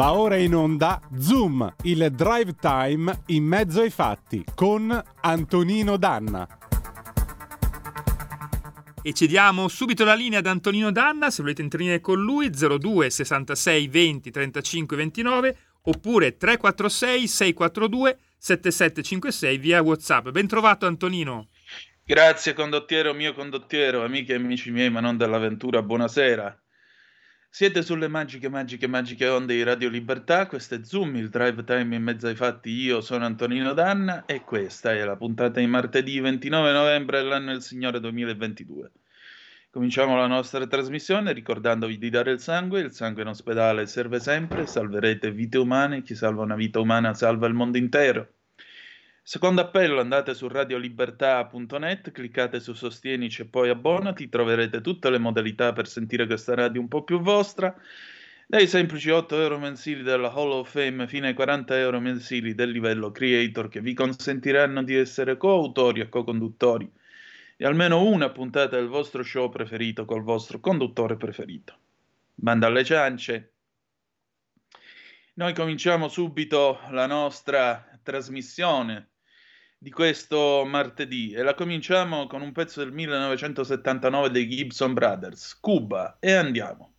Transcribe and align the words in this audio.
Va 0.00 0.14
ora 0.14 0.36
in 0.36 0.54
onda 0.54 0.98
Zoom, 1.18 1.74
il 1.82 2.10
drive 2.12 2.54
time 2.54 3.20
in 3.26 3.44
mezzo 3.44 3.82
ai 3.82 3.90
fatti 3.90 4.42
con 4.54 4.90
Antonino 5.20 5.98
Danna. 5.98 6.48
E 9.02 9.12
cediamo 9.12 9.68
subito 9.68 10.06
la 10.06 10.14
linea 10.14 10.38
ad 10.38 10.46
Antonino 10.46 10.90
Danna, 10.90 11.30
se 11.30 11.42
volete 11.42 11.60
intervenire 11.60 12.00
con 12.00 12.18
lui 12.18 12.48
02 12.48 13.10
66 13.10 13.88
20 13.88 14.30
35 14.30 14.96
29 14.96 15.56
oppure 15.82 16.34
346 16.34 17.28
642 17.28 18.18
7756 18.38 19.58
via 19.58 19.82
WhatsApp. 19.82 20.30
Ben 20.30 20.46
trovato 20.46 20.86
Antonino. 20.86 21.48
Grazie 22.02 22.54
condottiero 22.54 23.12
mio 23.12 23.34
condottiero, 23.34 24.02
amiche 24.02 24.32
e 24.32 24.36
amici 24.36 24.70
miei, 24.70 24.88
ma 24.88 25.00
non 25.00 25.18
dell'avventura, 25.18 25.82
buonasera. 25.82 26.58
Siete 27.52 27.82
sulle 27.82 28.06
magiche, 28.06 28.48
magiche, 28.48 28.86
magiche 28.86 29.26
onde 29.26 29.56
di 29.56 29.64
Radio 29.64 29.88
Libertà, 29.88 30.46
questo 30.46 30.76
è 30.76 30.84
Zoom, 30.84 31.16
il 31.16 31.30
drive 31.30 31.64
time 31.64 31.96
in 31.96 32.02
mezzo 32.04 32.28
ai 32.28 32.36
fatti, 32.36 32.70
io 32.70 33.00
sono 33.00 33.24
Antonino 33.24 33.72
Danna 33.72 34.24
e 34.24 34.42
questa 34.42 34.92
è 34.92 35.04
la 35.04 35.16
puntata 35.16 35.58
di 35.58 35.66
martedì 35.66 36.20
29 36.20 36.70
novembre 36.70 37.20
dell'anno 37.20 37.50
del 37.50 37.60
Signore 37.60 37.98
2022. 37.98 38.92
Cominciamo 39.68 40.16
la 40.16 40.28
nostra 40.28 40.64
trasmissione 40.68 41.32
ricordandovi 41.32 41.98
di 41.98 42.08
dare 42.08 42.30
il 42.30 42.40
sangue, 42.40 42.82
il 42.82 42.92
sangue 42.92 43.22
in 43.22 43.28
ospedale 43.28 43.86
serve 43.86 44.20
sempre, 44.20 44.68
salverete 44.68 45.32
vite 45.32 45.58
umane, 45.58 46.02
chi 46.02 46.14
salva 46.14 46.42
una 46.42 46.54
vita 46.54 46.78
umana 46.78 47.14
salva 47.14 47.48
il 47.48 47.54
mondo 47.54 47.78
intero. 47.78 48.28
Secondo 49.30 49.60
appello, 49.60 50.00
andate 50.00 50.34
su 50.34 50.48
radiolibertà.net, 50.48 52.10
cliccate 52.10 52.58
su 52.58 52.72
Sostienici 52.72 53.42
e 53.42 53.44
poi 53.44 53.68
abbonati, 53.68 54.28
troverete 54.28 54.80
tutte 54.80 55.08
le 55.08 55.18
modalità 55.18 55.72
per 55.72 55.86
sentire 55.86 56.26
questa 56.26 56.56
radio 56.56 56.80
un 56.80 56.88
po' 56.88 57.04
più 57.04 57.20
vostra, 57.20 57.72
dai 58.48 58.66
semplici 58.66 59.08
8 59.08 59.40
euro 59.40 59.60
mensili 59.60 60.02
della 60.02 60.32
Hall 60.32 60.50
of 60.50 60.68
Fame 60.72 61.06
fino 61.06 61.26
ai 61.26 61.34
40 61.34 61.78
euro 61.78 62.00
mensili 62.00 62.56
del 62.56 62.72
livello 62.72 63.12
Creator 63.12 63.68
che 63.68 63.80
vi 63.80 63.94
consentiranno 63.94 64.82
di 64.82 64.96
essere 64.96 65.36
coautori 65.36 66.00
e 66.00 66.08
co-conduttori 66.08 66.90
di 67.56 67.64
almeno 67.64 68.02
una 68.02 68.30
puntata 68.30 68.74
del 68.74 68.88
vostro 68.88 69.22
show 69.22 69.48
preferito 69.48 70.06
col 70.06 70.24
vostro 70.24 70.58
conduttore 70.58 71.16
preferito. 71.16 71.78
Banda 72.34 72.66
alle 72.66 72.82
ciance. 72.82 73.52
Noi 75.34 75.54
cominciamo 75.54 76.08
subito 76.08 76.80
la 76.90 77.06
nostra 77.06 77.96
trasmissione 78.02 79.09
di 79.82 79.90
questo 79.90 80.64
martedì 80.66 81.32
e 81.32 81.42
la 81.42 81.54
cominciamo 81.54 82.26
con 82.26 82.42
un 82.42 82.52
pezzo 82.52 82.80
del 82.80 82.92
1979 82.92 84.30
dei 84.30 84.46
Gibson 84.46 84.92
Brothers, 84.92 85.58
Cuba, 85.58 86.18
e 86.20 86.32
andiamo. 86.32 86.92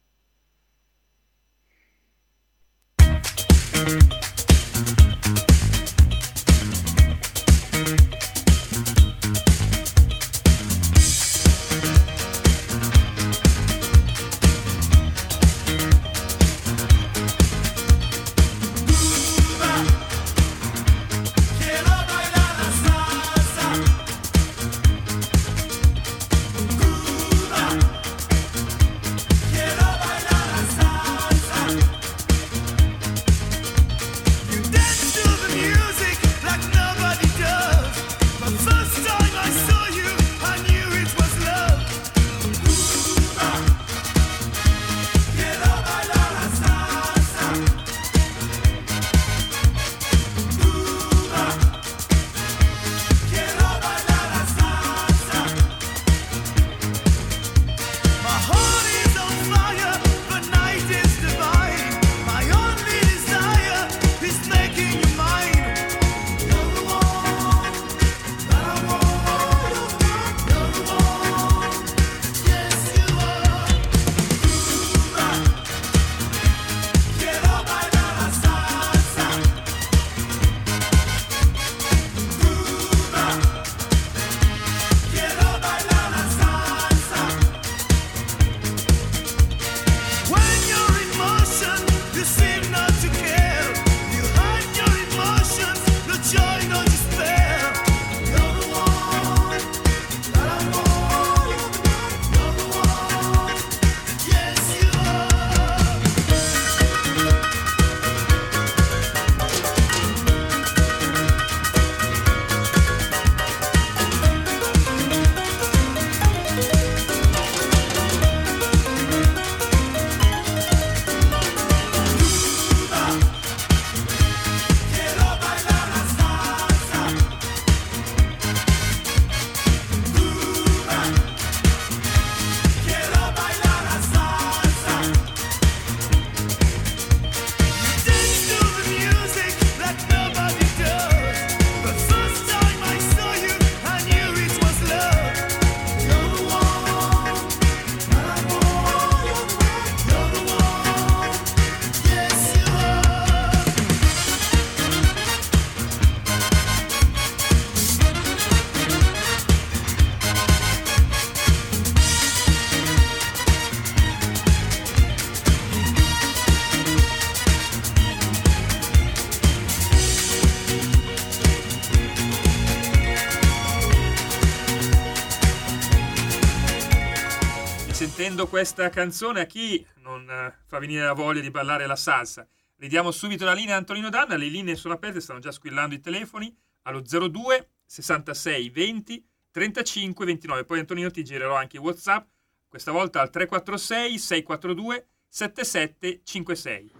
Questa 178.48 178.90
canzone 178.90 179.42
a 179.42 179.46
chi 179.46 179.86
non 179.98 180.30
eh, 180.30 180.54
fa 180.66 180.80
venire 180.80 181.04
la 181.04 181.14
voglia 181.14 181.42
di 181.42 181.52
ballare 181.52 181.86
la 181.86 181.96
salsa? 181.96 182.48
Ridiamo 182.78 183.12
subito 183.12 183.46
la 183.46 183.54
linea 183.54 183.76
a 183.76 183.78
Antonino 183.78 184.10
Danna, 184.10 184.36
le 184.36 184.48
linee 184.48 184.76
sono 184.76 184.96
aperte, 184.96 185.22
stanno 185.22 185.40
già 185.40 185.52
squillando 185.52 185.94
i 185.94 186.00
telefoni 186.00 186.56
allo 186.84 187.02
02 187.02 187.70
66 187.86 188.70
20 188.70 189.26
35 189.52 190.26
29. 190.26 190.66
Poi 190.66 190.80
Antonino 190.80 191.12
ti 191.12 191.24
girerò 191.24 191.56
anche 191.56 191.78
WhatsApp, 191.78 192.28
questa 192.68 192.92
volta 192.92 193.22
al 193.22 193.30
346 193.30 194.18
642 194.18 195.06
7756. 195.28 196.92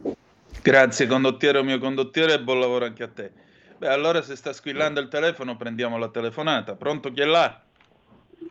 Grazie 0.62 1.08
condottiero 1.08 1.64
mio 1.64 1.80
condottiero 1.80 2.34
e 2.34 2.42
buon 2.42 2.60
lavoro 2.60 2.86
anche 2.86 3.04
a 3.04 3.08
te. 3.08 3.32
Beh, 3.78 3.88
allora 3.88 4.22
se 4.22 4.36
sta 4.36 4.54
squillando 4.54 5.00
il 5.00 5.08
telefono 5.08 5.58
prendiamo 5.58 5.98
la 5.98 6.10
telefonata. 6.10 6.76
Pronto 6.76 7.12
chi 7.12 7.22
è 7.22 7.26
là? 7.26 7.64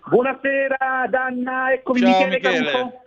Buonasera 0.08 1.06
Danna, 1.08 1.72
eccomi 1.72 2.00
Ciao, 2.00 2.10
Michele, 2.10 2.36
Michele. 2.36 2.70
Caruso. 2.70 3.02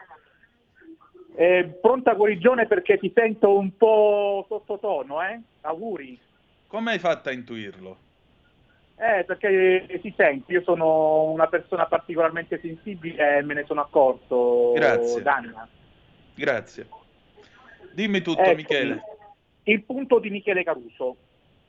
Eh, 1.35 1.77
pronta 1.81 2.13
guarigione 2.13 2.67
perché 2.67 2.97
ti 2.97 3.11
sento 3.15 3.57
un 3.57 3.75
po' 3.77 4.45
sottotono, 4.47 5.21
eh? 5.23 5.39
Auguri. 5.61 6.19
Come 6.67 6.91
hai 6.91 6.99
fatto 6.99 7.29
a 7.29 7.31
intuirlo? 7.31 7.97
Eh, 8.97 9.23
perché 9.23 9.99
si 10.01 10.13
sente, 10.15 10.51
io 10.51 10.61
sono 10.61 11.23
una 11.31 11.47
persona 11.47 11.85
particolarmente 11.87 12.59
sensibile 12.61 13.37
e 13.37 13.41
me 13.41 13.55
ne 13.55 13.63
sono 13.65 13.81
accorto, 13.81 14.73
Grazie. 14.75 15.21
Danna. 15.21 15.67
Grazie. 16.35 16.87
Dimmi 17.93 18.21
tutto 18.21 18.41
Eccomi. 18.41 18.55
Michele. 18.55 19.01
Il 19.63 19.83
punto 19.83 20.19
di 20.19 20.29
Michele 20.29 20.63
Caruso. 20.63 21.15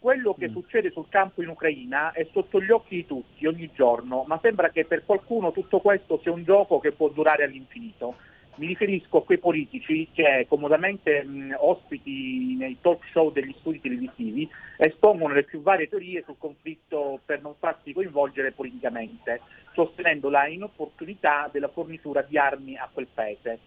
Quello 0.04 0.34
che 0.34 0.50
Mm. 0.50 0.52
succede 0.52 0.90
sul 0.90 1.08
campo 1.08 1.40
in 1.40 1.48
Ucraina 1.48 2.12
è 2.12 2.28
sotto 2.30 2.60
gli 2.60 2.70
occhi 2.70 2.96
di 2.96 3.06
tutti, 3.06 3.46
ogni 3.46 3.70
giorno, 3.72 4.24
ma 4.26 4.38
sembra 4.42 4.68
che 4.68 4.84
per 4.84 5.06
qualcuno 5.06 5.50
tutto 5.50 5.80
questo 5.80 6.18
sia 6.22 6.30
un 6.30 6.44
gioco 6.44 6.78
che 6.78 6.92
può 6.92 7.08
durare 7.08 7.44
all'infinito. 7.44 8.16
Mi 8.56 8.66
riferisco 8.66 9.16
a 9.16 9.24
quei 9.24 9.38
politici 9.38 10.06
che 10.12 10.44
comodamente 10.46 11.24
mh, 11.24 11.56
ospiti 11.58 12.54
nei 12.54 12.76
talk 12.82 13.02
show 13.12 13.32
degli 13.32 13.54
studi 13.60 13.80
televisivi 13.80 14.46
espongono 14.76 15.32
le 15.32 15.44
più 15.44 15.62
varie 15.62 15.88
teorie 15.88 16.22
sul 16.26 16.36
conflitto 16.36 17.20
per 17.24 17.40
non 17.40 17.54
farsi 17.58 17.94
coinvolgere 17.94 18.52
politicamente, 18.52 19.40
sostenendo 19.72 20.28
la 20.28 20.46
inopportunità 20.48 21.48
della 21.50 21.68
fornitura 21.68 22.20
di 22.20 22.36
armi 22.36 22.76
a 22.76 22.90
quel 22.92 23.06
paese. 23.06 23.58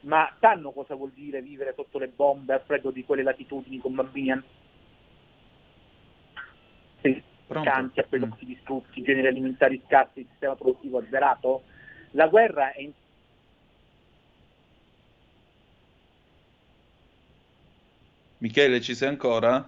Ma 0.00 0.30
sanno 0.38 0.70
cosa 0.72 0.94
vuol 0.94 1.12
dire 1.14 1.40
vivere 1.40 1.72
sotto 1.74 1.98
le 1.98 2.08
bombe 2.08 2.52
al 2.52 2.62
freddo 2.66 2.90
di 2.90 3.04
quelle 3.04 3.22
latitudini 3.22 3.78
con 3.78 3.94
bambini 3.94 4.42
an- 7.02 7.12
sì, 7.14 7.22
Pronto? 7.46 7.70
canti, 7.70 8.04
Mm. 8.16 8.30
distrutti, 8.40 9.02
generi 9.02 9.26
alimentari 9.26 9.82
scarsi, 9.86 10.26
sistema 10.30 10.54
produttivo 10.54 10.98
azzerato? 10.98 11.62
La 12.12 12.26
guerra 12.28 12.72
è 12.72 12.80
in 12.80 12.92
Michele, 18.38 18.80
ci 18.80 18.94
sei 18.94 19.08
ancora? 19.08 19.58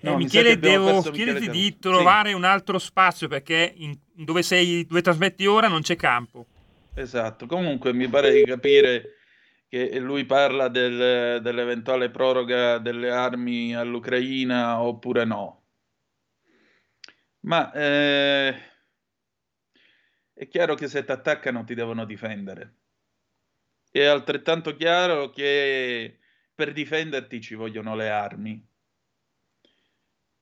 Eh, 0.00 0.06
No, 0.06 0.12
sa 0.12 0.16
Michele, 0.18 0.58
devo 0.58 1.00
chiederti 1.02 1.48
di 1.50 1.78
trovare 1.78 2.32
un 2.32 2.44
altro 2.44 2.78
spazio 2.78 3.28
perché 3.28 3.72
in- 3.76 3.98
dove, 4.14 4.42
sei, 4.42 4.86
dove 4.86 5.02
trasmetti 5.02 5.46
ora 5.46 5.68
non 5.68 5.82
c'è 5.82 5.96
campo. 5.96 6.46
Sì, 6.94 7.00
esatto. 7.00 7.46
Comunque 7.46 7.92
mi 7.92 8.08
pare 8.08 8.32
di 8.32 8.44
capire 8.44 9.16
che 9.68 9.98
lui 9.98 10.24
parla 10.24 10.68
del- 10.68 11.40
dell'eventuale 11.42 12.10
proroga 12.10 12.78
delle 12.78 13.10
armi 13.10 13.74
all'Ucraina 13.74 14.80
oppure 14.80 15.24
no. 15.24 15.62
Ma 17.40 17.72
eh, 17.72 18.54
è 20.32 20.48
chiaro 20.48 20.74
che 20.74 20.88
se 20.88 21.04
ti 21.04 21.12
attaccano 21.12 21.64
ti 21.64 21.74
devono 21.74 22.04
difendere. 22.04 22.74
È 23.90 24.04
altrettanto 24.04 24.74
chiaro 24.76 25.30
che 25.30 26.18
per 26.54 26.72
difenderti 26.72 27.40
ci 27.40 27.54
vogliono 27.54 27.94
le 27.94 28.10
armi. 28.10 28.68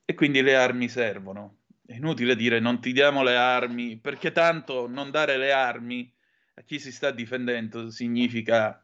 E 0.07 0.15
quindi 0.15 0.43
le 0.43 0.57
armi 0.57 0.89
servono. 0.89 1.63
È 1.87 1.95
inutile 1.95 2.37
dire 2.37 2.61
non 2.61 2.81
ti 2.81 2.93
diamo 2.93 3.23
le 3.23 3.37
armi, 3.37 3.99
perché 3.99 4.33
tanto 4.33 4.87
non 4.87 5.11
dare 5.11 5.37
le 5.37 5.53
armi 5.53 6.13
a 6.55 6.63
chi 6.63 6.79
si 6.79 6.91
sta 6.93 7.11
difendendo 7.11 7.91
significa 7.91 8.84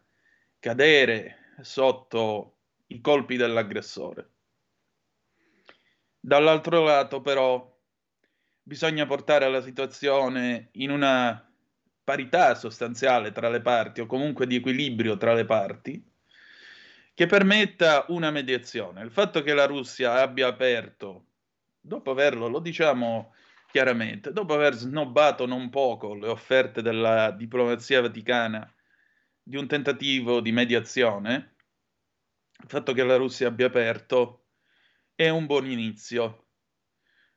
cadere 0.60 1.54
sotto 1.62 2.58
i 2.88 3.00
colpi 3.00 3.36
dell'aggressore. 3.36 4.30
Dall'altro 6.20 6.84
lato, 6.84 7.22
però, 7.22 7.66
bisogna 8.62 9.06
portare 9.06 9.48
la 9.48 9.62
situazione 9.62 10.68
in 10.72 10.90
una 10.90 11.50
parità 12.04 12.54
sostanziale 12.54 13.32
tra 13.32 13.48
le 13.48 13.62
parti, 13.62 14.00
o 14.02 14.06
comunque 14.06 14.46
di 14.46 14.56
equilibrio 14.56 15.16
tra 15.16 15.32
le 15.32 15.46
parti, 15.46 16.04
che 17.14 17.26
permetta 17.26 18.04
una 18.08 18.30
mediazione. 18.30 19.02
Il 19.02 19.10
fatto 19.10 19.42
che 19.42 19.54
la 19.54 19.66
Russia 19.66 20.20
abbia 20.20 20.46
aperto, 20.46 21.26
dopo 21.80 22.10
averlo, 22.10 22.48
lo 22.48 22.60
diciamo 22.60 23.34
chiaramente, 23.70 24.32
dopo 24.32 24.54
aver 24.54 24.74
snobbato 24.74 25.46
non 25.46 25.70
poco 25.70 26.14
le 26.14 26.28
offerte 26.28 26.82
della 26.82 27.30
diplomazia 27.30 28.00
vaticana 28.02 28.70
di 29.42 29.56
un 29.56 29.66
tentativo 29.66 30.40
di 30.40 30.52
mediazione, 30.52 31.56
il 32.62 32.68
fatto 32.68 32.92
che 32.92 33.02
la 33.02 33.16
Russia 33.16 33.48
abbia 33.48 33.66
aperto 33.66 34.48
è 35.14 35.28
un 35.28 35.46
buon 35.46 35.70
inizio. 35.70 36.48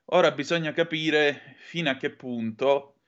Ora 0.05 0.31
bisogna 0.31 0.73
capire 0.73 1.55
fino 1.59 1.89
a 1.89 1.95
che 1.97 2.13
punto 2.13 3.01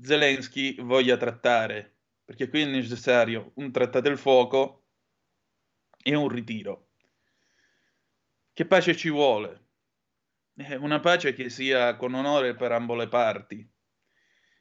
Zelensky 0.00 0.80
voglia 0.82 1.16
trattare, 1.16 2.00
perché 2.24 2.48
qui 2.48 2.62
è 2.62 2.66
necessario 2.66 3.52
un 3.56 3.72
trattato 3.72 4.08
del 4.08 4.18
fuoco 4.18 4.86
e 6.02 6.14
un 6.14 6.28
ritiro. 6.28 6.90
Che 8.52 8.66
pace 8.66 8.96
ci 8.96 9.08
vuole? 9.08 9.66
Eh, 10.56 10.76
Una 10.76 11.00
pace 11.00 11.32
che 11.32 11.48
sia 11.48 11.96
con 11.96 12.14
onore 12.14 12.54
per 12.54 12.72
ambo 12.72 12.94
le 12.94 13.08
parti. 13.08 13.68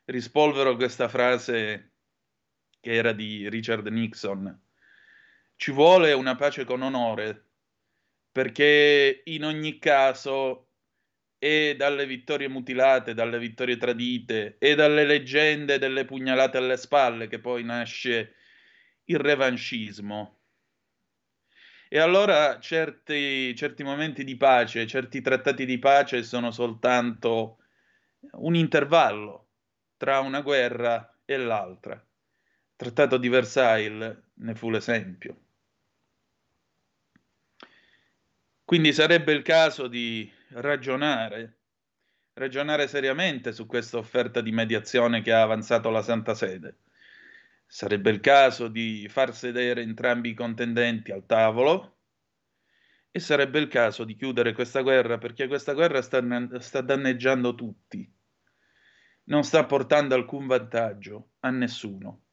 Rispolvero 0.05 0.75
questa 0.75 1.09
frase 1.09 1.96
che 2.87 2.93
era 2.93 3.11
di 3.11 3.49
Richard 3.49 3.85
Nixon. 3.87 4.61
Ci 5.57 5.71
vuole 5.71 6.13
una 6.13 6.35
pace 6.35 6.63
con 6.63 6.81
onore, 6.81 7.47
perché 8.31 9.23
in 9.25 9.43
ogni 9.43 9.77
caso 9.77 10.69
e 11.37 11.75
dalle 11.77 12.05
vittorie 12.05 12.47
mutilate, 12.47 13.13
dalle 13.13 13.39
vittorie 13.39 13.75
tradite 13.75 14.55
e 14.57 14.73
dalle 14.75 15.03
leggende 15.03 15.79
delle 15.79 16.05
pugnalate 16.05 16.57
alle 16.57 16.77
spalle 16.77 17.27
che 17.27 17.39
poi 17.39 17.65
nasce 17.65 18.35
il 19.05 19.19
revanchismo. 19.19 20.39
E 21.89 21.99
allora 21.99 22.57
certi, 22.61 23.53
certi 23.53 23.83
momenti 23.83 24.23
di 24.23 24.37
pace, 24.37 24.87
certi 24.87 25.19
trattati 25.19 25.65
di 25.65 25.77
pace 25.77 26.23
sono 26.23 26.51
soltanto 26.51 27.57
un 28.31 28.55
intervallo 28.55 29.49
tra 29.97 30.21
una 30.21 30.39
guerra 30.39 31.19
e 31.25 31.35
l'altra. 31.35 32.06
Trattato 32.77 33.17
di 33.17 33.27
Versailles 33.27 34.15
ne 34.35 34.53
fu 34.53 34.69
l'esempio. 34.69 35.35
Quindi 38.63 38.93
sarebbe 38.93 39.33
il 39.33 39.41
caso 39.41 39.87
di 39.87 40.31
ragionare, 40.49 41.57
ragionare 42.33 42.87
seriamente 42.87 43.51
su 43.51 43.65
questa 43.65 43.97
offerta 43.97 44.41
di 44.41 44.51
mediazione 44.51 45.23
che 45.23 45.33
ha 45.33 45.41
avanzato 45.41 45.89
la 45.89 46.03
Santa 46.03 46.35
Sede. 46.35 46.81
Sarebbe 47.65 48.11
il 48.11 48.19
caso 48.19 48.67
di 48.67 49.07
far 49.09 49.33
sedere 49.33 49.81
entrambi 49.81 50.29
i 50.29 50.35
contendenti 50.35 51.11
al 51.11 51.25
tavolo 51.25 52.01
e 53.09 53.19
sarebbe 53.19 53.57
il 53.57 53.69
caso 53.69 54.03
di 54.03 54.15
chiudere 54.15 54.53
questa 54.53 54.81
guerra 54.81 55.17
perché 55.17 55.47
questa 55.47 55.73
guerra 55.73 56.03
sta, 56.03 56.21
sta 56.59 56.81
danneggiando 56.81 57.55
tutti, 57.55 58.07
non 59.23 59.43
sta 59.43 59.65
portando 59.65 60.13
alcun 60.13 60.45
vantaggio 60.45 61.31
a 61.39 61.49
nessuno. 61.49 62.26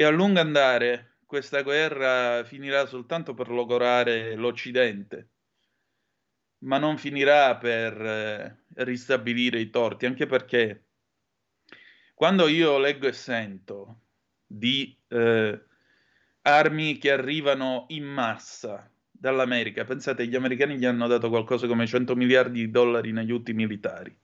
E 0.00 0.04
a 0.04 0.10
lungo 0.10 0.38
andare 0.38 1.16
questa 1.26 1.62
guerra 1.62 2.44
finirà 2.44 2.86
soltanto 2.86 3.34
per 3.34 3.48
logorare 3.48 4.36
l'Occidente, 4.36 5.30
ma 6.58 6.78
non 6.78 6.98
finirà 6.98 7.56
per 7.56 8.00
eh, 8.00 8.58
ristabilire 8.84 9.58
i 9.58 9.70
torti, 9.70 10.06
anche 10.06 10.26
perché 10.26 10.84
quando 12.14 12.46
io 12.46 12.78
leggo 12.78 13.08
e 13.08 13.12
sento 13.12 14.02
di 14.46 14.96
eh, 15.08 15.64
armi 16.42 16.98
che 16.98 17.10
arrivano 17.10 17.86
in 17.88 18.04
massa 18.04 18.88
dall'America, 19.10 19.84
pensate, 19.84 20.28
gli 20.28 20.36
americani 20.36 20.78
gli 20.78 20.84
hanno 20.84 21.08
dato 21.08 21.28
qualcosa 21.28 21.66
come 21.66 21.88
100 21.88 22.14
miliardi 22.14 22.60
di 22.60 22.70
dollari 22.70 23.10
negli 23.10 23.30
aiuti 23.30 23.52
militari. 23.52 24.16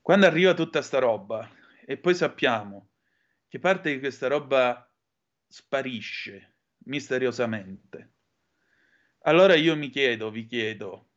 Quando 0.00 0.24
arriva 0.26 0.54
tutta 0.54 0.82
sta 0.82 1.00
roba 1.00 1.50
e 1.84 1.96
poi 1.96 2.14
sappiamo 2.14 2.90
che 3.54 3.60
parte 3.60 3.92
di 3.92 4.00
questa 4.00 4.26
roba 4.26 4.92
sparisce 5.46 6.56
misteriosamente, 6.86 8.14
allora 9.20 9.54
io 9.54 9.76
mi 9.76 9.90
chiedo, 9.90 10.32
vi 10.32 10.44
chiedo, 10.44 11.10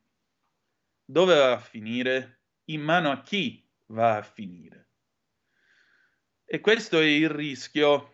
dove 1.03 1.33
va 1.33 1.53
a 1.53 1.59
finire? 1.59 2.41
In 2.65 2.81
mano 2.81 3.09
a 3.09 3.23
chi 3.23 3.67
va 3.87 4.17
a 4.17 4.21
finire? 4.21 4.89
E 6.45 6.59
questo 6.59 6.99
è 6.99 7.05
il 7.05 7.27
rischio 7.27 8.13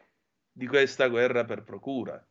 di 0.54 0.68
questa 0.68 1.10
guerra 1.10 1.44
per 1.44 1.66
procura. 1.66 2.26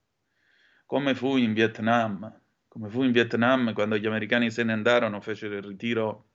come 0.87 1.15
fu 1.15 1.37
in 1.37 1.53
Vietnam, 1.53 2.41
come 2.69 2.89
fu 2.89 3.03
in 3.03 3.13
Vietnam 3.13 3.75
quando 3.75 3.99
gli 3.99 4.07
americani 4.07 4.51
se 4.51 4.63
ne 4.63 4.73
andarono, 4.73 5.21
fecero 5.21 5.57
il 5.57 5.63
ritiro 5.63 6.31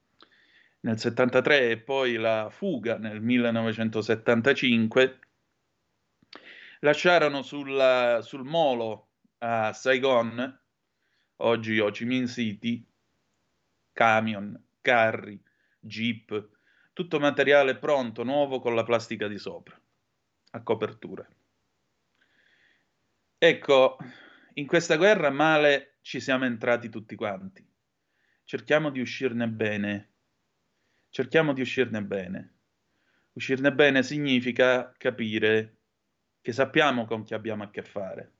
nel 0.81 0.99
73 0.99 1.71
e 1.71 1.77
poi 1.79 2.17
la 2.17 2.47
fuga 2.51 2.99
nel 2.99 3.23
1975, 3.23 5.21
lasciarono 6.79 7.41
sulla, 7.41 8.21
sul 8.21 8.43
molo 8.43 9.09
a 9.39 9.73
Saigon, 9.73 10.61
oggi 11.37 11.79
Ho 11.79 11.89
Chi 11.91 12.05
Minh 12.05 12.27
City, 12.27 12.85
camion, 13.93 14.61
carri, 14.81 15.41
jeep, 15.79 16.49
tutto 16.93 17.19
materiale 17.19 17.77
pronto, 17.77 18.23
nuovo 18.23 18.59
con 18.59 18.75
la 18.75 18.83
plastica 18.83 19.27
di 19.27 19.37
sopra, 19.37 19.79
a 20.51 20.63
copertura. 20.63 21.27
Ecco, 23.39 23.97
in 24.55 24.65
questa 24.65 24.97
guerra 24.97 25.29
male 25.29 25.97
ci 26.01 26.19
siamo 26.19 26.45
entrati 26.45 26.89
tutti 26.89 27.15
quanti. 27.15 27.63
Cerchiamo 28.43 28.89
di 28.89 28.99
uscirne 28.99 29.47
bene. 29.47 30.13
Cerchiamo 31.09 31.53
di 31.53 31.61
uscirne 31.61 32.01
bene. 32.01 32.55
Uscirne 33.33 33.71
bene 33.73 34.01
significa 34.01 34.91
capire 34.97 35.76
che 36.47 36.53
sappiamo 36.53 37.03
con 37.03 37.23
chi 37.23 37.33
abbiamo 37.33 37.63
a 37.63 37.69
che 37.69 37.83
fare, 37.83 38.31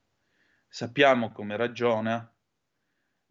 sappiamo 0.69 1.33
come 1.33 1.57
ragiona, 1.57 2.33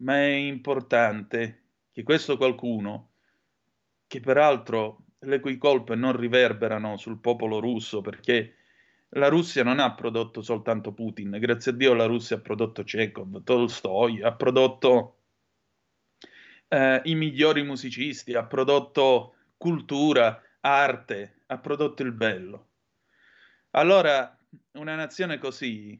ma 0.03 0.17
è 0.17 0.27
importante 0.27 1.63
che 1.91 2.03
questo 2.03 2.37
qualcuno, 2.37 3.09
che 4.05 4.19
peraltro 4.19 5.05
le 5.21 5.39
cui 5.39 5.57
colpe 5.57 5.95
non 5.95 6.15
riverberano 6.15 6.95
sul 6.97 7.19
popolo 7.19 7.57
russo, 7.57 8.01
perché 8.01 8.53
la 9.13 9.29
Russia 9.29 9.63
non 9.63 9.79
ha 9.79 9.95
prodotto 9.95 10.43
soltanto 10.43 10.93
Putin, 10.93 11.37
grazie 11.39 11.71
a 11.71 11.75
Dio 11.75 11.95
la 11.95 12.05
Russia 12.05 12.35
ha 12.35 12.41
prodotto 12.41 12.83
Chekhov, 12.83 13.43
Tolstoi, 13.43 14.21
ha 14.21 14.35
prodotto 14.35 15.21
eh, 16.67 17.01
i 17.05 17.15
migliori 17.15 17.63
musicisti, 17.63 18.35
ha 18.35 18.45
prodotto 18.45 19.37
cultura, 19.57 20.39
arte, 20.59 21.41
ha 21.47 21.57
prodotto 21.57 22.03
il 22.03 22.11
bello. 22.11 22.65
Allora, 23.71 24.36
una 24.73 24.95
nazione 24.95 25.37
così 25.37 25.99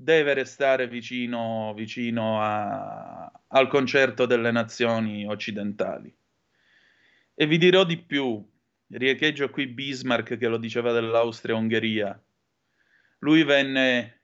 deve 0.00 0.34
restare 0.34 0.86
vicino, 0.86 1.72
vicino 1.74 2.40
a, 2.40 3.30
al 3.48 3.68
concerto 3.68 4.26
delle 4.26 4.52
nazioni 4.52 5.26
occidentali. 5.26 6.14
E 7.34 7.46
vi 7.46 7.58
dirò 7.58 7.84
di 7.84 7.98
più, 7.98 8.48
riecheggio 8.88 9.50
qui 9.50 9.66
Bismarck 9.66 10.36
che 10.36 10.46
lo 10.46 10.56
diceva 10.56 10.92
dell'Austria-Ungheria. 10.92 12.20
Lui 13.20 13.42
venne, 13.42 14.22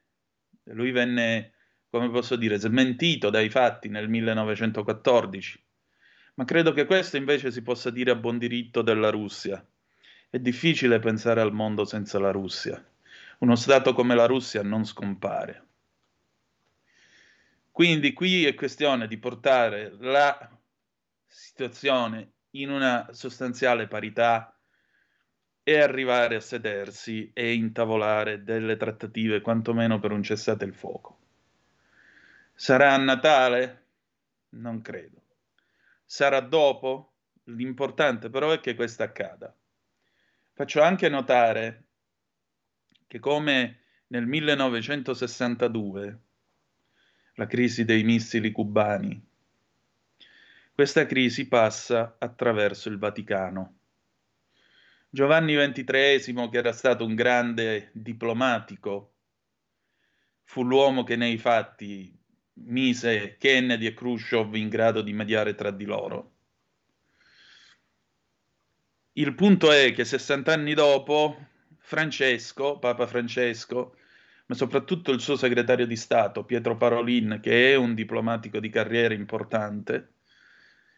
lui 0.65 0.93
venne, 0.93 1.55
come 1.91 2.09
posso 2.09 2.37
dire, 2.37 2.57
smentito 2.57 3.31
dai 3.31 3.51
fatti 3.51 3.89
nel 3.89 4.09
1914, 4.09 5.65
ma 6.35 6.45
credo 6.45 6.73
che 6.73 6.87
questo 6.87 7.17
invece 7.17 7.51
si 7.51 7.63
possa 7.63 7.91
dire 7.91 8.13
a 8.13 8.17
buon 8.17 8.39
diritto 8.39 8.83
della 8.83 9.11
Russia. 9.11 9.65
È 10.35 10.41
difficile 10.41 10.99
pensare 10.99 11.41
al 11.41 11.53
mondo 11.53 11.85
senza 11.85 12.19
la 12.19 12.33
Russia. 12.33 12.85
Uno 13.39 13.55
Stato 13.55 13.95
come 13.95 14.17
la 14.17 14.27
Russia 14.27 14.65
non 14.65 14.85
scompare. 14.85 15.67
Quindi 17.71 18.13
qui 18.13 18.45
è 18.45 18.55
questione 18.55 19.07
di 19.07 19.17
portare 19.17 19.95
la 20.01 20.51
situazione 21.25 22.33
in 22.51 22.73
una 22.73 23.11
sostanziale 23.13 23.87
parità 23.87 24.59
e 25.63 25.81
arrivare 25.81 26.35
a 26.35 26.41
sedersi 26.41 27.31
e 27.33 27.53
intavolare 27.53 28.43
delle 28.43 28.77
trattative, 28.77 29.41
quantomeno 29.41 30.01
per 30.01 30.11
un 30.11 30.25
cessate 30.25 30.65
il 30.65 30.75
fuoco. 30.75 31.19
Sarà 32.55 32.93
a 32.93 32.97
Natale? 32.97 33.85
Non 34.49 34.83
credo. 34.83 35.23
Sarà 36.05 36.41
dopo? 36.41 37.13
L'importante 37.45 38.31
però 38.31 38.51
è 38.51 38.59
che 38.59 38.75
questo 38.75 39.05
accada. 39.05 39.55
Faccio 40.55 40.81
anche 40.83 41.09
notare 41.09 41.85
che 43.07 43.19
come 43.19 43.81
nel 44.07 44.25
1962, 44.25 46.21
la 47.35 47.47
crisi 47.47 47.85
dei 47.85 48.05
missili 48.05 48.53
cubani, 48.53 49.21
questa 50.73 51.07
crisi 51.07 51.49
passa 51.49 52.15
attraverso 52.19 52.89
il 52.89 52.99
Vaticano 52.99 53.79
Giovanni 55.15 55.55
XXIII, 55.55 56.49
che 56.49 56.59
era 56.59 56.73
stato 56.73 57.05
un 57.05 57.15
grande 57.15 57.91
diplomatico, 57.93 59.15
fu 60.43 60.63
l'uomo 60.65 61.05
che 61.05 61.15
nei 61.15 61.39
fatti 61.39 62.17
mise 62.55 63.37
Kennedy 63.39 63.87
e 63.87 63.95
Khrushchev 63.95 64.55
in 64.55 64.69
grado 64.69 65.03
di 65.03 65.13
mediare 65.13 65.55
tra 65.55 65.71
di 65.71 65.85
loro. 65.85 66.34
Il 69.17 69.35
punto 69.37 69.71
è 69.71 69.93
che 69.93 70.05
60 70.05 70.53
anni 70.53 70.75
dopo, 70.75 71.47
Francesco, 71.79 72.81
Papa 72.81 73.07
Francesco, 73.07 73.97
ma 74.47 74.57
soprattutto 74.57 75.13
il 75.13 75.21
suo 75.21 75.37
segretario 75.37 75.87
di 75.87 75.95
Stato, 75.95 76.45
Pietro 76.45 76.77
Parolin, 76.77 77.39
che 77.41 77.73
è 77.73 77.77
un 77.77 77.95
diplomatico 77.95 78.59
di 78.59 78.69
carriera 78.71 79.15
importante, 79.15 80.15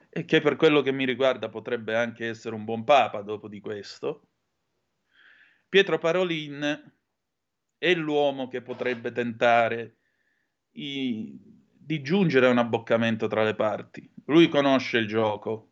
e 0.08 0.24
che 0.24 0.40
per 0.40 0.56
quello 0.56 0.80
che 0.80 0.92
mi 0.92 1.04
riguarda 1.04 1.50
potrebbe 1.50 1.94
anche 1.94 2.26
essere 2.26 2.54
un 2.54 2.64
buon 2.64 2.84
papa 2.84 3.20
dopo 3.20 3.48
di 3.48 3.60
questo, 3.60 4.28
Pietro 5.68 5.98
Parolin 5.98 6.94
è 7.76 7.94
l'uomo 7.94 8.48
che 8.48 8.62
potrebbe 8.62 9.12
tentare 9.12 9.96
i, 10.70 11.38
di 11.38 12.00
giungere 12.00 12.46
a 12.46 12.50
un 12.50 12.58
abboccamento 12.58 13.26
tra 13.26 13.44
le 13.44 13.54
parti. 13.54 14.10
Lui 14.24 14.48
conosce 14.48 14.96
il 14.96 15.06
gioco, 15.06 15.65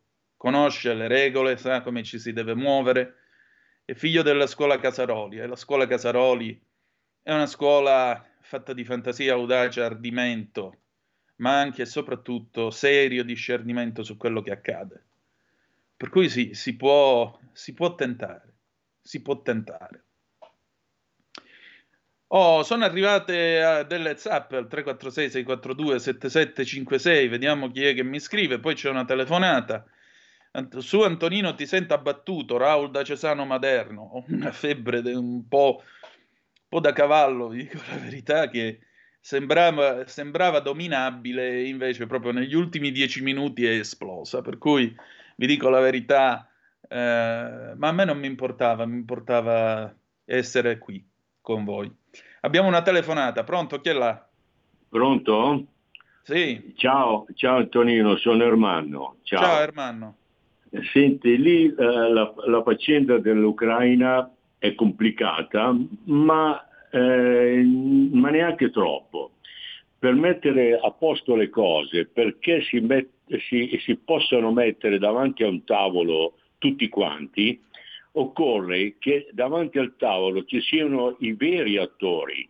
conosce 0.45 0.93
le 0.93 1.07
regole, 1.07 1.57
sa 1.57 1.81
come 1.81 2.03
ci 2.03 2.19
si 2.19 2.31
deve 2.31 2.53
muovere, 2.53 3.15
è 3.83 3.95
figlio 3.95 4.21
della 4.21 4.45
scuola 4.45 4.77
Casaroli 4.77 5.39
e 5.39 5.47
la 5.47 5.55
scuola 5.55 5.87
Casaroli 5.87 6.61
è 7.23 7.33
una 7.33 7.47
scuola 7.47 8.23
fatta 8.41 8.71
di 8.71 8.85
fantasia, 8.85 9.33
audacia, 9.33 9.85
ardimento, 9.85 10.81
ma 11.37 11.59
anche 11.59 11.81
e 11.81 11.85
soprattutto 11.87 12.69
serio 12.69 13.23
discernimento 13.23 14.03
su 14.03 14.17
quello 14.17 14.43
che 14.43 14.51
accade. 14.51 15.03
Per 15.97 16.09
cui 16.09 16.29
sì, 16.29 16.53
si 16.53 16.75
può, 16.75 17.39
si 17.51 17.73
può 17.73 17.95
tentare, 17.95 18.53
si 19.01 19.23
può 19.23 19.41
tentare. 19.41 20.03
Oh, 22.27 22.61
sono 22.61 22.85
arrivate 22.85 23.79
uh, 23.81 23.87
delle 23.87 24.15
zap 24.17 24.51
al 24.51 24.67
346 24.67 25.31
642 25.31 25.99
7756, 25.99 27.27
vediamo 27.29 27.71
chi 27.71 27.83
è 27.83 27.95
che 27.95 28.03
mi 28.03 28.19
scrive, 28.19 28.59
poi 28.59 28.75
c'è 28.75 28.91
una 28.91 29.05
telefonata. 29.05 29.83
Su 30.77 31.01
Antonino 31.01 31.53
ti 31.55 31.65
sento 31.65 31.93
abbattuto, 31.93 32.57
Raul 32.57 32.89
da 32.89 33.03
Cesano 33.03 33.45
Maderno, 33.45 34.01
ho 34.01 34.23
una 34.27 34.51
febbre 34.51 34.99
un 35.13 35.47
po', 35.47 35.81
un 35.81 36.67
po' 36.69 36.79
da 36.79 36.93
cavallo, 36.93 37.49
vi 37.49 37.63
dico 37.63 37.81
la 37.89 37.97
verità 37.97 38.49
che 38.49 38.79
sembrava, 39.19 40.07
sembrava 40.07 40.59
dominabile, 40.59 41.63
invece 41.67 42.05
proprio 42.05 42.31
negli 42.31 42.53
ultimi 42.53 42.91
dieci 42.91 43.21
minuti 43.21 43.65
è 43.65 43.71
esplosa. 43.71 44.41
Per 44.41 44.57
cui 44.57 44.95
vi 45.35 45.47
dico 45.47 45.67
la 45.69 45.79
verità, 45.79 46.49
eh, 46.87 47.73
ma 47.75 47.87
a 47.87 47.91
me 47.91 48.05
non 48.05 48.19
mi 48.19 48.27
importava, 48.27 48.85
mi 48.85 48.97
importava 48.97 49.93
essere 50.23 50.77
qui 50.77 51.05
con 51.41 51.65
voi. 51.65 51.93
Abbiamo 52.41 52.67
una 52.67 52.81
telefonata, 52.81 53.43
pronto? 53.43 53.81
Chi 53.81 53.89
è 53.89 53.93
là? 53.93 54.25
Pronto? 54.87 55.65
Sì. 56.21 56.73
Ciao, 56.77 57.25
ciao 57.33 57.57
Antonino, 57.57 58.15
sono 58.17 58.43
Ermanno. 58.43 59.17
Ciao, 59.23 59.41
ciao 59.41 59.59
Ermanno. 59.59 60.15
Senti, 60.91 61.37
lì 61.37 61.65
eh, 61.65 61.73
la, 61.75 62.33
la 62.45 62.63
faccenda 62.63 63.17
dell'Ucraina 63.19 64.29
è 64.57 64.73
complicata, 64.75 65.75
ma 66.05 66.65
eh, 66.95 67.61
ma 68.11 68.29
neanche 68.29 68.69
troppo. 68.69 69.31
Per 69.99 70.13
mettere 70.13 70.79
a 70.81 70.91
posto 70.91 71.35
le 71.35 71.49
cose, 71.49 72.05
perché 72.05 72.61
si, 72.61 72.79
met- 72.79 73.09
si, 73.47 73.77
si 73.83 73.97
possano 73.97 74.51
mettere 74.51 74.97
davanti 74.97 75.43
a 75.43 75.49
un 75.49 75.63
tavolo 75.65 76.37
tutti 76.57 76.87
quanti, 76.87 77.61
occorre 78.13 78.95
che 78.97 79.27
davanti 79.31 79.77
al 79.77 79.95
tavolo 79.97 80.45
ci 80.45 80.61
siano 80.61 81.17
i 81.19 81.33
veri 81.33 81.77
attori, 81.77 82.47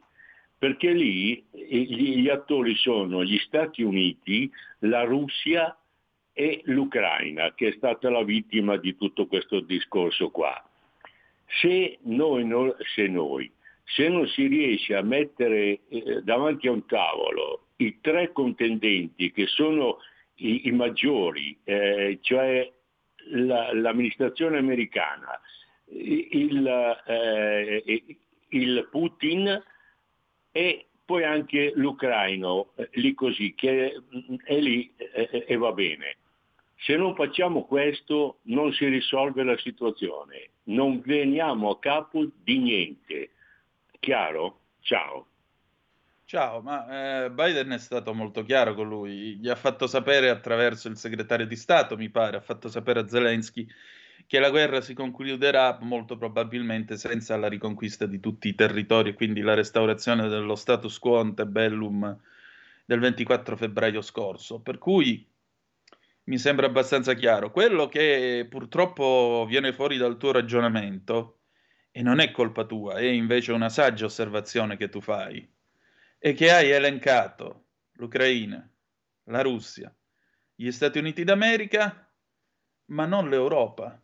perché 0.58 0.92
lì 0.92 1.44
gli, 1.52 2.22
gli 2.22 2.30
attori 2.30 2.76
sono 2.76 3.24
gli 3.24 3.38
Stati 3.40 3.82
Uniti, 3.82 4.50
la 4.80 5.04
Russia 5.04 5.76
e 6.38 6.62
l'Ucraina, 6.66 7.54
che 7.54 7.70
è 7.70 7.74
stata 7.78 8.10
la 8.10 8.24
vittima 8.24 8.76
di 8.76 8.96
tutto 8.98 9.26
questo 9.26 9.62
discorso 9.62 10.30
qua. 10.30 10.62
Se 11.46 11.98
noi, 12.02 12.46
se 12.94 13.08
noi 13.08 13.52
se 13.86 14.10
non 14.10 14.28
si 14.28 14.48
riesce 14.48 14.96
a 14.96 15.02
mettere 15.02 15.82
eh, 15.90 16.22
davanti 16.24 16.68
a 16.68 16.72
un 16.72 16.86
tavolo 16.86 17.68
i 17.78 18.00
tre 18.02 18.32
contendenti 18.32 19.32
che 19.32 19.46
sono 19.48 20.00
i, 20.36 20.68
i 20.68 20.72
maggiori, 20.72 21.58
eh, 21.64 22.18
cioè 22.22 22.70
la, 23.32 23.74
l'amministrazione 23.74 24.58
americana, 24.58 25.40
il, 25.90 27.02
eh, 27.06 28.04
il, 28.50 28.88
Putin 28.90 29.64
e 30.52 30.86
poi 31.06 31.24
anche 31.24 31.74
l'ucraino, 31.76 32.72
eh, 32.76 32.90
lì 32.94 33.14
così, 33.14 33.54
che 33.54 34.02
è 34.44 34.60
lì 34.60 34.92
eh, 34.98 35.46
e 35.48 35.56
va 35.58 35.72
bene. 35.74 36.18
Se 36.78 36.96
non 36.96 37.16
facciamo 37.16 37.66
questo 37.66 38.40
non 38.44 38.72
si 38.74 38.86
risolve 38.86 39.44
la 39.44 39.58
situazione, 39.58 40.50
non 40.64 41.02
veniamo 41.02 41.72
a 41.72 41.80
capo 41.80 42.28
di 42.44 42.60
niente. 42.60 43.32
Chiaro? 44.00 44.60
Ciao. 44.82 45.28
Ciao, 46.26 46.62
ma 46.62 47.26
eh, 47.26 47.32
Biden 47.32 47.70
è 47.70 47.78
stato 47.78 48.14
molto 48.14 48.44
chiaro 48.44 48.74
con 48.74 48.88
lui, 48.88 49.38
gli 49.38 49.48
ha 49.48 49.56
fatto 49.56 49.86
sapere 49.86 50.30
attraverso 50.30 50.88
il 50.88 50.98
segretario 50.98 51.46
di 51.46 51.56
Stato, 51.56 51.96
mi 51.96 52.10
pare, 52.10 52.38
ha 52.38 52.42
fatto 52.42 52.68
sapere 52.68 53.02
a 53.02 53.08
Zelensky 53.08 53.68
che 54.28 54.40
la 54.40 54.50
guerra 54.50 54.82
si 54.82 54.94
concluderà 54.94 55.78
molto 55.82 56.18
probabilmente 56.18 56.98
senza 56.98 57.38
la 57.38 57.48
riconquista 57.48 58.06
di 58.08 58.20
tutti 58.20 58.48
i 58.48 58.56
territori 58.56 59.14
quindi 59.14 59.42
la 59.42 59.54
restaurazione 59.54 60.28
dello 60.28 60.56
status 60.56 60.98
quo 60.98 61.20
antebellum 61.20 62.18
del 62.86 63.00
24 63.00 63.56
febbraio 63.56 64.02
scorso. 64.02 64.60
Per 64.60 64.78
cui 64.78 65.26
mi 66.26 66.38
sembra 66.38 66.68
abbastanza 66.68 67.14
chiaro. 67.14 67.52
Quello 67.52 67.88
che 67.88 68.46
purtroppo 68.50 69.46
viene 69.48 69.74
fuori 69.74 69.98
dal 69.98 70.18
tuo 70.18 70.32
ragionamento, 70.32 71.40
e 71.92 72.02
non 72.02 72.20
è 72.20 72.32
colpa 72.32 72.66
tua, 72.66 72.96
è 72.96 73.06
invece 73.06 73.54
una 73.54 73.70
saggia 73.70 74.06
osservazione 74.06 74.76
che 74.76 74.90
tu 74.90 75.00
fai, 75.00 75.50
è 76.18 76.34
che 76.34 76.52
hai 76.52 76.70
elencato 76.70 77.64
l'Ucraina, 77.94 78.70
la 79.26 79.42
Russia, 79.42 79.94
gli 80.54 80.70
Stati 80.72 81.00
Uniti 81.00 81.24
d'America, 81.24 82.12
ma 82.88 83.06
non 83.06 83.30
l'Europa. 83.30 83.98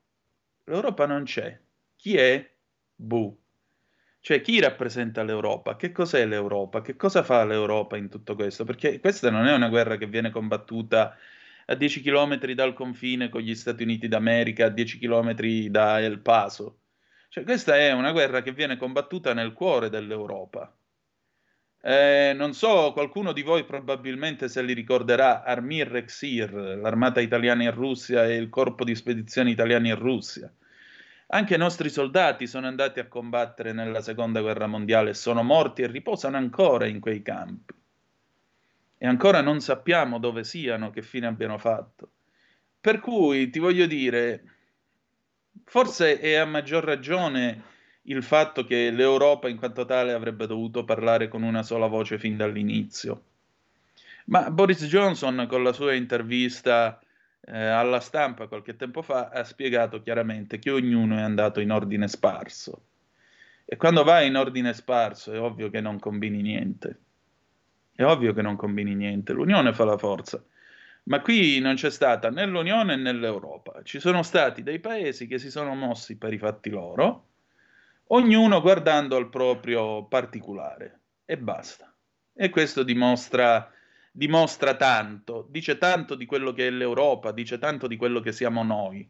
L'Europa 0.63 1.05
non 1.05 1.23
c'è. 1.23 1.59
Chi 1.95 2.15
è? 2.15 2.49
Bu. 2.95 3.37
Cioè, 4.21 4.39
chi 4.41 4.59
rappresenta 4.59 5.23
l'Europa? 5.23 5.75
Che 5.75 5.91
cos'è 5.91 6.25
l'Europa? 6.25 6.81
Che 6.81 6.95
cosa 6.95 7.23
fa 7.23 7.43
l'Europa 7.43 7.97
in 7.97 8.07
tutto 8.07 8.35
questo? 8.35 8.63
Perché 8.63 8.99
questa 8.99 9.29
non 9.29 9.47
è 9.47 9.53
una 9.53 9.67
guerra 9.67 9.97
che 9.97 10.07
viene 10.07 10.29
combattuta 10.29 11.17
a 11.71 11.75
10 11.75 12.01
km 12.01 12.51
dal 12.53 12.73
confine 12.73 13.29
con 13.29 13.41
gli 13.41 13.55
Stati 13.55 13.83
Uniti 13.83 14.09
d'America, 14.09 14.65
a 14.65 14.69
10 14.69 14.99
km 14.99 15.33
da 15.69 16.01
El 16.01 16.19
Paso. 16.19 16.79
Cioè, 17.29 17.45
questa 17.45 17.77
è 17.77 17.93
una 17.93 18.11
guerra 18.11 18.41
che 18.41 18.51
viene 18.51 18.75
combattuta 18.75 19.33
nel 19.33 19.53
cuore 19.53 19.89
dell'Europa. 19.89 20.75
Eh, 21.83 22.33
non 22.35 22.53
so, 22.53 22.91
qualcuno 22.91 23.31
di 23.31 23.41
voi 23.41 23.63
probabilmente 23.63 24.49
se 24.49 24.61
li 24.61 24.73
ricorderà 24.73 25.43
Armir 25.43 25.87
Rexir, 25.87 26.51
l'armata 26.51 27.21
italiana 27.21 27.63
in 27.63 27.71
Russia 27.71 28.25
e 28.25 28.35
il 28.35 28.49
corpo 28.49 28.83
di 28.83 28.93
spedizioni 28.93 29.51
italiani 29.51 29.87
in 29.89 29.95
Russia. 29.95 30.53
Anche 31.27 31.55
i 31.55 31.57
nostri 31.57 31.89
soldati 31.89 32.47
sono 32.47 32.67
andati 32.67 32.99
a 32.99 33.07
combattere 33.07 33.71
nella 33.71 34.01
seconda 34.01 34.41
guerra 34.41 34.67
mondiale, 34.67 35.13
sono 35.13 35.41
morti 35.41 35.83
e 35.83 35.87
riposano 35.87 36.35
ancora 36.35 36.85
in 36.85 36.99
quei 36.99 37.21
campi 37.21 37.80
e 39.03 39.07
ancora 39.07 39.41
non 39.41 39.61
sappiamo 39.61 40.19
dove 40.19 40.43
siano, 40.43 40.91
che 40.91 41.01
fine 41.01 41.25
abbiano 41.25 41.57
fatto. 41.57 42.11
Per 42.79 42.99
cui 42.99 43.49
ti 43.49 43.57
voglio 43.57 43.87
dire, 43.87 44.43
forse 45.65 46.19
è 46.19 46.35
a 46.35 46.45
maggior 46.45 46.83
ragione 46.83 47.63
il 48.03 48.21
fatto 48.21 48.63
che 48.63 48.91
l'Europa 48.91 49.49
in 49.49 49.57
quanto 49.57 49.85
tale 49.85 50.13
avrebbe 50.13 50.45
dovuto 50.45 50.83
parlare 50.83 51.29
con 51.29 51.41
una 51.41 51.63
sola 51.63 51.87
voce 51.87 52.19
fin 52.19 52.37
dall'inizio. 52.37 53.23
Ma 54.25 54.51
Boris 54.51 54.85
Johnson 54.85 55.47
con 55.49 55.63
la 55.63 55.73
sua 55.73 55.95
intervista 55.95 56.99
eh, 57.39 57.57
alla 57.57 58.01
stampa 58.01 58.45
qualche 58.45 58.75
tempo 58.75 59.01
fa 59.01 59.29
ha 59.29 59.43
spiegato 59.43 60.03
chiaramente 60.03 60.59
che 60.59 60.69
ognuno 60.69 61.17
è 61.17 61.21
andato 61.21 61.59
in 61.59 61.71
ordine 61.71 62.07
sparso. 62.07 62.83
E 63.65 63.77
quando 63.77 64.03
vai 64.03 64.27
in 64.27 64.35
ordine 64.35 64.73
sparso 64.73 65.33
è 65.33 65.39
ovvio 65.39 65.71
che 65.71 65.81
non 65.81 65.97
combini 65.97 66.43
niente. 66.43 66.99
È 67.93 68.03
ovvio 68.03 68.33
che 68.33 68.41
non 68.41 68.55
combini 68.55 68.95
niente, 68.95 69.33
l'unione 69.33 69.73
fa 69.73 69.85
la 69.85 69.97
forza. 69.97 70.43
Ma 71.03 71.19
qui 71.21 71.59
non 71.59 71.75
c'è 71.75 71.89
stata 71.89 72.29
né 72.29 72.45
l'Unione 72.45 72.95
né 72.95 73.11
l'Europa. 73.11 73.81
Ci 73.83 73.99
sono 73.99 74.21
stati 74.21 74.61
dei 74.61 74.79
paesi 74.79 75.27
che 75.27 75.39
si 75.39 75.49
sono 75.49 75.73
mossi 75.73 76.17
per 76.17 76.31
i 76.31 76.37
fatti 76.37 76.69
loro, 76.69 77.29
ognuno 78.07 78.61
guardando 78.61 79.15
al 79.15 79.29
proprio 79.29 80.05
particolare. 80.05 80.99
E 81.25 81.37
basta. 81.37 81.93
E 82.33 82.49
questo 82.49 82.83
dimostra, 82.83 83.71
dimostra 84.11 84.75
tanto, 84.75 85.47
dice 85.49 85.77
tanto 85.77 86.15
di 86.15 86.25
quello 86.25 86.53
che 86.53 86.67
è 86.67 86.69
l'Europa, 86.69 87.31
dice 87.31 87.57
tanto 87.57 87.87
di 87.87 87.97
quello 87.97 88.19
che 88.19 88.31
siamo 88.31 88.63
noi. 88.63 89.09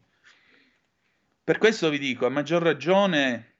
Per 1.44 1.58
questo 1.58 1.90
vi 1.90 1.98
dico, 1.98 2.24
a 2.26 2.30
maggior 2.30 2.62
ragione, 2.62 3.56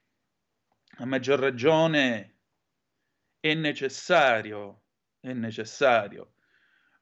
a 0.98 1.04
maggior 1.04 1.38
ragione 1.38 2.36
è 3.40 3.54
necessario 3.54 4.81
è 5.22 5.32
necessario 5.32 6.32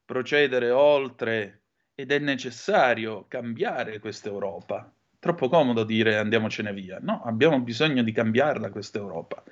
procedere 0.05 0.71
oltre 0.71 1.63
ed 1.95 2.13
è 2.13 2.19
necessario 2.19 3.25
cambiare 3.29 3.99
questa 3.99 4.29
Europa. 4.29 4.93
Troppo 5.19 5.49
comodo 5.49 5.85
dire 5.85 6.17
andiamocene 6.17 6.73
via. 6.73 6.99
No, 7.01 7.23
abbiamo 7.25 7.61
bisogno 7.61 8.03
di 8.03 8.13
cambiarla 8.13 8.71
questa 8.71 8.99
Europa. 8.99 9.43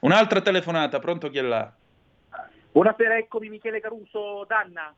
Un'altra 0.00 0.40
telefonata, 0.40 0.98
pronto 0.98 1.30
chi 1.30 1.38
è 1.38 1.42
là? 1.42 1.72
Buonasera, 2.72 3.16
eccomi 3.16 3.48
Michele 3.48 3.80
Caruso, 3.80 4.44
Danna. 4.46 4.94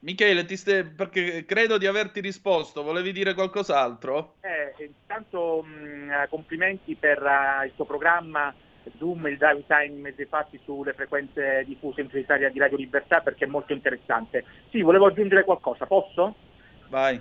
Michele, 0.00 0.44
ti 0.44 0.56
stai... 0.56 0.84
perché 0.84 1.44
credo 1.44 1.78
di 1.78 1.86
averti 1.86 2.20
risposto, 2.20 2.82
volevi 2.82 3.12
dire 3.12 3.34
qualcos'altro? 3.34 4.36
Eh, 4.40 4.84
intanto 4.84 5.62
mh, 5.62 6.28
complimenti 6.28 6.94
per 6.96 7.22
uh, 7.22 7.64
il 7.64 7.72
tuo 7.76 7.84
programma 7.84 8.54
Zoom, 8.98 9.26
il 9.26 9.36
drive 9.36 9.64
time 9.66 10.00
mezzi 10.00 10.24
fatti 10.24 10.60
sulle 10.64 10.92
frequenze 10.92 11.64
diffuse 11.66 12.00
in 12.00 12.08
Italia 12.12 12.50
di 12.50 12.58
Radio 12.58 12.76
Libertà 12.76 13.20
perché 13.20 13.44
è 13.44 13.48
molto 13.48 13.72
interessante. 13.72 14.44
Sì, 14.70 14.82
volevo 14.82 15.06
aggiungere 15.06 15.44
qualcosa, 15.44 15.86
posso? 15.86 16.34
Vai. 16.88 17.20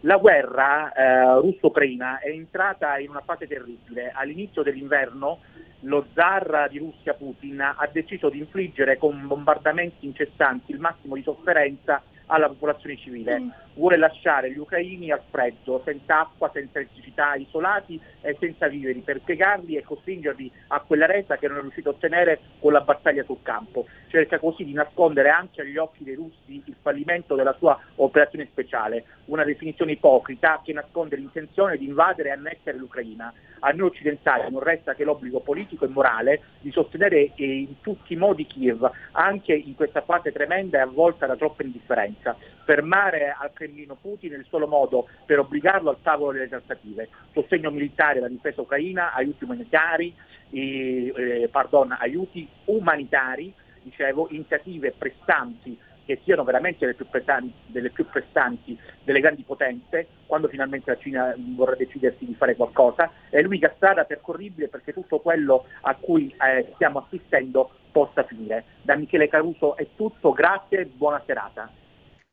La 0.00 0.18
guerra 0.18 0.92
eh, 0.92 1.40
russo-ucraina 1.40 2.18
è 2.18 2.28
entrata 2.28 2.98
in 2.98 3.08
una 3.08 3.22
fase 3.24 3.46
terribile. 3.46 4.12
All'inizio 4.14 4.62
dell'inverno 4.62 5.40
lo 5.80 6.06
zar 6.14 6.68
di 6.70 6.78
Russia 6.78 7.14
Putin 7.14 7.60
ha 7.60 7.88
deciso 7.90 8.28
di 8.28 8.38
infliggere 8.38 8.98
con 8.98 9.26
bombardamenti 9.26 10.06
incessanti 10.06 10.72
il 10.72 10.78
massimo 10.78 11.14
di 11.14 11.22
sofferenza 11.22 12.02
alla 12.26 12.48
popolazione 12.48 12.96
civile. 12.96 13.40
Mm. 13.40 13.48
Vuole 13.74 13.96
lasciare 13.96 14.52
gli 14.52 14.58
ucraini 14.58 15.10
al 15.10 15.22
freddo, 15.30 15.82
senza 15.84 16.20
acqua, 16.20 16.50
senza 16.52 16.78
elettricità, 16.78 17.34
isolati 17.34 18.00
e 18.20 18.36
senza 18.38 18.68
viveri, 18.68 19.00
per 19.00 19.20
piegarli 19.20 19.76
e 19.76 19.82
costringerli 19.82 20.50
a 20.68 20.80
quella 20.80 21.06
resa 21.06 21.36
che 21.36 21.48
non 21.48 21.58
è 21.58 21.60
riuscito 21.60 21.88
a 21.88 21.92
ottenere 21.92 22.38
con 22.60 22.72
la 22.72 22.82
battaglia 22.82 23.24
sul 23.24 23.42
campo. 23.42 23.86
Cerca 24.08 24.38
così 24.38 24.64
di 24.64 24.72
nascondere 24.72 25.28
anche 25.30 25.62
agli 25.62 25.76
occhi 25.76 26.04
dei 26.04 26.14
russi 26.14 26.62
il 26.64 26.76
fallimento 26.80 27.34
della 27.34 27.54
sua 27.58 27.78
operazione 27.96 28.46
speciale, 28.46 29.04
una 29.26 29.44
definizione 29.44 29.92
ipocrita 29.92 30.60
che 30.64 30.72
nasconde 30.72 31.16
l'intenzione 31.16 31.76
di 31.76 31.86
invadere 31.86 32.28
e 32.28 32.32
annettere 32.32 32.78
l'Ucraina. 32.78 33.32
A 33.60 33.70
noi 33.70 33.88
occidentali 33.88 34.50
non 34.50 34.60
resta 34.60 34.94
che 34.94 35.04
l'obbligo 35.04 35.40
politico 35.40 35.84
e 35.84 35.88
morale 35.88 36.42
di 36.60 36.70
sostenere 36.70 37.32
in 37.36 37.80
tutti 37.80 38.12
i 38.12 38.16
modi 38.16 38.46
Kiev, 38.46 38.88
anche 39.12 39.54
in 39.54 39.74
questa 39.74 40.02
fase 40.02 40.32
tremenda 40.32 40.78
e 40.78 40.82
avvolta 40.82 41.26
da 41.26 41.34
troppa 41.34 41.62
indifferenza. 41.62 42.36
Fermare 42.64 43.34
al 43.36 43.50
Cremlino 43.64 43.96
Putin 44.00 44.32
è 44.32 44.36
il 44.36 44.46
solo 44.48 44.66
modo 44.66 45.08
per 45.24 45.38
obbligarlo 45.38 45.90
al 45.90 46.02
tavolo 46.02 46.32
delle 46.32 46.48
trattative. 46.48 47.08
Sostegno 47.32 47.70
militare 47.70 48.18
alla 48.18 48.28
difesa 48.28 48.60
ucraina, 48.60 49.14
aiuti 49.14 49.44
umanitari, 49.44 50.14
eh, 50.50 51.12
eh, 51.16 51.48
pardon, 51.48 51.96
aiuti 51.98 52.46
umanitari 52.66 53.52
dicevo, 53.82 54.28
iniziative 54.30 54.92
pressanti 54.96 55.78
che 56.04 56.20
siano 56.22 56.44
veramente 56.44 56.84
le 56.84 56.92
più 56.92 57.06
prestanti, 57.08 57.52
delle 57.66 57.90
più 57.90 58.04
prestanti 58.06 58.78
delle 59.02 59.20
grandi 59.20 59.42
potenze, 59.42 60.06
quando 60.26 60.48
finalmente 60.48 60.90
la 60.90 60.98
Cina 60.98 61.34
vorrà 61.56 61.74
decidersi 61.76 62.26
di 62.26 62.34
fare 62.34 62.56
qualcosa, 62.56 63.10
è 63.30 63.40
l'unica 63.40 63.72
strada 63.76 64.04
percorribile 64.04 64.68
perché 64.68 64.92
tutto 64.92 65.20
quello 65.20 65.64
a 65.80 65.94
cui 65.94 66.28
eh, 66.28 66.72
stiamo 66.74 66.98
assistendo 66.98 67.70
possa 67.90 68.22
finire. 68.24 68.64
Da 68.82 68.96
Michele 68.96 69.28
Caruso 69.28 69.76
è 69.76 69.86
tutto, 69.96 70.32
grazie 70.32 70.80
e 70.80 70.86
buona 70.86 71.22
serata. 71.24 71.70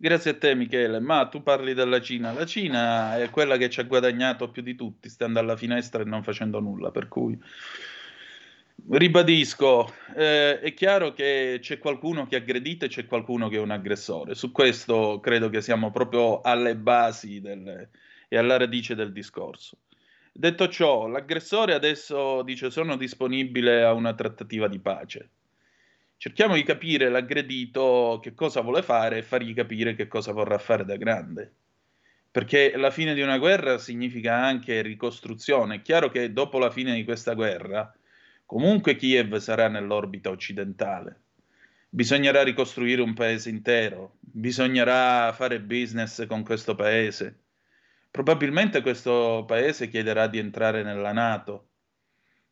Grazie 0.01 0.31
a 0.31 0.33
te 0.35 0.55
Michele, 0.55 0.99
ma 0.99 1.27
tu 1.27 1.43
parli 1.43 1.75
della 1.75 2.01
Cina, 2.01 2.33
la 2.33 2.47
Cina 2.47 3.19
è 3.19 3.29
quella 3.29 3.55
che 3.57 3.69
ci 3.69 3.81
ha 3.81 3.83
guadagnato 3.83 4.49
più 4.49 4.63
di 4.63 4.73
tutti, 4.73 5.07
stando 5.09 5.37
alla 5.37 5.55
finestra 5.55 6.01
e 6.01 6.05
non 6.05 6.23
facendo 6.23 6.59
nulla, 6.59 6.89
per 6.89 7.07
cui 7.07 7.39
Ribadisco, 8.89 9.93
eh, 10.15 10.59
è 10.59 10.73
chiaro 10.73 11.13
che 11.13 11.59
c'è 11.61 11.77
qualcuno 11.77 12.25
che 12.25 12.37
aggredite 12.37 12.85
e 12.85 12.89
c'è 12.89 13.05
qualcuno 13.05 13.47
che 13.47 13.57
è 13.57 13.59
un 13.59 13.69
aggressore. 13.69 14.33
Su 14.33 14.51
questo 14.51 15.19
credo 15.19 15.49
che 15.49 15.61
siamo 15.61 15.91
proprio 15.91 16.41
alle 16.41 16.75
basi 16.75 17.39
del, 17.39 17.87
e 18.27 18.37
alla 18.37 18.57
radice 18.57 18.95
del 18.95 19.11
discorso. 19.11 19.77
Detto 20.31 20.67
ciò, 20.67 21.05
l'aggressore 21.05 21.75
adesso 21.75 22.41
dice 22.41 22.71
sono 22.71 22.97
disponibile 22.97 23.83
a 23.83 23.93
una 23.93 24.15
trattativa 24.15 24.67
di 24.67 24.79
pace. 24.79 25.29
Cerchiamo 26.21 26.53
di 26.53 26.61
capire 26.61 27.09
l'aggredito 27.09 28.19
che 28.21 28.35
cosa 28.35 28.61
vuole 28.61 28.83
fare 28.83 29.17
e 29.17 29.23
fargli 29.23 29.55
capire 29.55 29.95
che 29.95 30.07
cosa 30.07 30.31
vorrà 30.31 30.59
fare 30.59 30.85
da 30.85 30.95
grande. 30.95 31.51
Perché 32.29 32.77
la 32.77 32.91
fine 32.91 33.15
di 33.15 33.21
una 33.21 33.39
guerra 33.39 33.79
significa 33.79 34.35
anche 34.35 34.83
ricostruzione. 34.83 35.77
È 35.77 35.81
chiaro 35.81 36.11
che 36.11 36.31
dopo 36.31 36.59
la 36.59 36.69
fine 36.69 36.93
di 36.93 37.03
questa 37.05 37.33
guerra 37.33 37.91
Comunque 38.45 38.95
Kiev 38.95 39.37
sarà 39.37 39.67
nell'orbita 39.67 40.29
occidentale. 40.29 41.21
Bisognerà 41.89 42.43
ricostruire 42.43 43.01
un 43.01 43.15
paese 43.15 43.49
intero, 43.49 44.17
bisognerà 44.19 45.33
fare 45.33 45.59
business 45.59 46.27
con 46.27 46.43
questo 46.43 46.75
paese. 46.75 47.39
Probabilmente 48.11 48.83
questo 48.83 49.43
paese 49.47 49.87
chiederà 49.87 50.27
di 50.27 50.37
entrare 50.37 50.83
nella 50.83 51.13
Nato. 51.13 51.70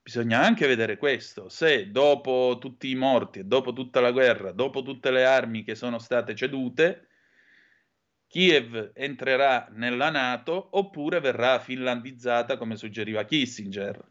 Bisogna 0.02 0.42
anche 0.42 0.66
vedere 0.66 0.98
questo, 0.98 1.50
se 1.50 1.92
dopo 1.92 2.58
tutti 2.60 2.90
i 2.90 2.96
morti, 2.96 3.48
dopo 3.48 3.74
tutta 3.74 4.00
la 4.00 4.12
guerra, 4.12 4.52
dopo 4.52 4.82
tutte 4.82 5.12
le 5.12 5.24
armi 5.24 5.64
che 5.64 5.76
sono 5.76 6.00
state 6.00 6.34
cedute, 6.36 7.08
Kiev 8.28 8.92
entrerà 8.94 9.68
nella 9.72 10.12
Nato 10.12 10.70
oppure 10.78 11.20
verrà 11.20 11.60
finlandizzata 11.60 12.58
come 12.58 12.76
suggeriva 12.76 13.24
Kissinger. 13.24 14.08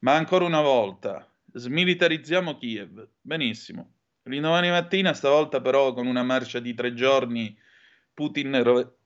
Ma 0.00 0.14
ancora 0.14 0.44
una 0.44 0.60
volta, 0.60 1.28
smilitarizziamo 1.52 2.56
Kiev. 2.56 3.08
Benissimo. 3.20 3.94
L'indomani 4.22 4.70
mattina, 4.70 5.14
stavolta 5.14 5.60
però 5.60 5.92
con 5.94 6.06
una 6.06 6.22
marcia 6.22 6.60
di 6.60 6.74
tre 6.74 6.94
giorni, 6.94 7.56
Putin 8.14 8.62
rove- 8.62 8.96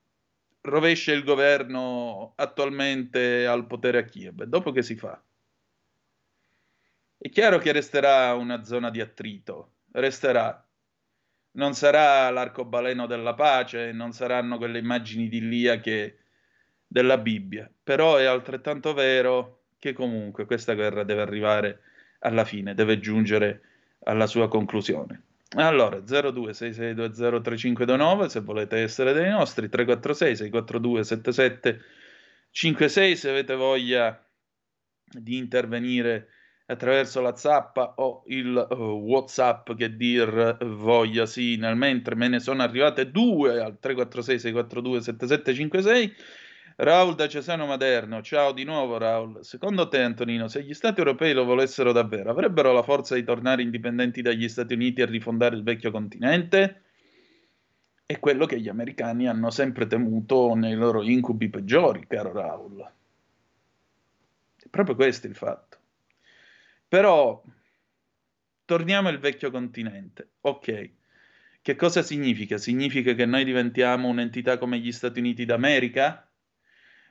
rovescia 0.60 1.12
il 1.12 1.24
governo 1.24 2.34
attualmente 2.36 3.46
al 3.46 3.66
potere 3.66 3.98
a 3.98 4.04
Kiev. 4.04 4.42
Dopo 4.44 4.72
che 4.72 4.82
si 4.82 4.96
fa? 4.96 5.22
È 7.22 7.28
chiaro 7.28 7.58
che 7.58 7.70
resterà 7.70 8.35
una 8.35 8.64
zona 8.64 8.90
di 8.90 9.00
attrito, 9.00 9.74
resterà. 9.92 10.66
Non 11.52 11.74
sarà 11.74 12.28
l'arcobaleno 12.30 13.06
della 13.06 13.35
pace, 13.35 13.92
non 13.92 14.11
saranno 14.11 14.58
quelle 14.58 14.80
immagini 14.80 15.28
di 15.28 15.48
Lia 15.48 15.78
che 15.78 16.16
della 16.85 17.18
Bibbia, 17.18 17.70
però 17.80 18.16
è 18.16 18.24
altrettanto 18.24 18.92
vero 18.92 19.66
che 19.78 19.92
comunque 19.92 20.46
questa 20.46 20.74
guerra 20.74 21.04
deve 21.04 21.22
arrivare 21.22 21.82
alla 22.18 22.44
fine, 22.44 22.74
deve 22.74 22.98
giungere 22.98 23.61
alla 24.02 24.26
sua 24.26 24.48
conclusione. 24.48 25.22
Allora, 25.54 25.98
0266203529 25.98 28.26
se 28.26 28.40
volete 28.40 28.78
essere 28.78 29.12
dei 29.12 29.30
nostri, 29.30 29.68
346 29.68 30.37
642 30.38 31.04
7756 31.04 33.16
se 33.16 33.30
avete 33.30 33.54
voglia 33.54 34.20
di 35.04 35.37
intervenire 35.37 36.26
attraverso 36.66 37.20
la 37.20 37.35
zappa 37.35 37.94
o 37.96 38.22
il 38.27 38.66
uh, 38.70 38.75
whatsapp 38.75 39.72
che 39.75 39.96
dir 39.96 40.57
voglia 40.64 41.27
sì 41.27 41.57
nel 41.57 41.77
mentre 41.77 42.14
me 42.14 42.29
ne 42.29 42.40
sono 42.40 42.62
arrivate 42.62 43.11
due 43.11 43.61
al 43.61 43.79
346 43.79 44.38
642 44.38 45.01
7756 45.01 46.14
Raul 46.77 47.14
da 47.14 47.29
Cesano 47.29 47.66
Maderno, 47.66 48.22
ciao 48.22 48.53
di 48.53 48.64
nuovo 48.64 48.96
Raul. 48.96 49.44
Secondo 49.44 49.88
te, 49.88 50.01
Antonino, 50.01 50.48
se 50.48 50.62
gli 50.62 50.72
Stati 50.72 51.01
europei 51.01 51.35
lo 51.35 51.44
volessero 51.44 51.92
davvero, 51.92 52.31
avrebbero 52.31 52.72
la 52.72 52.83
forza 52.83 53.14
di 53.14 53.22
tornare 53.22 53.62
indipendenti 53.62 54.22
dagli 54.22 54.48
Stati 54.48 54.72
Uniti 54.72 55.03
e 55.03 55.07
rifondare 55.07 55.55
il 55.55 55.62
vecchio 55.62 55.90
continente? 55.90 56.83
È 58.07 58.18
quello 58.18 58.46
che 58.46 58.59
gli 58.59 58.68
americani 58.68 59.29
hanno 59.29 59.51
sempre 59.51 59.87
temuto 59.87 60.55
nei 60.55 60.75
loro 60.75 61.03
incubi 61.03 61.51
peggiori, 61.51 62.07
caro 62.07 62.33
Raul. 62.33 62.90
È 64.57 64.68
proprio 64.68 64.94
questo 64.94 65.27
il 65.27 65.35
fatto. 65.35 65.71
Però, 66.92 67.42
torniamo 68.66 69.09
al 69.09 69.18
vecchio 69.18 69.50
continente. 69.50 70.33
Ok. 70.42 70.90
Che 71.62 71.74
cosa 71.74 72.02
significa? 72.02 72.59
Significa 72.59 73.14
che 73.14 73.24
noi 73.24 73.44
diventiamo 73.44 74.09
un'entità 74.09 74.59
come 74.59 74.78
gli 74.78 74.92
Stati 74.92 75.20
Uniti 75.20 75.46
d'America? 75.46 76.31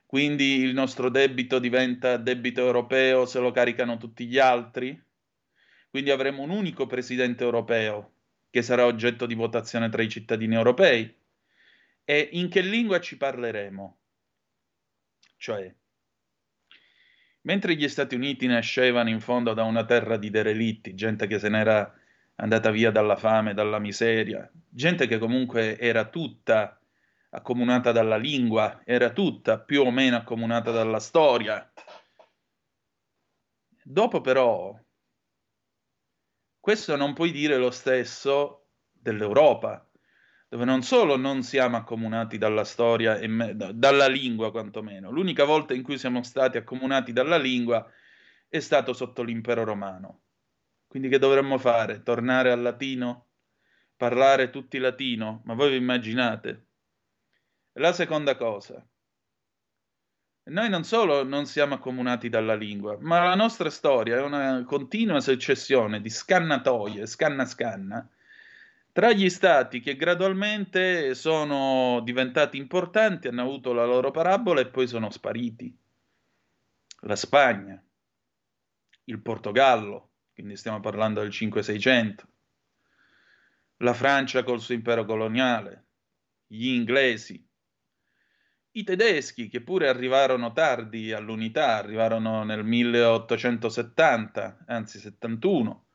Quindi 0.06 0.60
il 0.60 0.76
nostro 0.76 1.10
debito 1.10 1.58
diventa 1.58 2.18
debito 2.18 2.62
europeo 2.62 3.26
se 3.26 3.40
lo 3.40 3.50
caricano 3.50 3.98
tutti 3.98 4.28
gli 4.28 4.38
altri? 4.38 5.04
Quindi 5.90 6.12
avremo 6.12 6.44
un 6.44 6.52
unico 6.52 6.86
presidente 6.86 7.44
europeo 7.44 8.18
che 8.52 8.62
sarà 8.62 8.86
oggetto 8.86 9.26
di 9.26 9.34
votazione 9.34 9.90
tra 9.90 10.04
i 10.04 10.10
cittadini 10.10 10.54
europei. 10.54 11.12
E 12.04 12.30
in 12.34 12.50
che 12.50 12.62
lingua 12.62 13.02
ci 13.02 13.18
parleremo? 13.18 13.98
Cioè, 15.38 15.74
mentre 17.42 17.76
gli 17.76 17.88
Stati 17.88 18.16
Uniti 18.16 18.48
nascevano 18.48 19.10
in 19.10 19.20
fondo 19.20 19.54
da 19.54 19.64
una 19.64 19.86
terra 19.86 20.18
di 20.18 20.30
derelitti, 20.30 20.94
gente 20.94 21.28
che 21.28 21.40
se 21.40 21.50
n'era 21.50 21.94
andata 22.36 22.72
via 22.72 22.92
dalla 22.92 23.16
fame, 23.16 23.54
dalla 23.54 23.80
miseria, 23.80 24.50
gente 24.70 25.08
che 25.08 25.18
comunque 25.18 25.78
era 25.78 26.06
tutta 26.10 26.80
accomunata 27.30 27.92
dalla 27.92 28.18
lingua, 28.18 28.82
era 28.84 29.12
tutta 29.12 29.60
più 29.60 29.82
o 29.82 29.92
meno 29.92 30.18
accomunata 30.18 30.72
dalla 30.72 31.00
storia. 31.00 31.72
Dopo 33.84 34.22
però, 34.22 34.78
questo 36.60 36.96
non 36.96 37.14
puoi 37.14 37.32
dire 37.32 37.58
lo 37.58 37.72
stesso 37.72 38.68
dell'Europa, 38.92 39.88
dove 40.52 40.66
non 40.66 40.84
solo 40.84 41.16
non 41.16 41.44
siamo 41.44 41.78
accomunati 41.78 42.38
dalla 42.38 42.66
storia 42.66 43.18
e 43.18 43.26
me- 43.26 43.56
dalla 43.56 44.08
lingua 44.08 44.52
quantomeno, 44.52 45.10
l'unica 45.10 45.46
volta 45.46 45.74
in 45.74 45.82
cui 45.82 45.98
siamo 45.98 46.24
stati 46.24 46.58
accomunati 46.58 47.14
dalla 47.14 47.38
lingua 47.38 47.90
è 48.50 48.60
stato 48.60 48.92
sotto 48.92 49.24
l'impero 49.24 49.64
romano. 49.64 50.24
Quindi 50.88 51.08
che 51.08 51.20
dovremmo 51.20 51.58
fare? 51.58 52.04
Tornare 52.04 52.52
al 52.52 52.62
latino? 52.62 53.28
Parlare 53.96 54.50
tutti 54.50 54.78
latino? 54.78 55.42
Ma 55.46 55.54
voi 55.54 55.70
vi 55.70 55.78
immaginate? 55.78 56.66
La 57.76 57.94
seconda 57.94 58.36
cosa, 58.36 58.86
noi 60.50 60.68
non 60.68 60.84
solo 60.84 61.24
non 61.24 61.46
siamo 61.46 61.76
accomunati 61.76 62.28
dalla 62.28 62.56
lingua, 62.56 62.98
ma 63.00 63.24
la 63.24 63.36
nostra 63.36 63.70
storia 63.70 64.18
è 64.18 64.22
una 64.22 64.66
continua 64.66 65.22
successione 65.22 66.02
di 66.02 66.10
scannatoie, 66.10 67.06
scanna 67.08 67.46
scanna, 67.46 68.06
tra 68.92 69.14
gli 69.14 69.30
stati 69.30 69.80
che 69.80 69.96
gradualmente 69.96 71.16
sono 71.16 72.02
diventati 72.04 72.58
importanti, 72.58 73.28
hanno 73.28 73.42
avuto 73.42 73.74
la 73.74 73.86
loro 73.86 74.12
parabola 74.12 74.60
e 74.60 74.68
poi 74.68 74.88
sono 74.88 75.10
spariti. 75.10 75.76
La 77.02 77.16
Spagna, 77.16 77.82
il 79.06 79.22
Portogallo, 79.22 80.10
quindi 80.34 80.56
stiamo 80.56 80.80
parlando 80.80 81.22
del 81.22 81.30
5-600, 81.30 82.16
la 83.78 83.94
Francia 83.94 84.44
col 84.44 84.60
suo 84.60 84.76
impero 84.76 85.06
coloniale, 85.06 85.86
gli 86.46 86.68
inglesi, 86.68 87.44
i 88.74 88.84
tedeschi, 88.84 89.50
che 89.50 89.62
pure 89.62 89.90
arrivarono 89.90 90.54
tardi 90.54 91.12
all'unità, 91.12 91.76
arrivarono 91.76 92.44
nel 92.44 92.64
1870, 92.64 94.64
anzi 94.68 95.00
71, 95.00 95.86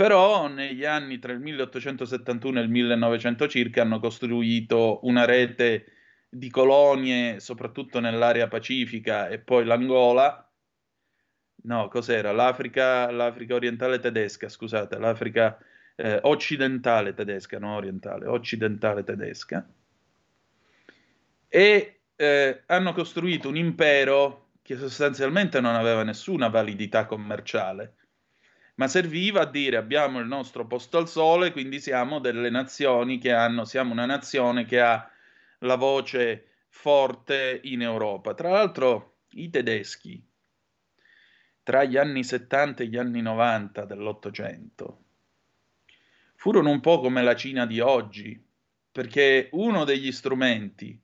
però 0.00 0.48
negli 0.48 0.86
anni 0.86 1.18
tra 1.18 1.30
il 1.30 1.40
1871 1.40 2.58
e 2.58 2.62
il 2.62 2.70
1900 2.70 3.46
circa 3.48 3.82
hanno 3.82 4.00
costruito 4.00 5.00
una 5.02 5.26
rete 5.26 5.84
di 6.26 6.48
colonie, 6.48 7.38
soprattutto 7.38 8.00
nell'area 8.00 8.48
pacifica 8.48 9.28
e 9.28 9.40
poi 9.40 9.66
l'Angola. 9.66 10.50
No, 11.64 11.88
cos'era? 11.88 12.32
L'Africa, 12.32 13.10
l'Africa 13.10 13.54
orientale 13.54 13.98
tedesca, 13.98 14.48
scusate, 14.48 14.96
l'Africa 14.96 15.58
eh, 15.96 16.18
occidentale 16.22 17.12
tedesca, 17.12 17.58
non 17.58 17.72
orientale, 17.72 18.26
occidentale 18.26 19.04
tedesca 19.04 19.68
e 21.46 22.00
eh, 22.16 22.62
hanno 22.64 22.94
costruito 22.94 23.50
un 23.50 23.56
impero 23.58 24.52
che 24.62 24.78
sostanzialmente 24.78 25.60
non 25.60 25.74
aveva 25.74 26.04
nessuna 26.04 26.48
validità 26.48 27.04
commerciale, 27.04 27.96
ma 28.80 28.88
serviva 28.88 29.42
a 29.42 29.44
dire 29.44 29.76
abbiamo 29.76 30.20
il 30.20 30.26
nostro 30.26 30.66
posto 30.66 30.96
al 30.96 31.06
sole, 31.06 31.52
quindi 31.52 31.80
siamo 31.80 32.18
delle 32.18 32.48
nazioni 32.48 33.18
che 33.18 33.30
hanno, 33.30 33.66
siamo 33.66 33.92
una 33.92 34.06
nazione 34.06 34.64
che 34.64 34.80
ha 34.80 35.06
la 35.58 35.74
voce 35.74 36.46
forte 36.70 37.60
in 37.64 37.82
Europa. 37.82 38.32
Tra 38.32 38.48
l'altro 38.48 39.18
i 39.32 39.50
tedeschi, 39.50 40.26
tra 41.62 41.84
gli 41.84 41.98
anni 41.98 42.24
70 42.24 42.82
e 42.82 42.86
gli 42.86 42.96
anni 42.96 43.20
90 43.20 43.84
dell'Ottocento, 43.84 45.02
furono 46.34 46.70
un 46.70 46.80
po' 46.80 47.00
come 47.00 47.22
la 47.22 47.36
Cina 47.36 47.66
di 47.66 47.80
oggi, 47.80 48.42
perché 48.90 49.50
uno 49.52 49.84
degli 49.84 50.10
strumenti 50.10 50.98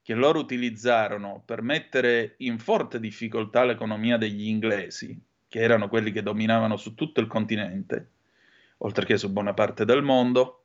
che 0.00 0.14
loro 0.14 0.38
utilizzarono 0.38 1.42
per 1.44 1.60
mettere 1.60 2.36
in 2.38 2.58
forte 2.58 2.98
difficoltà 2.98 3.64
l'economia 3.64 4.16
degli 4.16 4.46
inglesi, 4.46 5.30
che 5.52 5.60
erano 5.60 5.90
quelli 5.90 6.12
che 6.12 6.22
dominavano 6.22 6.78
su 6.78 6.94
tutto 6.94 7.20
il 7.20 7.26
continente, 7.26 8.08
oltre 8.78 9.04
che 9.04 9.18
su 9.18 9.30
buona 9.30 9.52
parte 9.52 9.84
del 9.84 10.02
mondo, 10.02 10.64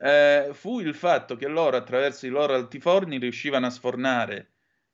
eh, 0.00 0.48
fu 0.50 0.80
il 0.80 0.92
fatto 0.92 1.36
che 1.36 1.46
loro 1.46 1.76
attraverso 1.76 2.26
i 2.26 2.30
loro 2.30 2.54
altiforni 2.54 3.18
riuscivano 3.18 3.66
a 3.66 3.70
sfornare 3.70 4.48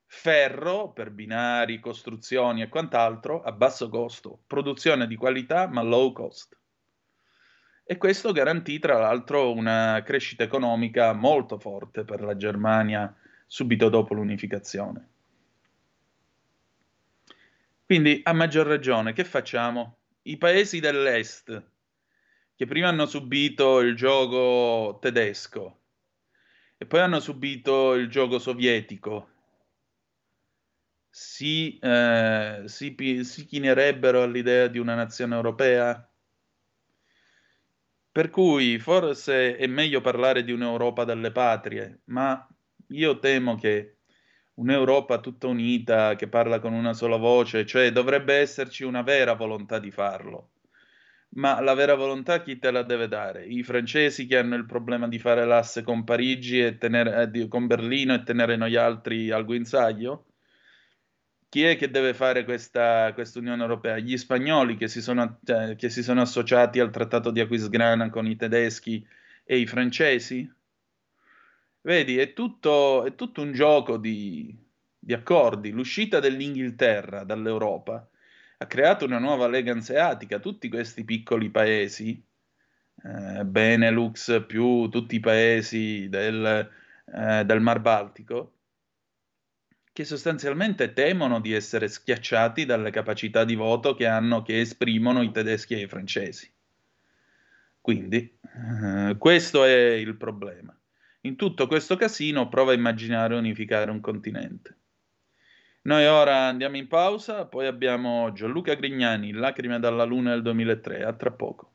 ferro 0.05 0.91
per 0.91 1.09
binari, 1.09 1.79
costruzioni 1.79 2.61
e 2.61 2.69
quant'altro 2.69 3.41
a 3.41 3.51
basso 3.51 3.89
costo, 3.89 4.43
produzione 4.45 5.07
di 5.07 5.15
qualità 5.15 5.67
ma 5.67 5.81
low 5.81 6.11
cost 6.11 6.55
e 7.83 7.97
questo 7.97 8.31
garantì 8.31 8.77
tra 8.77 8.99
l'altro 8.99 9.51
una 9.51 10.03
crescita 10.05 10.43
economica 10.43 11.11
molto 11.13 11.57
forte 11.57 12.03
per 12.03 12.21
la 12.21 12.37
Germania 12.37 13.11
subito 13.47 13.89
dopo 13.89 14.13
l'unificazione. 14.13 15.07
Quindi 17.89 18.21
a 18.23 18.33
maggior 18.33 18.67
ragione, 18.67 19.13
che 19.13 19.23
facciamo? 19.23 20.01
I 20.21 20.37
paesi 20.37 20.79
dell'est, 20.79 21.71
che 22.55 22.65
prima 22.67 22.87
hanno 22.87 23.07
subito 23.07 23.79
il 23.79 23.95
gioco 23.95 24.99
tedesco 25.01 25.85
e 26.77 26.85
poi 26.85 26.99
hanno 26.99 27.19
subito 27.19 27.95
il 27.95 28.07
gioco 28.07 28.37
sovietico, 28.37 29.29
si, 31.09 31.79
eh, 31.79 32.61
si, 32.65 32.95
si 33.23 33.45
chinerebbero 33.45 34.21
all'idea 34.21 34.67
di 34.67 34.77
una 34.77 34.93
nazione 34.93 35.33
europea? 35.33 36.07
Per 38.11 38.29
cui 38.29 38.77
forse 38.77 39.55
è 39.57 39.65
meglio 39.65 39.99
parlare 40.01 40.43
di 40.43 40.51
un'Europa 40.51 41.05
delle 41.05 41.31
patrie, 41.31 42.01
ma 42.05 42.47
io 42.89 43.17
temo 43.17 43.55
che 43.55 43.98
un'Europa 44.59 45.19
tutta 45.19 45.47
unita 45.47 46.15
che 46.15 46.27
parla 46.27 46.59
con 46.59 46.73
una 46.73 46.93
sola 46.93 47.17
voce, 47.17 47.65
cioè 47.65 47.91
dovrebbe 47.91 48.35
esserci 48.35 48.83
una 48.83 49.01
vera 49.01 49.33
volontà 49.33 49.79
di 49.79 49.91
farlo. 49.91 50.51
Ma 51.31 51.61
la 51.61 51.73
vera 51.73 51.95
volontà 51.95 52.41
chi 52.41 52.57
te 52.57 52.71
la 52.71 52.83
deve 52.83 53.07
dare? 53.07 53.45
I 53.45 53.63
francesi 53.63 54.25
che 54.25 54.37
hanno 54.37 54.55
il 54.55 54.65
problema 54.65 55.07
di 55.07 55.19
fare 55.19 55.45
l'asse 55.45 55.83
con 55.83 56.03
Parigi 56.03 56.59
e 56.61 56.77
tenere, 56.77 57.31
eh, 57.33 57.47
con 57.47 57.67
Berlino 57.67 58.13
e 58.13 58.23
tenere 58.23 58.55
noi 58.55 58.75
altri 58.75 59.29
al 59.29 59.45
guinzaglio? 59.45 60.25
chi 61.49 61.63
è 61.63 61.75
che 61.77 61.89
deve 61.89 62.13
fare 62.13 62.43
questa, 62.45 63.13
Unione 63.35 63.61
Europea? 63.61 63.97
Gli 63.97 64.15
spagnoli 64.17 64.77
che 64.77 64.87
si, 64.87 65.01
sono, 65.01 65.39
cioè, 65.43 65.75
che 65.75 65.89
si, 65.89 66.03
sono, 66.03 66.21
associati 66.21 66.79
al 66.79 66.91
trattato 66.91 67.31
di 67.31 67.39
Aquisgrana 67.39 68.09
con 68.11 68.27
i 68.27 68.35
tedeschi 68.35 69.05
e 69.43 69.57
i 69.57 69.65
francesi? 69.65 70.49
Vedi, 71.81 72.17
è 72.17 72.33
tutto, 72.33 73.05
è 73.05 73.15
tutto 73.15 73.41
un 73.41 73.53
gioco 73.53 73.97
di, 73.97 74.53
di, 74.97 75.13
accordi. 75.13 75.71
L'uscita 75.71 76.19
dell'Inghilterra 76.19 77.23
dall'Europa 77.23 78.07
ha 78.57 78.65
creato 78.65 79.05
una 79.05 79.19
nuova 79.19 79.47
lega 79.47 79.71
anseatica. 79.71 80.39
Tutti 80.39 80.67
questi 80.67 81.05
piccoli 81.05 81.49
paesi, 81.49 82.21
eh, 83.03 83.45
Benelux 83.45 84.45
più 84.45 84.89
tutti 84.89 85.15
i 85.15 85.19
paesi 85.21 86.09
del, 86.09 86.69
eh, 87.05 87.45
del 87.45 87.61
Mar 87.61 87.79
Baltico, 87.79 88.55
che 89.93 90.03
sostanzialmente 90.03 90.91
temono 90.93 91.39
di 91.39 91.53
essere 91.53 91.87
schiacciati 91.87 92.65
dalle 92.65 92.91
capacità 92.91 93.45
di 93.45 93.55
voto 93.55 93.95
che 93.95 94.05
hanno, 94.05 94.41
che 94.41 94.59
esprimono 94.59 95.21
i 95.21 95.31
tedeschi 95.31 95.75
e 95.75 95.81
i 95.81 95.87
francesi. 95.87 96.51
Quindi, 97.81 98.37
eh, 98.41 99.15
questo 99.17 99.63
è 99.63 99.93
il 99.93 100.15
problema. 100.17 100.78
In 101.21 101.35
tutto 101.35 101.67
questo 101.67 101.95
casino 101.95 102.47
prova 102.47 102.71
a 102.71 102.75
immaginare 102.75 103.35
unificare 103.35 103.91
un 103.91 103.99
continente. 103.99 104.77
Noi 105.81 106.05
ora 106.05 106.47
andiamo 106.47 106.77
in 106.77 106.87
pausa, 106.87 107.45
poi 107.45 107.65
abbiamo 107.65 108.31
Gianluca 108.33 108.75
Grignani, 108.75 109.31
Lacrime 109.31 109.79
dalla 109.79 110.03
Luna 110.03 110.31
del 110.31 110.41
2003, 110.41 111.03
a 111.03 111.13
tra 111.13 111.31
poco. 111.31 111.71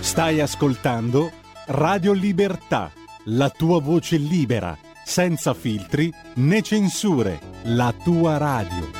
Stai 0.00 0.40
ascoltando 0.40 1.30
Radio 1.66 2.12
Libertà, 2.12 2.92
la 3.26 3.50
tua 3.50 3.80
voce 3.80 4.16
libera 4.16 4.76
senza 5.10 5.54
filtri 5.54 6.12
né 6.34 6.62
censure, 6.62 7.40
la 7.64 7.92
tua 7.92 8.36
radio. 8.36 8.99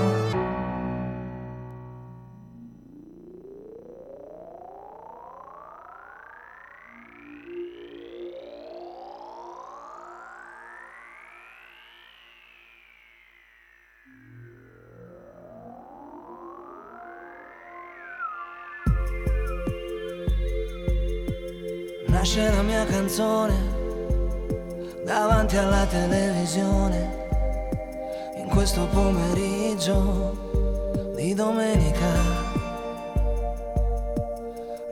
Nasce 22.33 22.55
la 22.55 22.61
mia 22.61 22.85
canzone 22.85 23.53
davanti 25.03 25.57
alla 25.57 25.85
televisione 25.85 27.27
in 28.37 28.47
questo 28.47 28.87
pomeriggio 28.87 31.11
di 31.13 31.33
domenica. 31.33 32.07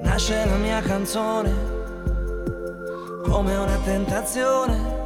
Nasce 0.01 0.45
la 0.47 0.57
mia 0.57 0.81
canzone 0.81 1.53
come 3.23 3.55
una 3.55 3.77
tentazione 3.85 4.97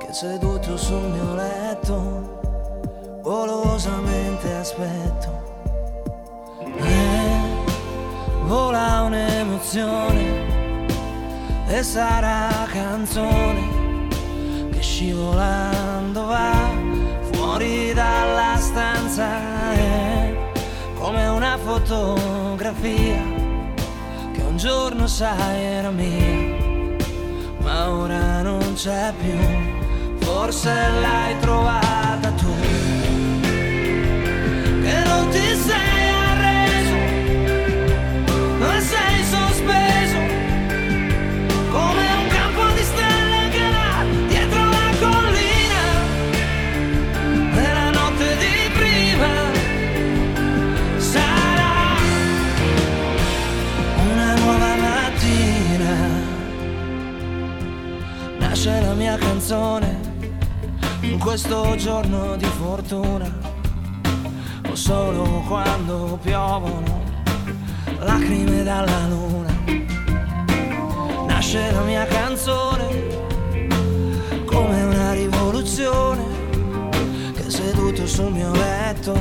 che 0.00 0.12
seduto 0.12 0.76
sul 0.76 1.08
mio 1.08 1.34
letto 1.34 2.40
golosamente 3.22 4.52
aspetto. 4.52 5.40
E 6.76 7.40
vola 8.44 9.00
un'emozione 9.06 10.51
e 11.74 11.82
sarà 11.82 12.66
canzone 12.70 14.08
che 14.72 14.82
scivolando 14.82 16.26
va 16.26 16.70
fuori 17.32 17.94
dalla 17.94 18.56
stanza. 18.58 19.72
È 19.72 20.34
come 20.98 21.26
una 21.28 21.56
fotografia 21.56 23.22
che 24.32 24.42
un 24.42 24.56
giorno 24.58 25.06
sai 25.06 25.62
era 25.62 25.90
mia 25.90 26.60
ma 27.62 27.90
ora 27.90 28.42
non 28.42 28.74
c'è 28.74 29.12
più. 29.18 29.38
Forse 30.26 30.70
l'hai 31.00 31.38
trovata 31.38 32.30
tu 32.32 32.54
che 34.82 35.02
non 35.06 35.28
ti 35.30 35.56
sei 35.56 35.91
mia 59.12 59.18
canzone 59.18 60.00
in 61.00 61.18
questo 61.18 61.74
giorno 61.76 62.34
di 62.36 62.46
fortuna. 62.46 63.30
O 64.70 64.74
solo 64.74 65.42
quando 65.46 66.18
piovono 66.22 67.02
lacrime 67.98 68.62
dalla 68.62 69.06
luna. 69.08 69.50
Nasce 71.26 71.72
la 71.72 71.82
mia 71.82 72.06
canzone 72.06 72.86
come 74.46 74.82
una 74.82 75.12
rivoluzione 75.12 76.24
che 77.34 77.50
seduto 77.50 78.06
sul 78.06 78.32
mio 78.32 78.52
letto 78.52 79.14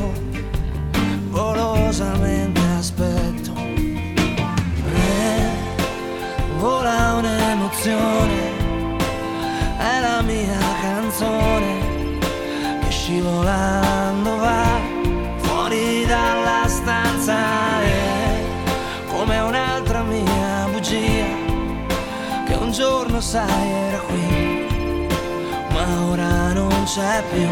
golosamente 1.30 2.62
aspetto. 2.78 3.52
E 4.94 5.50
vola 6.60 7.16
un'emozione 7.16 8.61
è 9.82 10.00
la 10.00 10.22
mia 10.22 10.60
canzone 10.82 12.20
che 12.82 12.92
scivolando 12.92 14.36
va 14.38 14.80
fuori 15.38 16.06
dalla 16.06 16.68
stanza. 16.68 17.38
È 17.82 18.44
come 19.08 19.40
un'altra 19.40 20.04
mia 20.04 20.68
bugia 20.72 21.50
che 22.46 22.54
un 22.54 22.72
giorno 22.72 23.20
sai 23.20 23.70
era 23.88 24.00
qui, 24.00 24.68
ma 25.74 26.06
ora 26.10 26.54
non 26.54 26.84
c'è 26.86 27.24
più, 27.32 27.50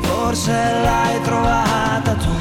forse 0.00 0.52
l'hai 0.52 1.20
trovata 1.22 2.14
tu, 2.14 2.36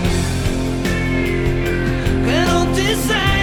che 2.25 2.43
non 2.45 2.71
ti 2.71 2.95
sei 2.95 3.40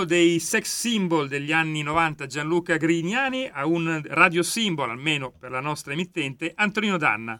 uno 0.00 0.08
dei 0.08 0.38
sex 0.38 0.64
symbol 0.64 1.28
degli 1.28 1.52
anni 1.52 1.82
90, 1.82 2.24
Gianluca 2.24 2.78
Grignani, 2.78 3.50
a 3.52 3.66
un 3.66 4.00
radio 4.06 4.42
symbol, 4.42 4.88
almeno 4.88 5.30
per 5.30 5.50
la 5.50 5.60
nostra 5.60 5.92
emittente, 5.92 6.52
Antonino 6.54 6.96
Danna. 6.96 7.38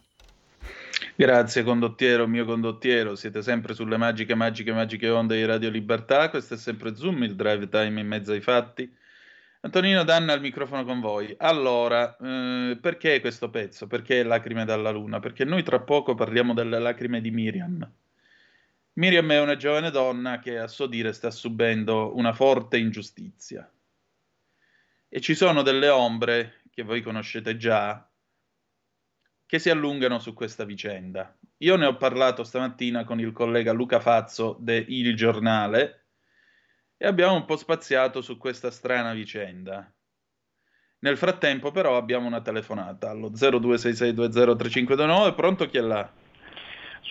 Grazie 1.15 1.63
condottiero, 1.63 2.27
mio 2.27 2.45
condottiero, 2.45 3.15
siete 3.15 3.41
sempre 3.41 3.73
sulle 3.73 3.97
magiche, 3.97 4.35
magiche, 4.35 4.71
magiche 4.73 5.09
onde 5.09 5.37
di 5.37 5.45
Radio 5.45 5.71
Libertà, 5.71 6.29
questo 6.29 6.53
è 6.53 6.57
sempre 6.57 6.95
Zoom, 6.95 7.23
il 7.23 7.35
drive 7.35 7.67
time 7.67 7.99
in 7.99 8.07
mezzo 8.07 8.31
ai 8.31 8.41
fatti. 8.41 8.95
Antonino 9.61 10.03
Danna 10.03 10.33
al 10.33 10.41
microfono 10.41 10.83
con 10.83 10.99
voi. 10.99 11.33
Allora, 11.39 12.15
eh, 12.17 12.77
perché 12.79 13.21
questo 13.21 13.49
pezzo? 13.49 13.87
Perché 13.87 14.21
Lacrime 14.21 14.65
dalla 14.65 14.91
Luna? 14.91 15.19
Perché 15.19 15.45
noi 15.45 15.63
tra 15.63 15.79
poco 15.79 16.13
parliamo 16.13 16.53
delle 16.53 16.77
lacrime 16.77 17.21
di 17.21 17.31
Miriam. 17.31 17.91
Miriam 19.01 19.31
è 19.31 19.39
una 19.39 19.57
giovane 19.57 19.89
donna 19.89 20.37
che 20.37 20.59
a 20.59 20.67
suo 20.67 20.85
dire 20.85 21.11
sta 21.11 21.31
subendo 21.31 22.15
una 22.15 22.33
forte 22.33 22.77
ingiustizia. 22.77 23.67
E 25.09 25.19
ci 25.19 25.33
sono 25.33 25.63
delle 25.63 25.89
ombre 25.89 26.61
che 26.69 26.83
voi 26.83 27.01
conoscete 27.01 27.57
già 27.57 28.07
che 29.47 29.57
si 29.57 29.71
allungano 29.71 30.19
su 30.19 30.35
questa 30.35 30.65
vicenda. 30.65 31.35
Io 31.57 31.77
ne 31.77 31.87
ho 31.87 31.97
parlato 31.97 32.43
stamattina 32.43 33.03
con 33.03 33.19
il 33.19 33.31
collega 33.31 33.71
Luca 33.71 33.99
Fazzo 33.99 34.55
de 34.59 34.77
Il 34.77 35.15
Giornale 35.15 36.09
e 36.95 37.07
abbiamo 37.07 37.33
un 37.33 37.45
po' 37.45 37.57
spaziato 37.57 38.21
su 38.21 38.37
questa 38.37 38.69
strana 38.69 39.13
vicenda. 39.13 39.91
Nel 40.99 41.17
frattempo 41.17 41.71
però 41.71 41.97
abbiamo 41.97 42.27
una 42.27 42.41
telefonata 42.41 43.09
allo 43.09 43.31
0266203529, 43.31 45.33
pronto 45.33 45.65
chi 45.65 45.79
è 45.79 45.81
là? 45.81 46.20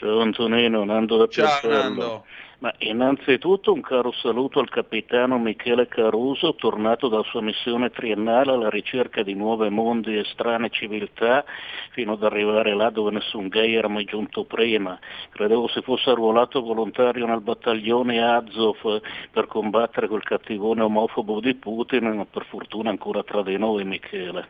Ciao 0.01 0.21
Antonino, 0.21 0.83
Nando 0.83 1.19
da 1.19 1.29
Ciao. 1.29 1.69
Nando. 1.69 2.25
Ma 2.61 2.73
innanzitutto 2.79 3.71
un 3.71 3.83
caro 3.83 4.13
saluto 4.13 4.59
al 4.59 4.71
capitano 4.71 5.39
Michele 5.39 5.89
Caruso, 5.89 6.55
tornato 6.55 7.09
dalla 7.09 7.23
sua 7.25 7.43
missione 7.43 7.91
triennale 7.91 8.51
alla 8.51 8.71
ricerca 8.71 9.23
di 9.23 9.35
nuovi 9.35 9.69
mondi 9.69 10.17
e 10.17 10.25
strane 10.25 10.71
civiltà, 10.71 11.45
fino 11.91 12.15
ad 12.15 12.23
arrivare 12.23 12.75
là 12.75 12.89
dove 12.89 13.11
nessun 13.11 13.49
gay 13.49 13.75
era 13.75 13.89
mai 13.89 14.05
giunto 14.05 14.45
prima. 14.45 14.99
Credevo 15.33 15.69
si 15.69 15.83
fosse 15.83 16.09
arruolato 16.09 16.63
volontario 16.63 17.27
nel 17.27 17.43
battaglione 17.43 18.23
Azov 18.23 19.03
per 19.31 19.47
combattere 19.49 20.09
quel 20.09 20.23
cattivone 20.23 20.81
omofobo 20.81 21.41
di 21.41 21.55
Putin, 21.57 22.09
ma 22.09 22.25
per 22.25 22.47
fortuna 22.47 22.89
ancora 22.89 23.23
tra 23.23 23.43
di 23.43 23.59
noi 23.59 23.85
Michele. 23.85 24.49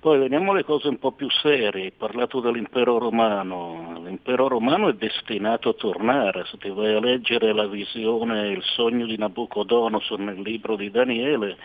Poi 0.00 0.18
veniamo 0.18 0.52
alle 0.52 0.64
cose 0.64 0.88
un 0.88 0.98
po' 0.98 1.12
più 1.12 1.28
serie, 1.28 1.84
hai 1.84 1.92
parlato 1.92 2.40
dell'impero 2.40 2.96
romano, 2.96 4.00
l'impero 4.02 4.48
romano 4.48 4.88
è 4.88 4.94
destinato 4.94 5.68
a 5.68 5.74
tornare, 5.74 6.46
se 6.46 6.56
ti 6.56 6.70
vai 6.70 6.94
a 6.94 7.00
leggere 7.00 7.52
la 7.52 7.66
visione, 7.66 8.48
il 8.48 8.62
sogno 8.62 9.04
di 9.04 9.18
Nabucodonosor 9.18 10.18
nel 10.18 10.40
libro 10.40 10.76
di 10.76 10.90
Daniele, 10.90 11.58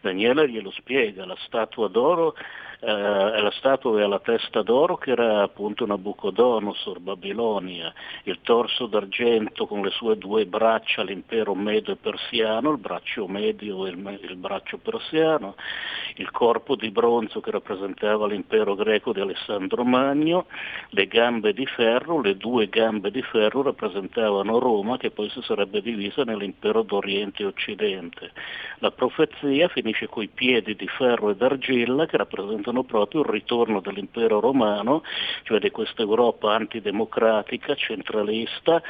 Daniele 0.00 0.48
glielo 0.48 0.70
spiega, 0.70 1.26
la 1.26 1.36
statua 1.40 1.88
d'oro 1.88 2.36
eh, 2.82 3.40
la 3.42 3.50
statua 3.52 4.02
alla 4.02 4.20
testa 4.20 4.62
d'oro 4.62 4.96
che 4.96 5.10
era 5.10 5.42
appunto 5.42 5.84
Nabucodonosor, 5.84 6.98
Babilonia, 7.00 7.92
il 8.22 8.38
torso 8.42 8.86
d'argento 8.86 9.66
con 9.66 9.82
le 9.82 9.90
sue 9.90 10.16
due 10.16 10.46
braccia, 10.46 11.02
l'impero 11.02 11.54
medio 11.54 11.92
e 11.92 11.96
persiano, 11.96 12.70
il 12.70 12.78
braccio 12.78 13.28
medio 13.28 13.86
e 13.86 13.90
il, 13.90 14.18
il 14.22 14.36
braccio 14.36 14.78
persiano, 14.78 15.56
il 16.16 16.30
corpo 16.30 16.74
di 16.74 16.90
bronzo 16.90 17.40
che 17.40 17.50
rappresentava 17.50 18.26
l'impero 18.26 18.74
greco 18.74 19.12
di 19.12 19.20
Alessandro 19.20 19.84
Magno, 19.84 20.46
le 20.90 21.06
gambe 21.06 21.52
di 21.52 21.66
ferro, 21.66 22.22
le 22.22 22.38
due 22.38 22.68
gambe 22.70 23.10
di 23.10 23.20
ferro 23.20 23.62
rappresentavano 23.62 24.58
Roma 24.58 24.96
che 24.96 25.10
poi 25.10 25.28
si 25.28 25.42
sarebbe 25.42 25.82
divisa 25.82 26.24
nell'impero 26.24 26.80
d'Oriente 26.80 27.42
e 27.42 27.46
Occidente. 27.46 28.32
La 28.78 28.90
profezia 28.90 29.68
finisce 29.68 30.06
coi 30.06 30.28
piedi 30.28 30.74
di 30.74 30.88
ferro 30.88 31.28
e 31.28 31.36
d'argilla 31.36 32.06
che 32.06 32.16
rappresentano 32.16 32.69
proprio 32.84 33.20
il 33.20 33.28
ritorno 33.28 33.80
dell'impero 33.80 34.40
romano, 34.40 35.02
cioè 35.42 35.58
di 35.58 35.70
questa 35.70 36.02
Europa 36.02 36.54
antidemocratica, 36.54 37.74
centralista, 37.74 38.82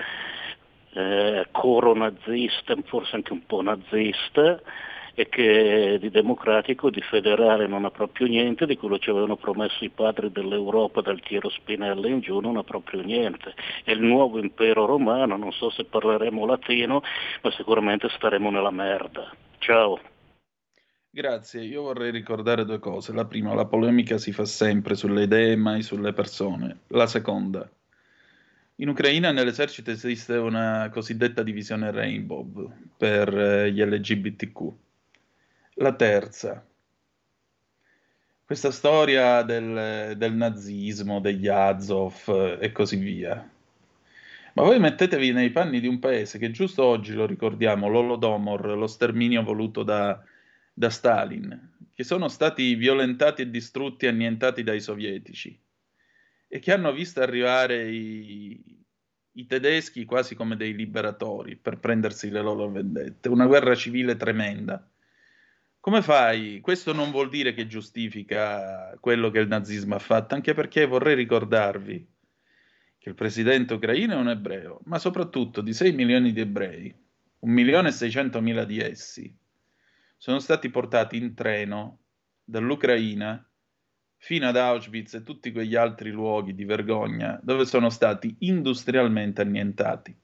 eh, 0.92 1.46
coro 1.50 1.94
nazista, 1.94 2.74
forse 2.84 3.16
anche 3.16 3.32
un 3.32 3.46
po' 3.46 3.62
nazista, 3.62 4.60
e 5.14 5.28
che 5.28 5.98
di 6.00 6.10
democratico, 6.10 6.90
di 6.90 7.02
federale 7.02 7.66
non 7.66 7.84
ha 7.84 7.90
proprio 7.90 8.26
niente, 8.26 8.66
di 8.66 8.76
quello 8.76 8.98
ci 8.98 9.10
avevano 9.10 9.36
promesso 9.36 9.84
i 9.84 9.90
padri 9.90 10.30
dell'Europa 10.30 11.00
dal 11.00 11.20
Tiero 11.20 11.50
Spinella 11.50 12.08
in 12.08 12.20
giù 12.20 12.40
non 12.40 12.56
ha 12.56 12.62
proprio 12.62 13.02
niente. 13.02 13.54
È 13.84 13.90
il 13.90 14.00
nuovo 14.00 14.38
impero 14.38 14.86
romano, 14.86 15.36
non 15.36 15.52
so 15.52 15.70
se 15.70 15.84
parleremo 15.84 16.46
latino, 16.46 17.02
ma 17.42 17.50
sicuramente 17.52 18.08
staremo 18.16 18.50
nella 18.50 18.70
merda. 18.70 19.30
Ciao. 19.58 20.09
Grazie, 21.12 21.64
io 21.64 21.82
vorrei 21.82 22.12
ricordare 22.12 22.64
due 22.64 22.78
cose. 22.78 23.12
La 23.12 23.24
prima, 23.24 23.52
la 23.52 23.66
polemica 23.66 24.16
si 24.16 24.30
fa 24.30 24.44
sempre 24.44 24.94
sulle 24.94 25.24
idee 25.24 25.56
mai 25.56 25.82
sulle 25.82 26.12
persone. 26.12 26.82
La 26.88 27.08
seconda, 27.08 27.68
in 28.76 28.88
Ucraina 28.88 29.32
nell'esercito 29.32 29.90
esiste 29.90 30.36
una 30.36 30.88
cosiddetta 30.90 31.42
divisione 31.42 31.90
Rainbow 31.90 32.72
per 32.96 33.28
eh, 33.36 33.72
gli 33.72 33.82
LGBTQ. 33.82 34.72
La 35.74 35.94
terza, 35.94 36.64
questa 38.44 38.70
storia 38.70 39.42
del, 39.42 40.14
del 40.16 40.32
nazismo, 40.34 41.20
degli 41.20 41.48
Azov 41.48 42.22
eh, 42.28 42.58
e 42.61 42.70
così 42.72 42.96
via. 42.96 43.50
Ma 44.54 44.62
voi 44.62 44.78
mettetevi 44.78 45.32
nei 45.32 45.50
panni 45.50 45.80
di 45.80 45.88
un 45.88 45.98
paese 45.98 46.38
che 46.38 46.52
giusto 46.52 46.84
oggi 46.84 47.14
lo 47.14 47.26
ricordiamo, 47.26 47.88
l'Olodomor, 47.88 48.78
lo 48.78 48.86
sterminio 48.86 49.42
voluto 49.42 49.82
da 49.82 50.22
da 50.80 50.88
Stalin, 50.88 51.72
che 51.92 52.04
sono 52.04 52.28
stati 52.28 52.74
violentati 52.74 53.42
e 53.42 53.50
distrutti 53.50 54.06
e 54.06 54.08
annientati 54.08 54.62
dai 54.62 54.80
sovietici 54.80 55.54
e 56.48 56.58
che 56.58 56.72
hanno 56.72 56.90
visto 56.90 57.20
arrivare 57.20 57.90
i, 57.90 58.82
i 59.32 59.46
tedeschi 59.46 60.06
quasi 60.06 60.34
come 60.34 60.56
dei 60.56 60.74
liberatori 60.74 61.56
per 61.56 61.78
prendersi 61.78 62.30
le 62.30 62.40
loro 62.40 62.70
vendette, 62.70 63.28
una 63.28 63.44
guerra 63.44 63.74
civile 63.74 64.16
tremenda. 64.16 64.90
Come 65.80 66.00
fai? 66.00 66.60
Questo 66.60 66.94
non 66.94 67.10
vuol 67.10 67.28
dire 67.28 67.52
che 67.52 67.66
giustifica 67.66 68.96
quello 69.00 69.28
che 69.28 69.40
il 69.40 69.48
nazismo 69.48 69.96
ha 69.96 69.98
fatto, 69.98 70.34
anche 70.34 70.54
perché 70.54 70.86
vorrei 70.86 71.14
ricordarvi 71.14 72.08
che 72.96 73.08
il 73.10 73.14
presidente 73.14 73.74
ucraino 73.74 74.14
è 74.14 74.16
un 74.16 74.30
ebreo, 74.30 74.80
ma 74.84 74.98
soprattutto 74.98 75.60
di 75.60 75.74
6 75.74 75.92
milioni 75.92 76.32
di 76.32 76.40
ebrei, 76.40 76.94
1 77.40 77.52
milione 77.52 77.88
e 77.88 77.92
600 77.92 78.40
mila 78.40 78.64
di 78.64 78.78
essi 78.80 79.39
sono 80.20 80.38
stati 80.38 80.68
portati 80.68 81.16
in 81.16 81.32
treno 81.32 82.00
dall'Ucraina 82.44 83.42
fino 84.18 84.48
ad 84.48 84.54
Auschwitz 84.54 85.14
e 85.14 85.22
tutti 85.22 85.50
quegli 85.50 85.74
altri 85.74 86.10
luoghi 86.10 86.54
di 86.54 86.66
vergogna 86.66 87.40
dove 87.42 87.64
sono 87.64 87.88
stati 87.88 88.36
industrialmente 88.40 89.40
annientati. 89.40 90.14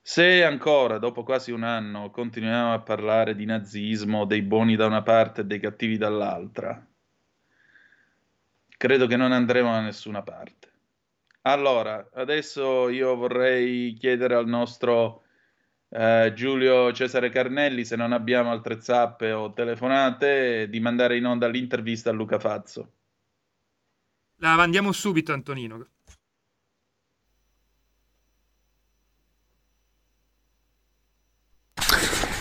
Se 0.00 0.44
ancora, 0.44 0.98
dopo 0.98 1.24
quasi 1.24 1.50
un 1.50 1.64
anno, 1.64 2.10
continuiamo 2.10 2.74
a 2.74 2.78
parlare 2.78 3.34
di 3.34 3.44
nazismo, 3.44 4.24
dei 4.24 4.42
buoni 4.42 4.76
da 4.76 4.86
una 4.86 5.02
parte 5.02 5.40
e 5.40 5.44
dei 5.44 5.58
cattivi 5.58 5.96
dall'altra, 5.96 6.86
credo 8.76 9.08
che 9.08 9.16
non 9.16 9.32
andremo 9.32 9.72
da 9.72 9.80
nessuna 9.80 10.22
parte. 10.22 10.70
Allora, 11.42 12.08
adesso 12.12 12.88
io 12.88 13.16
vorrei 13.16 13.94
chiedere 13.94 14.36
al 14.36 14.46
nostro 14.46 15.23
eh, 15.96 16.32
Giulio 16.34 16.92
Cesare 16.92 17.30
Carnelli, 17.30 17.84
se 17.84 17.94
non 17.94 18.12
abbiamo 18.12 18.50
altre 18.50 18.80
zappe 18.80 19.30
o 19.30 19.52
telefonate, 19.52 20.68
di 20.68 20.80
mandare 20.80 21.16
in 21.16 21.24
onda 21.24 21.46
l'intervista 21.46 22.10
a 22.10 22.12
Luca 22.12 22.40
Fazzo. 22.40 22.92
La 24.38 24.56
mandiamo 24.56 24.90
subito, 24.90 25.32
Antonino. 25.32 25.86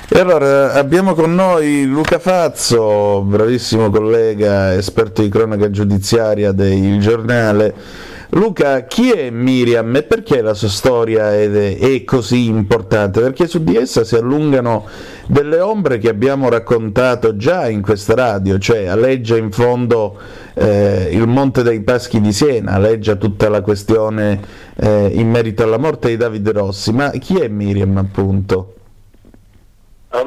E 0.10 0.20
allora 0.20 0.74
abbiamo 0.74 1.14
con 1.14 1.34
noi 1.34 1.86
Luca 1.86 2.18
Fazzo, 2.18 3.22
bravissimo 3.22 3.89
collega, 3.91 4.74
esperto 4.74 5.22
di 5.22 5.30
cronaca 5.30 5.70
giudiziaria 5.70 6.51
del 6.51 6.99
giornale 6.99 8.12
Luca, 8.36 8.86
chi 8.86 9.11
è 9.11 9.29
Miriam 9.29 9.95
e 9.95 10.01
perché 10.01 10.41
la 10.41 10.55
sua 10.55 10.67
storia 10.67 11.31
è, 11.31 11.77
è, 11.77 12.03
così 12.03 12.47
importante? 12.47 13.21
Perché 13.21 13.47
su 13.47 13.63
di 13.63 13.75
essa 13.75 14.03
si 14.03 14.15
allungano 14.15 14.88
delle 15.27 15.59
ombre 15.59 15.99
che 15.99 16.09
abbiamo 16.09 16.49
raccontato 16.49 17.36
già 17.36 17.69
in 17.69 17.84
questa 17.84 18.15
radio, 18.15 18.57
cioè 18.57 18.88
alleggia 18.88 19.38
in 19.38 19.51
fondo 19.51 20.17
eh, 20.55 21.09
il 21.11 21.27
Monte 21.27 21.61
dei 21.61 21.81
Paschi 21.81 22.19
di 22.21 22.34
Siena, 22.34 22.71
alleggia 22.71 23.15
tutta 23.17 23.49
la 23.49 23.61
questione 23.61 24.39
eh, 24.77 25.11
in 25.13 25.29
merito 25.29 25.61
alla 25.61 25.77
morte 25.77 26.09
di 26.09 26.17
Davide 26.17 26.53
Rossi, 26.53 26.91
ma 26.91 27.11
chi 27.11 27.39
è 27.39 27.47
Miriam 27.47 27.95
appunto? 27.97 28.73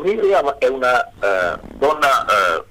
Miriam 0.01 0.55
è 0.59 0.67
una 0.69 1.11
uh, 1.19 1.77
donna 1.77 2.25
uh, 2.25 2.65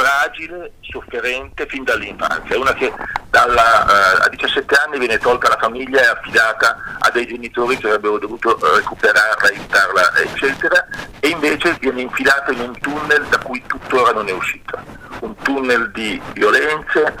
fragile, 0.00 0.72
sofferente 0.80 1.66
fin 1.66 1.84
dall'infanzia, 1.84 2.58
una 2.58 2.72
che 2.72 2.90
dalla, 3.28 3.84
uh, 3.84 4.24
a 4.24 4.28
17 4.30 4.74
anni 4.74 4.98
viene 4.98 5.18
tolta 5.18 5.48
la 5.48 5.58
famiglia 5.60 6.00
e 6.00 6.06
affidata 6.06 6.76
a 6.98 7.10
dei 7.10 7.26
genitori 7.26 7.76
che 7.76 7.86
avrebbero 7.86 8.18
dovuto 8.18 8.58
recuperarla, 8.76 9.48
aiutarla, 9.48 10.16
eccetera, 10.16 10.86
e 11.20 11.28
invece 11.28 11.76
viene 11.80 12.00
infilata 12.00 12.50
in 12.50 12.60
un 12.60 12.78
tunnel 12.78 13.26
da 13.28 13.38
cui 13.38 13.62
tuttora 13.66 14.12
non 14.12 14.28
è 14.28 14.32
uscita, 14.32 14.82
un 15.20 15.34
tunnel 15.36 15.90
di 15.92 16.20
violenze, 16.32 17.14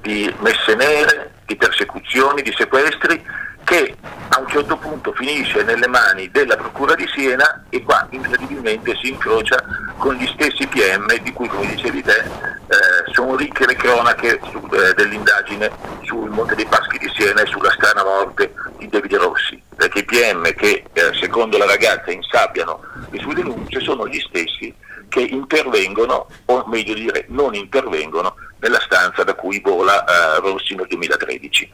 di 0.00 0.34
messe 0.40 0.74
nere, 0.74 1.32
di 1.44 1.56
persecuzioni, 1.56 2.40
di 2.40 2.54
sequestri 2.56 3.22
che 3.64 3.94
a 4.28 4.40
un 4.40 4.48
certo 4.48 4.76
punto 4.76 5.12
finisce 5.12 5.62
nelle 5.62 5.86
mani 5.86 6.30
della 6.30 6.56
Procura 6.56 6.94
di 6.94 7.06
Siena 7.14 7.64
e 7.68 7.82
qua 7.82 8.06
incredibilmente 8.10 8.96
si 9.00 9.10
incrocia 9.10 9.62
con 9.98 10.14
gli 10.14 10.26
stessi 10.26 10.66
PM 10.66 11.06
di 11.22 11.32
cui, 11.32 11.48
come 11.48 11.66
dicevi 11.66 12.02
te, 12.02 12.18
eh, 12.18 13.12
sono 13.12 13.36
ricche 13.36 13.66
le 13.66 13.74
cronache 13.74 14.40
su, 14.50 14.60
eh, 14.72 14.94
dell'indagine 14.94 15.70
sul 16.02 16.30
Monte 16.30 16.54
dei 16.54 16.66
Paschi 16.66 16.98
di 16.98 17.12
Siena 17.14 17.42
e 17.42 17.46
sulla 17.46 17.70
strana 17.72 18.02
morte 18.02 18.52
di 18.78 18.88
Davide 18.88 19.18
Rossi, 19.18 19.62
perché 19.76 20.00
i 20.00 20.04
PM 20.04 20.42
che 20.54 20.84
eh, 20.92 21.10
secondo 21.20 21.58
la 21.58 21.66
ragazza 21.66 22.10
insabbiano 22.10 22.80
le 23.10 23.18
sue 23.20 23.34
denunce 23.34 23.80
sono 23.80 24.08
gli 24.08 24.20
stessi 24.20 24.74
che 25.08 25.20
intervengono, 25.20 26.26
o 26.46 26.64
meglio 26.68 26.94
dire 26.94 27.26
non 27.28 27.54
intervengono, 27.54 28.34
nella 28.60 28.80
stanza 28.80 29.24
da 29.24 29.34
cui 29.34 29.60
vola 29.60 30.04
eh, 30.04 30.40
Rossi 30.40 30.74
nel 30.74 30.86
2013. 30.86 31.70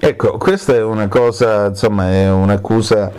Ecco, 0.00 0.38
questa 0.38 0.76
è 0.76 0.82
una 0.82 1.08
cosa, 1.08 1.66
insomma, 1.66 2.12
è 2.12 2.30
un'accusa 2.30 3.10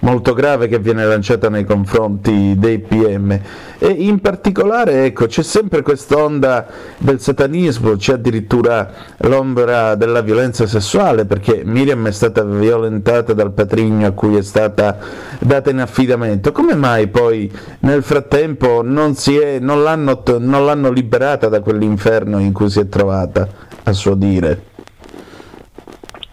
molto 0.00 0.34
grave 0.34 0.68
che 0.68 0.78
viene 0.78 1.04
lanciata 1.04 1.48
nei 1.48 1.64
confronti 1.64 2.54
dei 2.56 2.78
PM 2.78 3.36
e 3.76 3.88
in 3.88 4.20
particolare, 4.20 5.06
ecco, 5.06 5.26
c'è 5.26 5.42
sempre 5.42 5.82
quest'onda 5.82 6.64
del 6.98 7.20
satanismo, 7.20 7.96
c'è 7.96 8.12
addirittura 8.12 8.88
l'ombra 9.22 9.96
della 9.96 10.20
violenza 10.20 10.64
sessuale 10.68 11.24
perché 11.24 11.62
Miriam 11.64 12.06
è 12.06 12.12
stata 12.12 12.44
violentata 12.44 13.32
dal 13.32 13.50
patrigno 13.50 14.06
a 14.06 14.12
cui 14.12 14.36
è 14.36 14.42
stata 14.42 14.96
data 15.40 15.70
in 15.70 15.80
affidamento. 15.80 16.52
Come 16.52 16.76
mai 16.76 17.08
poi 17.08 17.50
nel 17.80 18.04
frattempo 18.04 18.82
non, 18.84 19.16
è, 19.26 19.58
non, 19.58 19.82
l'hanno, 19.82 20.22
non 20.38 20.64
l'hanno 20.64 20.90
liberata 20.92 21.48
da 21.48 21.58
quell'inferno 21.58 22.38
in 22.38 22.52
cui 22.52 22.70
si 22.70 22.78
è 22.78 22.88
trovata, 22.88 23.48
a 23.82 23.92
suo 23.92 24.14
dire? 24.14 24.76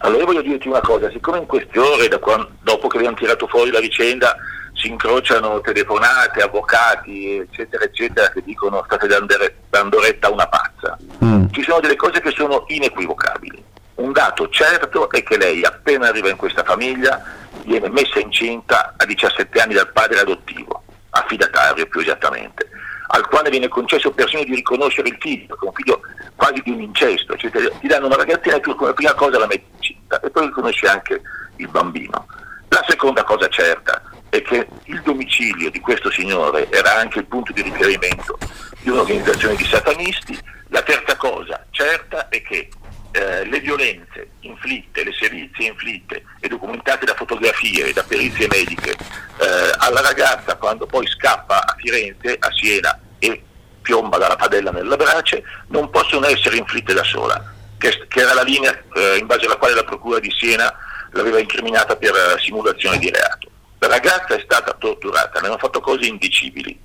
Allora 0.06 0.20
io 0.20 0.26
voglio 0.26 0.42
dirti 0.42 0.68
una 0.68 0.80
cosa, 0.80 1.10
siccome 1.10 1.38
in 1.38 1.46
queste 1.46 1.76
ore, 1.80 2.08
quando, 2.20 2.50
dopo 2.62 2.86
che 2.86 2.98
abbiamo 2.98 3.16
tirato 3.16 3.48
fuori 3.48 3.72
la 3.72 3.80
vicenda, 3.80 4.36
si 4.72 4.86
incrociano 4.86 5.60
telefonate, 5.60 6.42
avvocati, 6.42 7.38
eccetera, 7.38 7.82
eccetera, 7.82 8.28
che 8.28 8.40
dicono 8.44 8.84
state 8.86 9.08
dando 9.08 10.00
retta 10.00 10.28
a 10.28 10.30
una 10.30 10.46
pazza, 10.46 10.96
mm. 11.24 11.46
ci 11.50 11.62
sono 11.62 11.80
delle 11.80 11.96
cose 11.96 12.20
che 12.20 12.30
sono 12.30 12.66
inequivocabili. 12.68 13.60
Un 13.96 14.12
dato 14.12 14.48
certo 14.48 15.10
è 15.10 15.24
che 15.24 15.38
lei, 15.38 15.64
appena 15.64 16.06
arriva 16.06 16.30
in 16.30 16.36
questa 16.36 16.62
famiglia, 16.62 17.20
viene 17.64 17.88
messa 17.88 18.20
incinta 18.20 18.94
a 18.96 19.04
17 19.04 19.58
anni 19.58 19.74
dal 19.74 19.90
padre 19.90 20.20
adottivo, 20.20 20.84
affidatario 21.10 21.84
più 21.86 21.98
esattamente, 21.98 22.68
al 23.08 23.26
quale 23.26 23.50
viene 23.50 23.66
concesso 23.66 24.12
persino 24.12 24.44
di 24.44 24.54
riconoscere 24.54 25.08
il 25.08 25.16
figlio, 25.18 25.56
che 25.56 25.64
è 25.64 25.68
un 25.68 25.74
figlio 25.74 26.00
quasi 26.36 26.60
di 26.62 26.70
un 26.70 26.80
incesto, 26.82 27.36
cioè 27.36 27.50
ti 27.50 27.88
danno 27.88 28.06
una 28.06 28.16
ragazzina 28.16 28.60
che 28.60 28.72
come 28.74 28.92
prima 28.92 29.14
cosa 29.14 29.38
la 29.38 29.46
metti 29.46 29.75
incinta 30.06 30.20
e 30.20 30.30
poi 30.30 30.46
riconosci 30.46 30.86
anche 30.86 31.20
il 31.56 31.68
bambino. 31.68 32.26
La 32.68 32.84
seconda 32.88 33.24
cosa 33.24 33.48
certa 33.48 34.02
è 34.28 34.42
che 34.42 34.66
il 34.84 35.00
domicilio 35.02 35.70
di 35.70 35.80
questo 35.80 36.10
signore 36.10 36.70
era 36.70 36.96
anche 36.96 37.18
il 37.18 37.26
punto 37.26 37.52
di 37.52 37.62
riferimento 37.62 38.38
di 38.80 38.90
un'organizzazione 38.90 39.56
di 39.56 39.64
satanisti. 39.64 40.38
La 40.68 40.82
terza 40.82 41.16
cosa 41.16 41.64
certa 41.70 42.28
è 42.28 42.42
che 42.42 42.68
eh, 43.12 43.44
le 43.44 43.60
violenze 43.60 44.30
inflitte, 44.40 45.04
le 45.04 45.12
sevizie 45.12 45.68
inflitte 45.68 46.24
e 46.40 46.48
documentate 46.48 47.06
da 47.06 47.14
fotografie 47.14 47.86
e 47.86 47.92
da 47.92 48.02
perizie 48.02 48.48
mediche 48.48 48.90
eh, 48.90 49.74
alla 49.78 50.00
ragazza 50.00 50.56
quando 50.56 50.86
poi 50.86 51.06
scappa 51.06 51.64
a 51.64 51.74
Firenze, 51.78 52.36
a 52.38 52.50
Siena 52.52 52.98
e 53.18 53.42
piomba 53.80 54.18
dalla 54.18 54.36
padella 54.36 54.72
nella 54.72 54.96
brace, 54.96 55.44
non 55.68 55.88
possono 55.88 56.26
essere 56.26 56.56
inflitte 56.56 56.92
da 56.92 57.04
sola, 57.04 57.55
che, 57.78 58.06
che 58.08 58.20
era 58.20 58.34
la 58.34 58.42
linea 58.42 58.72
eh, 58.94 59.16
in 59.18 59.26
base 59.26 59.46
alla 59.46 59.56
quale 59.56 59.74
la 59.74 59.84
Procura 59.84 60.18
di 60.18 60.32
Siena 60.36 60.72
l'aveva 61.12 61.38
incriminata 61.38 61.96
per 61.96 62.12
uh, 62.12 62.38
simulazione 62.38 62.98
di 62.98 63.10
reato. 63.10 63.48
La 63.78 63.88
ragazza 63.88 64.34
è 64.34 64.40
stata 64.42 64.72
torturata, 64.72 65.40
ne 65.40 65.46
hanno 65.46 65.58
fatto 65.58 65.80
cose 65.80 66.06
indicibili. 66.06 66.78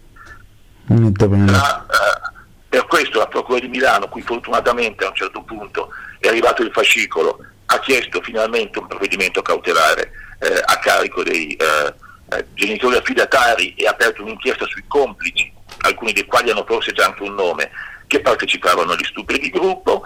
La, 1.51 1.85
eh, 1.89 2.39
per 2.69 2.85
questo 2.87 3.19
la 3.19 3.27
Procura 3.27 3.59
di 3.59 3.67
Milano, 3.67 4.07
qui 4.07 4.21
fortunatamente 4.21 5.03
a 5.03 5.09
un 5.09 5.15
certo 5.15 5.41
punto 5.41 5.89
è 6.19 6.27
arrivato 6.27 6.61
il 6.61 6.71
fascicolo, 6.71 7.39
ha 7.65 7.79
chiesto 7.79 8.21
finalmente 8.21 8.79
un 8.79 8.87
provvedimento 8.87 9.41
cautelare 9.41 10.11
eh, 10.39 10.61
a 10.63 10.77
carico 10.79 11.23
dei 11.23 11.53
eh, 11.53 11.93
eh, 12.29 12.45
genitori 12.53 12.95
affidatari 12.95 13.73
e 13.75 13.87
ha 13.87 13.91
aperto 13.91 14.21
un'inchiesta 14.21 14.65
sui 14.67 14.83
complici, 14.87 15.51
alcuni 15.79 16.13
dei 16.13 16.25
quali 16.25 16.49
hanno 16.49 16.65
forse 16.65 16.91
già 16.91 17.05
anche 17.05 17.23
un 17.23 17.35
nome, 17.35 17.69
che 18.07 18.21
partecipavano 18.21 18.91
agli 18.91 19.05
stupri 19.05 19.39
di 19.39 19.49
gruppo. 19.49 20.03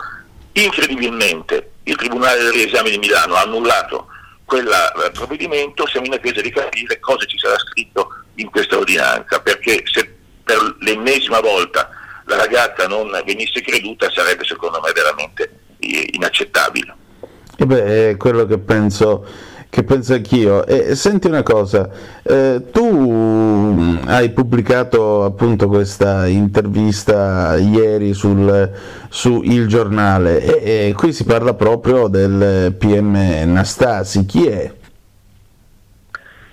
Incredibilmente 0.58 1.72
il 1.84 1.95
Tribunale 1.97 2.43
del 2.43 2.53
Riesame 2.53 2.89
di 2.89 2.97
Milano 2.97 3.36
ha 3.36 3.41
annullato 3.41 4.08
quel 4.45 4.68
eh, 4.68 5.12
provvedimento, 5.12 5.86
siamo 5.88 6.06
in 6.06 6.14
attesa 6.14 6.39
di 6.39 6.51
capire 6.51 6.99
cosa 6.99 7.26
ci 7.26 7.38
sarà 7.38 7.58
scritto 7.58 8.10
in 8.36 8.49
questa 8.49 8.78
ordinanza, 8.78 9.41
perché 9.41 9.84
se 9.86 10.10
per 10.43 10.78
l'ennesima 10.80 11.41
volta 11.41 11.89
la 12.26 12.38
ragazza 12.38 12.88
non 12.88 13.10
venisse 13.26 13.62
creduta 13.62 14.10
sarebbe 14.12 14.45
secondo 14.45 14.80
me 14.80 14.91
veramente 14.93 15.60
inaccettabile. 15.80 16.95
E 17.58 17.66
beh, 17.66 18.10
è 18.10 18.18
quello 18.18 18.45
che 18.45 18.58
penso, 18.58 19.28
che 19.76 19.84
penso 19.84 20.14
anch'io. 20.14 20.66
E 20.66 20.96
senti 20.96 21.28
una 21.28 21.44
cosa, 21.44 21.90
eh, 22.24 22.62
tu 22.72 24.00
hai 24.06 24.30
pubblicato 24.32 25.26
appunto 25.26 25.68
questa 25.68 26.28
intervista 26.28 27.58
ieri 27.58 28.14
sul, 28.14 28.72
su 29.10 29.42
Il 29.44 29.68
Giornale 29.68 30.62
e, 30.62 30.88
e 30.88 30.94
qui 30.94 31.12
si 31.12 31.26
parla 31.26 31.56
proprio 31.56 32.08
del 32.08 32.74
PM 32.80 33.18
Nastasi. 33.52 34.26
Chi 34.26 34.48
è? 34.48 34.72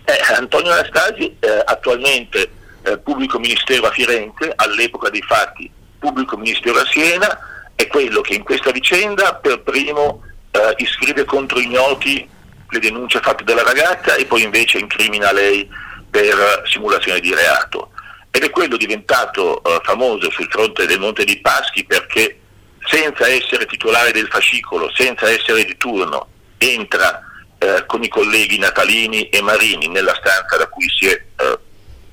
Eh, 0.05 0.35
Antonio 0.37 0.73
Anastasi 0.73 1.37
eh, 1.39 1.62
attualmente 1.64 2.51
eh, 2.83 2.99
pubblico 2.99 3.39
ministero 3.39 3.87
a 3.87 3.93
Firenze, 3.93 4.53
all'epoca 4.57 5.11
dei 5.11 5.23
fatti 5.23 5.70
pubblico 5.97 6.37
ministero 6.37 6.81
a 6.81 6.87
Siena, 6.91 7.39
è 7.77 7.87
quello 7.87 8.20
che 8.20 8.35
in 8.35 8.43
questa 8.43 8.73
vicenda 8.73 9.37
per 9.37 9.61
primo 9.61 10.23
eh, 10.51 10.75
iscrive 10.79 11.25
contro 11.25 11.61
ignoti 11.61 12.29
le 12.73 12.79
denunce 12.79 13.20
fatte 13.20 13.45
dalla 13.45 13.62
ragazza 13.62 14.14
e 14.14 14.25
poi 14.25 14.43
invece 14.43 14.79
incrimina 14.79 15.31
lei 15.31 15.68
per 16.11 16.62
simulazione 16.66 17.20
di 17.20 17.35
reato. 17.35 17.91
Ed 18.31 18.45
è 18.45 18.51
quello 18.51 18.79
diventato 18.79 19.62
eh, 19.62 19.81
famoso 19.83 20.31
sul 20.31 20.49
fronte 20.51 20.87
del 20.87 20.99
Monte 20.99 21.25
dei 21.25 21.39
Paschi 21.41 21.85
perché 21.85 22.39
senza 22.87 23.29
essere 23.29 23.66
titolare 23.66 24.11
del 24.11 24.29
fascicolo, 24.29 24.91
senza 24.95 25.29
essere 25.29 25.64
di 25.64 25.77
turno, 25.77 26.29
entra 26.57 27.23
eh, 27.59 27.85
con 27.87 28.03
i 28.03 28.09
colleghi 28.09 28.59
Natalini 28.59 29.29
e 29.29 29.43
Marini 29.43 29.89
nella 29.89 30.14
stanza 30.14 30.57
da 30.57 30.66
cui 30.68 30.89
si 30.89 31.07
è, 31.09 31.12
eh, 31.12 31.59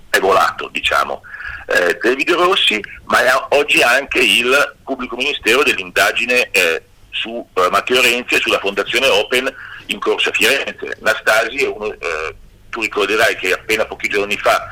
è 0.09 0.19
volato, 0.19 0.67
diciamo, 0.67 1.21
eh, 1.67 1.97
David 2.01 2.31
Rossi, 2.31 2.83
ma 3.05 3.23
è 3.23 3.31
oggi 3.55 3.81
anche 3.81 4.19
il 4.19 4.75
pubblico 4.83 5.15
ministero 5.15 5.63
dell'indagine 5.63 6.49
eh, 6.51 6.83
su 7.11 7.47
eh, 7.53 7.69
Matteo 7.71 8.01
Renzi 8.01 8.35
e 8.35 8.39
sulla 8.39 8.59
fondazione 8.59 9.07
Open 9.07 9.53
in 9.91 9.99
corso 9.99 10.29
a 10.29 10.33
Firenze. 10.33 10.97
Nastasi 10.99 11.57
è 11.57 11.67
uno, 11.67 11.91
eh, 11.91 12.35
tu 12.69 12.81
ricorderai 12.81 13.35
che 13.35 13.53
appena 13.53 13.85
pochi 13.85 14.07
giorni 14.07 14.37
fa 14.37 14.67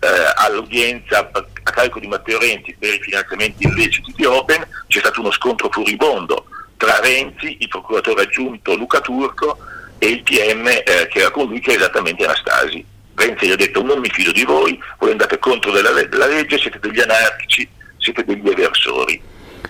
eh, 0.00 0.08
all'udienza 0.36 1.30
a 1.32 1.70
carico 1.70 2.00
di 2.00 2.06
Matteo 2.06 2.38
Renzi 2.38 2.74
per 2.78 2.94
i 2.94 3.00
finanziamenti 3.00 3.66
illeciti 3.66 4.12
di 4.16 4.24
Open 4.24 4.66
c'è 4.88 4.98
stato 4.98 5.20
uno 5.20 5.30
scontro 5.30 5.68
furibondo 5.70 6.46
tra 6.76 6.98
Renzi, 7.00 7.58
il 7.60 7.68
procuratore 7.68 8.22
aggiunto 8.22 8.74
Luca 8.74 9.00
Turco 9.00 9.58
e 9.98 10.08
il 10.08 10.22
PM 10.22 10.66
eh, 10.66 10.82
che 11.10 11.18
era 11.20 11.30
con 11.30 11.46
lui 11.46 11.60
che 11.60 11.72
è 11.72 11.76
esattamente 11.76 12.24
Anastasi. 12.24 12.84
Renzi 13.14 13.46
gli 13.46 13.50
ha 13.50 13.56
detto 13.56 13.82
non 13.82 13.98
mi 13.98 14.08
fido 14.08 14.32
di 14.32 14.44
voi, 14.44 14.80
voi 14.98 15.10
andate 15.10 15.38
contro 15.38 15.72
della, 15.72 15.90
della 15.90 16.26
legge, 16.26 16.58
siete 16.58 16.78
degli 16.78 17.00
anarchici, 17.00 17.68
siete 17.98 18.24
degli 18.24 18.48
eversori. 18.48 19.20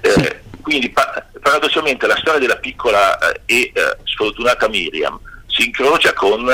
Eh, 0.03 0.40
quindi 0.61 0.90
pa- 0.90 1.26
paradossalmente 1.40 2.06
la 2.06 2.16
storia 2.16 2.40
della 2.40 2.56
piccola 2.56 3.18
eh, 3.18 3.40
e 3.46 3.72
eh, 3.74 3.96
sfortunata 4.04 4.68
Miriam 4.68 5.18
si 5.46 5.66
incrocia 5.66 6.12
con 6.12 6.48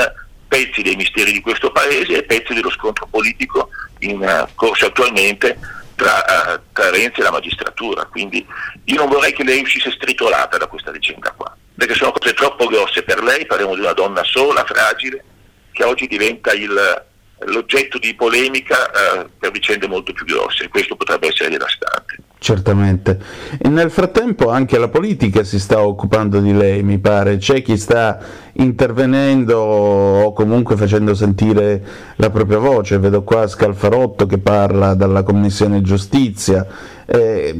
pezzi 0.47 0.81
dei 0.81 0.95
misteri 0.95 1.31
di 1.31 1.41
questo 1.41 1.71
paese 1.71 2.17
e 2.17 2.23
pezzi 2.23 2.53
dello 2.53 2.71
scontro 2.71 3.07
politico 3.07 3.69
in 3.99 4.21
uh, 4.21 4.47
corso 4.55 4.87
attualmente 4.87 5.59
tra, 5.95 6.17
uh, 6.17 6.59
tra, 6.71 6.89
Renzi 6.89 7.19
e 7.19 7.23
la 7.23 7.31
magistratura. 7.31 8.05
Quindi 8.05 8.45
io 8.85 8.95
non 8.95 9.09
vorrei 9.09 9.33
che 9.33 9.43
lei 9.43 9.61
uscisse 9.61 9.91
stritolata 9.91 10.57
da 10.57 10.67
questa 10.67 10.91
vicenda 10.91 11.31
qua, 11.31 11.55
perché 11.75 11.95
sono 11.95 12.11
cose 12.11 12.33
troppo 12.33 12.67
grosse 12.67 13.03
per 13.03 13.21
lei, 13.23 13.45
parliamo 13.45 13.75
di 13.75 13.81
una 13.81 13.93
donna 13.93 14.23
sola, 14.23 14.63
fragile, 14.65 15.23
che 15.71 15.83
oggi 15.83 16.07
diventa 16.07 16.53
il, 16.53 17.05
l'oggetto 17.45 17.97
di 17.99 18.13
polemica 18.15 18.75
uh, 18.75 19.29
per 19.37 19.51
vicende 19.51 19.87
molto 19.87 20.13
più 20.13 20.25
grosse 20.25 20.65
e 20.65 20.67
questo 20.69 20.95
potrebbe 20.95 21.27
essere 21.27 21.49
devastante. 21.49 22.17
Certamente. 22.39 23.19
E 23.57 23.67
nel 23.67 23.89
frattempo 23.89 24.49
anche 24.49 24.77
la 24.77 24.89
politica 24.89 25.43
si 25.43 25.59
sta 25.59 25.81
occupando 25.81 26.39
di 26.39 26.53
lei, 26.53 26.83
mi 26.83 26.99
pare. 26.99 27.37
C'è 27.37 27.63
chi 27.63 27.77
sta 27.77 28.19
intervenendo 28.53 29.57
o 29.57 30.33
comunque 30.33 30.77
facendo 30.77 31.15
sentire 31.15 31.83
la 32.17 32.29
propria 32.29 32.59
voce. 32.59 32.99
Vedo 32.99 33.23
qua 33.23 33.47
Scalfarotto 33.47 34.27
che 34.27 34.37
parla 34.37 34.93
dalla 34.93 35.23
Commissione 35.23 35.81
Giustizia. 35.81 36.65
Eh, 37.05 37.55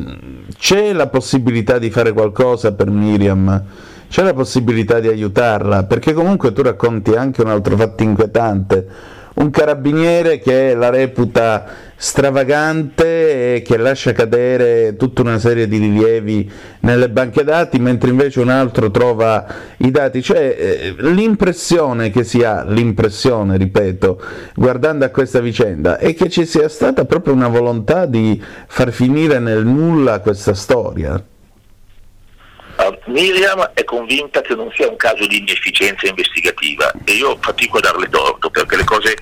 c'è 0.58 0.94
la 0.94 1.08
possibilità 1.08 1.80
di 1.80 1.90
fare 1.90 2.14
qualcosa 2.14 2.74
per 2.74 2.92
Miriam? 2.92 3.64
C'è 4.08 4.22
la 4.24 4.34
possibilità 4.34 5.00
di 5.00 5.08
aiutarla? 5.08 5.86
Perché 5.86 6.14
comunque 6.14 6.54
tu 6.54 6.62
racconti 6.62 7.14
anche 7.14 7.42
un 7.42 7.50
altro 7.50 7.76
fatto 7.76 8.04
inquietante 8.04 8.88
un 9.38 9.50
carabiniere 9.52 10.40
che 10.40 10.74
la 10.74 10.90
reputa 10.90 11.66
stravagante 11.96 13.56
e 13.56 13.62
che 13.62 13.78
lascia 13.78 14.12
cadere 14.12 14.96
tutta 14.98 15.22
una 15.22 15.40
serie 15.40 15.68
di 15.68 15.78
rilievi 15.78 16.52
nelle 16.82 17.10
banche 17.10 17.44
dati, 17.44 17.80
mentre 17.80 18.10
invece 18.10 18.40
un 18.40 18.50
altro 18.50 18.90
trova 18.92 19.46
i 19.78 19.92
dati. 19.92 20.22
Cioè 20.22 20.56
eh, 20.58 20.96
l'impressione 21.12 22.10
che 22.10 22.24
si 22.24 22.44
ha, 22.44 22.64
l'impressione, 22.64 23.58
ripeto, 23.58 24.22
guardando 24.56 25.06
a 25.06 25.10
questa 25.10 25.40
vicenda, 25.40 25.98
è 25.98 26.14
che 26.16 26.30
ci 26.30 26.46
sia 26.46 26.70
stata 26.70 27.06
proprio 27.06 27.34
una 27.34 27.48
volontà 27.48 28.06
di 28.06 28.42
far 28.68 28.92
finire 28.92 29.40
nel 29.40 29.66
nulla 29.66 30.20
questa 30.20 30.54
storia. 30.54 31.22
Miriam 33.08 33.72
è 33.74 33.84
convinta 33.84 34.42
che 34.42 34.56
non 34.56 34.72
sia 34.76 34.88
un 34.88 34.96
caso 34.96 35.26
di 35.28 35.38
inefficienza 35.38 36.08
investigativa 36.08 36.92
e 37.04 37.14
io 37.14 37.38
fatico 37.42 37.78
a 37.78 37.82
darle 37.82 38.08
torto 38.10 38.50
perché 38.50 38.76
le 38.76 38.84
cose 38.84 39.18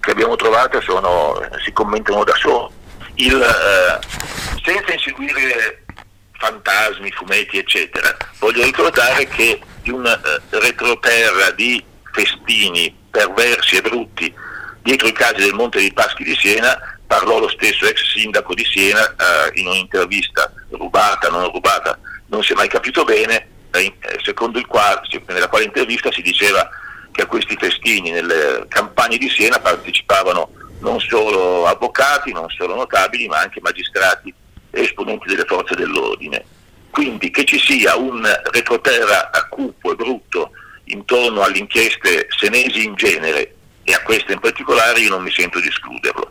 che 0.00 0.10
abbiamo 0.10 0.36
trovato 0.36 0.80
sono, 0.80 1.40
si 1.64 1.72
commentano 1.72 2.24
da 2.24 2.34
solo. 2.36 2.72
Il, 3.14 3.34
uh, 3.34 4.60
senza 4.62 4.92
inseguire 4.92 5.84
fantasmi, 6.32 7.10
fumetti, 7.10 7.58
eccetera, 7.58 8.16
voglio 8.38 8.62
ricordare 8.62 9.26
che 9.26 9.60
di 9.82 9.90
un 9.90 10.04
uh, 10.04 10.58
retroterra 10.58 11.50
di 11.50 11.82
festini 12.12 12.94
perversi 13.10 13.76
e 13.76 13.82
brutti 13.82 14.34
dietro 14.82 15.08
i 15.08 15.12
casi 15.12 15.42
del 15.42 15.54
Monte 15.54 15.78
dei 15.78 15.92
Paschi 15.92 16.24
di 16.24 16.36
Siena 16.36 16.97
parlò 17.08 17.40
lo 17.40 17.48
stesso 17.48 17.86
ex 17.86 18.04
sindaco 18.12 18.54
di 18.54 18.64
Siena 18.64 19.16
in 19.54 19.66
un'intervista 19.66 20.52
rubata, 20.70 21.28
non 21.28 21.50
rubata, 21.50 21.98
non 22.26 22.44
si 22.44 22.52
è 22.52 22.54
mai 22.54 22.68
capito 22.68 23.02
bene, 23.02 23.48
eh, 23.72 23.94
il 24.14 24.66
quale, 24.66 25.00
nella 25.26 25.48
quale 25.48 25.64
intervista 25.64 26.12
si 26.12 26.22
diceva 26.22 26.68
che 27.10 27.22
a 27.22 27.26
questi 27.26 27.56
festini 27.58 28.10
nelle 28.10 28.66
campagne 28.68 29.16
di 29.16 29.28
Siena 29.28 29.58
partecipavano 29.58 30.50
non 30.80 31.00
solo 31.00 31.66
avvocati, 31.66 32.32
non 32.32 32.48
solo 32.50 32.74
notabili, 32.74 33.26
ma 33.26 33.38
anche 33.38 33.60
magistrati 33.60 34.32
e 34.70 34.82
esponenti 34.82 35.26
delle 35.26 35.44
forze 35.44 35.74
dell'ordine. 35.74 36.44
Quindi 36.90 37.30
che 37.30 37.44
ci 37.44 37.58
sia 37.58 37.96
un 37.96 38.22
retroterra 38.52 39.30
cupo 39.48 39.92
e 39.92 39.94
brutto 39.96 40.50
intorno 40.84 41.42
alle 41.42 41.58
inchieste 41.58 42.28
senesi 42.38 42.84
in 42.84 42.94
genere 42.94 43.54
e 43.82 43.92
a 43.92 44.02
queste 44.02 44.34
in 44.34 44.40
particolare 44.40 45.00
io 45.00 45.10
non 45.10 45.22
mi 45.22 45.30
sento 45.30 45.58
di 45.60 45.68
escluderlo. 45.68 46.30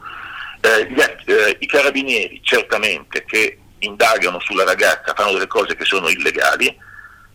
Eh, 0.61 0.87
gli, 0.89 0.99
eh, 0.99 1.57
I 1.59 1.65
carabinieri 1.67 2.39
certamente 2.43 3.23
che 3.25 3.59
indagano 3.79 4.39
sulla 4.39 4.63
ragazza 4.63 5.13
fanno 5.15 5.33
delle 5.33 5.47
cose 5.47 5.75
che 5.75 5.85
sono 5.85 6.09
illegali 6.09 6.75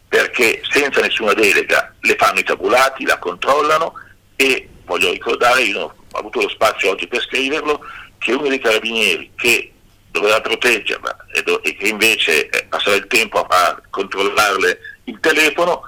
perché 0.09 0.61
senza 0.69 1.01
nessuna 1.01 1.33
delega 1.33 1.95
le 2.01 2.17
fanno 2.17 2.41
i 2.41 2.45
tabulati, 2.45 3.07
la 3.07 3.19
controllano 3.19 3.95
e 4.37 4.69
voglio 4.85 5.11
ricordare, 5.11 5.63
io 5.63 5.95
ho 6.11 6.19
avuto 6.19 6.43
lo 6.43 6.51
spazio 6.51 6.91
oggi 6.91 7.07
per 7.07 7.23
scriverlo, 7.23 7.81
che 8.19 8.33
uno 8.35 8.49
dei 8.49 8.61
carabinieri 8.61 9.31
che 9.35 9.73
doveva 10.11 10.41
proteggerla 10.43 11.27
e, 11.33 11.43
do- 11.43 11.63
e 11.63 11.75
che 11.75 11.89
invece 11.89 12.51
eh, 12.51 12.67
passava 12.67 12.97
il 12.97 13.07
tempo 13.07 13.41
a, 13.41 13.81
controllarle 13.89 14.79
il 15.05 15.19
telefono, 15.19 15.81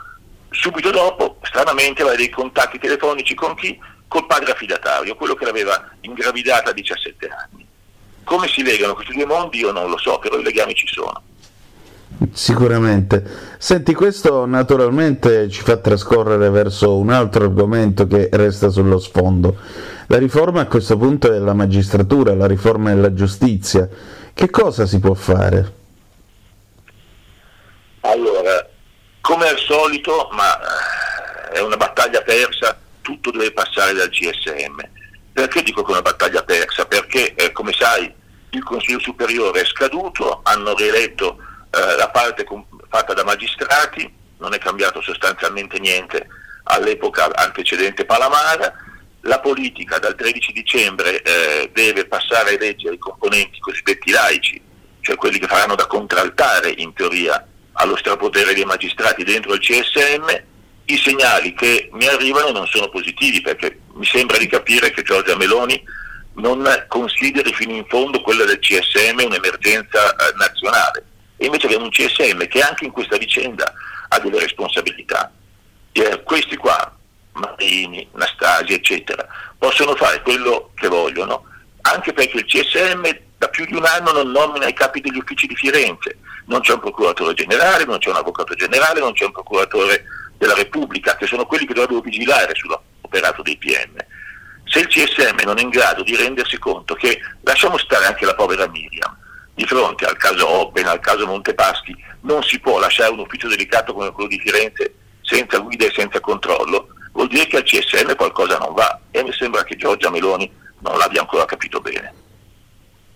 subito 0.48 0.90
dopo 0.90 1.38
stranamente 1.42 2.00
aveva 2.00 2.16
dei 2.16 2.30
contatti 2.30 2.78
telefonici 2.78 3.34
con 3.34 3.54
chi? 3.54 3.78
Col 4.14 4.26
padre 4.26 4.52
affidatario, 4.52 5.16
quello 5.16 5.34
che 5.34 5.44
l'aveva 5.44 5.90
ingravidata 6.02 6.70
a 6.70 6.72
17 6.72 7.26
anni. 7.26 7.66
Come 8.22 8.46
si 8.46 8.62
legano 8.62 8.94
questi 8.94 9.12
due 9.12 9.26
mondi 9.26 9.58
io 9.58 9.72
non 9.72 9.90
lo 9.90 9.98
so, 9.98 10.20
però 10.20 10.38
i 10.38 10.42
legami 10.44 10.72
ci 10.72 10.86
sono. 10.86 11.20
Sicuramente. 12.32 13.56
Senti, 13.58 13.92
questo 13.92 14.46
naturalmente 14.46 15.48
ci 15.50 15.62
fa 15.62 15.78
trascorrere 15.78 16.48
verso 16.50 16.96
un 16.96 17.10
altro 17.10 17.42
argomento 17.42 18.06
che 18.06 18.28
resta 18.30 18.68
sullo 18.68 19.00
sfondo. 19.00 19.56
La 20.06 20.18
riforma 20.18 20.60
a 20.60 20.66
questo 20.66 20.96
punto 20.96 21.32
è 21.32 21.38
la 21.38 21.52
magistratura, 21.52 22.36
la 22.36 22.46
riforma 22.46 22.94
della 22.94 23.14
giustizia. 23.14 23.88
Che 24.32 24.48
cosa 24.48 24.86
si 24.86 25.00
può 25.00 25.14
fare? 25.14 25.72
Allora, 28.02 28.64
come 29.20 29.48
al 29.48 29.58
solito, 29.58 30.28
ma 30.30 30.56
eh, 31.50 31.56
è 31.56 31.60
una 31.60 31.76
battaglia 31.76 32.22
persa, 32.22 32.78
tutto 33.04 33.30
deve 33.30 33.52
passare 33.52 33.92
dal 33.92 34.08
CSM. 34.08 34.80
Perché 35.32 35.62
dico 35.62 35.82
che 35.82 35.88
è 35.88 35.92
una 35.92 36.02
battaglia 36.02 36.42
persa? 36.42 36.86
Perché, 36.86 37.34
eh, 37.34 37.52
come 37.52 37.72
sai, 37.72 38.10
il 38.50 38.62
Consiglio 38.62 38.98
Superiore 38.98 39.60
è 39.60 39.64
scaduto, 39.66 40.40
hanno 40.42 40.74
rieletto 40.74 41.36
eh, 41.70 41.96
la 41.96 42.08
parte 42.08 42.44
com- 42.44 42.66
fatta 42.88 43.12
da 43.12 43.24
magistrati, 43.24 44.10
non 44.38 44.54
è 44.54 44.58
cambiato 44.58 45.02
sostanzialmente 45.02 45.78
niente 45.78 46.26
all'epoca 46.64 47.30
antecedente 47.34 48.06
Palamara, 48.06 48.72
la 49.22 49.40
politica 49.40 49.98
dal 49.98 50.14
13 50.14 50.52
dicembre 50.52 51.20
eh, 51.22 51.70
deve 51.72 52.06
passare 52.06 52.50
a 52.50 52.52
eleggere 52.52 52.94
i 52.94 52.98
componenti 52.98 53.58
cosiddetti 53.58 54.10
laici, 54.10 54.60
cioè 55.00 55.16
quelli 55.16 55.38
che 55.38 55.46
faranno 55.46 55.74
da 55.74 55.86
contraltare 55.86 56.72
in 56.76 56.92
teoria 56.94 57.44
allo 57.72 57.96
strapotere 57.96 58.54
dei 58.54 58.64
magistrati 58.64 59.24
dentro 59.24 59.54
il 59.54 59.60
CSM, 59.60 60.52
i 60.86 60.96
segnali 60.98 61.54
che 61.54 61.88
mi 61.92 62.06
arrivano 62.06 62.50
non 62.50 62.66
sono 62.66 62.88
positivi 62.88 63.40
perché 63.40 63.80
mi 63.94 64.04
sembra 64.04 64.36
di 64.36 64.46
capire 64.46 64.90
che 64.90 65.02
Giorgia 65.02 65.36
Meloni 65.36 65.82
non 66.34 66.66
consideri 66.88 67.52
fino 67.54 67.72
in 67.72 67.86
fondo 67.86 68.20
quella 68.20 68.44
del 68.44 68.58
CSM 68.58 69.24
un'emergenza 69.24 70.14
eh, 70.16 70.34
nazionale. 70.36 71.04
E 71.36 71.46
invece 71.46 71.66
abbiamo 71.66 71.84
un 71.84 71.90
CSM 71.90 72.46
che 72.46 72.60
anche 72.60 72.84
in 72.84 72.90
questa 72.90 73.16
vicenda 73.16 73.72
ha 74.08 74.18
delle 74.18 74.40
responsabilità. 74.40 75.32
Eh, 75.92 76.22
questi 76.22 76.56
qua, 76.56 76.96
Marini, 77.32 78.08
Nastasi, 78.14 78.72
eccetera, 78.72 79.26
possono 79.58 79.94
fare 79.94 80.22
quello 80.22 80.70
che 80.74 80.88
vogliono, 80.88 81.44
anche 81.82 82.12
perché 82.12 82.38
il 82.38 82.44
CSM 82.44 83.02
da 83.38 83.48
più 83.48 83.64
di 83.66 83.74
un 83.74 83.84
anno 83.84 84.12
non 84.12 84.30
nomina 84.30 84.66
i 84.66 84.72
capi 84.72 85.00
degli 85.00 85.18
uffici 85.18 85.46
di 85.46 85.54
Firenze, 85.54 86.18
non 86.46 86.60
c'è 86.60 86.72
un 86.72 86.80
procuratore 86.80 87.34
generale, 87.34 87.84
non 87.84 87.98
c'è 87.98 88.10
un 88.10 88.16
avvocato 88.16 88.54
generale, 88.54 89.00
non 89.00 89.12
c'è 89.12 89.24
un 89.24 89.32
procuratore 89.32 90.04
della 90.44 90.54
Repubblica, 90.54 91.16
che 91.16 91.26
sono 91.26 91.46
quelli 91.46 91.66
che 91.66 91.72
dovrebbero 91.72 92.00
vigilare 92.00 92.54
sull'operato 92.54 93.42
dei 93.42 93.56
PM. 93.56 93.96
Se 94.64 94.80
il 94.80 94.86
CSM 94.88 95.42
non 95.44 95.58
è 95.58 95.62
in 95.62 95.70
grado 95.70 96.02
di 96.02 96.14
rendersi 96.14 96.58
conto 96.58 96.94
che, 96.94 97.18
lasciamo 97.42 97.78
stare 97.78 98.04
anche 98.04 98.26
la 98.26 98.34
povera 98.34 98.68
Miriam, 98.68 99.16
di 99.54 99.64
fronte 99.64 100.04
al 100.04 100.16
caso 100.16 100.48
Open, 100.48 100.86
al 100.86 101.00
caso 101.00 101.26
Montepaschi, 101.26 101.96
non 102.22 102.42
si 102.42 102.58
può 102.60 102.78
lasciare 102.78 103.12
un 103.12 103.20
ufficio 103.20 103.48
delicato 103.48 103.94
come 103.94 104.10
quello 104.12 104.28
di 104.28 104.38
Firenze 104.38 104.94
senza 105.22 105.58
guida 105.58 105.86
e 105.86 105.92
senza 105.94 106.20
controllo, 106.20 106.88
vuol 107.12 107.28
dire 107.28 107.46
che 107.46 107.56
al 107.56 107.62
CSM 107.62 108.14
qualcosa 108.16 108.58
non 108.58 108.74
va 108.74 109.00
e 109.10 109.22
mi 109.22 109.32
sembra 109.32 109.64
che 109.64 109.76
Giorgia 109.76 110.10
Meloni 110.10 110.50
non 110.80 110.98
l'abbia 110.98 111.20
ancora 111.20 111.46
capito 111.46 111.80
bene. 111.80 112.12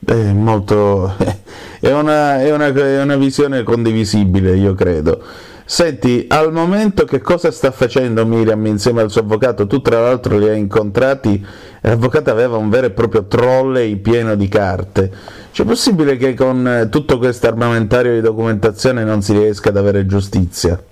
È 0.04 0.32
molto... 0.32 1.16
è 1.80 1.92
una, 1.92 2.40
è 2.40 2.50
una, 2.52 2.66
è 2.66 3.02
una 3.02 3.16
visione 3.16 3.62
condivisibile, 3.62 4.56
io 4.56 4.74
credo. 4.74 5.22
Senti, 5.70 6.24
al 6.30 6.50
momento 6.50 7.04
che 7.04 7.20
cosa 7.20 7.50
sta 7.50 7.70
facendo 7.70 8.24
Miriam 8.24 8.64
insieme 8.64 9.02
al 9.02 9.10
suo 9.10 9.20
avvocato? 9.20 9.66
Tu 9.66 9.82
tra 9.82 10.00
l'altro 10.00 10.38
li 10.38 10.48
hai 10.48 10.58
incontrati, 10.58 11.44
l'avvocato 11.82 12.30
aveva 12.30 12.56
un 12.56 12.70
vero 12.70 12.86
e 12.86 12.90
proprio 12.90 13.26
trolley 13.26 13.96
pieno 13.96 14.34
di 14.34 14.48
carte. 14.48 15.12
C'è 15.52 15.64
possibile 15.64 16.16
che 16.16 16.32
con 16.32 16.66
eh, 16.66 16.88
tutto 16.88 17.18
questo 17.18 17.48
armamentario 17.48 18.14
di 18.14 18.22
documentazione 18.22 19.04
non 19.04 19.20
si 19.20 19.34
riesca 19.34 19.68
ad 19.68 19.76
avere 19.76 20.06
giustizia? 20.06 20.82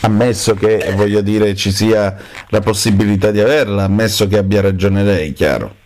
Ammesso 0.00 0.54
che, 0.54 0.90
voglio 0.96 1.20
dire, 1.20 1.54
ci 1.54 1.70
sia 1.70 2.16
la 2.48 2.60
possibilità 2.60 3.30
di 3.30 3.40
averla, 3.40 3.84
ammesso 3.84 4.26
che 4.26 4.38
abbia 4.38 4.62
ragione 4.62 5.02
lei, 5.02 5.34
chiaro. 5.34 5.76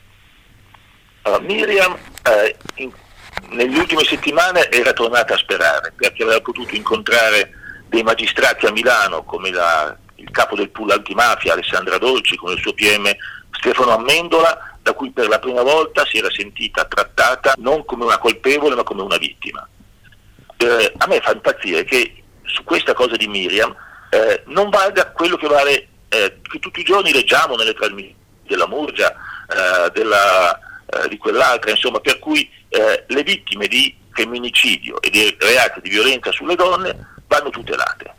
Allora, 1.22 1.42
Miriam 1.42 1.96
eh, 2.22 2.56
in- 2.76 2.92
negli 3.50 3.76
ultime 3.76 4.04
settimane 4.04 4.70
era 4.70 4.92
tornata 4.92 5.34
a 5.34 5.38
sperare 5.38 5.92
perché 5.96 6.22
aveva 6.22 6.40
potuto 6.40 6.72
incontrare 6.76 7.55
dei 7.88 8.02
magistrati 8.02 8.66
a 8.66 8.72
Milano 8.72 9.24
come 9.24 9.50
la- 9.50 9.96
il 10.16 10.30
capo 10.30 10.56
del 10.56 10.70
pool 10.70 10.90
antimafia 10.90 11.52
Alessandra 11.52 11.98
Dolci, 11.98 12.36
come 12.36 12.54
il 12.54 12.60
suo 12.60 12.72
PM 12.74 13.08
Stefano 13.50 13.90
Amendola, 13.90 14.76
da 14.82 14.92
cui 14.92 15.10
per 15.10 15.28
la 15.28 15.38
prima 15.38 15.62
volta 15.62 16.04
si 16.06 16.18
era 16.18 16.30
sentita 16.30 16.84
trattata 16.84 17.54
non 17.58 17.84
come 17.84 18.04
una 18.04 18.18
colpevole 18.18 18.74
ma 18.74 18.82
come 18.82 19.02
una 19.02 19.16
vittima. 19.18 19.66
Eh, 20.58 20.92
a 20.96 21.06
me 21.06 21.20
fa 21.20 21.32
impazzire 21.32 21.84
che 21.84 22.22
su 22.44 22.64
questa 22.64 22.94
cosa 22.94 23.16
di 23.16 23.26
Miriam 23.28 23.74
eh, 24.10 24.42
non 24.46 24.70
valga 24.70 25.10
quello 25.10 25.36
che 25.36 25.48
vale 25.48 25.88
eh, 26.08 26.40
che 26.42 26.58
tutti 26.58 26.80
i 26.80 26.84
giorni 26.84 27.12
leggiamo 27.12 27.56
nelle 27.56 27.74
trasmissioni 27.74 28.14
della 28.46 28.68
Murgia, 28.68 29.12
eh, 29.12 29.90
della, 29.90 30.56
eh, 30.86 31.08
di 31.08 31.18
quell'altra, 31.18 31.70
insomma, 31.70 31.98
per 31.98 32.18
cui 32.20 32.48
eh, 32.68 33.04
le 33.08 33.22
vittime 33.24 33.66
di 33.66 33.94
femminicidio 34.12 35.02
e 35.02 35.10
di 35.10 35.36
reati 35.38 35.80
di 35.80 35.90
violenza 35.90 36.30
sulle 36.30 36.54
donne 36.54 37.14
vanno 37.26 37.50
tutelate. 37.50 38.14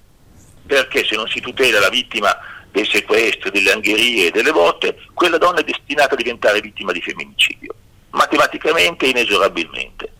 Perché 0.66 1.05
se 1.05 1.16
non 1.16 1.28
si 1.28 1.39
tutela 1.39 1.80
la 1.80 1.89
vittima 1.89 2.36
dei 2.72 2.86
sequestri, 2.86 3.51
delle 3.51 3.72
angherie 3.72 4.28
e 4.28 4.32
delle 4.32 4.51
botte, 4.51 4.97
quella 5.14 5.38
donna 5.38 5.60
è 5.60 5.64
destinata 5.64 6.14
a 6.14 6.18
diventare 6.18 6.60
vittima 6.60 6.91
di 6.91 7.01
femminicidio, 7.01 7.74
matematicamente 8.12 9.05
e 9.05 9.10
inesorabilmente. 9.10 10.12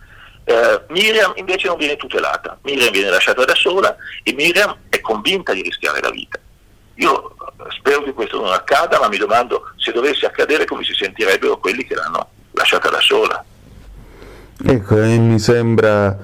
Eh, 0.45 0.81
Miriam 0.89 1.33
invece 1.35 1.67
non 1.67 1.77
viene 1.77 1.97
tutelata, 1.97 2.57
Miriam 2.63 2.89
viene 2.91 3.09
lasciata 3.09 3.43
da 3.43 3.53
sola 3.53 3.93
e 4.23 4.31
Miriam 4.31 4.75
è 4.88 5.01
convinta 5.01 5.51
di 5.51 5.61
rischiare 5.61 5.99
la 6.01 6.09
vita. 6.09 6.39
Io 6.95 7.31
eh, 7.31 7.35
spero 7.77 8.01
che 8.03 8.13
questo 8.13 8.39
non 8.39 8.53
accada, 8.53 8.97
ma 8.99 9.09
mi 9.09 9.17
domando 9.17 9.73
se 9.75 9.91
dovesse 9.91 10.25
accadere 10.25 10.65
come 10.65 10.85
si 10.85 10.93
sentirebbero 10.93 11.57
quelli 11.57 11.85
che 11.85 11.95
l'hanno 11.95 12.29
lasciata 12.51 12.89
da 12.89 13.01
sola. 13.01 13.43
Ecco, 14.65 15.01
e 15.01 15.17
mi 15.17 15.38
sembra, 15.38 16.17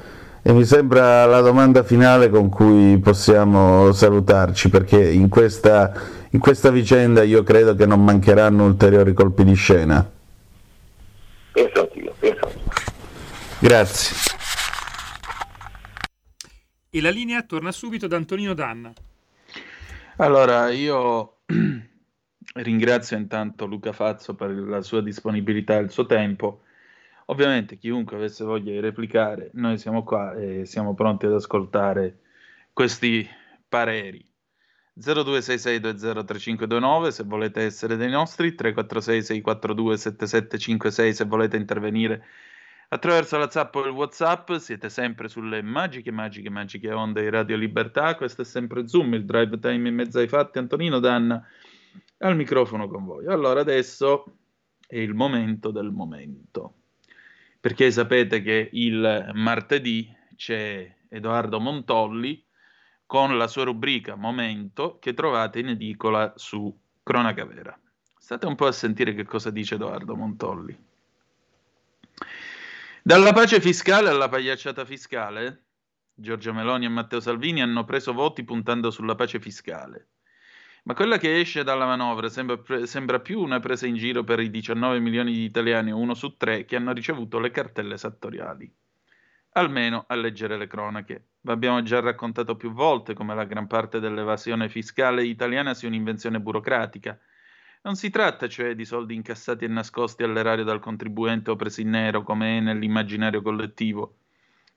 e 0.45 0.51
mi 0.51 0.65
sembra 0.65 1.25
la 1.25 1.39
domanda 1.39 1.83
finale 1.83 2.29
con 2.29 2.49
cui 2.49 2.99
possiamo 2.99 3.93
salutarci, 3.93 4.69
perché 4.69 5.09
in 5.09 5.29
questa, 5.29 5.93
in 6.31 6.39
questa 6.39 6.69
vicenda 6.69 7.23
io 7.23 7.43
credo 7.43 7.75
che 7.75 7.85
non 7.85 8.03
mancheranno 8.03 8.65
ulteriori 8.65 9.13
colpi 9.13 9.45
di 9.45 9.53
scena. 9.53 10.05
Penso 11.53 11.79
anch'io, 11.79 12.13
penso 12.19 12.45
anch'io. 12.45 12.71
Grazie. 13.59 14.15
E 16.89 17.01
la 17.01 17.09
linea 17.09 17.41
torna 17.43 17.71
subito 17.71 18.07
da 18.07 18.17
Antonino 18.17 18.53
Danna. 18.53 18.91
Allora, 20.17 20.69
io 20.71 21.37
ringrazio 22.55 23.15
intanto 23.15 23.65
Luca 23.65 23.93
Fazzo 23.93 24.35
per 24.35 24.51
la 24.51 24.81
sua 24.81 25.01
disponibilità 25.01 25.77
e 25.77 25.83
il 25.83 25.89
suo 25.89 26.05
tempo. 26.05 26.63
Ovviamente 27.27 27.77
chiunque 27.77 28.17
avesse 28.17 28.43
voglia 28.43 28.71
di 28.71 28.79
replicare, 28.79 29.51
noi 29.53 29.77
siamo 29.77 30.03
qua 30.03 30.33
e 30.33 30.65
siamo 30.65 30.93
pronti 30.93 31.25
ad 31.25 31.33
ascoltare 31.33 32.19
questi 32.73 33.25
pareri. 33.67 34.25
0266203529 34.99 37.07
se 37.07 37.23
volete 37.23 37.61
essere 37.61 37.95
dei 37.95 38.09
nostri, 38.09 38.53
346 38.53 39.23
642 39.23 39.97
7756 39.97 41.13
se 41.13 41.25
volete 41.25 41.57
intervenire 41.57 42.23
attraverso 42.89 43.39
la 43.39 43.49
zap 43.49 43.73
o 43.75 43.85
il 43.85 43.91
whatsapp, 43.91 44.51
siete 44.53 44.89
sempre 44.89 45.27
sulle 45.27 45.63
magiche, 45.63 46.11
magiche, 46.11 46.51
magiche 46.51 46.91
onde 46.91 47.21
di 47.21 47.29
Radio 47.29 47.57
Libertà, 47.57 48.15
questo 48.15 48.43
è 48.43 48.45
sempre 48.45 48.87
Zoom, 48.87 49.15
il 49.15 49.25
drive 49.25 49.57
time 49.57 49.89
in 49.89 49.95
mezzo 49.95 50.19
ai 50.19 50.27
fatti, 50.27 50.59
Antonino 50.59 50.99
Danna 50.99 51.43
al 52.19 52.35
microfono 52.35 52.87
con 52.87 53.03
voi. 53.03 53.25
Allora 53.25 53.61
adesso 53.61 54.37
è 54.85 54.97
il 54.97 55.15
momento 55.15 55.71
del 55.71 55.91
momento, 55.91 56.82
perché 57.63 57.91
sapete 57.91 58.41
che 58.41 58.71
il 58.73 59.31
martedì 59.35 60.13
c'è 60.35 60.93
Edoardo 61.07 61.61
Montolli 61.61 62.45
con 63.05 63.37
la 63.37 63.47
sua 63.47 63.63
rubrica 63.63 64.15
Momento 64.15 64.99
che 64.99 65.13
trovate 65.13 65.59
in 65.59 65.69
edicola 65.69 66.33
su 66.35 66.77
Cronaca 67.01 67.45
Vera. 67.45 67.79
State 68.17 68.45
un 68.47 68.55
po' 68.55 68.65
a 68.65 68.73
sentire 68.73 69.13
che 69.13 69.23
cosa 69.23 69.49
dice 69.49 69.75
Edoardo 69.75 70.13
Montolli. 70.13 70.77
Dalla 73.01 73.31
pace 73.31 73.61
fiscale 73.61 74.09
alla 74.09 74.27
pagliacciata 74.27 74.83
fiscale, 74.83 75.67
Giorgia 76.13 76.51
Meloni 76.51 76.83
e 76.83 76.89
Matteo 76.89 77.21
Salvini 77.21 77.61
hanno 77.61 77.85
preso 77.85 78.11
voti 78.11 78.43
puntando 78.43 78.91
sulla 78.91 79.15
pace 79.15 79.39
fiscale. 79.39 80.09
Ma 80.85 80.93
quella 80.95 81.17
che 81.17 81.39
esce 81.39 81.63
dalla 81.63 81.85
manovra 81.85 82.27
sembra, 82.27 82.57
pre- 82.57 82.87
sembra 82.87 83.21
più 83.21 83.39
una 83.39 83.61
presa 83.61 83.87
in 83.87 83.95
giro 83.95 84.25
per 84.25 84.41
i 84.41 84.49
19 84.49 84.99
milioni 84.99 85.31
di 85.31 85.43
italiani, 85.45 85.91
uno 85.91 86.13
su 86.13 86.35
tre, 86.35 86.65
che 86.65 86.75
hanno 86.75 86.91
ricevuto 86.91 87.39
le 87.39 87.51
cartelle 87.51 87.93
esattoriali. 87.93 88.69
Almeno 89.53 90.03
a 90.07 90.15
leggere 90.15 90.57
le 90.57 90.67
cronache. 90.67 91.27
Vi 91.39 91.51
abbiamo 91.51 91.81
già 91.83 92.01
raccontato 92.01 92.57
più 92.57 92.73
volte 92.73 93.13
come 93.13 93.33
la 93.33 93.45
gran 93.45 93.67
parte 93.67 94.01
dell'evasione 94.01 94.67
fiscale 94.67 95.25
italiana 95.25 95.73
sia 95.73 95.87
un'invenzione 95.87 96.41
burocratica. 96.41 97.17
Non 97.83 97.95
si 97.95 98.09
tratta 98.09 98.49
cioè 98.49 98.75
di 98.75 98.83
soldi 98.83 99.15
incassati 99.15 99.63
e 99.63 99.69
nascosti 99.69 100.23
all'erario 100.23 100.65
dal 100.65 100.79
contribuente 100.79 101.51
o 101.51 101.55
presi 101.55 101.83
in 101.83 101.91
nero 101.91 102.23
come 102.23 102.57
è 102.57 102.59
nell'immaginario 102.59 103.41
collettivo, 103.41 104.22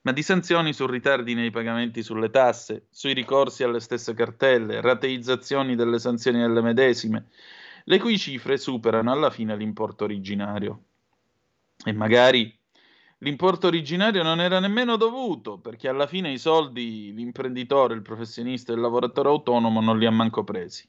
ma 0.06 0.12
di 0.12 0.22
sanzioni 0.22 0.72
su 0.72 0.86
ritardi 0.86 1.34
nei 1.34 1.50
pagamenti 1.50 2.00
sulle 2.00 2.30
tasse, 2.30 2.86
sui 2.90 3.12
ricorsi 3.12 3.64
alle 3.64 3.80
stesse 3.80 4.14
cartelle, 4.14 4.80
rateizzazioni 4.80 5.74
delle 5.74 5.98
sanzioni 5.98 6.44
alle 6.44 6.62
medesime, 6.62 7.26
le 7.82 7.98
cui 7.98 8.16
cifre 8.16 8.56
superano 8.56 9.10
alla 9.10 9.30
fine 9.30 9.56
l'importo 9.56 10.04
originario. 10.04 10.82
E 11.84 11.90
magari 11.90 12.56
l'importo 13.18 13.66
originario 13.66 14.22
non 14.22 14.40
era 14.40 14.60
nemmeno 14.60 14.94
dovuto, 14.94 15.58
perché 15.58 15.88
alla 15.88 16.06
fine 16.06 16.30
i 16.30 16.38
soldi 16.38 17.12
l'imprenditore, 17.12 17.94
il 17.94 18.02
professionista 18.02 18.70
e 18.70 18.76
il 18.76 18.82
lavoratore 18.82 19.28
autonomo 19.28 19.80
non 19.80 19.98
li 19.98 20.06
ha 20.06 20.12
manco 20.12 20.44
presi. 20.44 20.88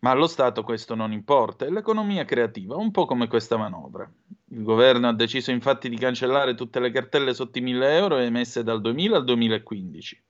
Ma 0.00 0.10
allo 0.10 0.28
Stato 0.28 0.62
questo 0.62 0.94
non 0.94 1.12
importa, 1.12 1.66
è 1.66 1.70
l'economia 1.70 2.24
creativa, 2.24 2.76
un 2.76 2.90
po' 2.92 3.04
come 3.04 3.26
questa 3.26 3.56
manovra. 3.56 4.08
Il 4.50 4.62
governo 4.62 5.08
ha 5.08 5.14
deciso 5.14 5.50
infatti 5.50 5.88
di 5.88 5.98
cancellare 5.98 6.54
tutte 6.54 6.78
le 6.78 6.90
cartelle 6.90 7.34
sotto 7.34 7.58
i 7.58 7.62
1000 7.62 7.96
euro 7.96 8.16
emesse 8.18 8.62
dal 8.62 8.80
2000 8.80 9.16
al 9.16 9.24
2015. 9.24 10.22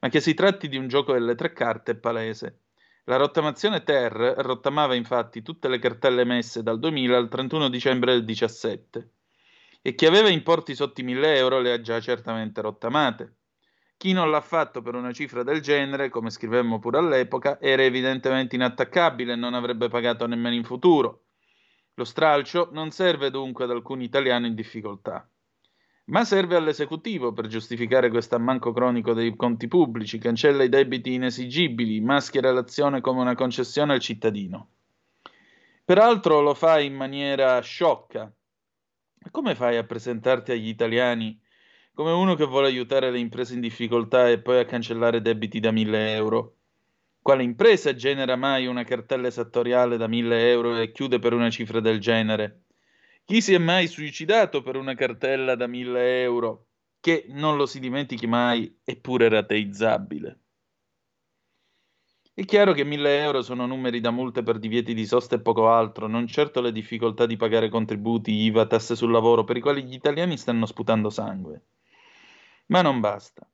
Ma 0.00 0.08
che 0.08 0.20
si 0.20 0.34
tratti 0.34 0.68
di 0.68 0.76
un 0.76 0.88
gioco 0.88 1.12
delle 1.12 1.36
tre 1.36 1.52
carte 1.52 1.92
è 1.92 1.96
palese. 1.96 2.60
La 3.04 3.16
rottamazione 3.16 3.82
Ter 3.82 4.12
rottamava 4.12 4.94
infatti 4.94 5.42
tutte 5.42 5.68
le 5.68 5.78
cartelle 5.78 6.22
emesse 6.22 6.62
dal 6.62 6.78
2000 6.78 7.16
al 7.16 7.28
31 7.28 7.68
dicembre 7.68 8.12
del 8.12 8.24
2017 8.24 9.10
e 9.82 9.94
chi 9.94 10.06
aveva 10.06 10.28
importi 10.28 10.74
sotto 10.74 11.00
i 11.00 11.04
1000 11.04 11.36
euro 11.36 11.58
le 11.60 11.72
ha 11.72 11.80
già 11.80 12.00
certamente 12.00 12.60
rottamate. 12.60 13.36
Chi 14.00 14.14
non 14.14 14.30
l'ha 14.30 14.40
fatto 14.40 14.80
per 14.80 14.94
una 14.94 15.12
cifra 15.12 15.42
del 15.42 15.60
genere, 15.60 16.08
come 16.08 16.30
scrivemmo 16.30 16.78
pure 16.78 16.96
all'epoca, 16.96 17.60
era 17.60 17.82
evidentemente 17.82 18.56
inattaccabile 18.56 19.34
e 19.34 19.36
non 19.36 19.52
avrebbe 19.52 19.90
pagato 19.90 20.26
nemmeno 20.26 20.54
in 20.54 20.64
futuro. 20.64 21.24
Lo 21.96 22.04
stralcio 22.04 22.70
non 22.72 22.92
serve 22.92 23.30
dunque 23.30 23.64
ad 23.64 23.70
alcun 23.72 24.00
italiano 24.00 24.46
in 24.46 24.54
difficoltà, 24.54 25.28
ma 26.06 26.24
serve 26.24 26.56
all'esecutivo 26.56 27.34
per 27.34 27.46
giustificare 27.46 28.08
questo 28.08 28.36
ammanco 28.36 28.72
cronico 28.72 29.12
dei 29.12 29.36
conti 29.36 29.68
pubblici, 29.68 30.16
cancella 30.16 30.62
i 30.62 30.70
debiti 30.70 31.12
inesigibili, 31.12 32.00
maschera 32.00 32.52
l'azione 32.52 33.02
come 33.02 33.20
una 33.20 33.34
concessione 33.34 33.92
al 33.92 34.00
cittadino. 34.00 34.68
Peraltro 35.84 36.40
lo 36.40 36.54
fa 36.54 36.80
in 36.80 36.94
maniera 36.94 37.60
sciocca. 37.60 38.32
Come 39.30 39.54
fai 39.54 39.76
a 39.76 39.84
presentarti 39.84 40.52
agli 40.52 40.68
italiani 40.68 41.38
come 42.00 42.12
uno 42.12 42.34
che 42.34 42.46
vuole 42.46 42.68
aiutare 42.68 43.10
le 43.10 43.18
imprese 43.18 43.52
in 43.52 43.60
difficoltà 43.60 44.30
e 44.30 44.40
poi 44.40 44.58
a 44.58 44.64
cancellare 44.64 45.20
debiti 45.20 45.60
da 45.60 45.70
1000 45.70 46.14
euro. 46.14 46.56
Quale 47.20 47.42
impresa 47.42 47.94
genera 47.94 48.36
mai 48.36 48.64
una 48.66 48.84
cartella 48.84 49.26
esattoriale 49.26 49.98
da 49.98 50.08
1000 50.08 50.50
euro 50.50 50.78
e 50.78 50.92
chiude 50.92 51.18
per 51.18 51.34
una 51.34 51.50
cifra 51.50 51.78
del 51.80 52.00
genere? 52.00 52.62
Chi 53.22 53.42
si 53.42 53.52
è 53.52 53.58
mai 53.58 53.86
suicidato 53.86 54.62
per 54.62 54.76
una 54.76 54.94
cartella 54.94 55.54
da 55.56 55.66
1000 55.66 56.22
euro 56.22 56.68
che, 57.00 57.26
non 57.28 57.58
lo 57.58 57.66
si 57.66 57.78
dimentichi 57.78 58.26
mai, 58.26 58.80
è 58.82 58.96
pure 58.96 59.28
rateizzabile? 59.28 60.38
È 62.32 62.44
chiaro 62.46 62.72
che 62.72 62.84
1000 62.84 63.20
euro 63.20 63.42
sono 63.42 63.66
numeri 63.66 64.00
da 64.00 64.10
multe 64.10 64.42
per 64.42 64.58
divieti 64.58 64.94
di 64.94 65.04
sosta 65.04 65.36
e 65.36 65.42
poco 65.42 65.68
altro, 65.68 66.06
non 66.06 66.26
certo 66.26 66.62
le 66.62 66.72
difficoltà 66.72 67.26
di 67.26 67.36
pagare 67.36 67.68
contributi, 67.68 68.32
IVA, 68.32 68.66
tasse 68.66 68.96
sul 68.96 69.10
lavoro, 69.10 69.44
per 69.44 69.58
i 69.58 69.60
quali 69.60 69.84
gli 69.84 69.92
italiani 69.92 70.38
stanno 70.38 70.64
sputando 70.64 71.10
sangue. 71.10 71.62
Ma 72.70 72.82
non 72.82 73.00
basta, 73.00 73.48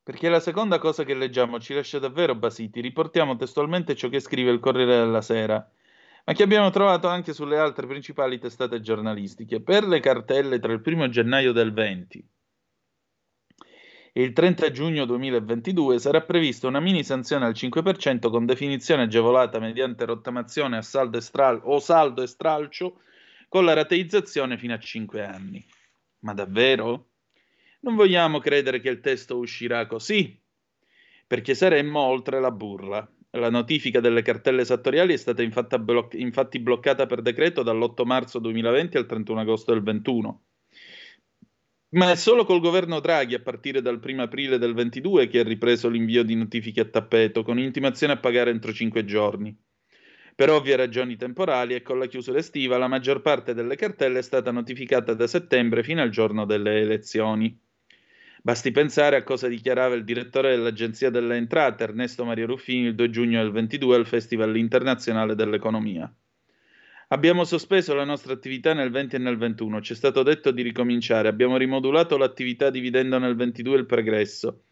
perché 0.00 0.28
la 0.28 0.38
seconda 0.38 0.78
cosa 0.78 1.02
che 1.02 1.14
leggiamo 1.14 1.58
ci 1.58 1.74
lascia 1.74 1.98
davvero 1.98 2.36
basiti. 2.36 2.80
Riportiamo 2.80 3.34
testualmente 3.34 3.96
ciò 3.96 4.08
che 4.08 4.20
scrive 4.20 4.52
il 4.52 4.60
Corriere 4.60 4.96
della 4.96 5.22
Sera, 5.22 5.68
ma 6.24 6.32
che 6.32 6.44
abbiamo 6.44 6.70
trovato 6.70 7.08
anche 7.08 7.32
sulle 7.32 7.58
altre 7.58 7.88
principali 7.88 8.38
testate 8.38 8.80
giornalistiche. 8.80 9.60
Per 9.60 9.84
le 9.88 9.98
cartelle 9.98 10.60
tra 10.60 10.72
il 10.72 10.82
1 10.84 11.08
gennaio 11.08 11.50
del 11.52 11.72
20 11.72 12.28
e 14.12 14.22
il 14.22 14.32
30 14.32 14.70
giugno 14.70 15.04
2022 15.04 15.98
sarà 15.98 16.20
prevista 16.22 16.68
una 16.68 16.80
mini 16.80 17.02
sanzione 17.02 17.46
al 17.46 17.54
5% 17.54 18.30
con 18.30 18.46
definizione 18.46 19.02
agevolata 19.02 19.58
mediante 19.58 20.04
rottamazione 20.04 20.76
a 20.76 20.82
saldo 20.82 21.18
e 21.18 21.20
stral- 21.20 21.62
o 21.64 21.80
saldo 21.80 22.22
e 22.22 22.28
stralcio 22.28 23.00
con 23.48 23.64
la 23.64 23.72
rateizzazione 23.72 24.56
fino 24.56 24.74
a 24.74 24.78
5 24.78 25.24
anni. 25.24 25.64
Ma 26.20 26.34
davvero? 26.34 27.09
Non 27.82 27.94
vogliamo 27.94 28.40
credere 28.40 28.80
che 28.80 28.90
il 28.90 29.00
testo 29.00 29.38
uscirà 29.38 29.86
così, 29.86 30.38
perché 31.26 31.54
saremmo 31.54 32.00
oltre 32.00 32.38
la 32.38 32.50
burla. 32.50 33.10
La 33.34 33.48
notifica 33.48 34.00
delle 34.00 34.22
cartelle 34.22 34.62
esattoriali 34.62 35.14
è 35.14 35.16
stata 35.16 35.78
bloc- 35.78 36.14
infatti 36.14 36.58
bloccata 36.58 37.06
per 37.06 37.22
decreto 37.22 37.62
dall'8 37.62 38.04
marzo 38.04 38.38
2020 38.38 38.96
al 38.98 39.06
31 39.06 39.40
agosto 39.40 39.72
del 39.72 39.82
21. 39.82 40.42
Ma 41.90 42.10
è 42.10 42.16
solo 42.16 42.44
col 42.44 42.60
governo 42.60 43.00
Draghi, 43.00 43.34
a 43.34 43.40
partire 43.40 43.80
dal 43.80 44.00
1 44.04 44.22
aprile 44.22 44.58
del 44.58 44.74
22, 44.74 45.28
che 45.28 45.38
ha 45.38 45.44
ripreso 45.44 45.88
l'invio 45.88 46.22
di 46.22 46.34
notifiche 46.34 46.82
a 46.82 46.84
tappeto, 46.84 47.42
con 47.42 47.58
intimazione 47.58 48.12
a 48.12 48.18
pagare 48.18 48.50
entro 48.50 48.72
5 48.72 49.04
giorni. 49.04 49.56
Per 50.34 50.50
ovvie 50.50 50.76
ragioni 50.76 51.16
temporali 51.16 51.74
e 51.74 51.82
con 51.82 51.98
la 51.98 52.06
chiusura 52.06 52.38
estiva, 52.38 52.76
la 52.76 52.88
maggior 52.88 53.22
parte 53.22 53.54
delle 53.54 53.76
cartelle 53.76 54.18
è 54.18 54.22
stata 54.22 54.50
notificata 54.50 55.14
da 55.14 55.26
settembre 55.26 55.82
fino 55.82 56.02
al 56.02 56.10
giorno 56.10 56.44
delle 56.44 56.80
elezioni. 56.80 57.68
Basti 58.42 58.70
pensare 58.70 59.16
a 59.16 59.22
cosa 59.22 59.48
dichiarava 59.48 59.94
il 59.94 60.04
direttore 60.04 60.56
dell'Agenzia 60.56 61.10
delle 61.10 61.36
Entrate, 61.36 61.84
Ernesto 61.84 62.24
Maria 62.24 62.46
Ruffini, 62.46 62.86
il 62.86 62.94
2 62.94 63.10
giugno 63.10 63.42
del 63.42 63.52
22 63.52 63.96
al 63.96 64.06
Festival 64.06 64.56
internazionale 64.56 65.34
dell'economia. 65.34 66.10
Abbiamo 67.08 67.44
sospeso 67.44 67.92
la 67.92 68.04
nostra 68.04 68.32
attività 68.32 68.72
nel 68.72 68.90
20 68.90 69.16
e 69.16 69.18
nel 69.18 69.36
21, 69.36 69.82
ci 69.82 69.92
è 69.92 69.96
stato 69.96 70.22
detto 70.22 70.52
di 70.52 70.62
ricominciare, 70.62 71.28
abbiamo 71.28 71.58
rimodulato 71.58 72.16
l'attività 72.16 72.70
dividendo 72.70 73.18
nel 73.18 73.36
22 73.36 73.76
il 73.76 73.84
pregresso. 73.84 74.62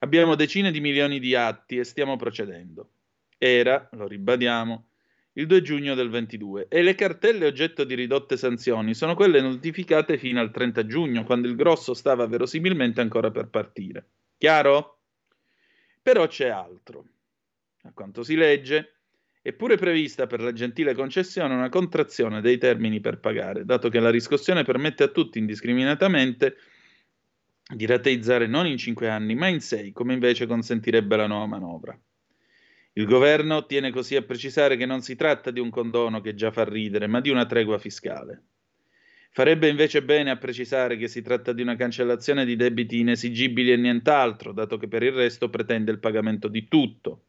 Abbiamo 0.00 0.34
decine 0.34 0.72
di 0.72 0.80
milioni 0.80 1.20
di 1.20 1.36
atti 1.36 1.76
e 1.76 1.84
stiamo 1.84 2.16
procedendo. 2.16 2.90
Era, 3.38 3.88
lo 3.92 4.08
ribadiamo, 4.08 4.86
il 5.34 5.46
2 5.46 5.62
giugno 5.62 5.94
del 5.94 6.10
22 6.10 6.68
e 6.68 6.82
le 6.82 6.94
cartelle 6.94 7.46
oggetto 7.46 7.84
di 7.84 7.94
ridotte 7.94 8.36
sanzioni 8.36 8.94
sono 8.94 9.14
quelle 9.14 9.40
notificate 9.40 10.18
fino 10.18 10.40
al 10.40 10.50
30 10.50 10.86
giugno, 10.86 11.24
quando 11.24 11.48
il 11.48 11.56
grosso 11.56 11.94
stava 11.94 12.26
verosimilmente 12.26 13.00
ancora 13.00 13.30
per 13.30 13.48
partire. 13.48 14.06
Chiaro? 14.36 14.98
Però 16.02 16.26
c'è 16.26 16.48
altro. 16.48 17.06
A 17.84 17.92
quanto 17.92 18.22
si 18.22 18.34
legge, 18.34 18.96
è 19.40 19.52
pure 19.52 19.76
prevista 19.76 20.26
per 20.26 20.40
la 20.40 20.52
gentile 20.52 20.94
concessione 20.94 21.54
una 21.54 21.68
contrazione 21.68 22.40
dei 22.40 22.58
termini 22.58 23.00
per 23.00 23.18
pagare, 23.18 23.64
dato 23.64 23.88
che 23.88 24.00
la 24.00 24.10
riscossione 24.10 24.64
permette 24.64 25.02
a 25.02 25.08
tutti 25.08 25.38
indiscriminatamente 25.38 26.56
di 27.74 27.86
rateizzare 27.86 28.46
non 28.46 28.66
in 28.66 28.76
5 28.76 29.08
anni, 29.08 29.34
ma 29.34 29.48
in 29.48 29.60
6, 29.60 29.92
come 29.92 30.12
invece 30.12 30.46
consentirebbe 30.46 31.16
la 31.16 31.26
nuova 31.26 31.46
manovra. 31.46 31.98
Il 32.94 33.06
governo 33.06 33.64
tiene 33.64 33.90
così 33.90 34.16
a 34.16 34.22
precisare 34.22 34.76
che 34.76 34.84
non 34.84 35.00
si 35.00 35.16
tratta 35.16 35.50
di 35.50 35.60
un 35.60 35.70
condono 35.70 36.20
che 36.20 36.34
già 36.34 36.50
fa 36.50 36.64
ridere, 36.64 37.06
ma 37.06 37.22
di 37.22 37.30
una 37.30 37.46
tregua 37.46 37.78
fiscale. 37.78 38.42
Farebbe 39.30 39.68
invece 39.68 40.02
bene 40.02 40.28
a 40.28 40.36
precisare 40.36 40.98
che 40.98 41.08
si 41.08 41.22
tratta 41.22 41.54
di 41.54 41.62
una 41.62 41.74
cancellazione 41.74 42.44
di 42.44 42.54
debiti 42.54 42.98
inesigibili 42.98 43.72
e 43.72 43.78
nient'altro, 43.78 44.52
dato 44.52 44.76
che 44.76 44.88
per 44.88 45.02
il 45.02 45.12
resto 45.12 45.48
pretende 45.48 45.90
il 45.90 46.00
pagamento 46.00 46.48
di 46.48 46.68
tutto, 46.68 47.28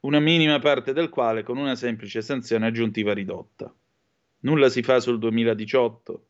una 0.00 0.18
minima 0.18 0.58
parte 0.58 0.92
del 0.92 1.08
quale 1.08 1.44
con 1.44 1.56
una 1.56 1.76
semplice 1.76 2.20
sanzione 2.20 2.66
aggiuntiva 2.66 3.14
ridotta. 3.14 3.72
Nulla 4.40 4.68
si 4.68 4.82
fa 4.82 4.98
sul 4.98 5.20
2018, 5.20 6.26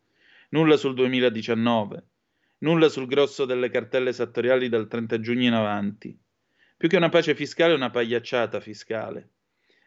nulla 0.51 0.77
sul 0.77 0.93
2019, 0.93 2.05
nulla 2.59 2.91
sul 2.91 3.07
grosso 3.07 3.47
delle 3.47 3.71
cartelle 3.71 4.11
esattoriali 4.11 4.69
dal 4.69 4.87
30 4.87 5.19
giugno 5.21 5.47
in 5.47 5.55
avanti 5.55 6.19
più 6.77 6.89
che 6.89 6.97
una 6.97 7.09
pace 7.09 7.35
fiscale, 7.35 7.73
una 7.73 7.91
pagliacciata 7.91 8.61
fiscale. 8.61 9.31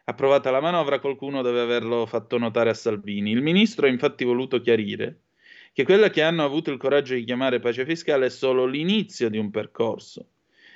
Approvata 0.04 0.50
la 0.50 0.60
manovra, 0.60 0.98
qualcuno 0.98 1.40
deve 1.40 1.60
averlo 1.60 2.04
fatto 2.04 2.36
notare 2.36 2.70
a 2.70 2.74
Salvini. 2.74 3.30
Il 3.30 3.42
ministro 3.42 3.86
ha 3.86 3.88
infatti 3.88 4.24
voluto 4.24 4.60
chiarire 4.60 5.20
che 5.72 5.84
quella 5.84 6.10
che 6.10 6.22
hanno 6.22 6.44
avuto 6.44 6.72
il 6.72 6.78
coraggio 6.78 7.14
di 7.14 7.22
chiamare 7.22 7.60
pace 7.60 7.84
fiscale 7.84 8.26
è 8.26 8.30
solo 8.30 8.66
l'inizio 8.66 9.30
di 9.30 9.38
un 9.38 9.50
percorso, 9.50 10.30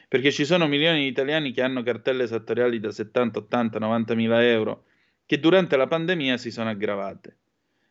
perché 0.07 0.31
ci 0.31 0.45
sono 0.45 0.69
milioni 0.69 1.01
di 1.01 1.09
italiani 1.09 1.51
che 1.51 1.63
hanno 1.63 1.83
cartelle 1.83 2.23
esattoriali 2.23 2.79
da 2.79 2.93
70, 2.93 3.41
80, 3.41 3.79
90 3.81 4.15
mila 4.15 4.47
euro 4.47 4.85
che 5.27 5.41
durante 5.41 5.77
la 5.77 5.89
pandemia 5.89 6.37
si 6.37 6.53
sono 6.53 6.71
aggravate. 6.71 7.37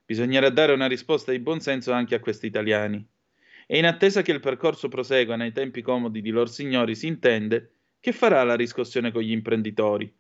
Bisognerà 0.06 0.50
dare 0.50 0.72
una 0.72 0.88
risposta 0.88 1.32
di 1.32 1.40
buonsenso 1.40 1.92
anche 1.92 2.16
a 2.16 2.20
questi 2.20 2.46
italiani. 2.46 3.06
E 3.66 3.78
in 3.78 3.86
attesa 3.86 4.22
che 4.22 4.32
il 4.32 4.40
percorso 4.40 4.88
prosegua 4.88 5.36
nei 5.36 5.52
tempi 5.52 5.82
comodi 5.82 6.22
di 6.22 6.30
lor 6.30 6.50
signori, 6.50 6.96
si 6.96 7.08
intende 7.08 7.73
che 8.04 8.12
farà 8.12 8.44
la 8.44 8.58
riscossione 8.58 9.14
con 9.14 9.22
gli 9.22 9.32
imprenditori? 9.32 10.14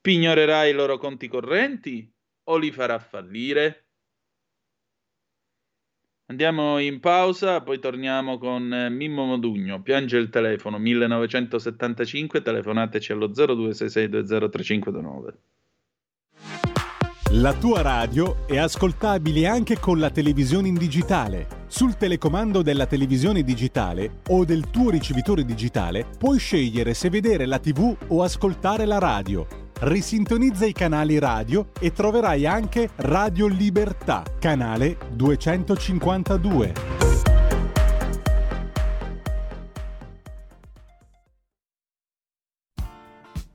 Pignorerà 0.00 0.64
i 0.64 0.72
loro 0.72 0.98
conti 0.98 1.28
correnti 1.28 2.12
o 2.48 2.56
li 2.56 2.72
farà 2.72 2.98
fallire? 2.98 3.84
Andiamo 6.30 6.80
in 6.80 6.98
pausa, 6.98 7.60
poi 7.60 7.78
torniamo 7.78 8.38
con 8.38 8.74
eh, 8.74 8.90
Mimmo 8.90 9.24
Modugno. 9.24 9.80
Piange 9.82 10.16
il 10.16 10.30
telefono 10.30 10.78
1975, 10.78 12.42
telefonateci 12.42 13.12
allo 13.12 13.28
0266203529. 13.28 15.34
La 17.34 17.54
tua 17.54 17.82
radio 17.82 18.48
è 18.48 18.56
ascoltabile 18.56 19.46
anche 19.46 19.78
con 19.78 20.00
la 20.00 20.10
televisione 20.10 20.66
in 20.66 20.74
digitale. 20.74 21.57
Sul 21.70 21.96
telecomando 21.96 22.62
della 22.62 22.86
televisione 22.86 23.42
digitale 23.42 24.20
o 24.28 24.46
del 24.46 24.70
tuo 24.70 24.88
ricevitore 24.88 25.44
digitale 25.44 26.06
puoi 26.16 26.38
scegliere 26.38 26.94
se 26.94 27.10
vedere 27.10 27.44
la 27.44 27.58
TV 27.58 27.94
o 28.08 28.22
ascoltare 28.22 28.86
la 28.86 28.98
radio. 28.98 29.46
Risintonizza 29.80 30.64
i 30.64 30.72
canali 30.72 31.18
radio 31.18 31.68
e 31.78 31.92
troverai 31.92 32.46
anche 32.46 32.88
Radio 32.96 33.46
Libertà, 33.46 34.22
canale 34.40 34.96
252. 35.12 37.07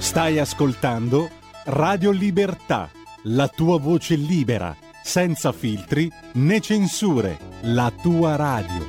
Stai 0.00 0.38
ascoltando 0.38 1.28
Radio 1.66 2.10
Libertà, 2.10 2.90
la 3.24 3.48
tua 3.48 3.78
voce 3.78 4.14
libera, 4.16 4.74
senza 5.04 5.52
filtri 5.52 6.10
né 6.32 6.58
censure, 6.60 7.38
la 7.60 7.92
tua 8.02 8.34
radio. 8.34 8.88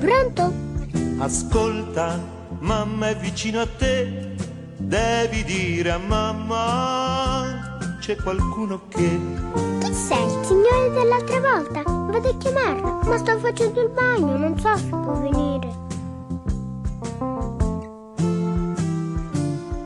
Pronto? 0.00 0.52
Ascolta, 1.18 2.20
mamma 2.58 3.10
è 3.10 3.16
vicino 3.16 3.60
a 3.60 3.66
te, 3.66 4.34
devi 4.76 5.44
dire 5.44 5.92
a 5.92 5.98
mamma 5.98 7.67
c'è 8.08 8.16
qualcuno 8.16 8.80
che... 8.88 9.20
Chi 9.80 9.92
sei? 9.92 10.24
Il 10.24 10.46
signore 10.46 10.90
dell'altra 10.92 11.40
volta? 11.40 11.82
Vado 11.82 12.28
a 12.30 12.36
chiamarlo, 12.38 13.00
ma 13.04 13.18
sto 13.18 13.38
facendo 13.38 13.82
il 13.82 13.90
bagno, 13.90 14.34
non 14.34 14.58
so 14.58 14.74
se 14.78 14.86
può 14.86 15.12
venire. 15.20 15.68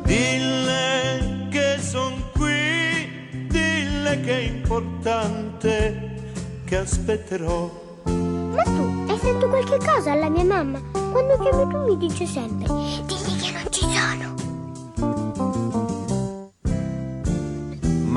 Dille 0.05 1.49
che 1.51 1.79
son 1.81 2.13
qui, 2.35 3.49
dille 3.49 4.21
che 4.21 4.39
è 4.39 4.43
importante, 4.55 6.23
che 6.65 6.77
aspetterò. 6.77 7.69
Ma 8.05 8.63
tu 8.63 9.05
hai 9.09 9.19
sentito 9.19 9.49
qualche 9.49 9.79
cosa 9.79 10.13
alla 10.13 10.29
mia 10.29 10.45
mamma? 10.45 10.81
Quando 11.11 11.39
chiamo 11.39 11.67
tu 11.67 11.79
mi 11.89 11.97
dice 11.97 12.25
sempre, 12.27 12.69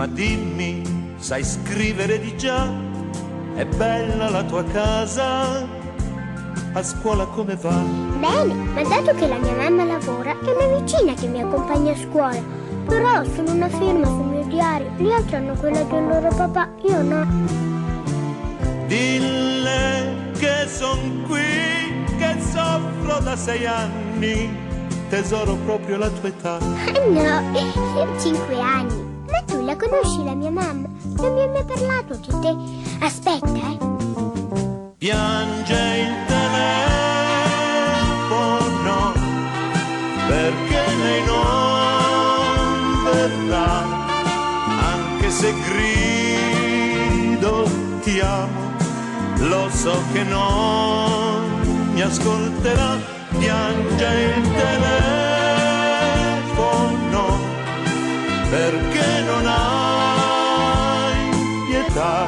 Ma 0.06 0.12
dimmi, 0.12 0.84
sai 1.18 1.44
scrivere 1.44 2.20
di 2.20 2.38
già? 2.38 2.72
È 3.56 3.66
bella 3.66 4.30
la 4.30 4.44
tua 4.44 4.64
casa? 4.66 5.66
A 6.74 6.84
scuola 6.84 7.26
come 7.26 7.56
va? 7.56 7.82
Bene, 8.20 8.54
ma 8.54 8.84
dato 8.84 9.16
che 9.16 9.28
la 9.28 9.40
mia 9.40 9.56
mamma 9.56 9.84
lavora, 9.84 10.30
è 10.30 10.52
una 10.52 10.78
vicina 10.78 11.16
che 11.16 11.26
mi 11.26 11.42
accompagna 11.42 11.94
a 11.94 11.96
scuola. 11.96 12.40
Però 12.86 13.20
ho 13.20 13.24
solo 13.34 13.50
una 13.50 13.68
firma 13.68 14.06
sul 14.06 14.26
mio 14.26 14.44
diario, 14.46 14.92
gli 14.98 15.12
altri 15.12 15.38
hanno 15.38 15.56
quella 15.56 15.82
del 15.82 16.06
loro 16.06 16.28
papà, 16.36 16.70
io 16.84 17.02
no. 17.02 17.26
Dille 18.86 20.32
che 20.38 20.68
son 20.68 21.24
qui, 21.26 22.16
che 22.20 22.36
soffro 22.52 23.22
da 23.22 23.36
sei 23.36 23.66
anni, 23.66 24.56
tesoro 25.10 25.56
proprio 25.66 25.98
la 25.98 26.10
tua 26.10 26.30
età. 26.30 26.58
Ah, 26.58 26.94
No, 27.10 27.58
io 27.58 28.04
ho 28.04 28.20
cinque 28.20 28.62
anni. 28.62 29.05
Ma 29.36 29.42
tu 29.44 29.60
la 29.66 29.76
conosci 29.76 30.24
la 30.24 30.34
mia 30.34 30.50
mamma? 30.50 30.88
Non 31.18 31.34
mi 31.34 31.42
ha 31.42 31.48
mai 31.50 31.66
parlato 31.66 32.16
di 32.16 32.30
te. 32.40 32.56
Aspetta, 33.04 33.48
eh. 33.48 33.78
Piange 34.98 35.74
il 35.74 36.16
telefono 36.26 36.94
perché 40.26 40.82
lei 41.02 41.22
non 41.26 43.04
verrà, 43.04 43.84
anche 44.94 45.30
se 45.30 45.54
grido 45.68 47.54
ti 48.04 48.22
amo, 48.22 48.72
lo 49.40 49.70
so 49.70 50.02
che 50.14 50.24
non 50.24 51.92
mi 51.94 52.02
ascolterà. 52.02 52.98
Piange 53.38 54.34
il 54.38 54.42
telefono 54.54 55.35
perché 58.56 59.22
non 59.28 59.46
hai 59.46 61.30
pietà, 61.68 62.28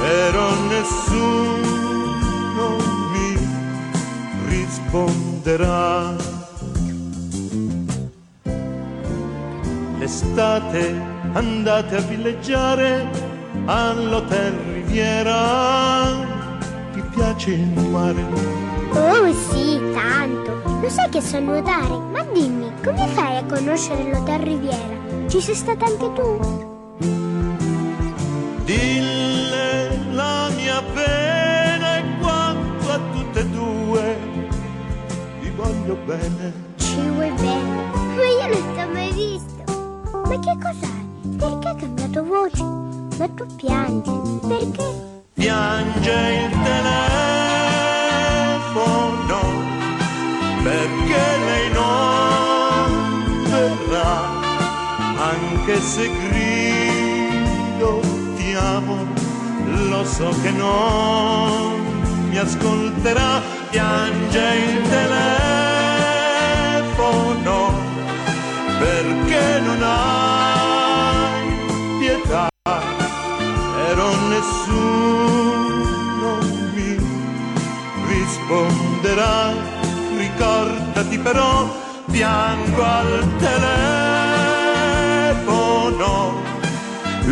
però 0.00 0.48
nessuno 0.72 2.66
mi 3.12 3.30
risponderà. 4.48 6.16
L'estate 9.98 10.82
andate 11.34 11.96
a 11.96 12.00
villeggiare 12.00 13.06
all'hotel 13.66 14.52
Riviera, 14.72 16.26
ti 16.94 17.02
piace 17.14 17.50
il 17.50 17.88
mare? 17.90 18.24
Oh 18.92 19.30
sì, 19.50 19.78
tanto. 19.92 20.62
Lo 20.80 20.88
sai 20.88 21.10
che 21.10 21.20
so 21.20 21.38
nuotare? 21.38 21.98
Ma 22.12 22.22
dimmi, 22.32 22.72
come 22.82 23.06
fai 23.08 23.36
a 23.38 23.44
conoscere 23.44 24.10
l'Hotel 24.10 24.40
Riviera? 24.40 25.03
Ci 25.34 25.40
sei 25.40 25.54
stata 25.56 25.84
anche 25.86 26.12
tu? 26.12 26.38
Dille 28.62 29.98
la 30.12 30.48
mia 30.54 30.80
pena 30.94 31.96
e 31.96 32.04
quanto 32.20 32.88
a 32.92 33.00
tutte 33.12 33.40
e 33.40 33.48
due 33.48 34.16
vi 35.40 35.50
voglio 35.56 35.96
bene. 36.06 36.52
Ci 36.76 37.00
vuoi 37.08 37.32
bene? 37.32 37.82
Ma 38.14 38.22
io 38.22 38.46
non 38.46 38.74
ti 38.74 38.80
ho 38.80 38.88
mai 38.92 39.12
visto. 39.12 39.64
Ma 40.12 40.38
che 40.38 40.56
cos'hai? 40.62 41.04
Perché 41.36 41.66
hai 41.68 41.76
cambiato 41.78 42.24
voce? 42.24 42.62
Ma 43.18 43.28
tu 43.34 43.44
piangi. 43.56 44.38
Perché? 44.46 44.86
Piange 45.34 46.12
il 46.44 46.50
telefono 46.62 47.02
perché 50.62 51.38
lei 51.44 51.72
non 51.72 52.33
anche 55.34 55.80
se 55.80 56.10
grido 56.28 58.00
ti 58.36 58.54
amo, 58.54 59.06
lo 59.88 60.04
so 60.04 60.28
che 60.42 60.50
non 60.50 62.28
mi 62.28 62.36
ascolterà. 62.38 63.40
Piange 63.70 64.38
il 64.38 64.82
telefono 64.88 65.32
perché 68.78 69.60
non 69.60 69.82
hai 69.82 71.56
pietà, 71.98 72.48
però 72.62 74.14
nessuno 74.28 76.38
mi 76.74 76.96
risponderà. 78.06 79.72
Ricordati 80.16 81.18
però, 81.18 81.68
piango 82.12 82.82
al 82.82 83.36
telefono, 83.38 83.93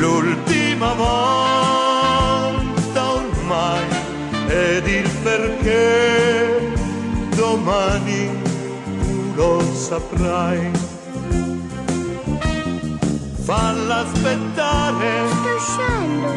l'ultima 0.02 0.90
volta 0.94 2.62
ormai, 3.22 3.86
ed 4.48 4.86
il 4.88 5.08
perché 5.22 6.72
domani 7.36 8.30
tu 9.04 9.32
lo 9.36 9.60
saprai. 9.72 10.70
Falla 13.44 13.96
aspettare, 14.06 15.10
Sto 15.28 15.54
uscendo. 15.56 16.30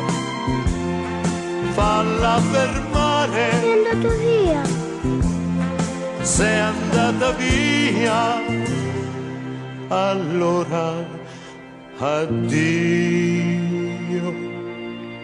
falla 1.73 2.39
fermare. 2.51 3.45
È 3.49 3.71
andato 3.77 4.09
via. 4.17 4.61
sei 6.21 6.59
andata 6.59 7.31
via, 7.31 8.41
allora 9.89 11.23
addio. 11.97 13.53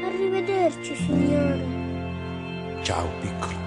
Arrivederci, 0.04 0.96
signore. 0.96 1.80
Ciao 2.84 3.10
piccolo. 3.20 3.60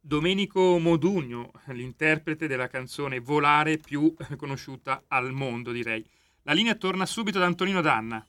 Domenico 0.00 0.78
Modugno, 0.78 1.50
l'interprete 1.68 2.46
della 2.46 2.68
canzone 2.68 3.20
Volare 3.20 3.78
più 3.78 4.14
conosciuta 4.36 5.04
al 5.08 5.32
mondo, 5.32 5.72
direi. 5.72 6.04
La 6.42 6.52
linea 6.52 6.74
torna 6.74 7.06
subito 7.06 7.38
da 7.38 7.46
Antonino 7.46 7.80
Danna. 7.80 8.24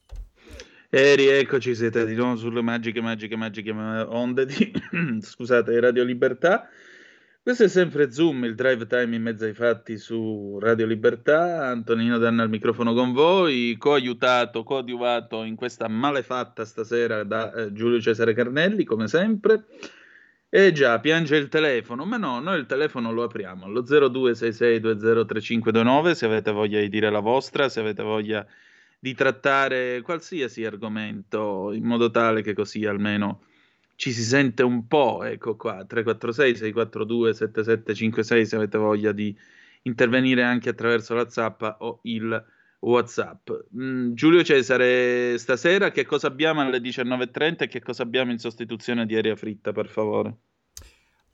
E 0.89 1.15
rieccoci, 1.15 1.75
siete 1.75 2.05
di 2.05 2.15
nuovo 2.15 2.37
sulle 2.37 2.61
magiche, 2.61 3.01
magiche, 3.01 3.35
magiche 3.35 3.71
onde 3.71 4.45
di, 4.45 4.71
scusate, 5.19 5.77
Radio 5.79 6.03
Libertà. 6.05 6.69
Questo 7.45 7.65
è 7.65 7.67
sempre 7.67 8.11
Zoom, 8.11 8.45
il 8.45 8.55
drive 8.55 8.87
time 8.87 9.15
in 9.15 9.21
mezzo 9.21 9.45
ai 9.45 9.53
fatti 9.53 9.99
su 9.99 10.57
Radio 10.59 10.87
Libertà. 10.87 11.67
Antonino 11.67 12.17
Danna 12.17 12.41
al 12.41 12.49
microfono 12.49 12.95
con 12.95 13.13
voi, 13.13 13.75
coaiutato, 13.77 14.63
coadiuvato 14.63 15.43
in 15.43 15.55
questa 15.55 15.87
malefatta 15.87 16.65
stasera 16.65 17.23
da 17.23 17.53
eh, 17.53 17.71
Giulio 17.71 18.01
Cesare 18.01 18.33
Carnelli, 18.33 18.83
come 18.83 19.07
sempre. 19.07 19.65
E 20.49 20.71
già, 20.71 20.99
piange 20.99 21.35
il 21.35 21.47
telefono, 21.47 22.03
ma 22.03 22.17
no, 22.17 22.39
noi 22.39 22.57
il 22.57 22.65
telefono 22.65 23.11
lo 23.11 23.21
apriamo 23.21 23.65
allo 23.65 23.83
0266203529 23.83 26.11
se 26.13 26.25
avete 26.25 26.51
voglia 26.51 26.79
di 26.79 26.89
dire 26.89 27.11
la 27.11 27.19
vostra, 27.19 27.69
se 27.69 27.79
avete 27.79 28.01
voglia 28.01 28.43
di 28.97 29.13
trattare 29.13 30.01
qualsiasi 30.01 30.65
argomento 30.65 31.71
in 31.73 31.83
modo 31.83 32.09
tale 32.09 32.41
che 32.41 32.55
così 32.55 32.87
almeno 32.87 33.41
ci 33.95 34.11
si 34.11 34.23
sente 34.23 34.63
un 34.63 34.87
po', 34.87 35.23
ecco 35.23 35.55
qua, 35.55 35.85
346 35.85 36.55
642 36.57 37.33
7756 37.33 38.45
se 38.45 38.55
avete 38.55 38.77
voglia 38.77 39.11
di 39.11 39.35
intervenire 39.83 40.43
anche 40.43 40.69
attraverso 40.69 41.13
la 41.13 41.29
zappa 41.29 41.77
o 41.79 41.99
il 42.03 42.45
WhatsApp. 42.79 43.49
Mm, 43.77 44.13
Giulio 44.13 44.43
Cesare, 44.43 45.37
stasera 45.37 45.91
che 45.91 46.05
cosa 46.05 46.27
abbiamo 46.27 46.61
alle 46.61 46.79
19.30 46.79 47.63
e 47.63 47.67
che 47.67 47.81
cosa 47.81 48.03
abbiamo 48.03 48.31
in 48.31 48.37
sostituzione 48.37 49.05
di 49.05 49.15
aria 49.15 49.35
fritta, 49.35 49.71
per 49.71 49.87
favore? 49.87 50.37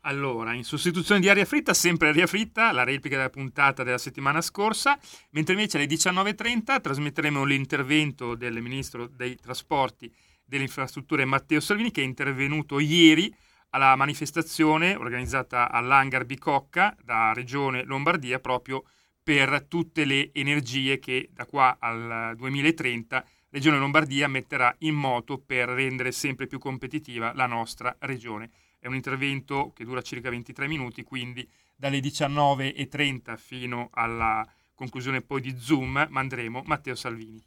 Allora, 0.01 0.53
in 0.53 0.63
sostituzione 0.63 1.21
di 1.21 1.29
aria 1.29 1.45
fritta, 1.45 1.73
sempre 1.73 2.09
aria 2.09 2.25
fritta, 2.25 2.71
la 2.71 2.83
replica 2.83 3.17
della 3.17 3.29
puntata 3.29 3.83
della 3.83 3.99
settimana 3.99 4.41
scorsa, 4.41 4.97
mentre 5.31 5.53
invece 5.53 5.77
alle 5.77 5.85
19.30 5.85 6.81
trasmetteremo 6.81 7.43
l'intervento 7.43 8.35
del 8.35 8.61
Ministro 8.61 9.07
dei 9.07 9.35
Trasporti 9.35 10.11
delle 10.51 10.63
Infrastrutture 10.63 11.23
Matteo 11.23 11.61
Salvini, 11.61 11.91
che 11.91 12.01
è 12.01 12.03
intervenuto 12.03 12.77
ieri 12.79 13.33
alla 13.69 13.95
manifestazione 13.95 14.95
organizzata 14.95 15.71
all'Hangar 15.71 16.25
Bicocca 16.25 16.93
da 17.01 17.31
Regione 17.31 17.85
Lombardia 17.85 18.37
proprio 18.39 18.83
per 19.23 19.65
tutte 19.69 20.03
le 20.03 20.31
energie 20.33 20.99
che 20.99 21.29
da 21.31 21.45
qua 21.45 21.77
al 21.79 22.35
2030 22.35 23.23
Regione 23.51 23.77
Lombardia 23.77 24.27
metterà 24.27 24.75
in 24.79 24.95
moto 24.95 25.37
per 25.37 25.69
rendere 25.69 26.11
sempre 26.11 26.47
più 26.47 26.59
competitiva 26.59 27.31
la 27.33 27.45
nostra 27.45 27.95
regione. 27.99 28.49
È 28.77 28.87
un 28.87 28.95
intervento 28.95 29.71
che 29.73 29.85
dura 29.85 30.01
circa 30.01 30.29
23 30.29 30.67
minuti, 30.67 31.03
quindi 31.03 31.49
dalle 31.77 31.99
19.30 31.99 33.37
fino 33.37 33.87
alla 33.93 34.45
conclusione 34.75 35.21
poi 35.21 35.39
di 35.39 35.55
Zoom 35.57 36.07
mandremo 36.09 36.63
Matteo 36.65 36.95
Salvini. 36.95 37.41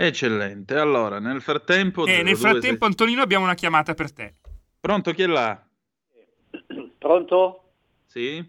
Eccellente. 0.00 0.78
Allora, 0.78 1.18
nel 1.18 1.40
frattempo... 1.40 2.06
E 2.06 2.22
nel 2.22 2.36
02 2.36 2.36
frattempo, 2.36 2.84
Antonino, 2.84 3.20
abbiamo 3.20 3.42
una 3.44 3.54
chiamata 3.54 3.94
per 3.94 4.12
te. 4.12 4.34
Pronto, 4.80 5.10
chi 5.12 5.22
è 5.22 5.26
là? 5.26 5.60
Pronto? 6.98 7.62
Sì? 8.06 8.44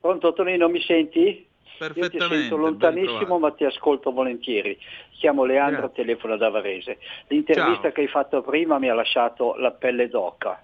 Pronto 0.00 0.32
Tonino, 0.32 0.68
mi 0.68 0.80
senti? 0.80 1.20
Io 1.20 1.36
ti 1.36 1.76
Perfettamente. 1.78 2.38
sento 2.40 2.56
lontanissimo 2.56 3.38
ma 3.38 3.52
ti 3.52 3.64
ascolto 3.64 4.10
volentieri. 4.10 4.76
Chiamo 5.18 5.44
Leandro, 5.44 5.82
Grazie. 5.86 6.02
telefono 6.04 6.36
da 6.36 6.48
Varese. 6.50 6.98
L'intervista 7.28 7.82
Ciao. 7.82 7.92
che 7.92 8.00
hai 8.00 8.08
fatto 8.08 8.42
prima 8.42 8.78
mi 8.78 8.88
ha 8.90 8.94
lasciato 8.94 9.54
la 9.56 9.70
pelle 9.70 10.08
d'oca. 10.08 10.62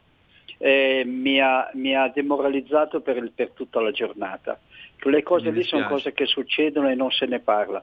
Eh, 0.59 1.05
mi, 1.07 1.41
ha, 1.41 1.71
mi 1.75 1.95
ha 1.95 2.09
demoralizzato 2.09 3.01
per, 3.03 3.19
il- 3.19 3.31
per 3.33 3.51
tutta 3.51 3.81
la 3.81 3.93
giornata. 3.93 4.59
Le 5.03 5.23
cose 5.23 5.51
Mi 5.51 5.59
lì 5.59 5.63
sono 5.63 5.87
cose 5.87 6.13
che 6.13 6.27
succedono 6.27 6.91
e 6.91 6.95
non 6.97 7.11
se 7.13 7.27
ne 7.27 7.39
parla. 7.39 7.83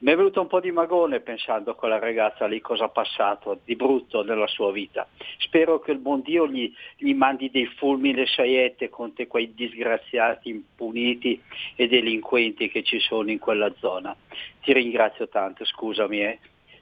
Mi 0.00 0.12
è 0.12 0.16
venuto 0.16 0.40
un 0.40 0.46
po' 0.46 0.60
di 0.60 0.70
magone 0.70 1.18
pensando 1.20 1.72
a 1.72 1.74
quella 1.74 1.98
ragazza 1.98 2.46
lì 2.46 2.60
cosa 2.60 2.84
ha 2.84 2.88
passato 2.88 3.58
di 3.64 3.74
brutto 3.74 4.22
nella 4.22 4.46
sua 4.46 4.70
vita. 4.70 5.08
Spero 5.38 5.80
che 5.80 5.90
il 5.90 5.98
buon 5.98 6.20
Dio 6.20 6.46
gli, 6.46 6.72
gli 6.96 7.12
mandi 7.14 7.50
dei 7.50 7.66
fulmini 7.66 8.20
e 8.20 8.26
saiette 8.26 8.90
contro 8.90 9.26
quei 9.26 9.52
disgraziati, 9.54 10.50
impuniti 10.50 11.42
e 11.74 11.88
delinquenti 11.88 12.68
che 12.68 12.84
ci 12.84 13.00
sono 13.00 13.30
in 13.30 13.40
quella 13.40 13.72
zona. 13.78 14.14
Ti 14.62 14.72
ringrazio 14.72 15.28
tanto, 15.28 15.64
scusami. 15.64 16.20
Eh. 16.20 16.38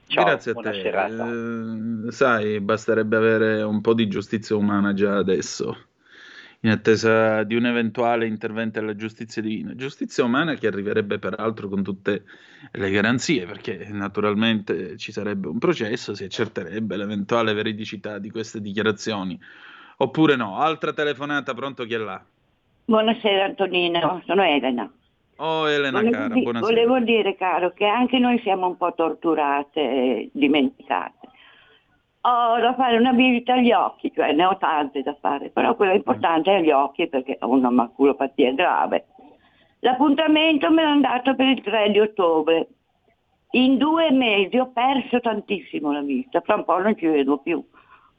Ciao, 0.07 0.23
Grazie 0.23 0.51
a 0.51 0.53
buona 0.53 0.71
te. 0.71 0.81
serata. 0.81 1.27
Eh, 1.27 2.11
sai, 2.11 2.59
basterebbe 2.59 3.17
avere 3.17 3.61
un 3.63 3.81
po' 3.81 3.95
di 3.95 4.07
giustizia 4.07 4.55
umana 4.55 4.93
già 4.93 5.17
adesso, 5.17 5.75
in 6.61 6.71
attesa 6.71 7.43
di 7.43 7.55
un 7.55 7.65
eventuale 7.65 8.25
intervento 8.25 8.79
della 8.79 8.95
giustizia 8.95 9.41
divina. 9.41 9.75
Giustizia 9.75 10.23
umana 10.23 10.55
che 10.55 10.67
arriverebbe 10.67 11.19
peraltro 11.19 11.67
con 11.69 11.83
tutte 11.83 12.23
le 12.71 12.89
garanzie, 12.89 13.45
perché 13.45 13.87
naturalmente 13.91 14.97
ci 14.97 15.11
sarebbe 15.11 15.47
un 15.47 15.59
processo, 15.59 16.15
si 16.15 16.23
accerterebbe 16.23 16.97
l'eventuale 16.97 17.53
veridicità 17.53 18.17
di 18.17 18.29
queste 18.31 18.59
dichiarazioni. 18.61 19.39
Oppure 19.97 20.35
no. 20.35 20.57
Altra 20.57 20.93
telefonata, 20.93 21.53
pronto 21.53 21.83
chi 21.85 21.93
è 21.93 21.97
là? 21.97 22.23
Buonasera 22.85 23.45
Antonino, 23.45 24.21
sono 24.25 24.43
Elena. 24.43 24.89
Oh 25.39 25.67
Elena 25.67 25.99
volevo, 25.99 26.15
cara, 26.15 26.33
di- 26.33 26.41
buonasera. 26.41 26.73
volevo 26.73 26.99
dire, 27.05 27.35
caro, 27.35 27.71
che 27.73 27.85
anche 27.85 28.17
noi 28.17 28.39
siamo 28.39 28.67
un 28.67 28.77
po' 28.77 28.93
torturate 28.95 29.79
e 29.79 30.29
dimenticate. 30.33 31.16
Ho 32.21 32.59
da 32.59 32.73
fare 32.73 32.97
una 32.97 33.13
visita 33.13 33.53
agli 33.53 33.71
occhi, 33.71 34.11
cioè 34.13 34.33
ne 34.33 34.45
ho 34.45 34.57
tante 34.57 35.01
da 35.01 35.15
fare, 35.19 35.49
però 35.49 35.75
quella 35.75 35.93
importante 35.93 36.51
è 36.51 36.55
agli 36.55 36.71
occhi 36.71 37.07
perché 37.07 37.37
ho 37.39 37.49
una 37.49 37.69
maculopatia 37.69 38.53
grave. 38.53 39.05
L'appuntamento 39.79 40.69
me 40.71 40.83
l'hanno 40.83 41.01
dato 41.01 41.35
per 41.35 41.47
il 41.47 41.61
3 41.61 41.91
di 41.91 41.99
ottobre. 41.99 42.67
In 43.51 43.77
due 43.77 44.11
mesi 44.11 44.57
ho 44.57 44.71
perso 44.71 45.21
tantissimo 45.21 45.93
la 45.93 46.01
vista, 46.01 46.41
fra 46.41 46.55
un 46.55 46.65
po' 46.65 46.79
non 46.79 46.97
ci 46.97 47.05
vedo 47.05 47.37
più. 47.37 47.63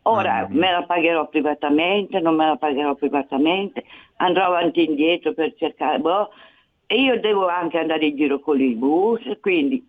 Ora 0.03 0.47
me 0.49 0.71
la 0.71 0.85
pagherò 0.85 1.29
privatamente, 1.29 2.19
non 2.21 2.35
me 2.35 2.47
la 2.47 2.57
pagherò 2.57 2.95
privatamente, 2.95 3.85
andrò 4.17 4.47
avanti 4.47 4.81
e 4.81 4.85
indietro 4.85 5.35
per 5.35 5.55
cercare, 5.55 5.99
boh, 5.99 6.31
e 6.87 6.99
io 6.99 7.21
devo 7.21 7.47
anche 7.47 7.79
andare 7.79 8.07
in 8.07 8.17
giro 8.17 8.41
con 8.41 8.59
il 8.59 8.77
bus, 8.77 9.21
quindi 9.43 9.87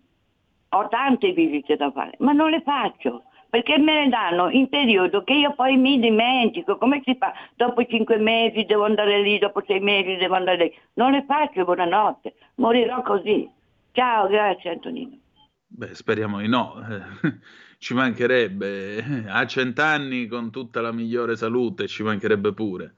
ho 0.68 0.88
tante 0.88 1.32
visite 1.32 1.76
da 1.76 1.90
fare, 1.90 2.16
ma 2.18 2.32
non 2.32 2.50
le 2.50 2.60
faccio 2.60 3.22
perché 3.50 3.76
me 3.78 4.04
ne 4.04 4.08
danno 4.08 4.48
in 4.48 4.68
periodo 4.68 5.24
che 5.24 5.34
io 5.34 5.52
poi 5.54 5.76
mi 5.76 5.98
dimentico. 5.98 6.78
Come 6.78 7.02
si 7.04 7.16
fa? 7.18 7.32
Dopo 7.54 7.84
cinque 7.84 8.16
mesi 8.16 8.64
devo 8.64 8.84
andare 8.84 9.20
lì, 9.20 9.38
dopo 9.38 9.62
sei 9.66 9.80
mesi 9.80 10.16
devo 10.16 10.36
andare 10.36 10.56
lì. 10.56 10.72
Non 10.94 11.10
le 11.10 11.24
faccio, 11.26 11.64
buonanotte, 11.64 12.32
morirò 12.56 13.02
così. 13.02 13.48
Ciao, 13.92 14.28
grazie 14.28 14.70
Antonino. 14.70 15.18
Beh, 15.66 15.94
speriamo 15.94 16.40
di 16.40 16.48
no, 16.48 16.80
eh, 16.88 17.02
ci 17.78 17.94
mancherebbe. 17.94 19.24
A 19.28 19.44
cent'anni 19.46 20.26
con 20.26 20.50
tutta 20.50 20.80
la 20.80 20.92
migliore 20.92 21.36
salute, 21.36 21.88
ci 21.88 22.04
mancherebbe 22.04 22.52
pure. 22.52 22.94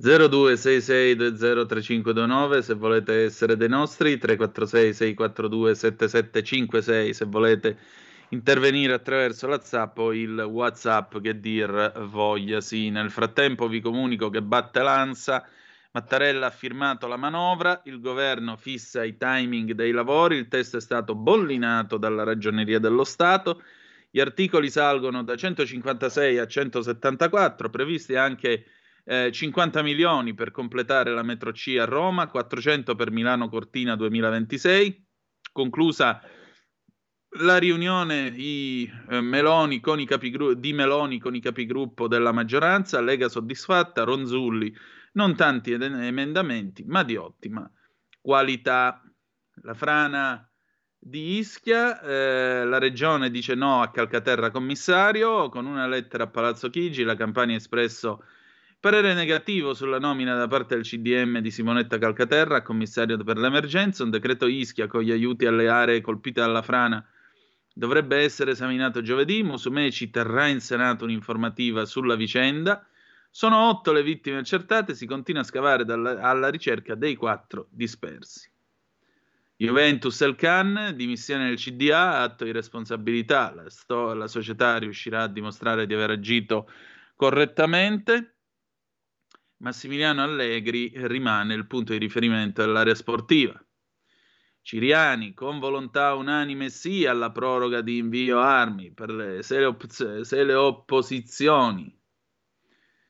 0266203529 0.00 2.60
se 2.60 2.74
volete 2.74 3.24
essere 3.24 3.56
dei 3.56 3.68
nostri, 3.68 4.16
346 4.16 4.94
642 4.94 5.74
7756 5.74 7.14
se 7.14 7.24
volete 7.24 7.76
intervenire 8.30 8.92
attraverso 8.92 9.46
la 9.46 9.60
Zap 9.60 9.98
o 9.98 10.12
il 10.12 10.38
WhatsApp 10.38 11.18
che 11.18 11.38
dir 11.40 11.92
voglia. 12.06 12.60
Sì, 12.60 12.90
nel 12.90 13.10
frattempo 13.10 13.68
vi 13.68 13.80
comunico 13.80 14.30
che 14.30 14.42
batte 14.42 14.82
l'ansa. 14.82 15.46
Mattarella 15.90 16.46
ha 16.46 16.50
firmato 16.50 17.06
la 17.06 17.16
manovra, 17.16 17.80
il 17.84 18.00
governo 18.00 18.56
fissa 18.56 19.04
i 19.04 19.16
timing 19.16 19.72
dei 19.72 19.90
lavori, 19.90 20.36
il 20.36 20.48
testo 20.48 20.76
è 20.76 20.80
stato 20.80 21.14
bollinato 21.14 21.96
dalla 21.96 22.24
Ragioneria 22.24 22.78
dello 22.78 23.04
Stato, 23.04 23.62
gli 24.10 24.20
articoli 24.20 24.70
salgono 24.70 25.24
da 25.24 25.34
156 25.34 26.38
a 26.38 26.46
174, 26.46 27.70
previsti 27.70 28.16
anche 28.16 28.66
eh, 29.04 29.32
50 29.32 29.82
milioni 29.82 30.34
per 30.34 30.50
completare 30.50 31.10
la 31.10 31.22
metro 31.22 31.52
C 31.52 31.76
a 31.80 31.86
Roma, 31.86 32.28
400 32.28 32.94
per 32.94 33.10
Milano 33.10 33.48
Cortina 33.48 33.96
2026, 33.96 35.06
conclusa 35.52 36.20
la 37.32 37.58
riunione 37.58 38.32
i, 38.34 38.90
eh, 39.10 39.20
Meloni 39.20 39.80
capigru- 39.80 40.54
di 40.54 40.72
Meloni 40.72 41.18
con 41.18 41.34
i 41.34 41.40
capigruppo 41.40 42.08
della 42.08 42.32
maggioranza, 42.32 43.00
Lega 43.00 43.28
soddisfatta, 43.28 44.04
Ronzulli 44.04 44.74
non 45.12 45.36
tanti 45.36 45.72
ed- 45.72 45.82
emendamenti, 45.82 46.84
ma 46.84 47.02
di 47.02 47.16
ottima 47.16 47.70
qualità. 48.20 49.02
La 49.62 49.74
frana 49.74 50.48
di 50.96 51.38
Ischia, 51.38 52.00
eh, 52.00 52.64
la 52.64 52.78
regione 52.78 53.30
dice 53.30 53.54
no 53.54 53.82
a 53.82 53.90
Calcaterra 53.90 54.50
commissario, 54.50 55.48
con 55.48 55.66
una 55.66 55.86
lettera 55.86 56.24
a 56.24 56.28
Palazzo 56.28 56.70
Chigi, 56.70 57.02
la 57.02 57.16
Campania 57.16 57.54
ha 57.54 57.58
espresso 57.58 58.24
parere 58.80 59.14
negativo 59.14 59.74
sulla 59.74 59.98
nomina 59.98 60.36
da 60.36 60.46
parte 60.46 60.76
del 60.76 60.84
CDM 60.84 61.40
di 61.40 61.50
Simonetta 61.50 61.98
Calcaterra 61.98 62.62
commissario 62.62 63.16
per 63.24 63.36
l'emergenza, 63.36 64.04
un 64.04 64.10
decreto 64.10 64.46
Ischia 64.46 64.86
con 64.86 65.02
gli 65.02 65.10
aiuti 65.10 65.46
alle 65.46 65.68
aree 65.68 66.00
colpite 66.00 66.40
dalla 66.40 66.62
frana 66.62 67.04
dovrebbe 67.78 68.16
essere 68.16 68.50
esaminato 68.50 69.02
giovedì. 69.02 69.44
Musumeci 69.44 70.10
terrà 70.10 70.48
in 70.48 70.60
Senato 70.60 71.04
un'informativa 71.04 71.86
sulla 71.86 72.16
vicenda. 72.16 72.84
Sono 73.30 73.68
otto 73.68 73.92
le 73.92 74.02
vittime 74.02 74.38
accertate, 74.38 74.94
si 74.94 75.06
continua 75.06 75.42
a 75.42 75.44
scavare 75.44 75.84
dalla, 75.84 76.20
alla 76.20 76.48
ricerca 76.48 76.96
dei 76.96 77.14
quattro 77.14 77.68
dispersi. 77.70 78.50
Juventus 79.54 80.20
El 80.22 80.34
Khan, 80.34 80.92
dimissione 80.96 81.46
del 81.48 81.56
CDA, 81.56 82.20
atto 82.20 82.44
di 82.44 82.50
responsabilità, 82.50 83.54
la, 83.54 83.70
sto, 83.70 84.12
la 84.12 84.26
società 84.26 84.76
riuscirà 84.78 85.22
a 85.22 85.28
dimostrare 85.28 85.86
di 85.86 85.94
aver 85.94 86.10
agito 86.10 86.68
correttamente. 87.14 88.38
Massimiliano 89.58 90.22
Allegri 90.22 90.92
rimane 90.94 91.54
il 91.54 91.66
punto 91.66 91.92
di 91.92 91.98
riferimento 91.98 92.60
dell'area 92.64 92.94
sportiva. 92.94 93.60
Ciriani, 94.68 95.32
con 95.32 95.60
volontà 95.60 96.12
unanime 96.12 96.68
sì 96.68 97.06
alla 97.06 97.30
proroga 97.30 97.80
di 97.80 97.96
invio 97.96 98.38
armi 98.38 98.92
per 98.92 99.08
le, 99.08 99.42
se, 99.42 99.60
le 99.60 99.64
op- 99.64 100.20
se 100.20 100.44
le 100.44 100.52
opposizioni 100.52 101.90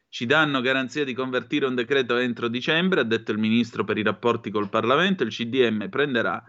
ci 0.08 0.24
danno 0.24 0.60
garanzia 0.60 1.02
di 1.02 1.14
convertire 1.14 1.66
un 1.66 1.74
decreto 1.74 2.16
entro 2.16 2.46
dicembre, 2.46 3.00
ha 3.00 3.02
detto 3.02 3.32
il 3.32 3.38
ministro 3.38 3.82
per 3.82 3.98
i 3.98 4.04
rapporti 4.04 4.52
col 4.52 4.68
Parlamento, 4.68 5.24
il 5.24 5.30
CDM 5.30 5.88
prenderà 5.88 6.40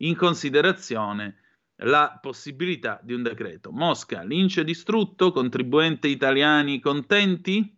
in 0.00 0.14
considerazione 0.14 1.36
la 1.76 2.18
possibilità 2.20 3.00
di 3.02 3.14
un 3.14 3.22
decreto. 3.22 3.72
Mosca, 3.72 4.22
lince 4.22 4.64
distrutto, 4.64 5.32
contribuente 5.32 6.08
italiani 6.08 6.78
contenti? 6.78 7.77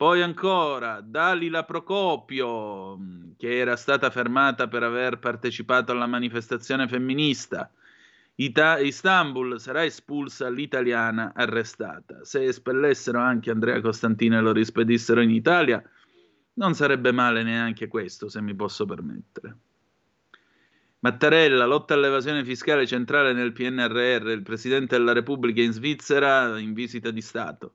Poi 0.00 0.22
ancora 0.22 1.02
Dalila 1.02 1.64
Procopio, 1.64 2.96
che 3.36 3.58
era 3.58 3.76
stata 3.76 4.08
fermata 4.08 4.66
per 4.66 4.82
aver 4.82 5.18
partecipato 5.18 5.92
alla 5.92 6.06
manifestazione 6.06 6.88
femminista. 6.88 7.70
Ita- 8.36 8.78
Istanbul 8.78 9.60
sarà 9.60 9.84
espulsa 9.84 10.48
l'italiana 10.48 11.32
arrestata. 11.34 12.24
Se 12.24 12.42
espellessero 12.42 13.18
anche 13.18 13.50
Andrea 13.50 13.78
Costantino 13.82 14.38
e 14.38 14.40
lo 14.40 14.52
rispedissero 14.52 15.20
in 15.20 15.32
Italia, 15.32 15.82
non 16.54 16.72
sarebbe 16.72 17.12
male 17.12 17.42
neanche 17.42 17.86
questo, 17.86 18.30
se 18.30 18.40
mi 18.40 18.54
posso 18.54 18.86
permettere. 18.86 19.56
Mattarella, 21.00 21.66
lotta 21.66 21.92
all'evasione 21.92 22.42
fiscale 22.42 22.86
centrale 22.86 23.34
nel 23.34 23.52
PNRR, 23.52 24.28
il 24.30 24.42
Presidente 24.42 24.96
della 24.96 25.12
Repubblica 25.12 25.60
in 25.60 25.72
Svizzera 25.72 26.58
in 26.58 26.72
visita 26.72 27.10
di 27.10 27.20
Stato. 27.20 27.74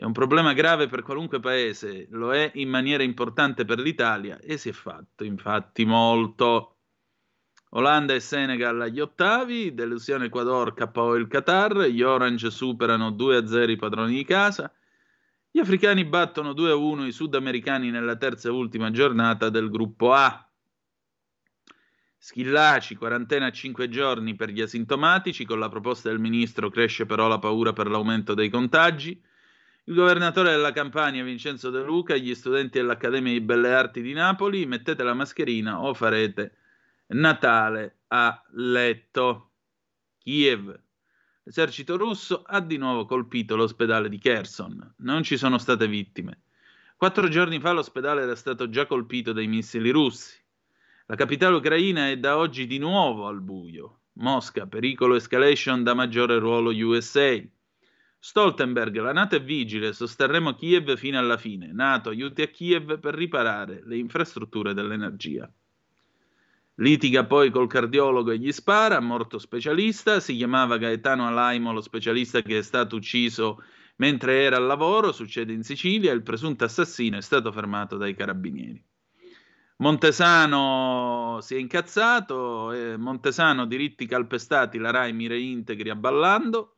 È 0.00 0.04
un 0.04 0.12
problema 0.12 0.52
grave 0.52 0.86
per 0.86 1.02
qualunque 1.02 1.40
paese, 1.40 2.06
lo 2.10 2.32
è 2.32 2.52
in 2.54 2.68
maniera 2.68 3.02
importante 3.02 3.64
per 3.64 3.80
l'Italia 3.80 4.38
e 4.38 4.56
si 4.56 4.68
è 4.68 4.72
fatto 4.72 5.24
infatti 5.24 5.84
molto. 5.84 6.76
Olanda 7.70 8.14
e 8.14 8.20
Senegal 8.20 8.80
agli 8.80 9.00
ottavi, 9.00 9.74
delusione 9.74 10.26
Ecuador, 10.26 10.72
KO 10.72 11.16
il 11.16 11.26
Qatar, 11.26 11.86
gli 11.86 12.02
Orange 12.02 12.48
superano 12.48 13.10
2-0 13.10 13.70
i 13.70 13.74
padroni 13.74 14.14
di 14.14 14.24
casa, 14.24 14.72
gli 15.50 15.58
africani 15.58 16.04
battono 16.04 16.52
2-1 16.52 17.04
i 17.04 17.10
sudamericani 17.10 17.90
nella 17.90 18.14
terza 18.14 18.46
e 18.46 18.52
ultima 18.52 18.92
giornata 18.92 19.48
del 19.48 19.68
gruppo 19.68 20.12
A. 20.12 20.48
Schillaci, 22.18 22.94
quarantena 22.94 23.46
a 23.46 23.50
5 23.50 23.88
giorni 23.88 24.36
per 24.36 24.50
gli 24.50 24.60
asintomatici, 24.60 25.44
con 25.44 25.58
la 25.58 25.68
proposta 25.68 26.08
del 26.08 26.20
ministro 26.20 26.70
cresce 26.70 27.04
però 27.04 27.26
la 27.26 27.40
paura 27.40 27.72
per 27.72 27.88
l'aumento 27.88 28.34
dei 28.34 28.48
contagi. 28.48 29.20
Il 29.88 29.94
governatore 29.94 30.50
della 30.50 30.72
Campania, 30.72 31.24
Vincenzo 31.24 31.70
De 31.70 31.82
Luca, 31.82 32.14
gli 32.14 32.34
studenti 32.34 32.76
dell'Accademia 32.76 33.32
di 33.32 33.40
Belle 33.40 33.72
Arti 33.72 34.02
di 34.02 34.12
Napoli, 34.12 34.66
mettete 34.66 35.02
la 35.02 35.14
mascherina 35.14 35.80
o 35.80 35.94
farete 35.94 36.56
Natale 37.06 38.00
a 38.08 38.38
letto. 38.50 39.52
Kiev. 40.18 40.78
L'esercito 41.42 41.96
russo 41.96 42.42
ha 42.42 42.60
di 42.60 42.76
nuovo 42.76 43.06
colpito 43.06 43.56
l'ospedale 43.56 44.10
di 44.10 44.18
Kherson. 44.18 44.92
Non 44.98 45.22
ci 45.22 45.38
sono 45.38 45.56
state 45.56 45.88
vittime. 45.88 46.42
Quattro 46.94 47.26
giorni 47.28 47.58
fa 47.58 47.72
l'ospedale 47.72 48.20
era 48.20 48.36
stato 48.36 48.68
già 48.68 48.84
colpito 48.84 49.32
dai 49.32 49.46
missili 49.46 49.88
russi. 49.88 50.38
La 51.06 51.14
capitale 51.14 51.56
ucraina 51.56 52.10
è 52.10 52.18
da 52.18 52.36
oggi 52.36 52.66
di 52.66 52.76
nuovo 52.76 53.26
al 53.26 53.40
buio. 53.40 54.00
Mosca, 54.18 54.66
pericolo 54.66 55.14
escalation 55.14 55.82
da 55.82 55.94
maggiore 55.94 56.38
ruolo 56.38 56.72
USA. 56.76 57.42
Stoltenberg, 58.20 58.96
la 58.98 59.12
Nato 59.12 59.36
è 59.36 59.42
vigile, 59.42 59.92
sosterremo 59.92 60.54
Kiev 60.54 60.96
fino 60.96 61.18
alla 61.18 61.36
fine. 61.36 61.72
Nato 61.72 62.10
aiuti 62.10 62.42
a 62.42 62.48
Kiev 62.48 62.98
per 62.98 63.14
riparare 63.14 63.82
le 63.84 63.96
infrastrutture 63.96 64.74
dell'energia. 64.74 65.50
Litiga 66.80 67.24
poi 67.24 67.50
col 67.50 67.66
cardiologo 67.66 68.30
e 68.30 68.38
gli 68.38 68.52
spara, 68.52 69.00
morto 69.00 69.38
specialista, 69.38 70.20
si 70.20 70.36
chiamava 70.36 70.78
Gaetano 70.78 71.26
Alaimo, 71.26 71.72
lo 71.72 71.80
specialista 71.80 72.40
che 72.42 72.58
è 72.58 72.62
stato 72.62 72.96
ucciso 72.96 73.62
mentre 73.96 74.42
era 74.42 74.56
al 74.56 74.66
lavoro, 74.66 75.12
succede 75.12 75.52
in 75.52 75.62
Sicilia, 75.62 76.12
il 76.12 76.22
presunto 76.22 76.64
assassino 76.64 77.16
è 77.16 77.22
stato 77.22 77.50
fermato 77.52 77.96
dai 77.96 78.14
carabinieri. 78.14 78.82
Montesano 79.78 81.38
si 81.40 81.54
è 81.54 81.58
incazzato, 81.58 82.72
eh, 82.72 82.96
Montesano 82.96 83.66
diritti 83.66 84.06
calpestati, 84.06 84.78
la 84.78 84.90
Rai 84.90 85.12
mi 85.12 85.26
reintegri 85.28 85.90
a 85.90 85.94
ballando. 85.94 86.77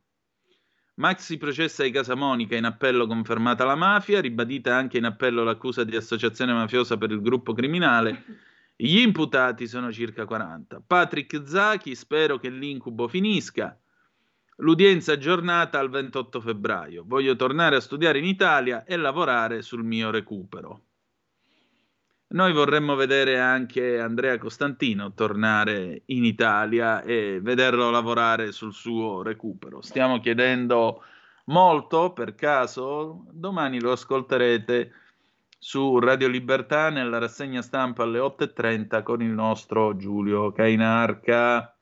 Maxi 0.94 1.38
processa 1.38 1.82
di 1.82 1.90
Casamonica, 1.90 2.56
in 2.56 2.64
appello 2.64 3.06
confermata 3.06 3.64
la 3.64 3.74
mafia, 3.74 4.20
ribadita 4.20 4.76
anche 4.76 4.98
in 4.98 5.04
appello 5.04 5.42
l'accusa 5.44 5.84
di 5.84 5.96
associazione 5.96 6.52
mafiosa 6.52 6.98
per 6.98 7.10
il 7.10 7.22
gruppo 7.22 7.52
criminale. 7.52 8.24
Gli 8.76 8.98
imputati 8.98 9.66
sono 9.66 9.92
circa 9.92 10.24
40. 10.24 10.82
Patrick 10.86 11.42
Zachi, 11.46 11.94
spero 11.94 12.38
che 12.38 12.50
l'incubo 12.50 13.08
finisca. 13.08 13.78
L'udienza 14.56 15.12
aggiornata 15.12 15.78
al 15.78 15.88
28 15.88 16.40
febbraio. 16.40 17.04
Voglio 17.06 17.34
tornare 17.34 17.76
a 17.76 17.80
studiare 17.80 18.18
in 18.18 18.26
Italia 18.26 18.84
e 18.84 18.96
lavorare 18.96 19.62
sul 19.62 19.84
mio 19.84 20.10
recupero. 20.10 20.82
Noi 22.32 22.52
vorremmo 22.52 22.94
vedere 22.94 23.40
anche 23.40 23.98
Andrea 23.98 24.38
Costantino 24.38 25.12
tornare 25.14 26.02
in 26.06 26.24
Italia 26.24 27.02
e 27.02 27.40
vederlo 27.42 27.90
lavorare 27.90 28.52
sul 28.52 28.72
suo 28.72 29.22
recupero. 29.22 29.80
Stiamo 29.80 30.20
chiedendo 30.20 31.02
molto, 31.46 32.12
per 32.12 32.36
caso, 32.36 33.24
domani 33.32 33.80
lo 33.80 33.90
ascolterete 33.90 34.92
su 35.58 35.98
Radio 35.98 36.28
Libertà 36.28 36.88
nella 36.88 37.18
rassegna 37.18 37.62
stampa 37.62 38.04
alle 38.04 38.20
8.30 38.20 39.02
con 39.02 39.22
il 39.22 39.32
nostro 39.32 39.96
Giulio 39.96 40.52
Cainarca. 40.52 41.74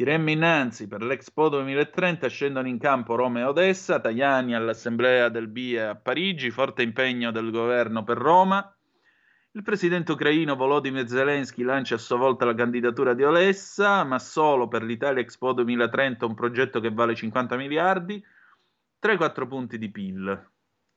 Tiremmo 0.00 0.30
innanzi 0.30 0.88
per 0.88 1.02
l'Expo 1.02 1.50
2030 1.50 2.26
scendono 2.28 2.66
in 2.66 2.78
campo 2.78 3.16
Roma 3.16 3.40
e 3.40 3.44
Odessa, 3.44 4.00
Tajani 4.00 4.54
all'Assemblea 4.54 5.28
del 5.28 5.46
BIE 5.46 5.88
a 5.88 5.94
Parigi, 5.94 6.48
forte 6.48 6.80
impegno 6.80 7.30
del 7.30 7.50
governo 7.50 8.02
per 8.02 8.16
Roma. 8.16 8.74
Il 9.50 9.62
presidente 9.62 10.12
ucraino 10.12 10.56
Volodymyr 10.56 11.06
Zelensky 11.06 11.62
lancia 11.64 11.96
a 11.96 11.98
sua 11.98 12.16
volta 12.16 12.46
la 12.46 12.54
candidatura 12.54 13.12
di 13.12 13.24
Odessa, 13.24 14.02
ma 14.04 14.18
solo 14.18 14.68
per 14.68 14.84
l'Italia 14.84 15.20
Expo 15.20 15.52
2030, 15.52 16.24
un 16.24 16.34
progetto 16.34 16.80
che 16.80 16.90
vale 16.90 17.14
50 17.14 17.56
miliardi, 17.58 18.24
3-4 19.02 19.46
punti 19.46 19.76
di 19.76 19.90
PIL. 19.90 20.48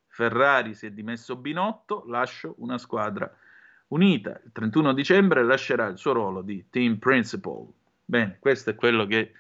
Ferrari 0.08 0.76
si 0.76 0.86
è 0.86 0.92
dimesso 0.92 1.36
Binotto, 1.36 2.06
lascio 2.08 2.56
una 2.60 2.78
squadra 2.78 3.30
unita. 3.88 4.40
Il 4.46 4.54
31 4.54 4.94
dicembre 4.94 5.44
lascerà 5.44 5.88
il 5.88 5.98
suo 5.98 6.14
ruolo 6.14 6.42
di 6.42 6.68
team 6.70 7.00
principal. 7.00 7.68
Bene, 8.06 8.38
questo 8.40 8.72
è 8.72 8.76
quello 8.76 9.06
che 9.06 9.34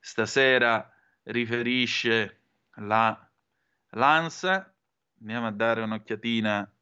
stasera 0.00 0.90
riferisce 1.24 2.40
la 2.76 3.28
Lanza. 3.92 4.72
Andiamo 5.20 5.46
a 5.46 5.52
dare 5.52 5.82
un'occhiatina 5.82 6.72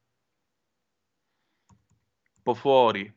un 1.67 2.43
po' 2.43 2.53
fuori. 2.53 3.13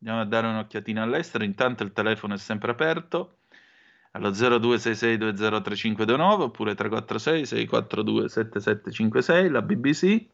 Andiamo 0.00 0.20
a 0.20 0.26
dare 0.26 0.48
un'occhiatina 0.48 1.02
all'estero. 1.02 1.44
Intanto 1.44 1.82
il 1.82 1.92
telefono 1.92 2.34
è 2.34 2.38
sempre 2.38 2.70
aperto 2.70 3.38
allo 4.12 4.30
0266203529 4.30 6.40
oppure 6.40 6.74
346 6.74 7.46
642 7.46 8.28
7756 8.28 9.48
la 9.50 9.62
BBC 9.62 10.26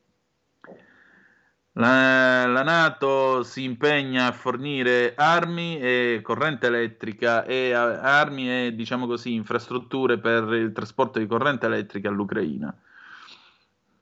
la, 1.78 2.46
la, 2.46 2.62
Nato 2.62 3.42
si 3.42 3.64
impegna 3.64 4.28
a 4.28 4.32
fornire 4.32 5.14
armi 5.14 5.78
e 5.78 6.20
corrente 6.22 6.68
elettrica 6.68 7.44
e 7.44 7.72
a, 7.72 8.00
armi 8.00 8.50
e 8.50 8.74
diciamo 8.74 9.06
così 9.06 9.34
infrastrutture 9.34 10.18
per 10.18 10.44
il 10.54 10.72
trasporto 10.72 11.18
di 11.18 11.26
corrente 11.26 11.66
elettrica 11.66 12.08
all'Ucraina. 12.08 12.74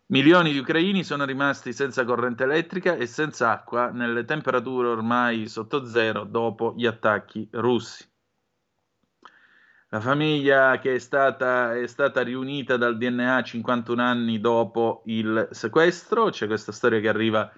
Milioni 0.06 0.52
di 0.52 0.58
ucraini 0.58 1.02
sono 1.02 1.24
rimasti 1.24 1.72
senza 1.72 2.04
corrente 2.04 2.44
elettrica 2.44 2.94
e 2.94 3.06
senza 3.06 3.50
acqua 3.50 3.90
nelle 3.90 4.24
temperature 4.24 4.86
ormai 4.88 5.48
sotto 5.48 5.84
zero 5.86 6.24
dopo 6.24 6.74
gli 6.76 6.86
attacchi 6.86 7.48
russi. 7.52 8.06
La 9.88 10.00
famiglia 10.00 10.78
che 10.78 10.94
è 10.94 10.98
stata, 10.98 11.74
è 11.74 11.86
stata 11.86 12.22
riunita 12.22 12.76
dal 12.76 12.98
DNA 12.98 13.42
51 13.42 14.02
anni 14.02 14.40
dopo 14.40 15.02
il 15.06 15.48
sequestro, 15.50 16.30
c'è 16.30 16.46
questa 16.46 16.72
storia 16.72 17.00
che 17.00 17.08
arriva 17.08 17.50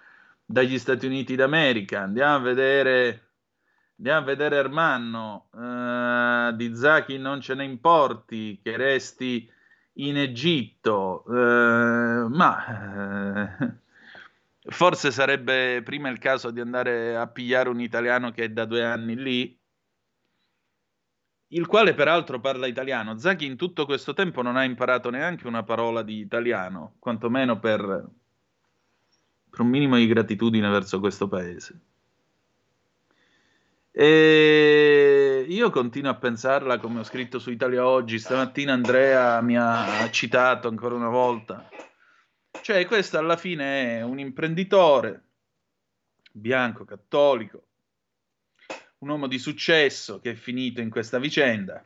dagli 0.46 0.78
Stati 0.78 1.06
Uniti 1.06 1.34
d'America. 1.34 2.02
Andiamo 2.02 2.36
a 2.36 2.38
vedere 2.38 3.26
Andiamo 3.98 4.20
a 4.20 4.24
vedere 4.24 4.56
Ermanno, 4.56 5.48
eh, 5.54 6.54
di 6.54 6.74
Zaki 6.74 7.16
non 7.16 7.40
ce 7.40 7.54
ne 7.54 7.64
importi, 7.64 8.60
che 8.62 8.76
resti 8.76 9.50
in 9.94 10.18
Egitto, 10.18 11.24
eh, 11.26 12.28
ma 12.28 13.48
eh, 13.48 13.74
forse 14.68 15.10
sarebbe 15.10 15.80
prima 15.82 16.10
il 16.10 16.18
caso 16.18 16.50
di 16.50 16.60
andare 16.60 17.16
a 17.16 17.26
pigliare 17.26 17.70
un 17.70 17.80
italiano 17.80 18.32
che 18.32 18.44
è 18.44 18.48
da 18.50 18.66
due 18.66 18.84
anni 18.84 19.16
lì, 19.16 19.58
il 21.48 21.66
quale 21.66 21.94
peraltro 21.94 22.38
parla 22.38 22.66
italiano. 22.66 23.16
Zaki 23.16 23.46
in 23.46 23.56
tutto 23.56 23.86
questo 23.86 24.12
tempo 24.12 24.42
non 24.42 24.56
ha 24.56 24.64
imparato 24.64 25.08
neanche 25.08 25.46
una 25.46 25.62
parola 25.62 26.02
di 26.02 26.18
italiano, 26.18 26.96
quantomeno 26.98 27.58
per, 27.58 28.06
per 29.56 29.64
un 29.64 29.70
minimo 29.70 29.96
di 29.96 30.06
gratitudine 30.06 30.68
verso 30.68 31.00
questo 31.00 31.28
paese. 31.28 31.80
E 33.90 35.46
io 35.48 35.70
continuo 35.70 36.10
a 36.10 36.16
pensarla 36.16 36.76
come 36.76 37.00
ho 37.00 37.04
scritto 37.04 37.38
su 37.38 37.50
Italia 37.50 37.86
Oggi. 37.86 38.18
Stamattina 38.18 38.74
Andrea 38.74 39.40
mi 39.40 39.56
ha 39.56 40.10
citato 40.10 40.68
ancora 40.68 40.94
una 40.94 41.08
volta. 41.08 41.66
Cioè, 42.60 42.84
questo 42.84 43.16
alla 43.16 43.38
fine 43.38 43.96
è 43.96 44.02
un 44.02 44.18
imprenditore 44.18 45.24
bianco, 46.30 46.84
cattolico, 46.84 47.66
un 48.98 49.08
uomo 49.08 49.26
di 49.26 49.38
successo 49.38 50.20
che 50.20 50.32
è 50.32 50.34
finito 50.34 50.82
in 50.82 50.90
questa 50.90 51.18
vicenda. 51.18 51.82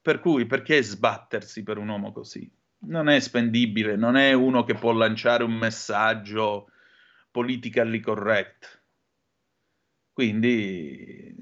Per 0.00 0.20
cui, 0.20 0.46
perché 0.46 0.80
sbattersi 0.80 1.64
per 1.64 1.78
un 1.78 1.88
uomo 1.88 2.12
così? 2.12 2.48
Non 2.84 3.08
è 3.08 3.20
spendibile, 3.20 3.96
non 3.96 4.16
è 4.16 4.32
uno 4.32 4.64
che 4.64 4.74
può 4.74 4.92
lanciare 4.92 5.44
un 5.44 5.52
messaggio 5.52 6.70
politically 7.30 8.00
correct. 8.00 8.82
Quindi 10.12 11.34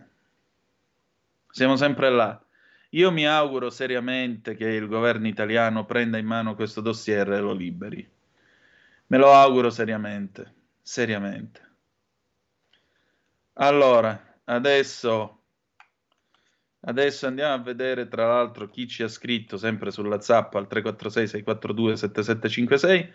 siamo 1.50 1.76
sempre 1.76 2.10
là. 2.10 2.44
Io 2.90 3.10
mi 3.12 3.26
auguro 3.26 3.70
seriamente 3.70 4.54
che 4.54 4.68
il 4.68 4.86
governo 4.86 5.28
italiano 5.28 5.84
prenda 5.84 6.18
in 6.18 6.26
mano 6.26 6.54
questo 6.54 6.80
dossier 6.80 7.30
e 7.32 7.40
lo 7.40 7.52
liberi. 7.52 8.08
Me 9.06 9.16
lo 9.18 9.32
auguro 9.32 9.70
seriamente, 9.70 10.54
seriamente. 10.82 11.68
Allora, 13.54 14.38
adesso, 14.44 15.39
adesso 16.80 17.26
andiamo 17.26 17.54
a 17.54 17.58
vedere 17.58 18.08
tra 18.08 18.26
l'altro 18.26 18.68
chi 18.68 18.88
ci 18.88 19.02
ha 19.02 19.08
scritto 19.08 19.56
sempre 19.56 19.90
sulla 19.90 20.20
zappa 20.20 20.58
al 20.58 20.66
346 20.66 21.26
642 21.28 21.96
7756 21.96 23.12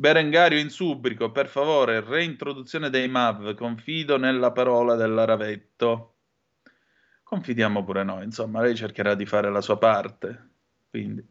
Berengario 0.00 0.58
in 0.58 0.70
subrico, 0.70 1.30
per 1.30 1.46
favore, 1.48 2.00
reintroduzione 2.00 2.88
dei 2.88 3.06
MAV, 3.06 3.54
confido 3.54 4.16
nella 4.16 4.50
parola 4.50 4.94
della 4.94 5.26
Ravetto. 5.26 6.14
Confidiamo 7.22 7.84
pure 7.84 8.02
noi, 8.02 8.24
insomma, 8.24 8.62
lei 8.62 8.74
cercherà 8.74 9.14
di 9.14 9.26
fare 9.26 9.50
la 9.50 9.60
sua 9.60 9.76
parte. 9.76 10.48
Quindi. 10.88 11.22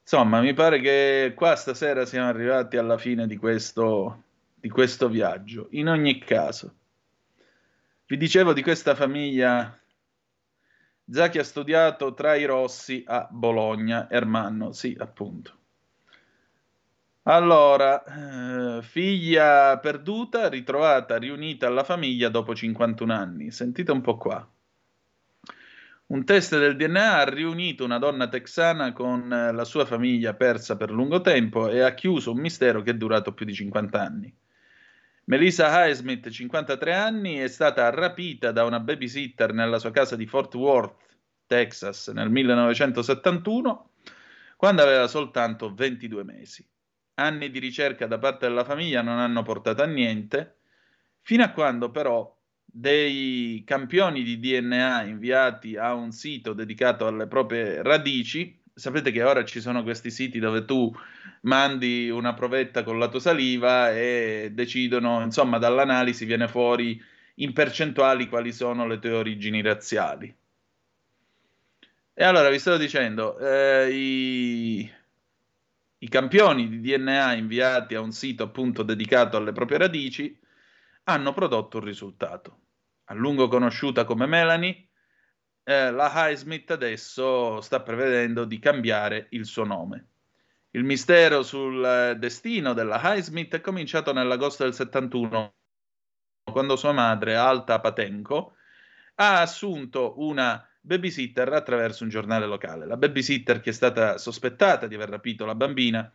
Insomma, 0.00 0.40
mi 0.40 0.54
pare 0.54 0.80
che 0.80 1.32
qua 1.36 1.56
stasera 1.56 2.06
siamo 2.06 2.28
arrivati 2.28 2.78
alla 2.78 2.96
fine 2.96 3.26
di 3.26 3.36
questo, 3.36 4.22
di 4.54 4.70
questo 4.70 5.08
viaggio. 5.08 5.68
In 5.72 5.88
ogni 5.88 6.18
caso, 6.18 6.74
vi 8.06 8.16
dicevo 8.16 8.52
di 8.52 8.62
questa 8.62 8.94
famiglia 8.94 9.78
Zacchi 11.10 11.38
ha 11.38 11.44
studiato 11.44 12.14
tra 12.14 12.34
i 12.34 12.46
Rossi 12.46 13.04
a 13.06 13.28
Bologna, 13.30 14.08
Ermanno, 14.10 14.72
sì, 14.72 14.96
appunto. 14.98 15.58
Allora, 17.26 18.78
eh, 18.78 18.82
figlia 18.82 19.78
perduta, 19.78 20.48
ritrovata, 20.48 21.16
riunita 21.16 21.66
alla 21.66 21.84
famiglia 21.84 22.28
dopo 22.28 22.54
51 22.54 23.12
anni. 23.12 23.50
Sentite 23.50 23.92
un 23.92 24.00
po' 24.00 24.16
qua. 24.16 24.46
Un 26.06 26.24
test 26.24 26.58
del 26.58 26.76
DNA 26.76 27.16
ha 27.16 27.24
riunito 27.24 27.84
una 27.84 27.98
donna 27.98 28.28
texana 28.28 28.92
con 28.92 29.32
eh, 29.32 29.52
la 29.52 29.64
sua 29.64 29.86
famiglia 29.86 30.34
persa 30.34 30.76
per 30.76 30.90
lungo 30.90 31.20
tempo 31.20 31.68
e 31.68 31.80
ha 31.80 31.94
chiuso 31.94 32.32
un 32.32 32.40
mistero 32.40 32.82
che 32.82 32.90
è 32.90 32.94
durato 32.94 33.32
più 33.32 33.46
di 33.46 33.54
50 33.54 34.00
anni. 34.00 34.34
Melissa 35.26 35.86
Highsmith, 35.86 36.28
53 36.28 36.92
anni, 36.92 37.36
è 37.36 37.48
stata 37.48 37.88
rapita 37.88 38.52
da 38.52 38.64
una 38.64 38.78
babysitter 38.78 39.54
nella 39.54 39.78
sua 39.78 39.90
casa 39.90 40.16
di 40.16 40.26
Fort 40.26 40.54
Worth, 40.54 40.96
Texas, 41.46 42.08
nel 42.08 42.28
1971, 42.28 43.92
quando 44.56 44.82
aveva 44.82 45.06
soltanto 45.06 45.72
22 45.72 46.24
mesi. 46.24 46.68
Anni 47.14 47.50
di 47.50 47.58
ricerca 47.58 48.06
da 48.06 48.18
parte 48.18 48.46
della 48.46 48.64
famiglia 48.64 49.00
non 49.00 49.18
hanno 49.18 49.42
portato 49.42 49.82
a 49.82 49.86
niente, 49.86 50.58
fino 51.22 51.42
a 51.42 51.52
quando 51.52 51.90
però 51.90 52.30
dei 52.62 53.62
campioni 53.64 54.22
di 54.24 54.38
DNA 54.38 55.04
inviati 55.04 55.76
a 55.76 55.94
un 55.94 56.10
sito 56.10 56.52
dedicato 56.52 57.06
alle 57.06 57.28
proprie 57.28 57.82
radici, 57.82 58.60
sapete 58.74 59.10
che 59.10 59.22
ora 59.22 59.44
ci 59.44 59.60
sono 59.60 59.82
questi 59.82 60.10
siti 60.10 60.38
dove 60.38 60.64
tu 60.64 60.92
mandi 61.42 62.10
una 62.10 62.34
provetta 62.34 62.82
con 62.82 62.98
la 62.98 63.08
tua 63.08 63.20
saliva 63.20 63.92
e 63.92 64.50
decidono, 64.52 65.22
insomma, 65.22 65.58
dall'analisi 65.58 66.24
viene 66.24 66.48
fuori 66.48 67.00
in 67.36 67.52
percentuali 67.52 68.28
quali 68.28 68.52
sono 68.52 68.86
le 68.86 68.98
tue 68.98 69.12
origini 69.12 69.62
razziali. 69.62 70.34
E 72.16 72.24
allora 72.24 72.48
vi 72.48 72.58
stavo 72.58 72.76
dicendo, 72.76 73.38
eh, 73.38 73.90
i 73.92 74.92
i 76.04 76.08
campioni 76.08 76.68
di 76.68 76.80
DNA 76.80 77.32
inviati 77.32 77.94
a 77.94 78.00
un 78.02 78.12
sito 78.12 78.42
appunto 78.42 78.82
dedicato 78.82 79.38
alle 79.38 79.52
proprie 79.52 79.78
radici 79.78 80.38
hanno 81.04 81.32
prodotto 81.32 81.78
un 81.78 81.84
risultato. 81.84 82.58
A 83.04 83.14
lungo 83.14 83.48
conosciuta 83.48 84.04
come 84.04 84.26
Melanie, 84.26 84.88
eh, 85.64 85.90
la 85.90 86.12
Highsmith 86.14 86.70
adesso 86.70 87.60
sta 87.60 87.80
prevedendo 87.80 88.44
di 88.44 88.58
cambiare 88.58 89.26
il 89.30 89.46
suo 89.46 89.64
nome. 89.64 90.08
Il 90.70 90.84
mistero 90.84 91.42
sul 91.42 91.84
eh, 91.84 92.16
destino 92.16 92.74
della 92.74 93.00
Highsmith 93.02 93.54
è 93.54 93.60
cominciato 93.60 94.12
nell'agosto 94.12 94.64
del 94.64 94.74
71, 94.74 95.54
quando 96.52 96.76
sua 96.76 96.92
madre, 96.92 97.36
Alta 97.36 97.80
Patenko, 97.80 98.56
ha 99.16 99.40
assunto 99.40 100.14
una 100.18 100.68
babysitter 100.80 101.50
attraverso 101.52 102.02
un 102.02 102.10
giornale 102.10 102.46
locale. 102.46 102.86
La 102.86 102.96
babysitter, 102.96 103.60
che 103.60 103.70
è 103.70 103.72
stata 103.72 104.18
sospettata 104.18 104.86
di 104.86 104.94
aver 104.94 105.08
rapito 105.08 105.46
la 105.46 105.54
bambina, 105.54 106.12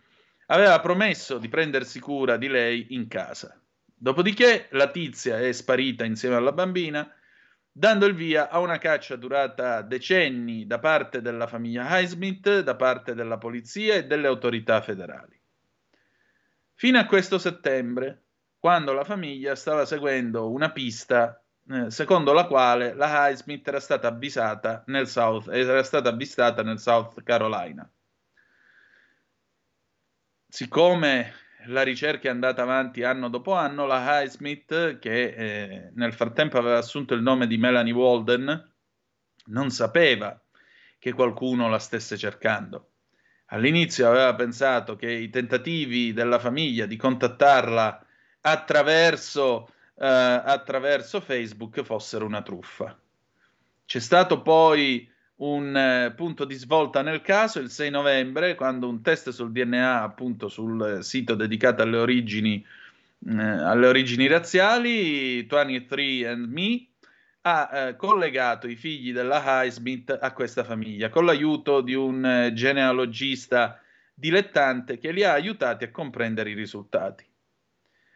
aveva 0.47 0.79
promesso 0.79 1.37
di 1.37 1.49
prendersi 1.49 1.99
cura 1.99 2.37
di 2.37 2.47
lei 2.47 2.87
in 2.89 3.07
casa. 3.07 3.59
Dopodiché 3.83 4.67
la 4.71 4.89
tizia 4.91 5.39
è 5.39 5.51
sparita 5.51 6.05
insieme 6.05 6.35
alla 6.35 6.51
bambina, 6.51 7.11
dando 7.79 8.05
il 8.07 8.13
via 8.13 8.49
a 8.49 8.59
una 8.59 8.77
caccia 8.77 9.15
durata 9.15 9.81
decenni 9.81 10.67
da 10.67 10.79
parte 10.79 11.21
della 11.21 11.47
famiglia 11.47 11.97
Highsmith, 11.97 12.59
da 12.59 12.75
parte 12.75 13.15
della 13.15 13.37
polizia 13.37 13.95
e 13.95 14.05
delle 14.05 14.27
autorità 14.27 14.81
federali. 14.81 15.41
Fino 16.73 16.99
a 16.99 17.05
questo 17.05 17.37
settembre, 17.37 18.25
quando 18.59 18.91
la 18.91 19.05
famiglia 19.05 19.55
stava 19.55 19.85
seguendo 19.85 20.51
una 20.51 20.71
pista 20.71 21.41
eh, 21.69 21.89
secondo 21.89 22.33
la 22.33 22.47
quale 22.47 22.93
la 22.95 23.29
Highsmith 23.29 23.65
era 23.65 23.79
stata 23.79 24.09
avvisata 24.09 24.83
nel 24.87 25.07
South, 25.07 25.47
era 25.47 25.81
stata 25.83 26.09
avvistata 26.09 26.61
nel 26.63 26.79
South 26.79 27.23
Carolina. 27.23 27.89
Siccome 30.49 31.33
la 31.65 31.81
ricerca 31.83 32.27
è 32.27 32.31
andata 32.31 32.61
avanti 32.61 33.03
anno 33.03 33.29
dopo 33.29 33.53
anno, 33.53 33.85
la 33.85 34.21
Highsmith, 34.21 34.99
che 34.99 35.23
eh, 35.23 35.91
nel 35.95 36.13
frattempo 36.13 36.57
aveva 36.57 36.77
assunto 36.77 37.13
il 37.13 37.21
nome 37.21 37.47
di 37.47 37.57
Melanie 37.57 37.93
Walden, 37.93 38.73
non 39.45 39.69
sapeva 39.69 40.39
che 40.97 41.13
qualcuno 41.13 41.69
la 41.69 41.79
stesse 41.79 42.17
cercando. 42.17 42.91
All'inizio 43.47 44.07
aveva 44.07 44.35
pensato 44.35 44.95
che 44.95 45.11
i 45.11 45.29
tentativi 45.29 46.13
della 46.13 46.39
famiglia 46.39 46.85
di 46.85 46.95
contattarla 46.95 48.05
attraverso 48.41 49.67
eh, 49.99 50.07
attraverso 50.07 51.19
Facebook 51.19 51.83
fossero 51.83 52.25
una 52.25 52.41
truffa. 52.41 52.97
C'è 53.85 53.99
stato 53.99 54.41
poi 54.41 55.11
un 55.39 55.75
eh, 55.75 56.13
punto 56.15 56.45
di 56.45 56.55
svolta 56.55 57.01
nel 57.01 57.21
caso 57.21 57.59
il 57.59 57.69
6 57.69 57.89
novembre, 57.89 58.55
quando 58.55 58.87
un 58.87 59.01
test 59.01 59.29
sul 59.29 59.51
DNA, 59.51 60.01
appunto 60.01 60.47
sul 60.47 60.99
sito 61.01 61.35
dedicato 61.35 61.81
alle 61.81 61.97
origini, 61.97 62.65
eh, 63.27 63.33
alle 63.33 63.87
origini 63.87 64.27
razziali, 64.27 65.45
23andMe, 65.45 66.87
ha 67.41 67.69
eh, 67.71 67.95
collegato 67.95 68.67
i 68.67 68.75
figli 68.75 69.13
della 69.13 69.63
Highsmith 69.63 70.17
a 70.19 70.33
questa 70.33 70.63
famiglia 70.65 71.09
con 71.09 71.25
l'aiuto 71.25 71.79
di 71.81 71.93
un 71.93 72.25
eh, 72.25 72.53
genealogista 72.53 73.81
dilettante 74.13 74.97
che 74.97 75.11
li 75.11 75.23
ha 75.23 75.31
aiutati 75.31 75.85
a 75.85 75.91
comprendere 75.91 76.49
i 76.49 76.53
risultati. 76.53 77.25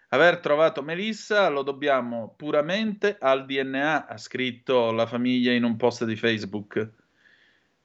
Aver 0.09 0.39
trovato 0.39 0.83
Melissa 0.83 1.47
lo 1.47 1.63
dobbiamo 1.63 2.33
puramente 2.37 3.17
al 3.17 3.45
DNA, 3.45 4.07
ha 4.07 4.17
scritto 4.17 4.91
la 4.91 5.07
famiglia 5.07 5.53
in 5.53 5.63
un 5.63 5.77
post 5.77 6.03
di 6.03 6.15
Facebook. 6.15 7.02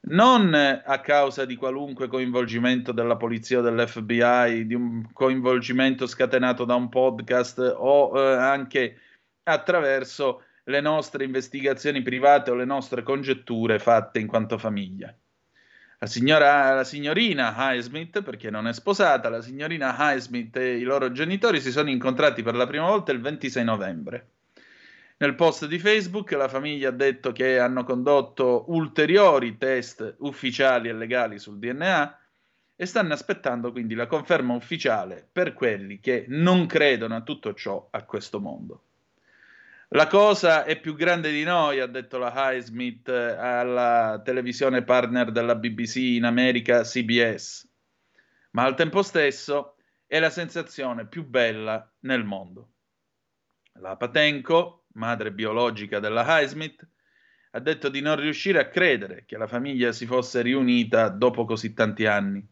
Non 0.01 0.55
a 0.55 1.01
causa 1.01 1.45
di 1.45 1.57
qualunque 1.57 2.07
coinvolgimento 2.07 2.93
della 2.93 3.16
polizia 3.16 3.59
o 3.59 3.62
dell'FBI, 3.62 4.66
di 4.66 4.75
un 4.75 5.12
coinvolgimento 5.12 6.07
scatenato 6.07 6.65
da 6.65 6.75
un 6.75 6.89
podcast 6.89 7.75
o 7.77 8.12
eh, 8.16 8.35
anche 8.37 9.01
attraverso 9.43 10.45
le 10.65 10.81
nostre 10.81 11.25
investigazioni 11.25 12.03
private 12.03 12.51
o 12.51 12.55
le 12.55 12.65
nostre 12.65 13.03
congetture 13.03 13.79
fatte 13.79 14.19
in 14.19 14.27
quanto 14.27 14.57
famiglia. 14.57 15.15
La, 15.99 16.07
signora, 16.07 16.75
la 16.75 16.85
signorina 16.85 17.55
Highsmith, 17.57 18.23
perché 18.23 18.51
non 18.51 18.69
è 18.69 18.73
sposata, 18.73 19.29
la 19.29 19.43
signorina 19.43 19.97
Highsmith 19.99 20.57
e 20.57 20.77
i 20.77 20.83
loro 20.83 21.11
genitori 21.11 21.61
si 21.61 21.73
sono 21.73 21.91
incontrati 21.91 22.43
per 22.43 22.55
la 22.55 22.66
prima 22.66 22.87
volta 22.87 23.12
il 23.12 23.20
26 23.20 23.65
novembre. 23.65 24.29
Nel 25.20 25.35
post 25.35 25.66
di 25.66 25.81
Facebook 25.81 26.31
la 26.32 26.47
famiglia 26.47 26.90
ha 26.90 26.93
detto 26.93 27.32
che 27.32 27.59
hanno 27.59 27.82
condotto 27.82 28.66
ulteriori 28.69 29.59
test 29.59 30.15
ufficiali 30.19 30.89
e 30.89 30.93
legali 30.93 31.40
sul 31.40 31.59
DNA 31.59 32.19
e 32.77 32.86
stanno 32.86 33.15
aspettando 33.15 33.73
quindi 33.73 33.97
la 33.97 34.07
conferma 34.07 34.55
ufficiale 34.55 35.28
per 35.31 35.55
quelli 35.55 35.99
che 35.99 36.27
non 36.28 36.66
credono 36.66 37.16
a 37.16 37.23
tutto 37.23 37.53
ciò 37.53 37.89
a 37.90 38.05
questo 38.05 38.39
mondo. 38.39 38.82
La 39.89 40.07
cosa 40.07 40.62
è 40.62 40.78
più 40.78 40.95
grande 40.95 41.32
di 41.32 41.43
noi, 41.43 41.81
ha 41.81 41.86
detto 41.86 42.19
la 42.19 42.32
Highsmith 42.36 43.09
eh, 43.09 43.32
alla 43.32 44.20
televisione 44.24 44.85
partner 44.85 45.32
della 45.32 45.57
BBC 45.57 45.97
in 45.97 46.24
America, 46.24 46.82
CBS, 46.82 47.66
ma 48.51 48.62
al 48.62 48.77
tempo 48.77 49.03
stesso 49.03 49.74
è 50.07 50.20
la 50.20 50.31
sensazione 50.31 51.09
più 51.09 51.27
bella 51.27 51.90
nel 52.01 52.23
mondo. 52.23 52.69
La 53.81 53.97
Patenko, 53.97 54.77
madre 54.99 55.33
biologica 55.33 55.99
della 56.01 56.25
Highsmith, 56.27 56.87
ha 57.53 57.61
detto 57.61 57.89
di 57.89 58.03
non 58.03 58.16
riuscire 58.16 58.59
a 58.59 58.69
credere 58.69 59.25
che 59.25 59.39
la 59.39 59.47
famiglia 59.47 59.93
si 59.93 60.05
fosse 60.05 60.43
riunita 60.43 61.09
dopo 61.09 61.47
così 61.47 61.73
tanti 61.73 62.05
anni. 62.05 62.47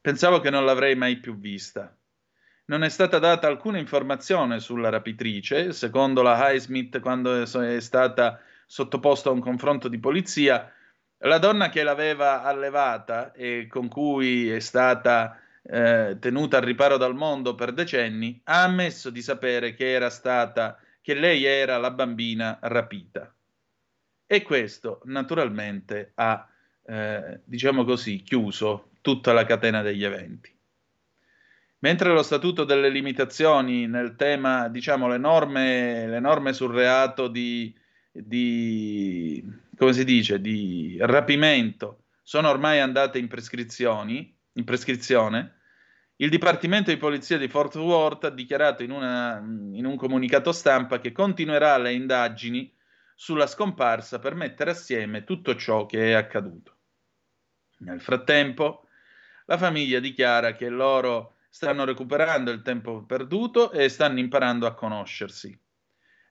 Pensavo 0.00 0.40
che 0.40 0.50
non 0.50 0.66
l'avrei 0.66 0.94
mai 0.94 1.16
più 1.16 1.38
vista 1.38 1.96
non 2.66 2.82
è 2.82 2.88
stata 2.88 3.18
data 3.18 3.46
alcuna 3.46 3.78
informazione 3.78 4.58
sulla 4.58 4.88
rapitrice, 4.88 5.72
secondo 5.72 6.22
la 6.22 6.50
Highsmith 6.50 6.98
quando 7.00 7.42
è 7.42 7.80
stata 7.80 8.40
sottoposta 8.66 9.28
a 9.28 9.32
un 9.32 9.40
confronto 9.40 9.86
di 9.88 9.98
polizia, 9.98 10.72
la 11.18 11.38
donna 11.38 11.68
che 11.68 11.84
l'aveva 11.84 12.42
allevata 12.42 13.32
e 13.32 13.68
con 13.68 13.86
cui 13.88 14.50
è 14.50 14.58
stata 14.58 15.38
eh, 15.62 16.16
tenuta 16.18 16.56
al 16.56 16.64
riparo 16.64 16.96
dal 16.96 17.14
mondo 17.14 17.54
per 17.54 17.72
decenni, 17.72 18.40
ha 18.44 18.64
ammesso 18.64 19.10
di 19.10 19.22
sapere 19.22 19.74
che 19.74 19.92
era 19.92 20.10
stata 20.10 20.76
che 21.06 21.14
lei 21.14 21.44
era 21.44 21.78
la 21.78 21.92
bambina 21.92 22.58
rapita. 22.62 23.32
E 24.26 24.42
questo 24.42 25.02
naturalmente 25.04 26.10
ha, 26.16 26.48
eh, 26.84 27.42
diciamo 27.44 27.84
così, 27.84 28.24
chiuso 28.24 28.90
tutta 29.02 29.32
la 29.32 29.44
catena 29.44 29.82
degli 29.82 30.02
eventi. 30.02 30.52
Mentre 31.78 32.12
lo 32.12 32.24
statuto 32.24 32.64
delle 32.64 32.88
limitazioni 32.88 33.86
nel 33.86 34.16
tema, 34.16 34.66
diciamo, 34.66 35.06
le 35.06 35.18
norme, 35.18 36.08
le 36.08 36.18
norme 36.18 36.52
sul 36.52 36.74
reato 36.74 37.28
di, 37.28 37.72
di, 38.10 39.48
come 39.76 39.92
si 39.92 40.04
dice, 40.04 40.40
di 40.40 40.96
rapimento 40.98 42.06
sono 42.24 42.48
ormai 42.48 42.80
andate 42.80 43.18
in, 43.18 43.28
in 44.54 44.64
prescrizione, 44.64 45.55
il 46.16 46.30
Dipartimento 46.30 46.90
di 46.90 46.96
Polizia 46.96 47.36
di 47.36 47.48
Fort 47.48 47.74
Worth 47.74 48.24
ha 48.24 48.30
dichiarato 48.30 48.82
in, 48.82 48.90
una, 48.90 49.36
in 49.38 49.84
un 49.84 49.96
comunicato 49.96 50.50
stampa 50.52 50.98
che 50.98 51.12
continuerà 51.12 51.76
le 51.76 51.92
indagini 51.92 52.72
sulla 53.14 53.46
scomparsa 53.46 54.18
per 54.18 54.34
mettere 54.34 54.70
assieme 54.70 55.24
tutto 55.24 55.54
ciò 55.56 55.84
che 55.84 56.10
è 56.10 56.12
accaduto. 56.12 56.74
Nel 57.78 58.00
frattempo, 58.00 58.88
la 59.44 59.58
famiglia 59.58 60.00
dichiara 60.00 60.54
che 60.54 60.70
loro 60.70 61.36
stanno 61.50 61.84
recuperando 61.84 62.50
il 62.50 62.62
tempo 62.62 63.04
perduto 63.04 63.70
e 63.70 63.90
stanno 63.90 64.18
imparando 64.18 64.66
a 64.66 64.74
conoscersi. 64.74 65.58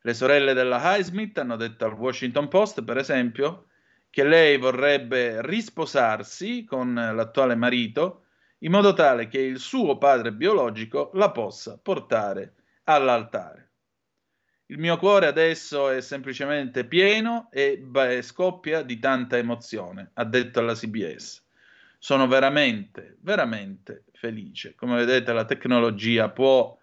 Le 0.01 0.13
sorelle 0.13 0.53
della 0.53 0.97
Highsmith 0.97 1.37
hanno 1.37 1.55
detto 1.55 1.85
al 1.85 1.93
Washington 1.93 2.47
Post, 2.47 2.83
per 2.83 2.97
esempio, 2.97 3.67
che 4.09 4.23
lei 4.23 4.57
vorrebbe 4.57 5.45
risposarsi 5.45 6.63
con 6.63 6.93
l'attuale 6.93 7.55
marito 7.55 8.24
in 8.65 8.71
modo 8.71 8.93
tale 8.93 9.27
che 9.27 9.39
il 9.39 9.59
suo 9.59 9.97
padre 9.97 10.33
biologico 10.33 11.11
la 11.13 11.29
possa 11.29 11.77
portare 11.81 12.53
all'altare. 12.85 13.69
Il 14.67 14.79
mio 14.79 14.97
cuore 14.97 15.27
adesso 15.27 15.89
è 15.89 16.01
semplicemente 16.01 16.85
pieno 16.85 17.49
e 17.51 17.79
scoppia 18.23 18.81
di 18.81 18.97
tanta 18.97 19.37
emozione, 19.37 20.09
ha 20.13 20.23
detto 20.25 20.59
alla 20.59 20.73
CBS. 20.73 21.43
Sono 21.99 22.27
veramente, 22.27 23.17
veramente 23.21 24.05
felice. 24.13 24.73
Come 24.73 24.95
vedete, 24.95 25.31
la 25.31 25.45
tecnologia 25.45 26.29
può 26.29 26.75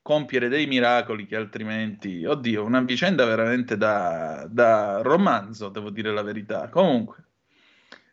compiere 0.00 0.48
dei 0.48 0.68
miracoli 0.68 1.26
che 1.26 1.34
altrimenti, 1.34 2.24
oddio, 2.24 2.64
una 2.64 2.80
vicenda 2.80 3.24
veramente 3.24 3.76
da, 3.76 4.46
da 4.48 5.02
romanzo, 5.02 5.68
devo 5.68 5.90
dire 5.90 6.12
la 6.12 6.22
verità. 6.22 6.68
Comunque, 6.68 7.27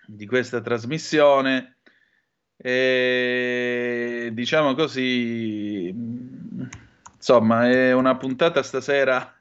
di 0.06 0.24
questa 0.24 0.60
trasmissione. 0.60 1.78
E 2.56 4.30
diciamo 4.32 4.76
così, 4.76 5.92
insomma, 7.16 7.68
è 7.68 7.92
una 7.92 8.16
puntata 8.16 8.62
stasera. 8.62 9.37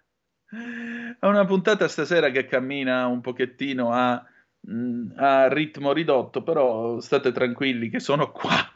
È 1.20 1.26
una 1.26 1.46
puntata 1.46 1.88
stasera 1.88 2.30
che 2.30 2.46
cammina 2.46 3.08
un 3.08 3.22
pochettino 3.22 3.92
a, 3.92 4.24
a 5.16 5.48
ritmo 5.48 5.94
ridotto, 5.94 6.44
però 6.44 7.00
state 7.00 7.32
tranquilli 7.32 7.90
che 7.90 8.00
sono 8.00 8.32
qua 8.32 8.72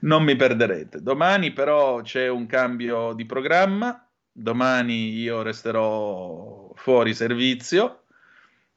non 0.00 0.24
mi 0.24 0.34
perderete. 0.36 1.00
Domani 1.00 1.52
però 1.52 2.00
c'è 2.00 2.28
un 2.28 2.46
cambio 2.46 3.12
di 3.12 3.24
programma, 3.24 4.06
domani 4.32 5.14
io 5.14 5.42
resterò 5.42 6.72
fuori 6.74 7.14
servizio 7.14 8.02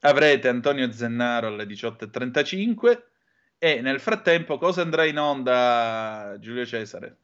avrete 0.01 0.47
Antonio 0.47 0.91
Zennaro 0.91 1.47
alle 1.47 1.65
18.35 1.65 3.01
e 3.57 3.81
nel 3.81 3.99
frattempo 3.99 4.57
cosa 4.57 4.81
andrà 4.81 5.05
in 5.05 5.19
onda 5.19 6.35
Giulio 6.39 6.65
Cesare? 6.65 7.17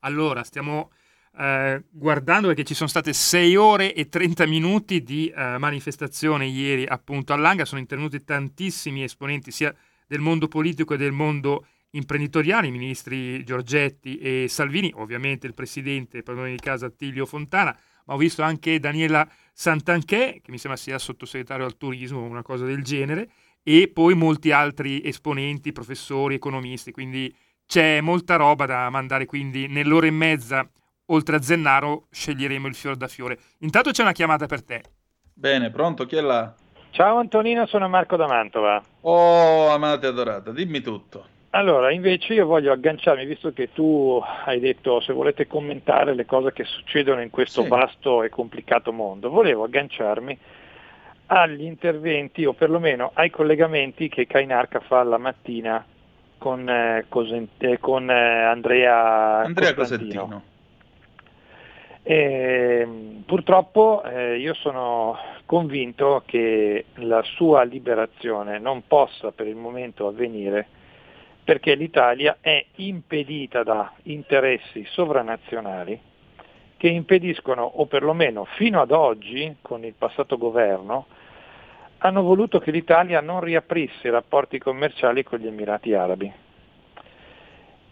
Allora, 0.00 0.42
stiamo 0.42 0.92
eh, 1.38 1.82
guardando 1.90 2.48
perché 2.48 2.64
ci 2.64 2.74
sono 2.74 2.88
state 2.88 3.12
6 3.12 3.56
ore 3.56 3.94
e 3.94 4.08
30 4.08 4.46
minuti 4.46 5.02
di 5.02 5.28
eh, 5.28 5.58
manifestazione 5.58 6.46
ieri 6.46 6.86
appunto 6.86 7.32
all'Anga, 7.32 7.64
sono 7.64 7.80
intervenuti 7.80 8.22
tantissimi 8.24 9.02
esponenti 9.02 9.50
sia 9.50 9.74
del 10.06 10.20
mondo 10.20 10.48
politico 10.48 10.94
e 10.94 10.96
del 10.96 11.12
mondo 11.12 11.66
imprenditoriale, 11.90 12.66
i 12.66 12.72
ministri 12.72 13.44
Giorgetti 13.44 14.18
e 14.18 14.46
Salvini, 14.48 14.92
ovviamente 14.96 15.46
il 15.46 15.54
presidente, 15.54 16.22
di 16.22 16.56
casa 16.56 16.86
Attilio 16.86 17.24
Fontana, 17.24 17.76
ma 18.06 18.14
ho 18.14 18.16
visto 18.16 18.42
anche 18.42 18.78
Daniela 18.78 19.28
Santanchè, 19.52 20.40
che 20.42 20.50
mi 20.50 20.58
sembra 20.58 20.78
sia 20.78 20.98
sottosegretario 20.98 21.64
al 21.64 21.76
turismo 21.76 22.20
o 22.20 22.24
una 22.24 22.42
cosa 22.42 22.64
del 22.64 22.82
genere, 22.82 23.30
e 23.62 23.88
poi 23.88 24.14
molti 24.14 24.50
altri 24.50 25.02
esponenti, 25.04 25.72
professori, 25.72 26.34
economisti, 26.34 26.92
quindi 26.92 27.34
c'è 27.66 28.00
molta 28.00 28.36
roba 28.36 28.66
da 28.66 28.90
mandare, 28.90 29.24
quindi 29.24 29.68
nell'ora 29.68 30.06
e 30.06 30.10
mezza, 30.10 30.68
oltre 31.06 31.36
a 31.36 31.42
Zennaro, 31.42 32.06
sceglieremo 32.10 32.66
il 32.66 32.74
fiore 32.74 32.96
da 32.96 33.08
fiore. 33.08 33.38
Intanto 33.60 33.90
c'è 33.90 34.02
una 34.02 34.12
chiamata 34.12 34.46
per 34.46 34.62
te. 34.62 34.82
Bene, 35.32 35.70
pronto, 35.70 36.06
chi 36.06 36.16
è 36.16 36.20
là? 36.20 36.54
Ciao 36.90 37.18
Antonino, 37.18 37.66
sono 37.66 37.88
Marco 37.88 38.16
da 38.16 38.26
Mantova. 38.26 38.82
Oh, 39.00 39.68
amata 39.68 40.06
e 40.06 40.10
adorata, 40.10 40.52
dimmi 40.52 40.80
tutto. 40.80 41.32
Allora, 41.50 41.92
invece 41.92 42.34
io 42.34 42.46
voglio 42.46 42.72
agganciarmi, 42.72 43.26
visto 43.26 43.52
che 43.52 43.72
tu 43.72 44.20
hai 44.44 44.58
detto 44.58 45.00
se 45.00 45.12
volete 45.12 45.46
commentare 45.46 46.14
le 46.14 46.24
cose 46.24 46.52
che 46.52 46.64
succedono 46.64 47.20
in 47.20 47.30
questo 47.30 47.62
sì. 47.62 47.68
vasto 47.68 48.22
e 48.22 48.28
complicato 48.28 48.92
mondo, 48.92 49.30
volevo 49.30 49.64
agganciarmi 49.64 50.38
agli 51.26 51.62
interventi 51.62 52.44
o 52.44 52.52
perlomeno 52.52 53.10
ai 53.14 53.30
collegamenti 53.30 54.08
che 54.08 54.26
Kainarca 54.26 54.80
fa 54.80 55.02
la 55.04 55.18
mattina 55.18 55.84
con, 56.38 56.68
eh, 56.68 57.06
Cosent- 57.08 57.78
con 57.78 58.10
eh, 58.10 58.42
Andrea, 58.42 59.42
Andrea 59.42 59.74
Cosentino. 59.74 60.42
E, 62.06 62.86
purtroppo 63.24 64.02
eh, 64.04 64.36
io 64.36 64.52
sono 64.52 65.16
convinto 65.46 66.22
che 66.26 66.84
la 66.96 67.22
sua 67.22 67.62
liberazione 67.62 68.58
non 68.58 68.86
possa 68.86 69.32
per 69.32 69.46
il 69.46 69.56
momento 69.56 70.06
avvenire 70.06 70.66
perché 71.42 71.74
l'Italia 71.74 72.36
è 72.40 72.62
impedita 72.76 73.62
da 73.62 73.90
interessi 74.04 74.84
sovranazionali 74.90 75.98
che 76.76 76.88
impediscono, 76.88 77.62
o 77.62 77.86
perlomeno 77.86 78.44
fino 78.56 78.82
ad 78.82 78.90
oggi, 78.90 79.56
con 79.62 79.84
il 79.84 79.94
passato 79.96 80.36
governo, 80.36 81.06
hanno 81.98 82.22
voluto 82.22 82.58
che 82.58 82.70
l'Italia 82.70 83.22
non 83.22 83.40
riaprisse 83.40 84.08
i 84.08 84.10
rapporti 84.10 84.58
commerciali 84.58 85.22
con 85.22 85.38
gli 85.38 85.46
Emirati 85.46 85.94
Arabi. 85.94 86.30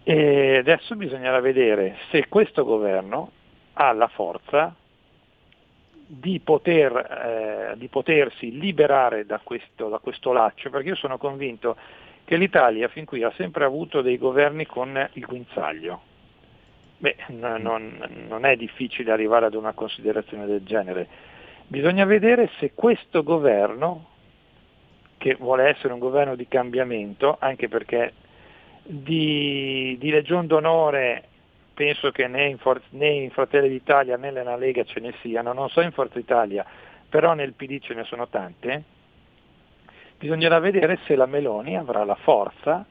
E 0.02 0.56
adesso 0.56 0.96
bisognerà 0.96 1.40
vedere 1.40 1.96
se 2.10 2.26
questo 2.28 2.64
governo 2.64 3.30
ha 3.74 3.92
la 3.92 4.08
forza 4.08 4.74
di, 6.06 6.40
poter, 6.40 7.72
eh, 7.72 7.74
di 7.78 7.88
potersi 7.88 8.58
liberare 8.58 9.24
da 9.24 9.40
questo, 9.42 9.88
da 9.88 9.98
questo 9.98 10.32
laccio, 10.32 10.70
perché 10.70 10.88
io 10.88 10.94
sono 10.94 11.16
convinto 11.16 11.76
che 12.24 12.36
l'Italia 12.36 12.88
fin 12.88 13.04
qui 13.04 13.22
ha 13.22 13.32
sempre 13.36 13.64
avuto 13.64 14.02
dei 14.02 14.18
governi 14.18 14.66
con 14.66 15.08
il 15.14 15.24
guinzaglio. 15.24 16.02
Beh, 16.98 17.16
non, 17.28 18.26
non 18.28 18.44
è 18.44 18.56
difficile 18.56 19.10
arrivare 19.10 19.46
ad 19.46 19.54
una 19.54 19.72
considerazione 19.72 20.46
del 20.46 20.62
genere. 20.62 21.08
Bisogna 21.66 22.04
vedere 22.04 22.50
se 22.58 22.72
questo 22.74 23.22
governo, 23.22 24.06
che 25.16 25.34
vuole 25.34 25.68
essere 25.68 25.92
un 25.92 25.98
governo 25.98 26.36
di 26.36 26.46
cambiamento, 26.46 27.36
anche 27.40 27.68
perché 27.68 28.12
di, 28.82 29.96
di 29.98 30.10
Legion 30.10 30.46
d'onore 30.46 31.28
penso 31.74 32.10
che 32.10 32.26
né 32.26 32.46
in, 32.46 32.58
For- 32.58 32.82
né 32.90 33.08
in 33.08 33.30
Fratelli 33.30 33.68
d'Italia 33.68 34.16
né 34.16 34.30
nella 34.30 34.56
Lega 34.56 34.84
ce 34.84 35.00
ne 35.00 35.14
siano, 35.20 35.52
non 35.52 35.68
so 35.68 35.80
in 35.80 35.92
Forza 35.92 36.18
Italia, 36.18 36.64
però 37.08 37.34
nel 37.34 37.52
PD 37.52 37.80
ce 37.80 37.94
ne 37.94 38.04
sono 38.04 38.28
tante, 38.28 38.82
bisognerà 40.18 40.58
vedere 40.58 40.98
se 41.04 41.14
la 41.16 41.26
Meloni 41.26 41.76
avrà 41.76 42.04
la 42.04 42.14
forza 42.14 42.84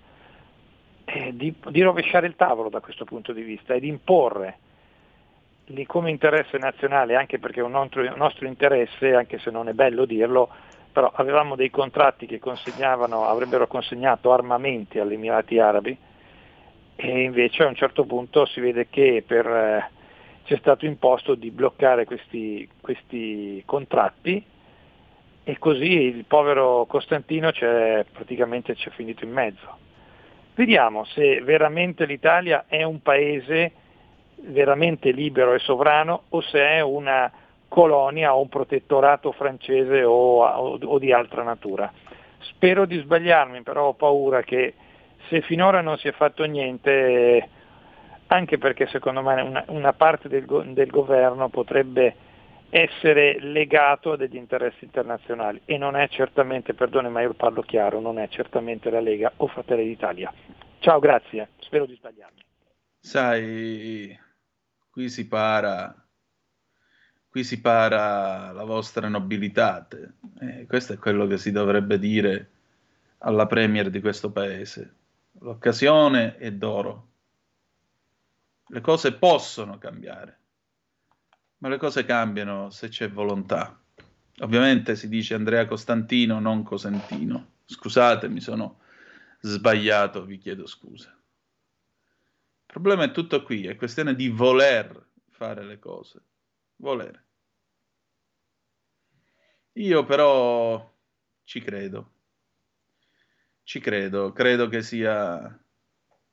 eh, 1.05 1.31
di, 1.33 1.53
di, 1.69 1.81
rovesciare 1.81 2.27
il 2.27 2.35
tavolo 2.35 2.69
da 2.69 2.81
questo 2.81 3.05
punto 3.05 3.31
di 3.33 3.41
vista 3.41 3.73
e 3.73 3.79
di 3.79 3.87
imporre 3.87 4.57
lì 5.65 5.85
come 5.85 6.09
interesse 6.09 6.57
nazionale, 6.57 7.15
anche 7.15 7.39
perché 7.39 7.61
è 7.61 7.63
un 7.63 7.71
nostro, 7.71 8.01
un 8.01 8.13
nostro 8.17 8.47
interesse, 8.47 9.13
anche 9.13 9.39
se 9.39 9.49
non 9.51 9.69
è 9.69 9.73
bello 9.73 10.05
dirlo, 10.05 10.49
però 10.91 11.11
avevamo 11.15 11.55
dei 11.55 11.69
contratti 11.69 12.25
che 12.25 12.41
avrebbero 12.43 13.67
consegnato 13.67 14.33
armamenti 14.33 14.99
agli 14.99 15.13
Emirati 15.13 15.57
Arabi, 15.59 15.97
e 17.03 17.23
invece 17.23 17.63
a 17.63 17.67
un 17.67 17.73
certo 17.73 18.05
punto 18.05 18.45
si 18.45 18.59
vede 18.59 18.87
che 18.87 19.23
per, 19.25 19.47
eh, 19.47 19.89
c'è 20.45 20.55
stato 20.57 20.85
imposto 20.85 21.33
di 21.33 21.49
bloccare 21.49 22.05
questi, 22.05 22.69
questi, 22.79 23.63
contratti 23.65 24.45
e 25.43 25.57
così 25.57 25.91
il 25.93 26.25
povero 26.25 26.85
Costantino 26.85 27.49
c'è, 27.51 28.05
praticamente 28.11 28.75
c'è 28.75 28.91
finito 28.91 29.25
in 29.25 29.31
mezzo. 29.31 29.79
Vediamo 30.53 31.03
se 31.05 31.41
veramente 31.41 32.05
l'Italia 32.05 32.65
è 32.67 32.83
un 32.83 33.01
paese 33.01 33.71
veramente 34.35 35.09
libero 35.09 35.53
e 35.53 35.59
sovrano 35.59 36.23
o 36.29 36.41
se 36.41 36.59
è 36.59 36.81
una 36.81 37.31
colonia 37.67 38.35
o 38.35 38.41
un 38.41 38.49
protettorato 38.49 39.31
francese 39.31 40.03
o, 40.03 40.45
o, 40.45 40.77
o 40.79 40.99
di 40.99 41.11
altra 41.11 41.41
natura. 41.41 41.91
Spero 42.41 42.85
di 42.85 42.99
sbagliarmi, 42.99 43.63
però 43.63 43.87
ho 43.87 43.93
paura 43.93 44.43
che 44.43 44.75
se 45.29 45.41
finora 45.41 45.81
non 45.81 45.97
si 45.97 46.07
è 46.07 46.11
fatto 46.11 46.43
niente, 46.43 47.49
anche 48.27 48.57
perché 48.57 48.87
secondo 48.87 49.21
me 49.21 49.41
una, 49.41 49.63
una 49.67 49.93
parte 49.93 50.27
del, 50.29 50.45
del 50.73 50.89
governo 50.89 51.49
potrebbe 51.49 52.15
essere 52.71 53.37
legato 53.41 54.13
a 54.13 54.17
degli 54.17 54.37
interessi 54.37 54.85
internazionali 54.85 55.61
e 55.65 55.77
non 55.77 55.97
è 55.97 56.07
certamente, 56.07 56.73
perdone 56.73 57.09
ma 57.09 57.21
io 57.21 57.33
parlo 57.33 57.61
chiaro, 57.61 57.99
non 57.99 58.17
è 58.17 58.29
certamente 58.29 58.89
la 58.89 59.01
Lega 59.01 59.31
o 59.37 59.47
Fratelli 59.47 59.83
d'Italia. 59.83 60.33
Ciao, 60.79 60.99
grazie, 60.99 61.49
spero 61.59 61.85
di 61.85 61.95
sbagliarmi. 61.95 62.39
Sai, 62.97 64.17
qui 64.89 65.09
si 65.09 65.27
para, 65.27 65.93
qui 67.29 67.43
si 67.43 67.59
para 67.59 68.51
la 68.53 68.63
vostra 68.63 69.09
nobilità. 69.09 69.85
Eh, 70.39 70.65
questo 70.65 70.93
è 70.93 70.97
quello 70.97 71.27
che 71.27 71.37
si 71.37 71.51
dovrebbe 71.51 71.99
dire 71.99 72.49
alla 73.19 73.47
Premier 73.47 73.89
di 73.89 73.99
questo 73.99 74.31
paese. 74.31 74.95
L'occasione 75.39 76.37
è 76.37 76.51
d'oro. 76.51 77.09
Le 78.67 78.81
cose 78.81 79.13
possono 79.13 79.77
cambiare, 79.77 80.39
ma 81.57 81.69
le 81.69 81.77
cose 81.77 82.05
cambiano 82.05 82.69
se 82.69 82.89
c'è 82.89 83.09
volontà. 83.09 83.77
Ovviamente 84.39 84.95
si 84.95 85.09
dice 85.09 85.33
Andrea 85.33 85.65
Costantino, 85.65 86.39
non 86.39 86.63
Cosentino. 86.63 87.53
Scusate, 87.65 88.29
mi 88.29 88.39
sono 88.39 88.79
sbagliato, 89.41 90.23
vi 90.25 90.37
chiedo 90.37 90.65
scusa. 90.65 91.09
Il 91.09 92.65
problema 92.65 93.03
è 93.03 93.11
tutto 93.11 93.43
qui, 93.43 93.67
è 93.67 93.75
questione 93.75 94.15
di 94.15 94.29
voler 94.29 95.09
fare 95.29 95.63
le 95.63 95.79
cose. 95.79 96.21
Volere. 96.77 97.25
Io 99.73 100.03
però 100.05 100.93
ci 101.43 101.61
credo 101.61 102.11
ci 103.63 103.79
credo, 103.79 104.31
credo 104.31 104.67
che 104.67 104.81
sia 104.81 105.57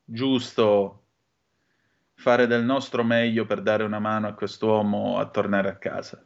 giusto 0.05 1.03
fare 2.15 2.47
del 2.47 2.65
nostro 2.65 3.05
meglio 3.05 3.45
per 3.45 3.63
dare 3.63 3.85
una 3.85 3.99
mano 4.01 4.27
a 4.27 4.35
quest'uomo 4.35 5.19
a 5.19 5.27
tornare 5.29 5.69
a 5.69 5.77
casa. 5.77 6.23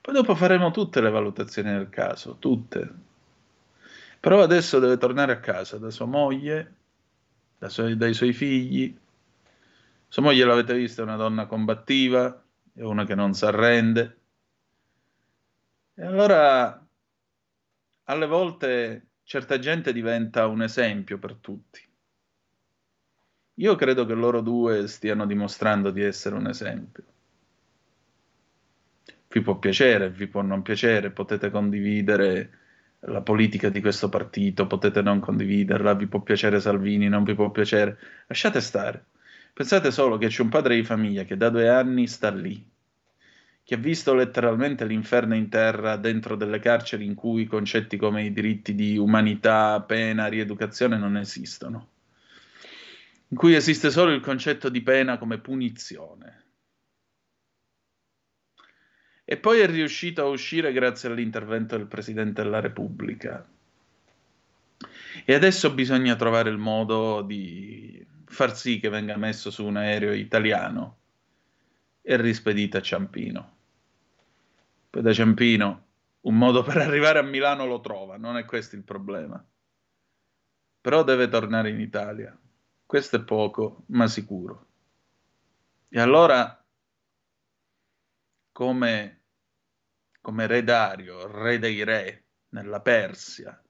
Poi 0.00 0.14
dopo 0.14 0.34
faremo 0.34 0.70
tutte 0.70 1.00
le 1.00 1.10
valutazioni 1.10 1.70
del 1.72 1.90
caso, 1.90 2.36
tutte. 2.38 3.08
Però 4.18 4.42
adesso 4.42 4.78
deve 4.78 4.96
tornare 4.96 5.32
a 5.32 5.40
casa 5.40 5.76
da 5.76 5.90
sua 5.90 6.06
moglie, 6.06 6.74
da 7.58 7.68
suoi, 7.68 7.96
dai 7.96 8.14
suoi 8.14 8.32
figli. 8.32 8.96
Sua 10.08 10.22
moglie 10.22 10.44
l'avete 10.44 10.74
vista, 10.74 11.02
è 11.02 11.04
una 11.04 11.16
donna 11.16 11.46
combattiva, 11.46 12.42
è 12.72 12.82
una 12.82 13.04
che 13.04 13.14
non 13.14 13.34
si 13.34 13.44
arrende. 13.44 14.18
E 15.94 16.04
allora 16.04 16.82
alle 18.04 18.26
volte 18.26 19.09
certa 19.30 19.60
gente 19.60 19.92
diventa 19.92 20.48
un 20.48 20.60
esempio 20.60 21.16
per 21.16 21.36
tutti. 21.36 21.80
Io 23.54 23.76
credo 23.76 24.04
che 24.04 24.14
loro 24.14 24.40
due 24.40 24.88
stiano 24.88 25.24
dimostrando 25.24 25.92
di 25.92 26.02
essere 26.02 26.34
un 26.34 26.48
esempio. 26.48 27.04
Vi 29.28 29.40
può 29.40 29.56
piacere, 29.60 30.10
vi 30.10 30.26
può 30.26 30.42
non 30.42 30.62
piacere, 30.62 31.12
potete 31.12 31.48
condividere 31.48 32.58
la 33.02 33.22
politica 33.22 33.68
di 33.68 33.80
questo 33.80 34.08
partito, 34.08 34.66
potete 34.66 35.00
non 35.00 35.20
condividerla, 35.20 35.94
vi 35.94 36.08
può 36.08 36.22
piacere 36.22 36.58
Salvini, 36.58 37.08
non 37.08 37.22
vi 37.22 37.36
può 37.36 37.52
piacere. 37.52 37.98
Lasciate 38.26 38.60
stare. 38.60 39.04
Pensate 39.52 39.92
solo 39.92 40.18
che 40.18 40.26
c'è 40.26 40.42
un 40.42 40.48
padre 40.48 40.74
di 40.74 40.82
famiglia 40.82 41.22
che 41.22 41.36
da 41.36 41.50
due 41.50 41.68
anni 41.68 42.08
sta 42.08 42.30
lì, 42.32 42.68
che 43.70 43.76
ha 43.76 43.78
visto 43.78 44.14
letteralmente 44.14 44.84
l'inferno 44.84 45.36
in 45.36 45.48
terra 45.48 45.94
dentro 45.94 46.34
delle 46.34 46.58
carceri 46.58 47.04
in 47.04 47.14
cui 47.14 47.46
concetti 47.46 47.96
come 47.96 48.24
i 48.24 48.32
diritti 48.32 48.74
di 48.74 48.98
umanità, 48.98 49.80
pena, 49.80 50.26
rieducazione 50.26 50.98
non 50.98 51.16
esistono, 51.16 51.88
in 53.28 53.36
cui 53.36 53.54
esiste 53.54 53.92
solo 53.92 54.10
il 54.10 54.22
concetto 54.22 54.70
di 54.70 54.82
pena 54.82 55.18
come 55.18 55.38
punizione. 55.38 56.42
E 59.24 59.36
poi 59.36 59.60
è 59.60 59.68
riuscito 59.68 60.22
a 60.22 60.26
uscire 60.26 60.72
grazie 60.72 61.08
all'intervento 61.08 61.76
del 61.76 61.86
Presidente 61.86 62.42
della 62.42 62.58
Repubblica. 62.58 63.48
E 65.24 65.32
adesso 65.32 65.72
bisogna 65.72 66.16
trovare 66.16 66.50
il 66.50 66.58
modo 66.58 67.22
di 67.22 68.04
far 68.24 68.56
sì 68.56 68.80
che 68.80 68.88
venga 68.88 69.16
messo 69.16 69.52
su 69.52 69.64
un 69.64 69.76
aereo 69.76 70.12
italiano 70.12 70.96
e 72.02 72.20
rispedito 72.20 72.76
a 72.76 72.82
Ciampino. 72.82 73.58
Poi 74.90 75.02
da 75.02 75.12
Ciampino 75.12 75.86
un 76.22 76.36
modo 76.36 76.62
per 76.62 76.76
arrivare 76.82 77.18
a 77.18 77.22
Milano 77.22 77.64
lo 77.64 77.80
trova, 77.80 78.16
non 78.16 78.36
è 78.36 78.44
questo 78.44 78.76
il 78.76 78.82
problema. 78.82 79.42
Però 80.80 81.04
deve 81.04 81.28
tornare 81.28 81.70
in 81.70 81.80
Italia. 81.80 82.36
Questo 82.84 83.16
è 83.16 83.22
poco, 83.22 83.84
ma 83.88 84.08
sicuro. 84.08 84.66
E 85.88 86.00
allora, 86.00 86.64
come, 88.52 89.22
come 90.20 90.46
re 90.46 90.64
Dario, 90.64 91.26
re 91.26 91.58
dei 91.58 91.84
re, 91.84 92.24
nella 92.50 92.80
Persia, 92.80 93.62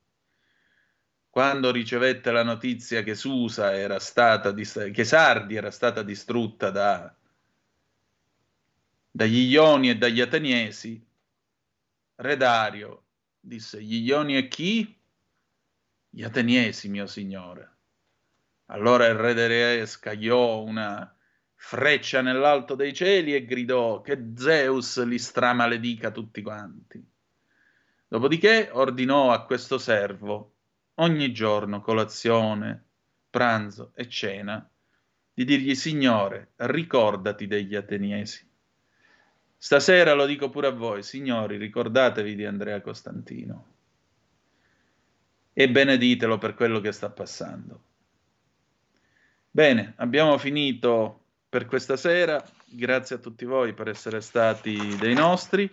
quando 1.28 1.70
ricevette 1.70 2.30
la 2.30 2.42
notizia 2.42 3.02
che 3.02 3.14
Susa 3.14 3.74
era 3.74 3.98
stata, 3.98 4.52
che 4.52 5.04
Sardi 5.04 5.54
era 5.54 5.70
stata 5.70 6.02
distrutta 6.02 6.70
da, 6.70 7.14
dagli 9.10 9.50
Ioni 9.50 9.90
e 9.90 9.96
dagli 9.96 10.20
Ateniesi, 10.20 11.09
Re 12.20 12.36
Dario 12.36 13.04
disse, 13.40 13.82
gli 13.82 14.06
Ioni 14.06 14.36
e 14.36 14.46
chi? 14.46 14.94
Gli 16.10 16.22
Ateniesi, 16.22 16.90
mio 16.90 17.06
signore. 17.06 17.76
Allora 18.66 19.06
il 19.06 19.14
re 19.14 19.32
Dario 19.32 19.86
scagliò 19.86 20.60
una 20.60 21.16
freccia 21.54 22.20
nell'alto 22.20 22.74
dei 22.74 22.92
cieli 22.92 23.34
e 23.34 23.46
gridò 23.46 24.02
che 24.02 24.32
Zeus 24.36 25.02
li 25.02 25.18
stramaledica 25.18 26.10
tutti 26.10 26.42
quanti. 26.42 27.02
Dopodiché 28.06 28.68
ordinò 28.70 29.32
a 29.32 29.46
questo 29.46 29.78
servo 29.78 30.56
ogni 30.96 31.32
giorno 31.32 31.80
colazione, 31.80 32.84
pranzo 33.30 33.92
e 33.94 34.06
cena 34.10 34.68
di 35.32 35.44
dirgli 35.46 35.74
Signore, 35.74 36.52
ricordati 36.56 37.46
degli 37.46 37.74
Ateniesi. 37.74 38.49
Stasera 39.62 40.14
lo 40.14 40.24
dico 40.24 40.48
pure 40.48 40.68
a 40.68 40.70
voi, 40.70 41.02
signori, 41.02 41.58
ricordatevi 41.58 42.34
di 42.34 42.46
Andrea 42.46 42.80
Costantino 42.80 43.66
e 45.52 45.68
beneditelo 45.68 46.38
per 46.38 46.54
quello 46.54 46.80
che 46.80 46.92
sta 46.92 47.10
passando. 47.10 47.82
Bene, 49.50 49.92
abbiamo 49.96 50.38
finito 50.38 51.24
per 51.46 51.66
questa 51.66 51.98
sera. 51.98 52.42
Grazie 52.64 53.16
a 53.16 53.18
tutti 53.18 53.44
voi 53.44 53.74
per 53.74 53.88
essere 53.88 54.22
stati 54.22 54.96
dei 54.96 55.12
nostri. 55.12 55.68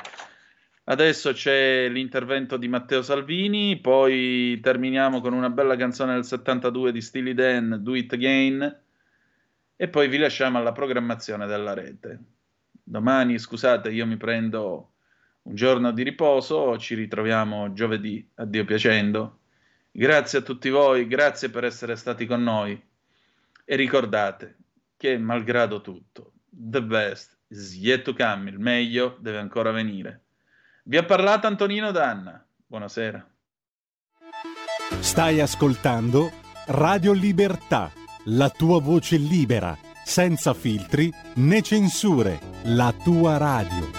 Adesso 0.83 1.31
c'è 1.31 1.87
l'intervento 1.87 2.57
di 2.57 2.67
Matteo 2.67 3.01
Salvini, 3.01 3.79
poi 3.79 4.59
terminiamo 4.59 5.21
con 5.21 5.31
una 5.31 5.49
bella 5.49 5.77
canzone 5.77 6.13
del 6.15 6.25
72 6.25 6.91
di 6.91 6.99
Steely 6.99 7.33
Dan, 7.33 7.77
Do 7.79 7.95
It 7.95 8.11
Again, 8.11 8.81
e 9.77 9.87
poi 9.87 10.09
vi 10.09 10.17
lasciamo 10.17 10.57
alla 10.57 10.73
programmazione 10.73 11.45
della 11.45 11.73
rete. 11.73 12.19
Domani, 12.89 13.37
scusate, 13.37 13.91
io 13.91 14.05
mi 14.05 14.15
prendo 14.15 14.93
un 15.41 15.55
giorno 15.55 15.91
di 15.91 16.03
riposo, 16.03 16.77
ci 16.77 16.95
ritroviamo 16.95 17.73
giovedì, 17.73 18.25
a 18.35 18.45
Dio 18.45 18.63
piacendo. 18.63 19.39
Grazie 19.91 20.39
a 20.39 20.41
tutti 20.41 20.69
voi, 20.69 21.05
grazie 21.05 21.49
per 21.49 21.65
essere 21.65 21.97
stati 21.97 22.25
con 22.25 22.41
noi 22.43 22.81
e 23.65 23.75
ricordate 23.75 24.55
che 24.95 25.17
malgrado 25.17 25.81
tutto, 25.81 26.31
the 26.49 26.81
best 26.81 27.37
is 27.49 27.75
yet 27.75 28.03
to 28.03 28.13
come, 28.13 28.49
il 28.49 28.59
meglio 28.59 29.17
deve 29.19 29.39
ancora 29.39 29.71
venire. 29.71 30.21
Vi 30.83 30.95
ha 30.95 31.03
parlato 31.03 31.45
Antonino 31.45 31.91
Danna. 31.91 32.41
Buonasera. 32.65 33.29
Stai 34.99 35.41
ascoltando 35.41 36.31
Radio 36.67 37.11
Libertà, 37.11 37.91
la 38.27 38.49
tua 38.49 38.79
voce 38.79 39.17
libera, 39.17 39.77
senza 40.07 40.53
filtri 40.53 41.13
né 41.35 41.61
censure, 41.61 42.39
la 42.63 42.93
tua 43.03 43.35
radio. 43.35 43.91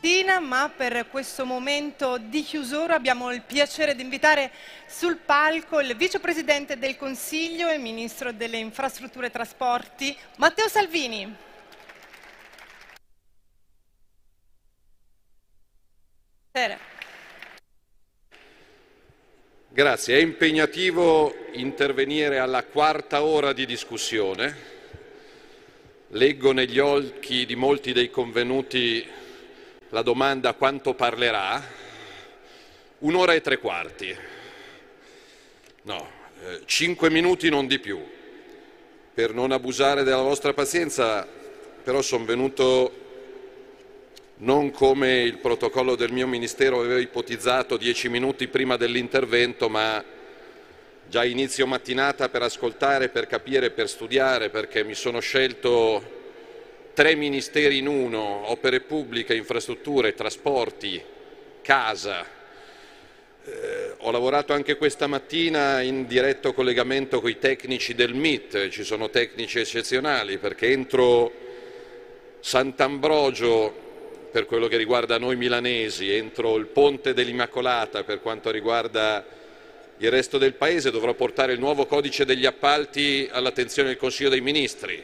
Tina, 0.00 0.40
ma 0.40 0.68
per 0.76 1.06
questo 1.08 1.46
momento 1.46 2.18
di 2.18 2.42
chiusura 2.42 2.96
abbiamo 2.96 3.30
il 3.30 3.42
piacere 3.42 3.94
di 3.94 4.02
invitare 4.02 4.50
sul 4.88 5.18
palco 5.18 5.78
il 5.78 5.96
vicepresidente 5.96 6.76
del 6.76 6.96
Consiglio 6.96 7.68
e 7.68 7.78
ministro 7.78 8.32
delle 8.32 8.58
infrastrutture 8.58 9.28
e 9.28 9.30
trasporti, 9.30 10.14
Matteo 10.38 10.68
Salvini. 10.68 11.36
Buonasera. 16.50 16.91
Grazie, 19.74 20.18
è 20.18 20.20
impegnativo 20.20 21.34
intervenire 21.52 22.36
alla 22.38 22.62
quarta 22.62 23.22
ora 23.22 23.54
di 23.54 23.64
discussione. 23.64 24.54
Leggo 26.08 26.52
negli 26.52 26.78
occhi 26.78 27.46
di 27.46 27.56
molti 27.56 27.94
dei 27.94 28.10
convenuti 28.10 29.02
la 29.88 30.02
domanda 30.02 30.52
quanto 30.52 30.92
parlerà. 30.92 31.64
Un'ora 32.98 33.32
e 33.32 33.40
tre 33.40 33.56
quarti. 33.56 34.14
No, 35.84 36.10
eh, 36.44 36.60
cinque 36.66 37.08
minuti 37.08 37.48
non 37.48 37.66
di 37.66 37.78
più. 37.78 37.98
Per 39.14 39.32
non 39.32 39.52
abusare 39.52 40.02
della 40.02 40.20
vostra 40.20 40.52
pazienza, 40.52 41.26
però 41.82 42.02
sono 42.02 42.26
venuto 42.26 43.01
non 44.42 44.72
come 44.72 45.22
il 45.22 45.38
protocollo 45.38 45.94
del 45.94 46.10
mio 46.10 46.26
Ministero 46.26 46.80
aveva 46.80 46.98
ipotizzato 46.98 47.76
dieci 47.76 48.08
minuti 48.08 48.48
prima 48.48 48.76
dell'intervento, 48.76 49.68
ma 49.68 50.02
già 51.08 51.24
inizio 51.24 51.66
mattinata 51.66 52.28
per 52.28 52.42
ascoltare, 52.42 53.08
per 53.08 53.26
capire, 53.26 53.70
per 53.70 53.88
studiare, 53.88 54.50
perché 54.50 54.82
mi 54.82 54.94
sono 54.94 55.20
scelto 55.20 56.20
tre 56.92 57.14
ministeri 57.14 57.78
in 57.78 57.86
uno, 57.86 58.50
opere 58.50 58.80
pubbliche, 58.80 59.34
infrastrutture, 59.34 60.14
trasporti, 60.14 61.00
casa. 61.62 62.26
Eh, 63.44 63.94
ho 63.98 64.10
lavorato 64.10 64.52
anche 64.52 64.76
questa 64.76 65.06
mattina 65.06 65.82
in 65.82 66.06
diretto 66.06 66.52
collegamento 66.52 67.20
con 67.20 67.30
i 67.30 67.38
tecnici 67.38 67.94
del 67.94 68.14
MIT, 68.14 68.70
ci 68.70 68.82
sono 68.82 69.08
tecnici 69.08 69.60
eccezionali 69.60 70.38
perché 70.38 70.70
entro 70.72 71.32
Sant'Ambrogio 72.40 73.81
per 74.32 74.46
quello 74.46 74.66
che 74.66 74.78
riguarda 74.78 75.18
noi 75.18 75.36
milanesi, 75.36 76.10
entro 76.10 76.56
il 76.56 76.64
ponte 76.64 77.12
dell'Immacolata 77.12 78.02
per 78.02 78.22
quanto 78.22 78.50
riguarda 78.50 79.22
il 79.98 80.10
resto 80.10 80.38
del 80.38 80.54
Paese, 80.54 80.90
dovrò 80.90 81.12
portare 81.12 81.52
il 81.52 81.58
nuovo 81.58 81.84
codice 81.84 82.24
degli 82.24 82.46
appalti 82.46 83.28
all'attenzione 83.30 83.88
del 83.88 83.98
Consiglio 83.98 84.30
dei 84.30 84.40
Ministri. 84.40 85.00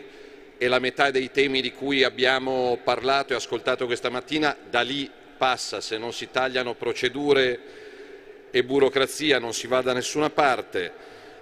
E 0.57 0.67
la 0.67 0.79
metà 0.79 1.11
dei 1.11 1.31
temi 1.31 1.61
di 1.61 1.73
cui 1.73 2.05
abbiamo 2.05 2.81
parlato 2.83 3.35
e 3.35 3.37
ascoltato 3.37 3.85
questa 3.85 4.09
mattina 4.09 4.57
da 4.69 4.81
lì 4.81 5.09
passa, 5.37 5.83
se 5.83 5.99
non 5.99 6.15
si 6.15 6.31
tagliano 6.31 6.75
procedure 6.75 7.61
e 8.51 8.65
burocrazia 8.65 9.39
non 9.39 9.53
si 9.53 9.67
va 9.67 9.83
da 9.83 9.93
nessuna 9.93 10.31
parte. 10.31 10.91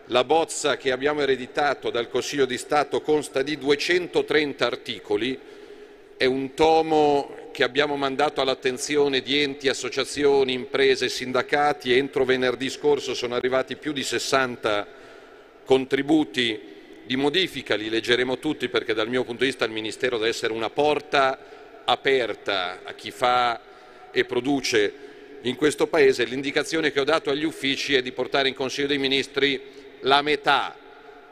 La 0.07 0.25
bozza 0.25 0.77
che 0.77 0.91
abbiamo 0.91 1.21
ereditato 1.21 1.91
dal 1.91 2.09
Consiglio 2.09 2.47
di 2.47 2.59
Stato 2.59 3.01
consta 3.01 3.43
di 3.43 3.57
230 3.57 4.67
articoli, 4.67 5.39
è 6.17 6.25
un 6.25 6.55
tomo 6.55 7.46
che 7.57 7.65
abbiamo 7.65 7.97
mandato 7.97 8.43
all'attenzione 8.43 9.23
di 9.23 9.41
enti, 9.41 9.71
associazioni, 9.71 10.53
imprese, 10.53 11.09
sindacati 11.09 11.91
e 11.91 11.97
entro 11.97 12.27
venerdì 12.27 12.69
scorso 12.69 13.15
sono 13.15 13.35
arrivati 13.35 13.77
più 13.77 13.95
di 13.95 14.03
60 14.03 14.87
contributi 15.65 16.61
di 17.07 17.17
modifica, 17.17 17.75
li 17.75 17.89
leggeremo 17.89 18.39
tutti 18.39 18.69
perché 18.69 18.93
dal 18.93 19.09
mio 19.09 19.25
punto 19.25 19.41
di 19.41 19.49
vista 19.49 19.65
il 19.65 19.71
Ministero 19.71 20.19
deve 20.19 20.29
essere 20.29 20.53
una 20.53 20.69
porta 20.69 21.83
aperta 21.87 22.81
a 22.85 22.93
chi 22.93 23.11
fa 23.11 23.59
e 24.11 24.27
produce 24.27 24.93
in 25.41 25.57
questo 25.57 25.87
Paese. 25.87 26.25
L'indicazione 26.25 26.93
che 26.93 27.01
ho 27.01 27.05
dato 27.05 27.31
agli 27.31 27.45
uffici 27.45 27.95
è 27.95 28.03
di 28.03 28.13
portare 28.13 28.49
in 28.49 28.55
Consiglio 28.55 28.89
dei 28.89 28.99
Ministri 28.99 29.59
la 30.01 30.21
metà 30.21 30.77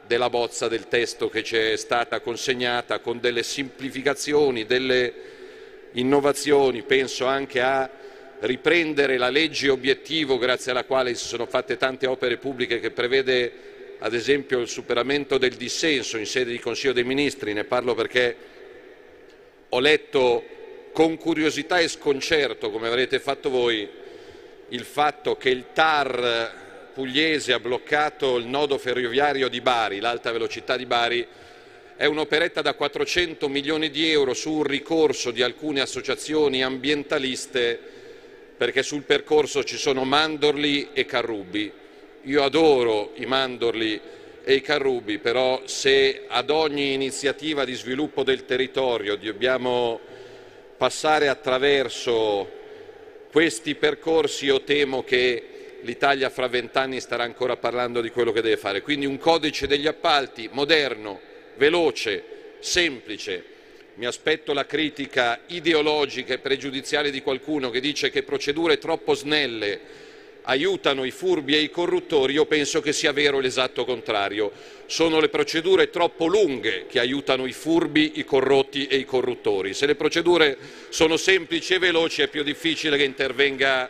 della 0.06 0.30
bozza 0.30 0.68
del 0.68 0.88
testo 0.88 1.28
che 1.28 1.42
ci 1.42 1.56
è 1.56 1.76
stata 1.76 2.20
consegnata 2.20 3.00
con 3.00 3.20
delle 3.20 3.42
semplificazioni, 3.42 4.64
delle 4.64 5.33
innovazioni, 5.94 6.82
penso 6.82 7.26
anche 7.26 7.60
a 7.60 7.90
riprendere 8.40 9.16
la 9.16 9.30
legge 9.30 9.68
obiettivo 9.68 10.38
grazie 10.38 10.70
alla 10.70 10.84
quale 10.84 11.14
si 11.14 11.26
sono 11.26 11.46
fatte 11.46 11.76
tante 11.76 12.06
opere 12.06 12.36
pubbliche 12.36 12.80
che 12.80 12.90
prevede 12.90 13.52
ad 13.98 14.12
esempio 14.12 14.60
il 14.60 14.68
superamento 14.68 15.38
del 15.38 15.54
dissenso 15.54 16.18
in 16.18 16.26
sede 16.26 16.50
di 16.50 16.58
Consiglio 16.58 16.92
dei 16.92 17.04
Ministri, 17.04 17.52
ne 17.52 17.64
parlo 17.64 17.94
perché 17.94 18.36
ho 19.68 19.80
letto 19.80 20.44
con 20.92 21.16
curiosità 21.16 21.78
e 21.78 21.88
sconcerto, 21.88 22.70
come 22.70 22.86
avrete 22.86 23.18
fatto 23.18 23.50
voi, 23.50 23.88
il 24.68 24.84
fatto 24.84 25.36
che 25.36 25.50
il 25.50 25.66
TAR 25.72 26.90
pugliese 26.92 27.52
ha 27.52 27.58
bloccato 27.58 28.36
il 28.36 28.46
nodo 28.46 28.78
ferroviario 28.78 29.48
di 29.48 29.60
Bari, 29.60 30.00
l'alta 30.00 30.30
velocità 30.32 30.76
di 30.76 30.86
Bari, 30.86 31.26
è 31.96 32.06
un'operetta 32.06 32.60
da 32.60 32.74
400 32.74 33.48
milioni 33.48 33.90
di 33.90 34.10
euro 34.10 34.34
su 34.34 34.52
un 34.52 34.64
ricorso 34.64 35.30
di 35.30 35.42
alcune 35.42 35.80
associazioni 35.80 36.62
ambientaliste 36.62 37.78
perché 38.56 38.82
sul 38.82 39.02
percorso 39.02 39.62
ci 39.62 39.76
sono 39.76 40.04
mandorli 40.04 40.88
e 40.92 41.04
carrubi. 41.04 41.72
Io 42.22 42.42
adoro 42.42 43.12
i 43.16 43.26
mandorli 43.26 44.00
e 44.42 44.54
i 44.54 44.60
carrubi, 44.60 45.18
però 45.18 45.62
se 45.66 46.24
ad 46.26 46.50
ogni 46.50 46.92
iniziativa 46.94 47.64
di 47.64 47.74
sviluppo 47.74 48.22
del 48.22 48.44
territorio 48.44 49.16
dobbiamo 49.16 50.00
passare 50.76 51.28
attraverso 51.28 52.62
questi 53.30 53.74
percorsi, 53.74 54.46
io 54.46 54.62
temo 54.62 55.02
che 55.04 55.78
l'Italia 55.82 56.30
fra 56.30 56.48
vent'anni 56.48 57.00
starà 57.00 57.24
ancora 57.24 57.56
parlando 57.56 58.00
di 58.00 58.10
quello 58.10 58.32
che 58.32 58.42
deve 58.42 58.56
fare. 58.56 58.82
Quindi 58.82 59.06
un 59.06 59.18
codice 59.18 59.66
degli 59.66 59.86
appalti 59.86 60.48
moderno, 60.52 61.20
veloce, 61.56 62.22
semplice. 62.60 63.52
Mi 63.96 64.06
aspetto 64.06 64.52
la 64.52 64.66
critica 64.66 65.40
ideologica 65.46 66.34
e 66.34 66.38
pregiudiziale 66.38 67.10
di 67.10 67.22
qualcuno 67.22 67.70
che 67.70 67.80
dice 67.80 68.10
che 68.10 68.24
procedure 68.24 68.78
troppo 68.78 69.14
snelle 69.14 70.02
aiutano 70.46 71.04
i 71.04 71.10
furbi 71.10 71.54
e 71.54 71.60
i 71.60 71.70
corruttori, 71.70 72.34
io 72.34 72.44
penso 72.44 72.80
che 72.80 72.92
sia 72.92 73.12
vero 73.12 73.38
l'esatto 73.38 73.84
contrario. 73.84 74.52
Sono 74.86 75.20
le 75.20 75.28
procedure 75.28 75.90
troppo 75.90 76.26
lunghe 76.26 76.86
che 76.86 76.98
aiutano 76.98 77.46
i 77.46 77.52
furbi, 77.52 78.12
i 78.16 78.24
corrotti 78.24 78.86
e 78.86 78.96
i 78.96 79.04
corruttori. 79.04 79.74
Se 79.74 79.86
le 79.86 79.94
procedure 79.94 80.56
sono 80.88 81.16
semplici 81.16 81.74
e 81.74 81.78
veloci 81.78 82.22
è 82.22 82.28
più 82.28 82.42
difficile 82.42 82.96
che 82.96 83.04
intervenga 83.04 83.88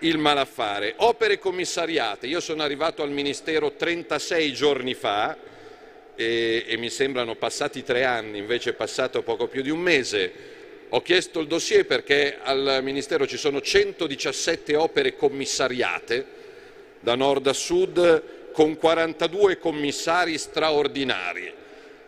il 0.00 0.18
malaffare. 0.18 0.94
Opere 0.96 1.38
commissariate. 1.38 2.26
Io 2.26 2.40
sono 2.40 2.62
arrivato 2.62 3.02
al 3.02 3.10
Ministero 3.10 3.72
36 3.72 4.52
giorni 4.52 4.94
fa 4.94 5.36
e, 6.22 6.64
e 6.66 6.76
mi 6.76 6.90
sembrano 6.90 7.34
passati 7.34 7.82
tre 7.82 8.04
anni, 8.04 8.38
invece 8.38 8.70
è 8.70 8.74
passato 8.74 9.22
poco 9.22 9.48
più 9.48 9.62
di 9.62 9.70
un 9.70 9.80
mese. 9.80 10.32
Ho 10.90 11.02
chiesto 11.02 11.40
il 11.40 11.46
dossier 11.46 11.86
perché 11.86 12.38
al 12.40 12.80
Ministero 12.82 13.26
ci 13.26 13.36
sono 13.36 13.60
117 13.60 14.76
opere 14.76 15.16
commissariate 15.16 16.40
da 17.00 17.14
nord 17.14 17.46
a 17.46 17.52
sud 17.52 18.50
con 18.52 18.76
42 18.76 19.58
commissari 19.58 20.38
straordinari. 20.38 21.60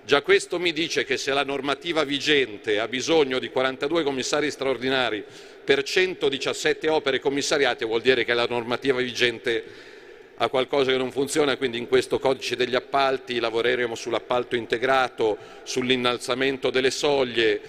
Già 0.04 0.20
questo 0.20 0.58
mi 0.58 0.72
dice 0.72 1.04
che 1.04 1.16
se 1.16 1.32
la 1.32 1.44
normativa 1.44 2.04
vigente 2.04 2.78
ha 2.78 2.86
bisogno 2.86 3.38
di 3.38 3.48
42 3.48 4.02
commissari 4.02 4.50
straordinari 4.50 5.24
per 5.64 5.82
117 5.82 6.90
opere 6.90 7.20
commissariate 7.20 7.86
vuol 7.86 8.02
dire 8.02 8.22
che 8.22 8.34
la 8.34 8.44
normativa 8.46 8.98
vigente 9.00 9.64
a 10.36 10.48
qualcosa 10.48 10.90
che 10.90 10.96
non 10.96 11.12
funziona, 11.12 11.56
quindi 11.56 11.78
in 11.78 11.86
questo 11.86 12.18
codice 12.18 12.56
degli 12.56 12.74
appalti 12.74 13.38
lavoreremo 13.38 13.94
sull'appalto 13.94 14.56
integrato, 14.56 15.38
sull'innalzamento 15.62 16.70
delle 16.70 16.90
soglie, 16.90 17.60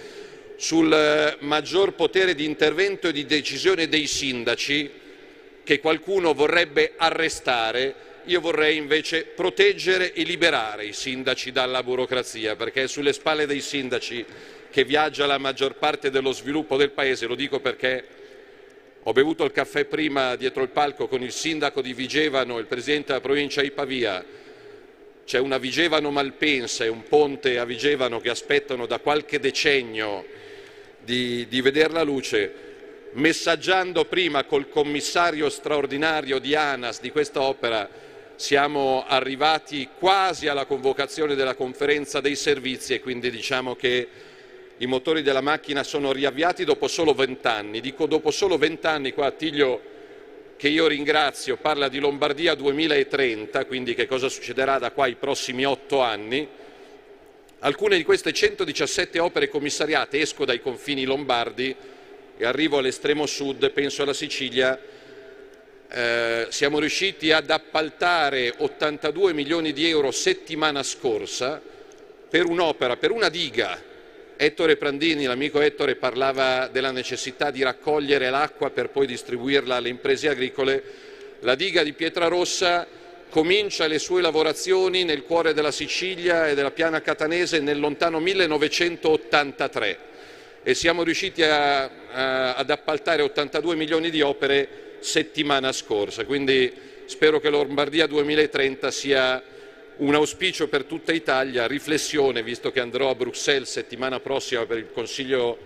sul 0.57 0.91
eh, 0.91 1.37
maggior 1.39 1.93
potere 1.93 2.33
di 2.33 2.45
intervento 2.45 3.09
e 3.09 3.11
di 3.11 3.25
decisione 3.25 3.87
dei 3.87 4.07
sindaci 4.07 4.89
che 5.63 5.79
qualcuno 5.79 6.33
vorrebbe 6.33 6.93
arrestare, 6.95 8.03
io 8.25 8.39
vorrei 8.39 8.77
invece 8.77 9.25
proteggere 9.25 10.13
e 10.13 10.23
liberare 10.23 10.85
i 10.85 10.93
sindaci 10.93 11.51
dalla 11.51 11.83
burocrazia, 11.83 12.55
perché 12.55 12.83
è 12.83 12.87
sulle 12.87 13.13
spalle 13.13 13.45
dei 13.45 13.61
sindaci 13.61 14.25
che 14.71 14.83
viaggia 14.83 15.25
la 15.25 15.37
maggior 15.37 15.75
parte 15.75 16.09
dello 16.09 16.31
sviluppo 16.31 16.77
del 16.77 16.91
Paese, 16.91 17.27
lo 17.27 17.35
dico 17.35 17.59
perché 17.59 18.24
ho 19.07 19.13
bevuto 19.13 19.43
il 19.43 19.51
caffè 19.51 19.85
prima 19.85 20.35
dietro 20.35 20.63
il 20.63 20.69
palco 20.69 21.07
con 21.07 21.21
il 21.21 21.31
sindaco 21.31 21.79
di 21.79 21.93
Vigevano 21.93 22.57
e 22.57 22.61
il 22.61 22.65
presidente 22.65 23.09
della 23.09 23.21
provincia 23.21 23.61
di 23.61 23.69
Pavia. 23.69 24.25
C'è 25.23 25.37
una 25.37 25.59
Vigevano 25.59 26.09
Malpensa 26.09 26.85
e 26.85 26.87
un 26.87 27.03
ponte 27.03 27.59
a 27.59 27.65
Vigevano 27.65 28.19
che 28.19 28.31
aspettano 28.31 28.87
da 28.87 28.97
qualche 28.97 29.39
decennio 29.39 30.25
di, 31.03 31.45
di 31.47 31.61
vedere 31.61 31.93
la 31.93 32.01
luce. 32.01 32.53
Messaggiando 33.11 34.05
prima 34.05 34.43
col 34.45 34.69
commissario 34.69 35.49
straordinario 35.49 36.39
di 36.39 36.55
ANAS 36.55 36.99
di 36.99 37.11
questa 37.11 37.43
opera, 37.43 37.87
siamo 38.33 39.05
arrivati 39.07 39.87
quasi 39.99 40.47
alla 40.47 40.65
convocazione 40.65 41.35
della 41.35 41.53
conferenza 41.53 42.21
dei 42.21 42.35
servizi 42.35 42.95
e 42.95 43.01
quindi 43.01 43.29
diciamo 43.29 43.75
che 43.75 44.07
i 44.79 44.87
motori 44.87 45.21
della 45.21 45.41
macchina 45.41 45.83
sono 45.83 46.11
riavviati 46.11 46.65
dopo 46.65 46.87
solo 46.87 47.13
vent'anni. 47.13 47.79
Dico 47.79 48.07
dopo 48.07 48.29
solo 48.29 48.57
vent'anni, 48.57 49.13
qua 49.13 49.27
Attilio, 49.27 49.81
che 50.57 50.67
io 50.67 50.87
ringrazio, 50.87 51.55
parla 51.55 51.87
di 51.87 51.99
Lombardia 51.99 52.55
2030, 52.55 53.65
quindi 53.65 53.95
che 53.95 54.05
cosa 54.05 54.27
succederà 54.27 54.77
da 54.77 54.91
qua 54.91 55.05
ai 55.05 55.15
prossimi 55.15 55.65
otto 55.65 56.01
anni. 56.01 56.45
Alcune 57.59 57.95
di 57.95 58.03
queste 58.03 58.33
117 58.33 59.17
opere 59.19 59.47
commissariate, 59.47 60.19
esco 60.19 60.43
dai 60.43 60.61
confini 60.61 61.05
lombardi 61.05 61.73
e 62.37 62.45
arrivo 62.45 62.77
all'estremo 62.77 63.25
sud, 63.25 63.71
penso 63.71 64.03
alla 64.03 64.13
Sicilia, 64.13 64.77
eh, 65.89 66.47
siamo 66.49 66.79
riusciti 66.79 67.31
ad 67.31 67.49
appaltare 67.49 68.53
82 68.57 69.33
milioni 69.33 69.71
di 69.71 69.87
euro 69.87 70.11
settimana 70.11 70.83
scorsa 70.83 71.61
per 72.29 72.45
un'opera, 72.45 72.97
per 72.97 73.11
una 73.11 73.29
diga 73.29 73.93
Ettore 74.37 74.75
Prandini, 74.75 75.23
l'amico 75.23 75.61
Ettore, 75.61 75.95
parlava 75.95 76.67
della 76.67 76.91
necessità 76.91 77.51
di 77.51 77.63
raccogliere 77.63 78.29
l'acqua 78.29 78.69
per 78.69 78.89
poi 78.89 79.07
distribuirla 79.07 79.77
alle 79.77 79.87
imprese 79.87 80.27
agricole. 80.27 80.83
La 81.39 81.55
diga 81.55 81.83
di 81.83 81.93
Pietrarossa 81.93 82.85
comincia 83.29 83.87
le 83.87 83.97
sue 83.97 84.21
lavorazioni 84.21 85.05
nel 85.05 85.23
cuore 85.23 85.53
della 85.53 85.71
Sicilia 85.71 86.47
e 86.47 86.53
della 86.53 86.71
piana 86.71 87.01
catanese 87.01 87.59
nel 87.59 87.79
lontano 87.79 88.19
1983 88.19 89.97
e 90.63 90.73
siamo 90.73 91.03
riusciti 91.03 91.41
a, 91.43 91.83
a, 91.83 92.55
ad 92.55 92.69
appaltare 92.69 93.21
82 93.21 93.75
milioni 93.75 94.09
di 94.09 94.21
opere 94.21 94.97
settimana 94.99 95.71
scorsa. 95.71 96.25
Quindi 96.25 96.73
spero 97.05 97.39
che 97.39 97.49
Lombardia 97.49 98.07
2030 98.07 98.91
sia 98.91 99.43
un 99.97 100.13
auspicio 100.13 100.67
per 100.67 100.83
tutta 100.83 101.13
Italia, 101.13 101.67
riflessione, 101.67 102.43
visto 102.43 102.71
che 102.71 102.79
andrò 102.79 103.09
a 103.09 103.15
Bruxelles 103.15 103.69
settimana 103.69 104.19
prossima 104.19 104.65
per 104.65 104.77
il 104.77 104.91
Consiglio 104.91 105.57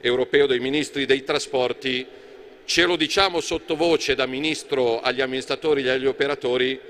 europeo 0.00 0.46
dei 0.46 0.60
ministri 0.60 1.06
dei 1.06 1.22
trasporti, 1.22 2.06
ce 2.64 2.84
lo 2.84 2.96
diciamo 2.96 3.40
sottovoce 3.40 4.14
da 4.14 4.26
ministro 4.26 5.00
agli 5.00 5.20
amministratori 5.20 5.84
e 5.84 5.90
agli 5.90 6.06
operatori, 6.06 6.80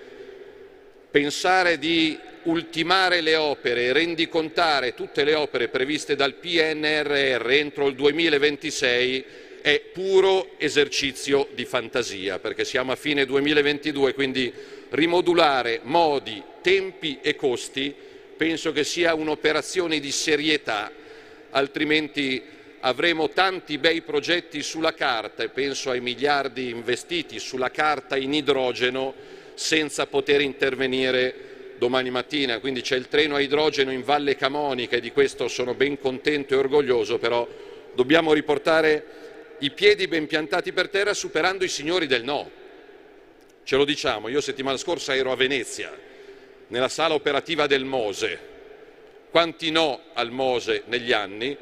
pensare 1.10 1.78
di 1.78 2.18
ultimare 2.44 3.20
le 3.20 3.36
opere 3.36 3.92
rendicontare 3.92 4.94
tutte 4.94 5.24
le 5.24 5.34
opere 5.34 5.68
previste 5.68 6.16
dal 6.16 6.34
PNRR 6.34 7.50
entro 7.50 7.86
il 7.86 7.94
2026 7.94 9.24
è 9.62 9.80
puro 9.80 10.50
esercizio 10.58 11.48
di 11.54 11.64
fantasia, 11.64 12.38
perché 12.38 12.64
siamo 12.66 12.92
a 12.92 12.96
fine 12.96 13.24
2022, 13.24 14.12
quindi 14.12 14.52
rimodulare 14.94 15.80
modi, 15.82 16.42
tempi 16.62 17.18
e 17.20 17.34
costi 17.34 17.94
penso 18.36 18.72
che 18.72 18.84
sia 18.84 19.14
un'operazione 19.14 19.98
di 19.98 20.10
serietà, 20.12 20.90
altrimenti 21.50 22.42
avremo 22.80 23.30
tanti 23.30 23.78
bei 23.78 24.02
progetti 24.02 24.62
sulla 24.62 24.94
carta 24.94 25.42
e 25.42 25.48
penso 25.48 25.90
ai 25.90 26.00
miliardi 26.00 26.68
investiti 26.68 27.38
sulla 27.38 27.70
carta 27.70 28.16
in 28.16 28.34
idrogeno 28.34 29.14
senza 29.54 30.06
poter 30.06 30.40
intervenire 30.40 31.74
domani 31.78 32.10
mattina. 32.10 32.60
Quindi 32.60 32.82
c'è 32.82 32.96
il 32.96 33.08
treno 33.08 33.36
a 33.36 33.40
idrogeno 33.40 33.90
in 33.90 34.04
Valle 34.04 34.36
Camonica 34.36 34.96
e 34.96 35.00
di 35.00 35.12
questo 35.12 35.48
sono 35.48 35.74
ben 35.74 35.98
contento 35.98 36.54
e 36.54 36.58
orgoglioso, 36.58 37.18
però 37.18 37.48
dobbiamo 37.94 38.32
riportare 38.32 39.06
i 39.58 39.70
piedi 39.70 40.06
ben 40.06 40.26
piantati 40.26 40.72
per 40.72 40.88
terra 40.88 41.14
superando 41.14 41.64
i 41.64 41.68
signori 41.68 42.06
del 42.06 42.22
no. 42.22 42.62
Ce 43.64 43.76
lo 43.76 43.86
diciamo, 43.86 44.28
io 44.28 44.42
settimana 44.42 44.76
scorsa 44.76 45.16
ero 45.16 45.32
a 45.32 45.36
Venezia, 45.36 45.90
nella 46.68 46.90
sala 46.90 47.14
operativa 47.14 47.66
del 47.66 47.84
Mose. 47.86 48.38
Quanti 49.30 49.70
no 49.70 50.00
al 50.12 50.30
Mose 50.30 50.82
negli 50.86 51.12
anni? 51.12 51.56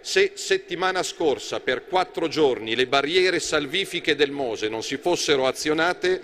Se 0.00 0.32
settimana 0.34 1.02
scorsa 1.02 1.58
per 1.58 1.86
quattro 1.86 2.28
giorni 2.28 2.76
le 2.76 2.86
barriere 2.86 3.40
salvifiche 3.40 4.14
del 4.14 4.30
Mose 4.30 4.68
non 4.68 4.84
si 4.84 4.98
fossero 4.98 5.48
azionate, 5.48 6.22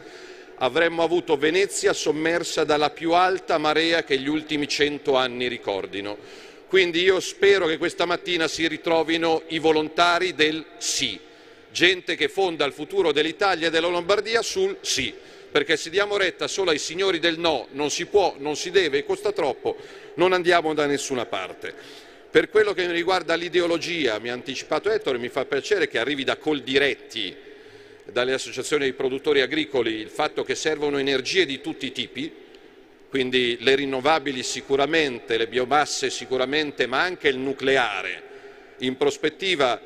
avremmo 0.58 1.02
avuto 1.02 1.36
Venezia 1.36 1.92
sommersa 1.92 2.62
dalla 2.62 2.90
più 2.90 3.12
alta 3.12 3.58
marea 3.58 4.04
che 4.04 4.16
gli 4.18 4.28
ultimi 4.28 4.68
cento 4.68 5.16
anni 5.16 5.48
ricordino. 5.48 6.16
Quindi 6.68 7.02
io 7.02 7.18
spero 7.18 7.66
che 7.66 7.76
questa 7.76 8.06
mattina 8.06 8.46
si 8.46 8.68
ritrovino 8.68 9.42
i 9.48 9.58
volontari 9.58 10.32
del 10.34 10.64
sì, 10.78 11.18
gente 11.74 12.14
che 12.14 12.28
fonda 12.28 12.64
il 12.64 12.72
futuro 12.72 13.10
dell'Italia 13.10 13.66
e 13.66 13.70
della 13.70 13.88
Lombardia 13.88 14.42
sul 14.42 14.78
sì, 14.80 15.12
perché 15.50 15.76
se 15.76 15.90
diamo 15.90 16.16
retta 16.16 16.46
solo 16.46 16.70
ai 16.70 16.78
signori 16.78 17.18
del 17.18 17.36
no, 17.36 17.66
non 17.72 17.90
si 17.90 18.06
può, 18.06 18.36
non 18.38 18.54
si 18.54 18.70
deve, 18.70 19.04
costa 19.04 19.32
troppo, 19.32 19.76
non 20.14 20.32
andiamo 20.32 20.72
da 20.72 20.86
nessuna 20.86 21.26
parte. 21.26 21.74
Per 22.30 22.48
quello 22.48 22.72
che 22.74 22.90
riguarda 22.92 23.34
l'ideologia, 23.34 24.20
mi 24.20 24.30
ha 24.30 24.32
anticipato 24.32 24.88
Ettore, 24.88 25.18
mi 25.18 25.28
fa 25.28 25.44
piacere 25.46 25.88
che 25.88 25.98
arrivi 25.98 26.22
da 26.22 26.36
Coldiretti, 26.36 27.34
dalle 28.04 28.34
associazioni 28.34 28.84
dei 28.84 28.92
produttori 28.92 29.40
agricoli, 29.40 29.94
il 29.94 30.10
fatto 30.10 30.44
che 30.44 30.54
servono 30.54 30.98
energie 30.98 31.44
di 31.44 31.60
tutti 31.60 31.86
i 31.86 31.92
tipi, 31.92 32.32
quindi 33.08 33.56
le 33.60 33.74
rinnovabili 33.74 34.44
sicuramente, 34.44 35.36
le 35.36 35.48
biomasse 35.48 36.08
sicuramente, 36.08 36.86
ma 36.86 37.00
anche 37.00 37.28
il 37.28 37.38
nucleare. 37.38 38.22
In 38.78 38.96
prospettiva 38.96 39.80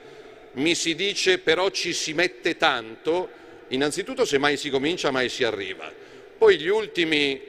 mi 0.58 0.74
si 0.74 0.94
dice 0.94 1.38
però 1.38 1.70
ci 1.70 1.92
si 1.92 2.12
mette 2.12 2.56
tanto, 2.56 3.28
innanzitutto 3.68 4.24
se 4.24 4.38
mai 4.38 4.56
si 4.56 4.70
comincia 4.70 5.10
mai 5.10 5.28
si 5.28 5.44
arriva. 5.44 5.90
Poi 6.36 6.58
gli 6.58 6.68
ultimi 6.68 7.40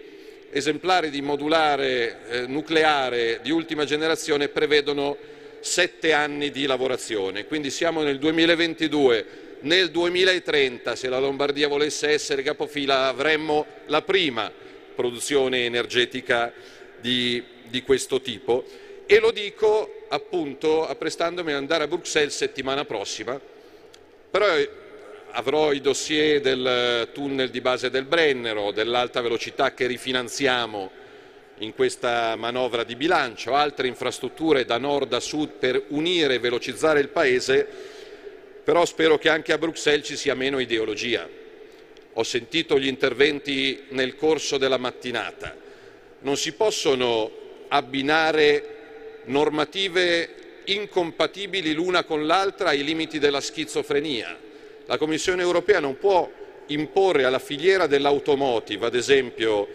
esemplari 0.52 1.10
di 1.10 1.22
modulare 1.22 2.18
eh, 2.30 2.48
nucleare 2.48 3.40
di 3.44 3.52
ultima 3.52 3.86
generazione 3.86 4.48
prevedono 4.48 5.18
sette 5.60 6.14
anni 6.14 6.52
di 6.52 6.66
lavorazione, 6.66 7.46
quindi 7.46 7.70
siamo 7.70 8.02
nel 8.02 8.18
2022, 8.18 9.26
nel 9.62 9.92
2030 9.92 10.96
se 10.96 11.10
la 11.10 11.20
Lombardia 11.20 11.68
volesse 11.68 12.10
essere 12.10 12.44
capofila 12.44 13.08
avremmo 13.08 13.66
la 13.88 14.02
prima 14.02 14.52
produzione 14.96 15.66
energetica 15.66 16.54
di, 17.00 17.44
di 17.68 17.82
questo 17.84 18.22
tipo 18.22 18.66
e 19.12 19.18
lo 19.18 19.32
dico 19.32 20.06
appunto 20.10 20.88
apprestandomi 20.88 21.50
ad 21.50 21.58
andare 21.58 21.86
a 21.86 21.88
Bruxelles 21.88 22.36
settimana 22.36 22.86
prossima, 22.86 23.42
però 24.30 24.56
eh, 24.56 24.70
avrò 25.32 25.72
i 25.72 25.82
dossier 25.82 26.40
del 26.42 27.10
tunnel 27.12 27.50
di 27.50 27.60
base 27.60 27.90
del 27.90 28.04
Brennero, 28.06 28.70
dell'alta 28.70 29.22
velocità 29.22 29.74
che 29.74 29.88
rifinanziamo 29.88 30.92
in 31.58 31.74
questa 31.74 32.36
manovra 32.36 32.84
di 32.84 32.96
bilancio, 32.96 33.56
altre 33.56 33.88
infrastrutture 33.88 34.64
da 34.64 34.78
nord 34.78 35.12
a 35.14 35.20
sud 35.20 35.54
per 35.54 35.86
unire 35.88 36.36
e 36.36 36.40
velocizzare 36.40 37.00
il 37.00 37.10
Paese, 37.10 37.68
però 38.64 38.86
spero 38.86 39.18
che 39.18 39.30
anche 39.30 39.54
a 39.54 39.58
Bruxelles 39.58 40.06
ci 40.06 40.18
sia 40.18 40.36
meno 40.36 40.60
ideologia. 40.60 41.28
Ho 42.14 42.24
sentito 42.24 42.78
gli 42.78 42.86
interventi 42.86 43.86
nel 43.90 44.16
corso 44.16 44.60
della 44.60 44.78
mattinata, 44.78 45.58
non 46.20 46.38
si 46.38 46.52
possono 46.52 47.32
abbinare 47.70 48.76
normative 49.26 50.62
incompatibili 50.66 51.74
l'una 51.74 52.04
con 52.04 52.26
l'altra 52.26 52.70
ai 52.70 52.84
limiti 52.84 53.20
della 53.20 53.42
schizofrenia. 53.42 54.38
La 54.86 54.98
Commissione 54.98 55.42
europea 55.42 55.80
non 55.80 55.98
può 55.98 56.30
imporre 56.68 57.24
alla 57.24 57.40
filiera 57.40 57.88
dell'automotive, 57.88 58.86
ad 58.86 58.96
esempio, 58.96 59.68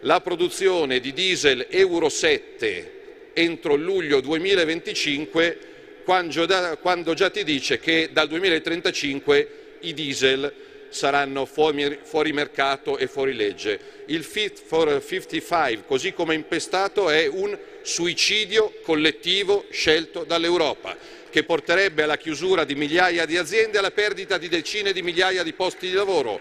la 0.00 0.20
produzione 0.20 1.00
di 1.00 1.12
diesel 1.12 1.66
Euro 1.70 2.08
7 2.08 3.00
entro 3.34 3.74
luglio 3.76 4.20
2025 4.20 5.58
quando 6.04 7.14
già, 7.14 7.30
ti 7.30 7.44
dice 7.44 7.78
che 7.78 8.10
dal 8.12 8.28
2035 8.28 9.48
i 9.80 9.94
diesel 9.94 10.52
saranno 10.88 11.46
fuori, 11.46 11.98
fuori 12.02 12.32
mercato 12.32 12.98
e 12.98 13.06
fuori 13.06 13.34
legge. 13.34 13.78
Il 14.06 14.24
Fit 14.24 14.60
for 14.60 15.02
55, 15.02 15.84
così 15.86 16.12
come 16.12 16.34
impestato, 16.34 17.08
è 17.08 17.26
un 17.26 17.56
suicidio 17.82 18.74
collettivo 18.82 19.66
scelto 19.70 20.24
dall'Europa, 20.24 20.96
che 21.30 21.44
porterebbe 21.44 22.02
alla 22.02 22.16
chiusura 22.16 22.64
di 22.64 22.74
migliaia 22.74 23.24
di 23.24 23.36
aziende 23.36 23.76
e 23.76 23.78
alla 23.78 23.90
perdita 23.90 24.38
di 24.38 24.48
decine 24.48 24.92
di 24.92 25.02
migliaia 25.02 25.42
di 25.42 25.52
posti 25.52 25.88
di 25.88 25.94
lavoro 25.94 26.40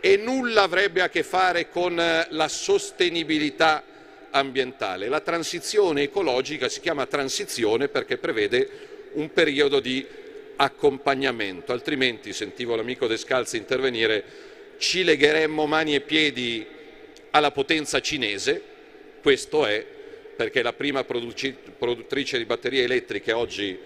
e 0.00 0.16
nulla 0.16 0.62
avrebbe 0.62 1.00
a 1.00 1.08
che 1.08 1.22
fare 1.22 1.68
con 1.68 1.98
eh, 1.98 2.26
la 2.30 2.48
sostenibilità 2.48 3.82
ambientale. 4.30 5.08
La 5.08 5.20
transizione 5.20 6.02
ecologica 6.02 6.68
si 6.68 6.80
chiama 6.80 7.06
transizione 7.06 7.88
perché 7.88 8.18
prevede 8.18 8.68
un 9.14 9.32
periodo 9.32 9.80
di 9.80 10.06
accompagnamento, 10.56 11.72
altrimenti, 11.72 12.32
sentivo 12.32 12.76
l'amico 12.76 13.06
De 13.06 13.16
Scalzi 13.16 13.56
intervenire, 13.56 14.24
ci 14.78 15.04
legheremmo 15.04 15.66
mani 15.66 15.94
e 15.94 16.00
piedi 16.00 16.66
alla 17.30 17.50
potenza 17.50 18.00
cinese, 18.00 18.62
questo 19.22 19.66
è 19.66 19.84
perché 20.36 20.62
la 20.62 20.74
prima 20.74 21.02
produttrice 21.02 22.36
di 22.38 22.44
batterie 22.44 22.84
elettriche 22.84 23.32
oggi 23.32 23.76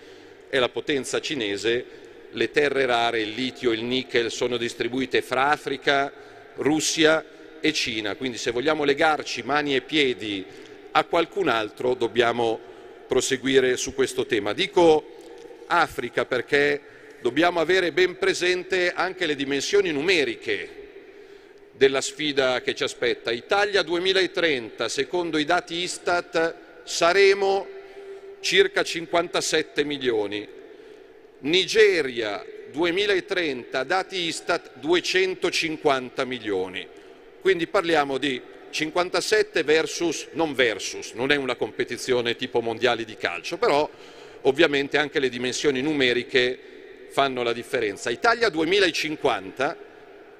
è 0.48 0.58
la 0.58 0.68
potenza 0.68 1.20
cinese, 1.20 1.84
le 2.32 2.50
terre 2.50 2.86
rare, 2.86 3.20
il 3.20 3.30
litio, 3.30 3.70
il 3.70 3.84
nickel 3.84 4.30
sono 4.30 4.56
distribuite 4.56 5.22
fra 5.22 5.50
Africa, 5.50 6.12
Russia 6.56 7.24
e 7.60 7.72
Cina, 7.72 8.16
quindi 8.16 8.36
se 8.36 8.50
vogliamo 8.50 8.84
legarci 8.84 9.42
mani 9.42 9.76
e 9.76 9.80
piedi 9.80 10.44
a 10.90 11.04
qualcun 11.04 11.48
altro 11.48 11.94
dobbiamo 11.94 12.58
proseguire 13.06 13.76
su 13.76 13.94
questo 13.94 14.26
tema. 14.26 14.52
Dico 14.52 15.18
Africa 15.68 16.24
perché 16.24 16.80
dobbiamo 17.20 17.60
avere 17.60 17.92
ben 17.92 18.18
presente 18.18 18.92
anche 18.92 19.26
le 19.26 19.36
dimensioni 19.36 19.92
numeriche 19.92 20.79
della 21.80 22.02
sfida 22.02 22.60
che 22.60 22.74
ci 22.74 22.82
aspetta. 22.84 23.30
Italia 23.30 23.80
2030, 23.80 24.86
secondo 24.90 25.38
i 25.38 25.46
dati 25.46 25.76
Istat, 25.76 26.54
saremo 26.84 27.66
circa 28.40 28.82
57 28.82 29.82
milioni. 29.84 30.46
Nigeria 31.38 32.44
2030, 32.70 33.82
dati 33.84 34.16
Istat, 34.26 34.72
250 34.74 36.22
milioni. 36.26 36.86
Quindi 37.40 37.66
parliamo 37.66 38.18
di 38.18 38.38
57 38.68 39.62
versus, 39.62 40.26
non 40.32 40.52
versus, 40.52 41.12
non 41.12 41.32
è 41.32 41.36
una 41.36 41.56
competizione 41.56 42.36
tipo 42.36 42.60
mondiali 42.60 43.06
di 43.06 43.16
calcio, 43.16 43.56
però 43.56 43.88
ovviamente 44.42 44.98
anche 44.98 45.18
le 45.18 45.30
dimensioni 45.30 45.80
numeriche 45.80 47.06
fanno 47.08 47.42
la 47.42 47.54
differenza. 47.54 48.10
Italia 48.10 48.50
2050, 48.50 49.76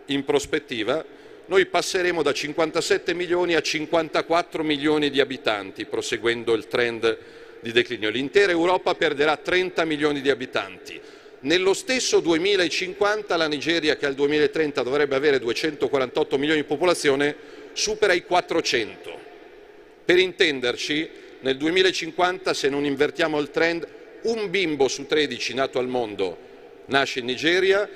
in 0.04 0.22
prospettiva, 0.26 1.16
noi 1.50 1.66
passeremo 1.66 2.22
da 2.22 2.32
57 2.32 3.12
milioni 3.12 3.56
a 3.56 3.60
54 3.60 4.62
milioni 4.62 5.10
di 5.10 5.20
abitanti, 5.20 5.84
proseguendo 5.84 6.54
il 6.54 6.68
trend 6.68 7.18
di 7.58 7.72
declino. 7.72 8.08
L'intera 8.08 8.52
Europa 8.52 8.94
perderà 8.94 9.36
30 9.36 9.84
milioni 9.84 10.20
di 10.20 10.30
abitanti. 10.30 11.00
Nello 11.40 11.74
stesso 11.74 12.20
2050 12.20 13.36
la 13.36 13.48
Nigeria, 13.48 13.96
che 13.96 14.06
al 14.06 14.14
2030 14.14 14.82
dovrebbe 14.82 15.16
avere 15.16 15.40
248 15.40 16.38
milioni 16.38 16.60
di 16.60 16.66
popolazione, 16.66 17.34
supera 17.72 18.12
i 18.12 18.24
400. 18.24 19.18
Per 20.04 20.18
intenderci, 20.18 21.10
nel 21.40 21.56
2050, 21.56 22.54
se 22.54 22.68
non 22.68 22.84
invertiamo 22.84 23.40
il 23.40 23.50
trend, 23.50 23.88
un 24.22 24.50
bimbo 24.50 24.86
su 24.86 25.04
13 25.04 25.54
nato 25.54 25.80
al 25.80 25.88
mondo 25.88 26.48
nasce 26.86 27.20
in 27.20 27.24
Nigeria 27.24 27.88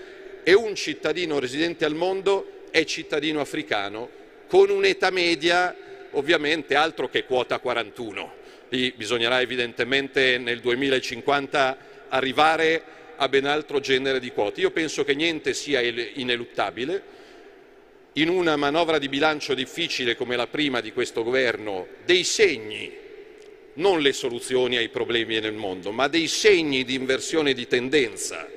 e 0.42 0.54
un 0.54 0.74
cittadino 0.74 1.38
residente 1.38 1.84
al 1.84 1.94
mondo 1.94 2.53
è 2.74 2.82
cittadino 2.82 3.38
africano, 3.38 4.10
con 4.48 4.68
un'età 4.68 5.10
media 5.10 5.76
ovviamente 6.10 6.74
altro 6.74 7.08
che 7.08 7.24
quota 7.24 7.60
41. 7.60 8.34
Lì 8.70 8.92
bisognerà 8.96 9.40
evidentemente 9.40 10.38
nel 10.38 10.58
2050 10.58 11.78
arrivare 12.08 12.82
a 13.14 13.28
ben 13.28 13.44
altro 13.44 13.78
genere 13.78 14.18
di 14.18 14.32
quote. 14.32 14.60
Io 14.60 14.72
penso 14.72 15.04
che 15.04 15.14
niente 15.14 15.54
sia 15.54 15.80
ineluttabile. 15.80 17.02
In 18.14 18.28
una 18.28 18.56
manovra 18.56 18.98
di 18.98 19.08
bilancio 19.08 19.54
difficile 19.54 20.16
come 20.16 20.34
la 20.34 20.48
prima 20.48 20.80
di 20.80 20.92
questo 20.92 21.22
governo, 21.22 21.86
dei 22.04 22.24
segni 22.24 22.92
non 23.74 24.00
le 24.00 24.12
soluzioni 24.12 24.78
ai 24.78 24.88
problemi 24.88 25.38
nel 25.38 25.54
mondo, 25.54 25.92
ma 25.92 26.08
dei 26.08 26.26
segni 26.26 26.82
di 26.82 26.94
inversione 26.94 27.52
di 27.52 27.68
tendenza, 27.68 28.48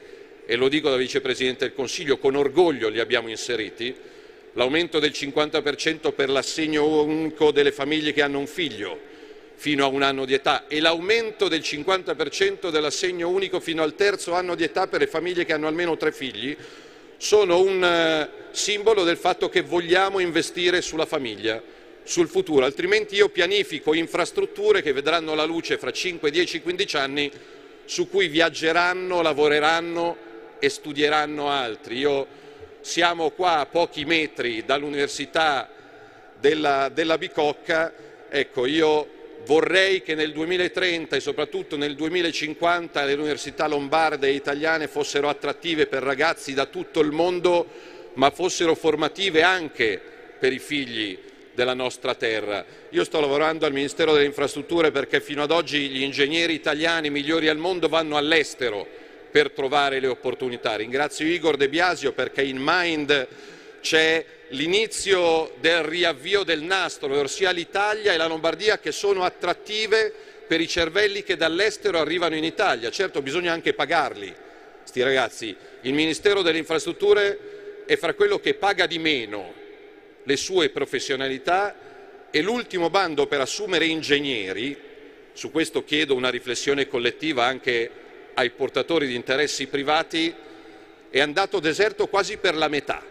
e 0.49 0.55
lo 0.55 0.69
dico 0.69 0.89
da 0.89 0.95
Vicepresidente 0.95 1.65
del 1.65 1.75
Consiglio, 1.75 2.19
con 2.19 2.37
orgoglio 2.37 2.87
li 2.87 3.01
abbiamo 3.01 3.27
inseriti, 3.27 3.93
l'aumento 4.53 4.97
del 4.97 5.11
50% 5.11 6.13
per 6.13 6.29
l'assegno 6.29 7.01
unico 7.01 7.51
delle 7.51 7.73
famiglie 7.73 8.13
che 8.13 8.21
hanno 8.21 8.39
un 8.39 8.47
figlio 8.47 8.97
fino 9.55 9.83
a 9.83 9.89
un 9.89 10.03
anno 10.03 10.23
di 10.23 10.33
età 10.33 10.67
e 10.67 10.79
l'aumento 10.79 11.49
del 11.49 11.59
50% 11.59 12.69
dell'assegno 12.69 13.27
unico 13.27 13.59
fino 13.59 13.83
al 13.83 13.95
terzo 13.95 14.35
anno 14.35 14.55
di 14.55 14.63
età 14.63 14.87
per 14.87 15.01
le 15.01 15.07
famiglie 15.07 15.43
che 15.43 15.51
hanno 15.51 15.67
almeno 15.67 15.97
tre 15.97 16.13
figli, 16.13 16.55
sono 17.17 17.59
un 17.59 17.83
eh, 17.83 18.29
simbolo 18.51 19.03
del 19.03 19.17
fatto 19.17 19.49
che 19.49 19.63
vogliamo 19.63 20.19
investire 20.19 20.81
sulla 20.81 21.05
famiglia 21.05 21.61
sul 22.03 22.29
futuro, 22.29 22.63
altrimenti 22.63 23.15
io 23.15 23.27
pianifico 23.27 23.93
infrastrutture 23.93 24.81
che 24.81 24.93
vedranno 24.93 25.35
la 25.35 25.43
luce 25.43 25.77
fra 25.77 25.91
5, 25.91 26.31
10, 26.31 26.61
15 26.61 26.95
anni 26.95 27.31
su 27.83 28.07
cui 28.07 28.29
viaggeranno, 28.29 29.21
lavoreranno 29.21 30.26
e 30.59 30.69
studieranno 30.69 31.49
altri. 31.49 31.97
Io, 31.97 32.27
siamo 32.81 33.31
qua 33.31 33.59
a 33.59 33.65
pochi 33.65 34.05
metri 34.05 34.63
dall'Università 34.63 35.69
della, 36.39 36.89
della 36.89 37.17
Bicocca, 37.17 37.93
ecco, 38.29 38.65
io 38.65 39.15
vorrei 39.45 40.01
che 40.01 40.15
nel 40.15 40.31
2030 40.31 41.15
e 41.15 41.19
soprattutto 41.19 41.75
nel 41.75 41.95
2050 41.95 43.03
le 43.03 43.13
università 43.13 43.67
lombarde 43.67 44.27
e 44.27 44.33
italiane 44.33 44.87
fossero 44.87 45.29
attrattive 45.29 45.87
per 45.87 46.03
ragazzi 46.03 46.53
da 46.53 46.65
tutto 46.65 47.01
il 47.01 47.11
mondo, 47.11 47.67
ma 48.13 48.29
fossero 48.29 48.73
formative 48.73 49.41
anche 49.41 49.99
per 50.39 50.53
i 50.53 50.59
figli 50.59 51.17
della 51.53 51.73
nostra 51.73 52.15
terra. 52.15 52.63
Io 52.91 53.03
sto 53.03 53.19
lavorando 53.19 53.65
al 53.65 53.73
Ministero 53.73 54.13
delle 54.13 54.25
Infrastrutture 54.25 54.91
perché 54.91 55.19
fino 55.19 55.43
ad 55.43 55.51
oggi 55.51 55.89
gli 55.89 56.03
ingegneri 56.03 56.53
italiani 56.53 57.09
migliori 57.09 57.49
al 57.49 57.57
mondo 57.57 57.87
vanno 57.87 58.15
all'estero 58.15 59.05
per 59.31 59.51
trovare 59.51 59.99
le 59.99 60.07
opportunità. 60.07 60.75
Ringrazio 60.75 61.25
Igor 61.25 61.57
De 61.57 61.69
Biasio 61.69 62.13
perché 62.13 62.41
in 62.41 62.57
Mind 62.59 63.27
c'è 63.81 64.25
l'inizio 64.49 65.53
del 65.59 65.83
riavvio 65.83 66.43
del 66.43 66.61
nastro, 66.61 67.19
ossia 67.19 67.51
l'Italia 67.51 68.13
e 68.13 68.17
la 68.17 68.27
Lombardia 68.27 68.79
che 68.79 68.91
sono 68.91 69.23
attrattive 69.23 70.13
per 70.47 70.61
i 70.61 70.67
cervelli 70.67 71.23
che 71.23 71.35
dall'estero 71.35 71.99
arrivano 71.99 72.35
in 72.35 72.43
Italia. 72.43 72.89
Certo 72.89 73.21
bisogna 73.21 73.51
anche 73.51 73.73
pagarli, 73.73 74.33
sti 74.83 75.01
ragazzi. 75.01 75.55
Il 75.81 75.93
Ministero 75.93 76.41
delle 76.41 76.57
Infrastrutture 76.57 77.83
è 77.85 77.95
fra 77.97 78.13
quello 78.13 78.39
che 78.39 78.53
paga 78.53 78.85
di 78.85 78.99
meno 78.99 79.53
le 80.23 80.35
sue 80.37 80.69
professionalità 80.69 81.75
e 82.29 82.41
l'ultimo 82.41 82.89
bando 82.89 83.27
per 83.27 83.41
assumere 83.41 83.85
ingegneri, 83.85 84.77
su 85.33 85.51
questo 85.51 85.83
chiedo 85.83 86.15
una 86.15 86.29
riflessione 86.29 86.87
collettiva 86.87 87.45
anche 87.45 87.89
ai 88.37 88.51
portatori 88.51 89.07
di 89.07 89.15
interessi 89.15 89.65
privati, 89.65 90.33
è 91.09 91.19
andato 91.19 91.59
deserto 91.59 92.07
quasi 92.07 92.37
per 92.37 92.55
la 92.55 92.67
metà. 92.67 93.03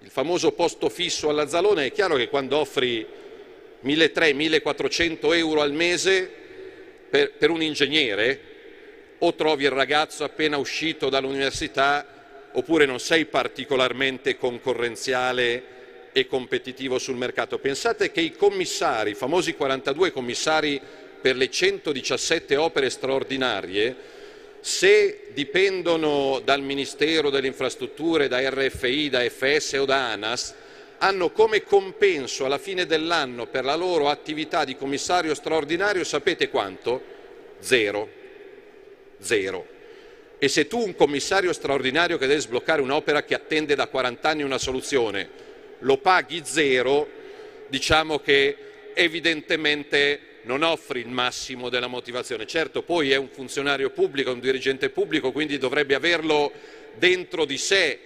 Il 0.00 0.10
famoso 0.10 0.50
posto 0.52 0.88
fisso 0.88 1.28
alla 1.28 1.46
Zalone 1.46 1.86
è 1.86 1.92
chiaro 1.92 2.16
che 2.16 2.28
quando 2.28 2.56
offri 2.56 3.06
1.300-1.400 3.84 5.34
euro 5.36 5.60
al 5.60 5.72
mese 5.72 6.28
per, 7.08 7.32
per 7.34 7.50
un 7.50 7.62
ingegnere 7.62 8.40
o 9.18 9.34
trovi 9.34 9.64
il 9.64 9.70
ragazzo 9.70 10.24
appena 10.24 10.56
uscito 10.56 11.08
dall'università 11.08 12.50
oppure 12.52 12.86
non 12.86 12.98
sei 12.98 13.26
particolarmente 13.26 14.36
concorrenziale 14.36 16.10
e 16.12 16.26
competitivo 16.26 16.98
sul 16.98 17.16
mercato. 17.16 17.58
Pensate 17.58 18.10
che 18.10 18.20
i 18.20 18.32
commissari, 18.32 19.10
i 19.10 19.14
famosi 19.14 19.54
42 19.54 20.10
commissari 20.10 20.80
per 21.20 21.36
le 21.36 21.50
117 21.50 22.56
opere 22.56 22.90
straordinarie, 22.90 24.18
se 24.60 25.28
dipendono 25.32 26.40
dal 26.44 26.62
Ministero 26.62 27.30
delle 27.30 27.46
Infrastrutture, 27.46 28.28
da 28.28 28.40
RFI, 28.48 29.08
da 29.08 29.20
FS 29.20 29.72
o 29.74 29.84
da 29.84 30.10
ANAS, 30.12 30.54
hanno 30.98 31.30
come 31.30 31.62
compenso 31.62 32.44
alla 32.44 32.58
fine 32.58 32.84
dell'anno 32.84 33.46
per 33.46 33.64
la 33.64 33.74
loro 33.74 34.08
attività 34.08 34.64
di 34.64 34.76
commissario 34.76 35.34
straordinario, 35.34 36.04
sapete 36.04 36.50
quanto? 36.50 37.02
Zero. 37.58 38.08
Zero. 39.18 39.66
E 40.38 40.48
se 40.48 40.66
tu 40.66 40.78
un 40.78 40.94
commissario 40.94 41.52
straordinario 41.52 42.18
che 42.18 42.26
deve 42.26 42.40
sbloccare 42.40 42.82
un'opera 42.82 43.24
che 43.24 43.34
attende 43.34 43.74
da 43.74 43.86
40 43.86 44.28
anni 44.28 44.42
una 44.42 44.58
soluzione, 44.58 45.28
lo 45.80 45.96
paghi 45.98 46.42
zero, 46.44 47.08
diciamo 47.68 48.18
che 48.18 48.56
evidentemente 48.94 50.20
non 50.50 50.62
offri 50.64 50.98
il 50.98 51.08
massimo 51.08 51.68
della 51.68 51.86
motivazione. 51.86 52.44
Certo, 52.44 52.82
poi 52.82 53.12
è 53.12 53.16
un 53.16 53.28
funzionario 53.28 53.90
pubblico, 53.90 54.32
un 54.32 54.40
dirigente 54.40 54.90
pubblico, 54.90 55.30
quindi 55.30 55.58
dovrebbe 55.58 55.94
averlo 55.94 56.50
dentro 56.98 57.44
di 57.44 57.56
sé 57.56 58.00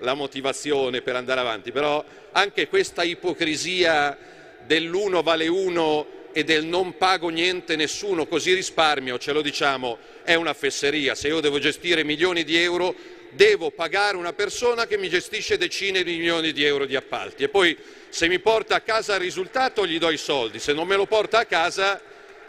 la 0.00 0.14
motivazione 0.14 1.02
per 1.02 1.14
andare 1.14 1.38
avanti, 1.38 1.70
però 1.70 2.04
anche 2.32 2.66
questa 2.66 3.04
ipocrisia 3.04 4.18
dell'uno 4.66 5.22
vale 5.22 5.46
uno 5.46 6.22
e 6.32 6.42
del 6.42 6.64
non 6.64 6.96
pago 6.96 7.28
niente 7.28 7.76
nessuno 7.76 8.26
così 8.26 8.54
risparmio, 8.54 9.16
ce 9.18 9.32
lo 9.32 9.40
diciamo, 9.40 9.98
è 10.24 10.34
una 10.34 10.52
fesseria. 10.52 11.14
Se 11.14 11.28
io 11.28 11.38
devo 11.38 11.60
gestire 11.60 12.02
milioni 12.02 12.42
di 12.42 12.56
euro 12.56 12.92
devo 13.34 13.70
pagare 13.70 14.16
una 14.16 14.32
persona 14.32 14.86
che 14.86 14.96
mi 14.96 15.08
gestisce 15.08 15.58
decine 15.58 16.02
di 16.02 16.16
milioni 16.16 16.52
di 16.52 16.64
euro 16.64 16.86
di 16.86 16.96
appalti 16.96 17.42
e 17.42 17.48
poi 17.48 17.76
se 18.08 18.28
mi 18.28 18.38
porta 18.38 18.76
a 18.76 18.80
casa 18.80 19.14
il 19.14 19.20
risultato 19.20 19.86
gli 19.86 19.98
do 19.98 20.10
i 20.10 20.16
soldi, 20.16 20.58
se 20.58 20.72
non 20.72 20.86
me 20.86 20.96
lo 20.96 21.06
porta 21.06 21.38
a 21.38 21.46
casa 21.46 22.00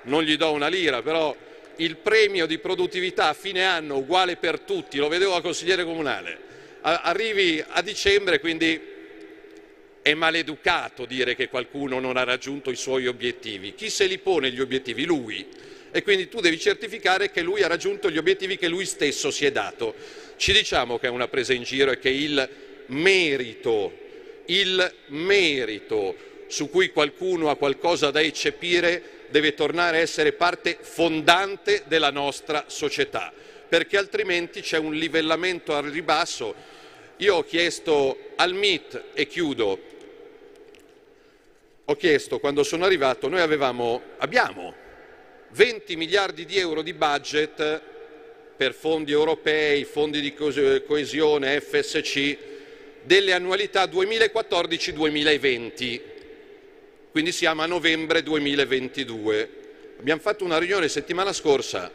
non 0.04 0.24
gli 0.24 0.38
do 0.38 0.52
una 0.52 0.68
lira, 0.68 1.02
però 1.02 1.36
il 1.78 1.98
premio 1.98 2.46
di 2.46 2.60
produttività 2.60 3.30
a 3.30 3.34
fine 3.34 3.66
anno 3.66 3.98
uguale 3.98 4.38
per 4.38 4.60
tutti, 4.60 4.98
lo 4.98 5.08
vedevo 5.08 5.36
al 5.36 5.42
consigliere 5.42 5.84
comunale, 5.84 6.40
arrivi 6.82 7.64
a 7.68 7.82
dicembre, 7.82 8.40
quindi 8.40 8.94
è 10.06 10.14
maleducato 10.14 11.06
dire 11.06 11.34
che 11.34 11.50
qualcuno 11.50 12.00
non 12.00 12.16
ha 12.16 12.24
raggiunto 12.24 12.70
i 12.70 12.76
suoi 12.76 13.08
obiettivi. 13.08 13.74
Chi 13.74 13.90
se 13.90 14.06
li 14.06 14.20
pone 14.20 14.52
gli 14.52 14.62
obiettivi? 14.62 15.04
Lui. 15.04 15.48
E 15.92 16.04
quindi 16.04 16.30
tu 16.30 16.42
devi 16.42 16.60
certificare 16.60 17.32
che 17.32 17.42
lui 17.42 17.64
ha 17.64 17.68
raggiunto 17.68 18.12
gli 18.12 18.20
obiettivi 18.20 18.56
che 18.56 18.68
lui 18.68 18.86
stesso 18.86 19.32
si 19.32 19.48
è 19.48 19.52
dato. 19.52 19.96
Ci 20.38 20.52
diciamo 20.52 20.98
che 20.98 21.08
è 21.08 21.10
una 21.10 21.28
presa 21.28 21.54
in 21.54 21.64
giro 21.64 21.92
e 21.92 22.00
che 22.00 22.10
il 22.10 22.50
merito, 22.88 23.92
il 24.46 24.94
merito 25.08 26.16
su 26.48 26.70
cui 26.70 26.90
qualcuno 26.90 27.50
ha 27.50 27.56
qualcosa 27.56 28.12
da 28.12 28.22
eccepire 28.22 29.14
deve 29.30 29.54
tornare 29.54 29.98
a 29.98 30.02
essere 30.02 30.34
parte 30.34 30.78
fondante 30.80 31.84
della 31.88 32.12
nostra 32.12 32.66
società, 32.68 33.34
perché 33.68 33.98
altrimenti 33.98 34.62
c'è 34.62 34.78
un 34.78 34.94
livellamento 34.94 35.76
al 35.76 35.86
ribasso. 35.86 36.54
Io 37.18 37.36
ho 37.36 37.44
chiesto 37.44 38.32
al 38.36 38.54
MIT, 38.54 39.04
e 39.14 39.26
chiudo, 39.28 39.80
ho 41.86 41.96
chiesto 41.96 42.40
quando 42.40 42.64
sono 42.64 42.86
arrivato, 42.86 43.28
noi 43.28 43.42
avevamo, 43.42 44.02
abbiamo 44.18 44.74
20 45.52 45.96
miliardi 45.96 46.46
di 46.46 46.58
euro 46.58 46.82
di 46.82 46.94
budget 46.94 47.82
per 48.56 48.74
fondi 48.74 49.12
europei, 49.12 49.84
fondi 49.86 50.22
di 50.22 50.34
coes- 50.34 50.84
coesione, 50.86 51.60
FSC, 51.60 52.38
delle 53.04 53.34
annualità 53.34 53.86
2014-2020 53.86 56.14
quindi 57.16 57.32
siamo 57.32 57.62
a 57.62 57.66
novembre 57.66 58.24
2022. 58.24 59.50
Abbiamo 60.00 60.20
fatto 60.20 60.44
una 60.44 60.58
riunione 60.58 60.90
settimana 60.90 61.32
scorsa, 61.32 61.90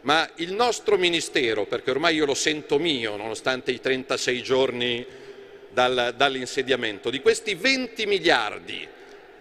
ma 0.00 0.28
il 0.38 0.52
nostro 0.52 0.98
Ministero, 0.98 1.64
perché 1.64 1.92
ormai 1.92 2.16
io 2.16 2.26
lo 2.26 2.34
sento 2.34 2.80
mio, 2.80 3.14
nonostante 3.14 3.70
i 3.70 3.80
36 3.80 4.42
giorni 4.42 5.06
dal, 5.70 6.14
dall'insediamento, 6.16 7.10
di 7.10 7.20
questi 7.20 7.54
20 7.54 8.04
miliardi 8.06 8.84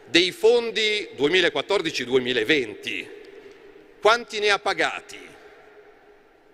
dei 0.06 0.32
fondi 0.32 1.10
2014-2020, 1.18 3.08
quanti 4.00 4.38
ne 4.38 4.52
ha 4.52 4.60
pagati? 4.60 5.18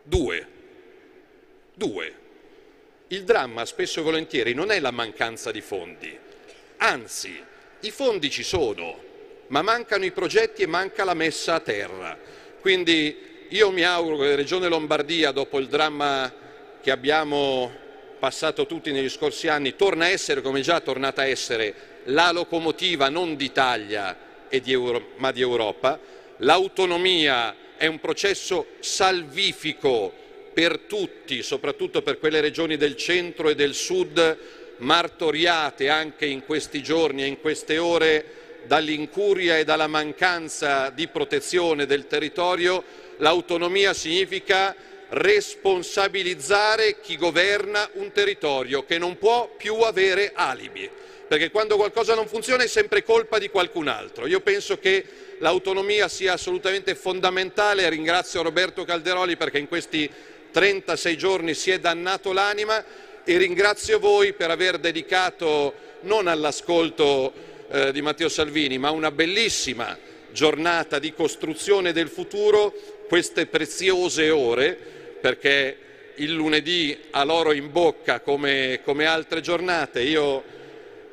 Due. 0.04 0.48
Due. 1.74 2.14
Il 3.08 3.24
dramma 3.24 3.66
spesso 3.66 4.00
e 4.00 4.04
volentieri 4.04 4.54
non 4.54 4.72
è 4.72 4.80
la 4.80 4.92
mancanza 4.92 5.52
di 5.52 5.62
fondi, 5.62 6.18
anzi 6.78 7.42
i 7.82 7.92
fondi 7.92 8.30
ci 8.30 8.44
sono, 8.44 9.02
ma 9.48 9.62
mancano 9.62 10.06
i 10.06 10.12
progetti 10.12 10.62
e 10.62 10.68
manca 10.68 11.04
la 11.04 11.14
messa 11.14 11.56
a 11.56 11.60
terra. 11.60 12.18
Quindi 12.60 13.46
io 13.50 13.72
mi 13.72 13.84
auguro 13.84 14.18
che 14.18 14.28
la 14.28 14.36
Regione 14.36 14.68
Lombardia, 14.68 15.32
dopo 15.32 15.58
il 15.58 15.68
dramma 15.68 16.32
che 16.82 16.92
abbiamo 16.92 17.72
passato 18.20 18.66
tutti 18.66 18.92
negli 18.92 19.10
scorsi 19.10 19.48
anni, 19.48 19.76
torna 19.76 20.06
a 20.06 20.10
essere, 20.10 20.42
come 20.42 20.62
già 20.62 20.78
è 20.78 20.84
tornata 20.84 21.22
a 21.22 21.26
essere, 21.26 22.02
la 22.06 22.32
locomotiva 22.32 23.10
non 23.10 23.36
d'Italia 23.36 24.18
ma 25.18 25.32
di 25.32 25.42
Europa. 25.42 26.00
L'autonomia 26.38 27.56
è 27.80 27.88
un 27.88 28.02
processo 28.02 28.66
salvifico 28.80 30.14
per 30.54 30.80
tutti, 30.80 31.42
soprattutto 31.42 32.02
per 32.02 32.20
quelle 32.20 32.42
regioni 32.42 32.76
del 32.76 32.98
centro 32.98 33.48
e 33.48 33.56
del 33.56 33.74
sud 33.74 34.38
martoriate 34.80 35.88
anche 35.88 36.26
in 36.26 36.44
questi 36.44 36.84
giorni 36.84 37.24
e 37.24 37.28
in 37.28 37.40
queste 37.40 37.78
ore 37.78 38.26
dall'incuria 38.66 39.58
e 39.58 39.64
dalla 39.64 39.88
mancanza 39.88 40.90
di 40.90 41.08
protezione 41.08 41.86
del 41.86 42.06
territorio, 42.08 42.84
l'autonomia 43.20 43.94
significa 43.94 44.76
responsabilizzare 45.12 47.00
chi 47.00 47.16
governa 47.16 47.90
un 47.94 48.12
territorio 48.12 48.84
che 48.84 48.98
non 48.98 49.18
può 49.18 49.56
più 49.56 49.76
avere 49.76 50.34
alibi, 50.36 50.90
perché 51.30 51.52
quando 51.52 51.76
qualcosa 51.76 52.16
non 52.16 52.28
funziona 52.28 52.64
è 52.64 52.68
sempre 52.68 53.04
colpa 53.04 53.38
di 53.38 53.50
qualcun 53.50 53.88
altro. 53.88 54.26
Io 54.26 54.40
penso 54.40 54.80
che 54.80 55.06
l'autonomia 55.38 56.08
sia 56.08 56.34
assolutamente 56.34 56.96
fondamentale 56.96 57.88
ringrazio 57.88 58.42
Roberto 58.42 58.84
Calderoli 58.84 59.38
perché 59.38 59.60
in 59.60 59.68
questi 59.68 60.10
36 60.52 61.18
giorni 61.18 61.54
si 61.54 61.70
è 61.70 61.78
dannato 61.80 62.34
l'anima 62.34 62.84
e 63.24 63.38
ringrazio 63.38 64.00
voi 64.00 64.34
per 64.34 64.50
aver 64.50 64.80
dedicato 64.80 65.76
non 66.02 66.26
all'ascolto 66.26 67.32
eh, 67.70 67.92
di 67.92 68.02
Matteo 68.02 68.28
Salvini, 68.28 68.80
ma 68.80 68.90
una 68.90 69.12
bellissima 69.12 69.96
giornata 70.32 70.98
di 70.98 71.14
costruzione 71.14 71.94
del 71.94 72.08
futuro, 72.08 72.74
queste 73.08 73.46
preziose 73.46 74.32
ore, 74.32 74.76
perché 75.22 75.78
il 76.16 76.34
lunedì 76.34 76.98
ha 77.12 77.24
l'oro 77.24 77.52
in 77.52 77.72
bocca 77.72 78.20
come, 78.22 78.82
come 78.84 79.06
altre 79.06 79.42
giornate. 79.42 80.02
Io 80.02 80.58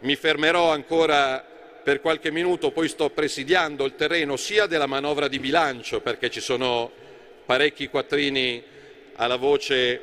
mi 0.01 0.17
fermerò 0.17 0.71
ancora 0.71 1.45
per 1.83 2.01
qualche 2.01 2.31
minuto, 2.31 2.73
poi 2.73 2.89
sto 2.89 3.11
presidiando 3.11 3.85
il 3.85 3.95
terreno 3.95 4.37
sia 4.37 4.67
della 4.67 4.87
manovra 4.87 5.29
di 5.29 5.39
bilancio, 5.39 6.01
perché 6.01 6.31
ci 6.31 6.41
sono 6.41 6.91
parecchi 7.47 7.89
quattrini 7.89 8.63
alla 9.15 9.37
voce 9.37 10.03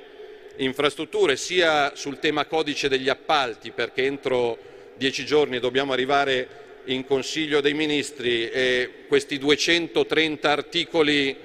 infrastrutture, 0.58 1.36
sia 1.36 1.94
sul 1.96 2.20
tema 2.20 2.46
codice 2.46 2.88
degli 2.88 3.10
appalti, 3.10 3.72
perché 3.72 4.06
entro 4.06 4.58
dieci 4.96 5.26
giorni 5.26 5.60
dobbiamo 5.60 5.94
arrivare 5.94 6.62
in 6.86 7.06
Consiglio 7.06 7.62
dei 7.62 7.74
Ministri 7.74 8.50
e 8.50 9.06
questi 9.08 9.38
230 9.38 10.50
articoli 10.50 11.36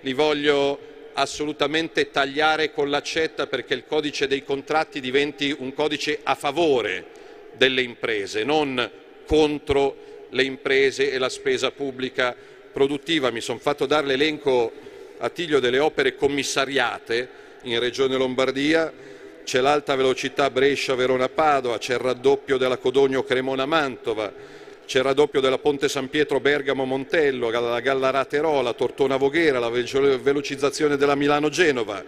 li 0.00 0.12
voglio 0.12 0.78
assolutamente 1.14 2.10
tagliare 2.10 2.72
con 2.72 2.90
l'accetta 2.90 3.46
perché 3.46 3.74
il 3.74 3.84
codice 3.86 4.26
dei 4.26 4.44
contratti 4.44 5.00
diventi 5.00 5.54
un 5.58 5.72
codice 5.72 6.20
a 6.22 6.34
favore 6.34 7.15
delle 7.56 7.82
imprese, 7.82 8.44
non 8.44 8.90
contro 9.26 10.26
le 10.30 10.42
imprese 10.42 11.10
e 11.10 11.18
la 11.18 11.28
spesa 11.28 11.70
pubblica 11.70 12.34
produttiva. 12.72 13.30
Mi 13.30 13.40
sono 13.40 13.58
fatto 13.58 13.86
dare 13.86 14.06
l'elenco 14.06 14.72
a 15.18 15.30
Tiglio 15.30 15.60
delle 15.60 15.78
opere 15.78 16.14
commissariate 16.14 17.44
in 17.62 17.78
Regione 17.80 18.16
Lombardia, 18.16 18.92
c'è 19.44 19.60
l'alta 19.60 19.94
velocità 19.94 20.50
Brescia-Verona-Padova, 20.50 21.78
c'è 21.78 21.94
il 21.94 22.00
raddoppio 22.00 22.58
della 22.58 22.76
Codogno-Cremona-Mantova, 22.76 24.32
c'è 24.84 24.98
il 24.98 25.04
raddoppio 25.04 25.40
della 25.40 25.58
Ponte 25.58 25.88
San 25.88 26.08
Pietro-Bergamo-Montello, 26.08 27.50
la 27.50 27.80
Gallarate-Rola, 27.80 28.72
Tortona-Voghera, 28.72 29.58
la 29.58 29.70
velocizzazione 29.70 30.96
della 30.96 31.14
Milano-Genova, 31.14 32.04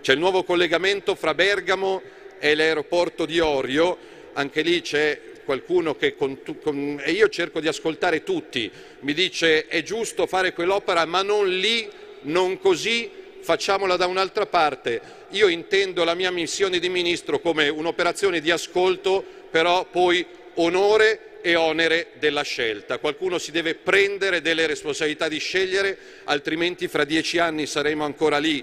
c'è 0.00 0.12
il 0.12 0.18
nuovo 0.18 0.42
collegamento 0.44 1.14
fra 1.14 1.34
Bergamo 1.34 2.02
e 2.38 2.54
l'aeroporto 2.54 3.26
di 3.26 3.38
Orio, 3.40 3.96
anche 4.32 4.62
lì 4.62 4.80
c'è 4.80 5.20
qualcuno 5.44 5.96
che 5.96 6.14
con, 6.14 6.38
con, 6.62 7.00
e 7.02 7.12
io 7.12 7.28
cerco 7.28 7.60
di 7.60 7.68
ascoltare 7.68 8.22
tutti, 8.22 8.70
mi 9.00 9.14
dice 9.14 9.66
è 9.66 9.82
giusto 9.82 10.26
fare 10.26 10.52
quell'opera 10.52 11.06
ma 11.06 11.22
non 11.22 11.48
lì, 11.48 11.88
non 12.22 12.58
così, 12.58 13.10
facciamola 13.40 13.96
da 13.96 14.06
un'altra 14.06 14.46
parte. 14.46 15.00
Io 15.30 15.48
intendo 15.48 16.04
la 16.04 16.14
mia 16.14 16.30
missione 16.30 16.78
di 16.78 16.88
ministro 16.88 17.40
come 17.40 17.68
un'operazione 17.68 18.40
di 18.40 18.50
ascolto, 18.50 19.24
però 19.50 19.86
poi 19.86 20.24
onore 20.54 21.40
e 21.40 21.54
onere 21.54 22.08
della 22.18 22.42
scelta. 22.42 22.98
Qualcuno 22.98 23.38
si 23.38 23.50
deve 23.50 23.74
prendere 23.74 24.42
delle 24.42 24.66
responsabilità 24.66 25.28
di 25.28 25.38
scegliere, 25.38 25.96
altrimenti 26.24 26.88
fra 26.88 27.04
dieci 27.04 27.38
anni 27.38 27.66
saremo 27.66 28.04
ancora 28.04 28.38
lì 28.38 28.62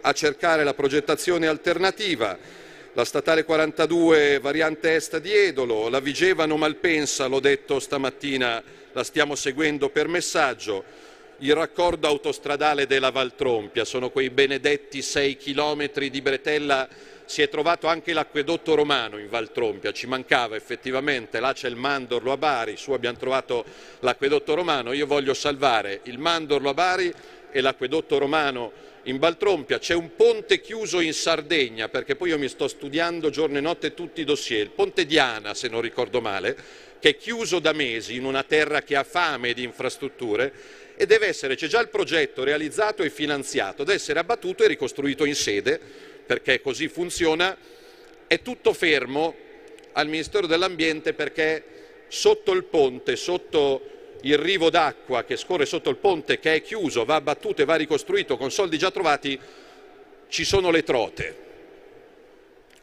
a 0.00 0.12
cercare 0.12 0.64
la 0.64 0.74
progettazione 0.74 1.46
alternativa. 1.46 2.38
La 2.98 3.04
statale 3.04 3.44
42 3.44 4.40
variante 4.40 4.96
est 4.96 5.18
di 5.18 5.32
Edolo, 5.32 5.88
la 5.88 6.00
Vigevano 6.00 6.56
Malpensa, 6.56 7.26
l'ho 7.26 7.38
detto 7.38 7.78
stamattina, 7.78 8.60
la 8.90 9.04
stiamo 9.04 9.36
seguendo 9.36 9.88
per 9.88 10.08
messaggio. 10.08 10.82
Il 11.38 11.54
raccordo 11.54 12.08
autostradale 12.08 12.88
della 12.88 13.12
Valtrompia, 13.12 13.84
sono 13.84 14.10
quei 14.10 14.30
benedetti 14.30 15.00
6 15.00 15.36
chilometri 15.36 16.10
di 16.10 16.20
bretella, 16.20 16.88
si 17.24 17.40
è 17.40 17.48
trovato 17.48 17.86
anche 17.86 18.12
l'acquedotto 18.12 18.74
romano 18.74 19.16
in 19.18 19.28
Valtrompia, 19.28 19.92
ci 19.92 20.08
mancava 20.08 20.56
effettivamente, 20.56 21.38
là 21.38 21.52
c'è 21.52 21.68
il 21.68 21.76
Mandorlo 21.76 22.32
a 22.32 22.36
Bari, 22.36 22.76
su 22.76 22.90
abbiamo 22.90 23.16
trovato 23.16 23.64
l'acquedotto 24.00 24.54
romano, 24.54 24.92
io 24.92 25.06
voglio 25.06 25.34
salvare 25.34 26.00
il 26.04 26.18
Mandorlo 26.18 26.70
a 26.70 26.74
Bari 26.74 27.14
e 27.50 27.60
l'acquedotto 27.60 28.18
romano 28.18 28.72
in 29.04 29.18
Baltrompia, 29.18 29.78
c'è 29.78 29.94
un 29.94 30.14
ponte 30.14 30.60
chiuso 30.60 31.00
in 31.00 31.14
Sardegna, 31.14 31.88
perché 31.88 32.14
poi 32.14 32.30
io 32.30 32.38
mi 32.38 32.48
sto 32.48 32.68
studiando 32.68 33.30
giorno 33.30 33.58
e 33.58 33.60
notte 33.60 33.94
tutti 33.94 34.20
i 34.20 34.24
dossier, 34.24 34.60
il 34.60 34.70
ponte 34.70 35.06
Diana 35.06 35.54
se 35.54 35.68
non 35.68 35.80
ricordo 35.80 36.20
male, 36.20 36.56
che 36.98 37.10
è 37.10 37.16
chiuso 37.16 37.58
da 37.58 37.72
mesi 37.72 38.16
in 38.16 38.24
una 38.24 38.42
terra 38.42 38.82
che 38.82 38.96
ha 38.96 39.04
fame 39.04 39.54
di 39.54 39.62
infrastrutture 39.62 40.52
e 40.96 41.06
deve 41.06 41.26
essere, 41.26 41.54
c'è 41.54 41.68
già 41.68 41.80
il 41.80 41.88
progetto 41.88 42.44
realizzato 42.44 43.02
e 43.02 43.10
finanziato, 43.10 43.84
deve 43.84 43.96
essere 43.96 44.18
abbattuto 44.18 44.64
e 44.64 44.68
ricostruito 44.68 45.24
in 45.24 45.34
sede, 45.34 45.80
perché 46.26 46.60
così 46.60 46.88
funziona, 46.88 47.56
è 48.26 48.42
tutto 48.42 48.74
fermo 48.74 49.34
al 49.92 50.08
Ministero 50.08 50.46
dell'Ambiente 50.46 51.14
perché 51.14 51.64
sotto 52.08 52.52
il 52.52 52.64
ponte, 52.64 53.16
sotto 53.16 53.97
il 54.22 54.38
rivo 54.38 54.70
d'acqua 54.70 55.24
che 55.24 55.36
scorre 55.36 55.66
sotto 55.66 55.90
il 55.90 55.96
ponte 55.96 56.38
che 56.38 56.54
è 56.54 56.62
chiuso, 56.62 57.04
va 57.04 57.16
abbattuto 57.16 57.62
e 57.62 57.64
va 57.64 57.76
ricostruito 57.76 58.36
con 58.36 58.50
soldi 58.50 58.78
già 58.78 58.90
trovati, 58.90 59.38
ci 60.28 60.44
sono 60.44 60.70
le 60.70 60.82
trote. 60.82 61.46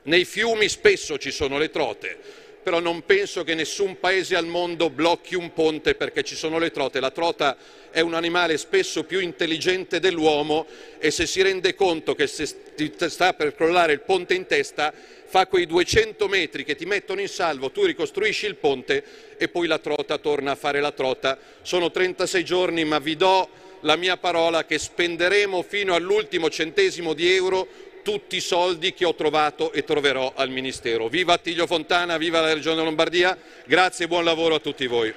Nei 0.04 0.26
fiumi 0.26 0.70
spesso 0.70 1.18
ci 1.18 1.32
sono 1.32 1.58
le 1.58 1.70
trote, 1.70 2.18
però 2.62 2.80
non 2.80 3.06
penso 3.06 3.44
che 3.44 3.54
nessun 3.54 4.00
paese 4.00 4.36
al 4.36 4.46
mondo 4.46 4.90
blocchi 4.90 5.36
un 5.36 5.52
ponte 5.52 5.96
perché 5.96 6.24
ci 6.24 6.36
sono 6.36 6.58
le 6.58 6.72
trote. 6.72 7.00
La 7.00 7.12
trota 7.12 7.58
è 7.92 8.00
un 8.02 8.14
animale 8.14 8.58
spesso 8.58 9.04
più 9.04 9.20
intelligente 9.20 10.00
dell'uomo 10.00 10.66
e 11.00 11.12
se 11.12 11.26
si 11.26 11.42
rende 11.42 11.76
conto 11.76 12.16
che 12.16 12.28
se 12.28 12.46
sta 12.46 13.34
per 13.34 13.56
crollare 13.56 13.94
il 13.94 14.02
ponte 14.02 14.34
in 14.34 14.46
testa, 14.46 14.94
fa 15.36 15.48
quei 15.48 15.66
200 15.66 16.30
metri 16.30 16.64
che 16.64 16.76
ti 16.76 16.86
mettono 16.86 17.20
in 17.20 17.28
salvo, 17.28 17.70
tu 17.70 17.84
ricostruisci 17.84 18.46
il 18.46 18.56
ponte 18.56 19.04
e 19.38 19.50
poi 19.50 19.68
la 19.68 19.80
trota 19.80 20.18
torna 20.18 20.52
a 20.52 20.56
fare 20.56 20.80
la 20.80 20.94
trota. 20.94 21.38
Sono 21.62 21.92
36 21.92 22.46
giorni, 22.46 22.86
ma 22.86 23.00
vi 23.00 23.18
do 23.18 23.50
la 23.82 23.98
mia 23.98 24.16
parola 24.16 24.64
che 24.64 24.80
spenderemo 24.80 25.62
fino 25.62 25.94
all'ultimo 25.94 26.50
centesimo 26.50 27.12
di 27.12 27.36
euro 27.36 27.68
tutti 28.02 28.38
i 28.38 28.40
soldi 28.40 28.94
che 28.94 29.04
ho 29.04 29.14
trovato 29.14 29.74
e 29.74 29.84
troverò 29.84 30.32
al 30.38 30.50
Ministero. 30.52 31.10
Viva 31.10 31.34
Attilio 31.34 31.68
Fontana, 31.68 32.16
viva 32.16 32.40
la 32.40 32.54
Regione 32.54 32.82
Lombardia, 32.82 33.38
grazie 33.66 34.06
e 34.06 34.08
buon 34.08 34.24
lavoro 34.24 34.56
a 34.56 34.60
tutti 34.60 34.88
voi. 34.88 35.14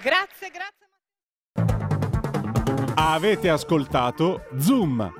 Grazie, 0.00 0.50
grazie. 0.52 0.80
Avete 2.94 3.48
ascoltato 3.48 4.46
Zoom, 4.58 5.19